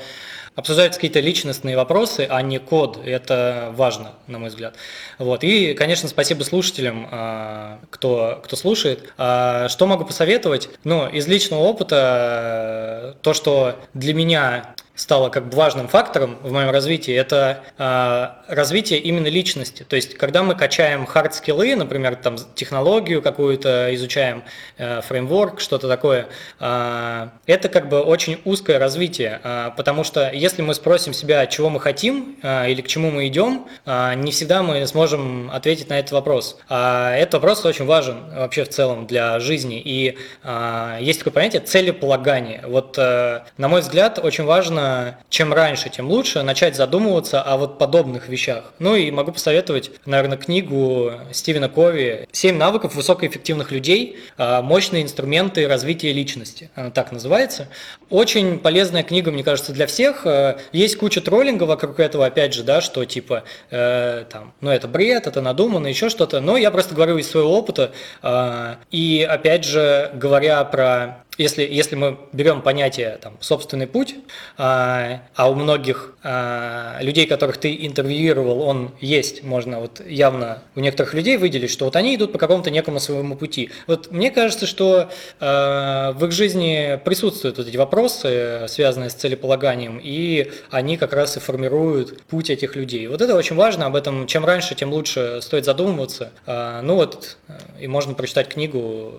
обсуждаются 0.54 0.98
какие-то 0.98 1.20
личностные 1.20 1.76
вопросы, 1.76 2.26
а 2.30 2.40
не 2.40 2.58
код. 2.58 2.98
Это 3.04 3.72
важно, 3.76 4.12
на 4.26 4.38
мой 4.38 4.48
взгляд. 4.48 4.74
Вот. 5.18 5.44
И, 5.44 5.74
конечно, 5.74 6.08
спасибо 6.08 6.44
слушателям, 6.44 7.08
а, 7.10 7.80
кто, 7.90 8.40
кто 8.42 8.56
слушает. 8.56 9.12
Что 9.16 9.86
могу 9.86 10.04
посоветовать? 10.04 10.70
Ну, 10.84 11.08
из 11.08 11.26
личного 11.26 11.60
опыта, 11.60 13.16
то, 13.20 13.34
что 13.34 13.76
для 13.92 14.14
меня 14.14 14.74
стало 14.97 15.28
как 15.28 15.48
бы 15.48 15.56
важным 15.56 15.89
фактором 15.89 16.39
в 16.43 16.51
моем 16.51 16.70
развитии, 16.70 17.14
это 17.14 17.62
э, 17.78 18.52
развитие 18.52 18.98
именно 18.98 19.28
личности. 19.28 19.85
То 19.85 19.94
есть, 19.94 20.14
когда 20.14 20.43
мы 20.43 20.55
качаем 20.55 21.05
хард-скиллы, 21.06 21.77
например, 21.77 22.16
там 22.16 22.36
технологию 22.55 23.23
какую-то 23.23 23.94
изучаем, 23.94 24.43
э, 24.78 25.02
фреймворк, 25.02 25.60
что-то 25.60 25.86
такое, 25.86 26.28
э, 26.59 27.28
это 27.47 27.68
как 27.68 27.89
бы 27.89 28.01
очень 28.01 28.40
узкое 28.44 28.78
развитие, 28.78 29.40
э, 29.44 29.70
потому 29.77 30.02
что 30.02 30.31
если 30.32 30.62
мы 30.62 30.74
спросим 30.74 31.12
себя, 31.12 31.47
чего 31.47 31.68
мы 31.68 31.78
хотим 31.78 32.36
э, 32.43 32.70
или 32.70 32.81
к 32.81 32.89
чему 32.89 33.10
мы 33.10 33.28
идем, 33.28 33.68
э, 33.85 34.14
не 34.14 34.32
всегда 34.32 34.62
мы 34.62 34.86
сможем 34.86 35.51
ответить 35.51 35.90
на 35.90 35.98
этот 35.98 36.12
вопрос. 36.12 36.59
А 36.68 37.14
этот 37.14 37.35
вопрос 37.35 37.64
очень 37.66 37.85
важен 37.85 38.16
вообще 38.35 38.64
в 38.64 38.70
целом 38.70 39.06
для 39.06 39.39
жизни. 39.40 39.81
И 39.85 40.16
э, 40.43 40.98
есть 41.01 41.18
такое 41.18 41.35
понятие 41.35 41.60
целеполагание. 41.60 42.62
Вот, 42.66 42.97
э, 42.97 43.43
на 43.59 43.68
мой 43.68 43.82
взгляд, 43.82 44.18
очень 44.18 44.44
важно 44.44 44.85
чем 45.28 45.52
раньше, 45.52 45.88
тем 45.88 46.08
лучше 46.08 46.42
начать 46.42 46.76
задумываться 46.76 47.42
о 47.42 47.56
вот 47.56 47.78
подобных 47.78 48.28
вещах. 48.28 48.72
Ну 48.78 48.94
и 48.94 49.10
могу 49.10 49.32
посоветовать, 49.32 49.90
наверное, 50.04 50.38
книгу 50.38 51.12
Стивена 51.32 51.68
Кови 51.68 52.28
«Семь 52.32 52.56
навыков 52.56 52.94
высокоэффективных 52.94 53.72
людей. 53.72 54.18
А, 54.36 54.62
мощные 54.62 55.02
инструменты 55.02 55.66
развития 55.68 56.12
личности». 56.12 56.70
Она 56.74 56.90
так 56.90 57.12
называется. 57.12 57.68
Очень 58.10 58.58
полезная 58.58 59.02
книга, 59.02 59.30
мне 59.30 59.44
кажется, 59.44 59.72
для 59.72 59.86
всех. 59.86 60.26
А, 60.26 60.58
есть 60.72 60.96
куча 60.96 61.20
троллинга 61.20 61.64
вокруг 61.64 62.00
этого, 62.00 62.26
опять 62.26 62.54
же, 62.54 62.62
да, 62.62 62.80
что 62.80 63.04
типа, 63.04 63.44
э, 63.70 64.24
там, 64.30 64.52
ну 64.60 64.70
это 64.70 64.88
бред, 64.88 65.26
это 65.26 65.40
надумано, 65.40 65.86
еще 65.86 66.08
что-то. 66.08 66.40
Но 66.40 66.56
я 66.56 66.70
просто 66.70 66.94
говорю 66.94 67.18
из 67.18 67.30
своего 67.30 67.56
опыта. 67.56 67.92
Э, 68.22 68.76
и 68.90 69.26
опять 69.28 69.64
же, 69.64 70.10
говоря 70.14 70.64
про 70.64 71.24
если, 71.38 71.62
если 71.62 71.96
мы 71.96 72.18
берем 72.32 72.62
понятие 72.62 73.18
там, 73.20 73.36
собственный 73.40 73.86
путь, 73.86 74.14
а, 74.56 75.22
а 75.34 75.50
у 75.50 75.54
многих 75.54 76.14
а, 76.22 76.98
людей, 77.00 77.26
которых 77.26 77.58
ты 77.58 77.86
интервьюировал, 77.86 78.62
он 78.62 78.92
есть, 79.00 79.42
можно 79.42 79.80
вот 79.80 80.00
явно 80.06 80.62
у 80.74 80.80
некоторых 80.80 81.14
людей 81.14 81.36
выделить, 81.36 81.70
что 81.70 81.84
вот 81.84 81.96
они 81.96 82.14
идут 82.16 82.32
по 82.32 82.38
какому-то 82.38 82.70
некому 82.70 83.00
своему 83.00 83.36
пути. 83.36 83.70
Вот 83.86 84.10
мне 84.10 84.30
кажется, 84.30 84.66
что 84.66 85.10
а, 85.40 86.12
в 86.12 86.24
их 86.24 86.32
жизни 86.32 87.00
присутствуют 87.04 87.58
вот 87.58 87.66
эти 87.66 87.76
вопросы, 87.76 88.64
связанные 88.68 89.10
с 89.10 89.14
целеполаганием, 89.14 90.00
и 90.02 90.52
они 90.70 90.96
как 90.96 91.12
раз 91.12 91.36
и 91.36 91.40
формируют 91.40 92.22
путь 92.24 92.50
этих 92.50 92.76
людей. 92.76 93.06
Вот 93.08 93.20
это 93.20 93.34
очень 93.34 93.56
важно, 93.56 93.86
об 93.86 93.96
этом 93.96 94.26
чем 94.26 94.44
раньше, 94.44 94.74
тем 94.74 94.92
лучше 94.92 95.40
стоит 95.42 95.64
задумываться. 95.64 96.30
А, 96.46 96.82
ну 96.82 96.94
вот, 96.94 97.36
и 97.80 97.86
можно 97.86 98.14
прочитать 98.14 98.48
книгу, 98.48 99.14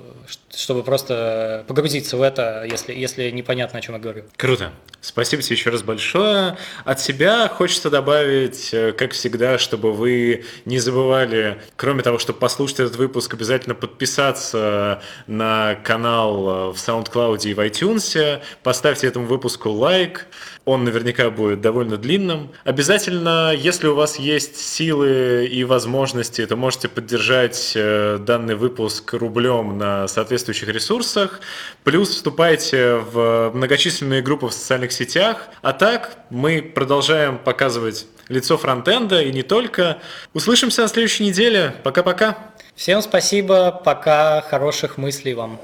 чтобы 0.53 0.83
просто 0.83 1.63
погрузиться 1.67 2.06
в 2.13 2.21
это, 2.21 2.65
если, 2.69 2.93
если 2.93 3.29
непонятно, 3.31 3.79
о 3.79 3.81
чем 3.81 3.95
я 3.95 4.01
говорю. 4.01 4.23
Круто. 4.37 4.71
Спасибо 5.01 5.41
тебе 5.41 5.55
еще 5.55 5.69
раз 5.69 5.83
большое. 5.83 6.57
От 6.83 6.99
себя 6.99 7.47
хочется 7.47 7.89
добавить, 7.89 8.73
э, 8.73 8.91
как 8.93 9.11
всегда, 9.11 9.57
чтобы 9.57 9.93
вы 9.93 10.45
не 10.65 10.79
забывали, 10.79 11.61
кроме 11.75 12.03
того, 12.03 12.19
чтобы 12.19 12.39
послушать 12.39 12.79
этот 12.81 12.95
выпуск, 12.97 13.33
обязательно 13.33 13.75
подписаться 13.75 15.01
на 15.27 15.75
канал 15.83 16.71
э, 16.71 16.73
в 16.73 16.75
SoundCloud 16.75 17.47
и 17.47 17.53
в 17.53 17.59
iTunes, 17.59 18.41
поставьте 18.63 19.07
этому 19.07 19.27
выпуску 19.27 19.69
лайк, 19.69 20.27
он 20.67 20.83
наверняка 20.83 21.29
будет 21.29 21.61
довольно 21.61 21.95
длинным. 21.95 22.51
Обязательно, 22.65 23.53
если 23.55 23.87
у 23.87 23.95
вас 23.95 24.19
есть 24.19 24.57
силы 24.57 25.47
и 25.49 25.63
возможности, 25.63 26.45
то 26.45 26.57
можете 26.57 26.89
поддержать 26.89 27.71
э, 27.73 28.17
данный 28.19 28.55
выпуск 28.55 29.13
рублем 29.13 29.77
на 29.77 30.09
соответствующих 30.09 30.67
ресурсах. 30.67 31.39
Плюс 31.85 32.09
вступайте 32.09 32.95
в 32.95 33.51
многочисленные 33.53 34.21
группы 34.21 34.47
в 34.47 34.53
социальных 34.53 34.91
сетях. 34.91 35.47
А 35.61 35.71
так 35.71 36.17
мы 36.29 36.61
продолжаем 36.61 37.37
показывать 37.37 38.05
лицо 38.27 38.57
фронтенда 38.57 39.21
и 39.21 39.31
не 39.31 39.43
только. 39.43 39.99
Услышимся 40.33 40.81
на 40.81 40.89
следующей 40.89 41.23
неделе. 41.23 41.75
Пока-пока. 41.83 42.37
Всем 42.75 43.01
спасибо, 43.01 43.71
пока, 43.71 44.41
хороших 44.41 44.97
мыслей 44.97 45.33
вам. 45.33 45.59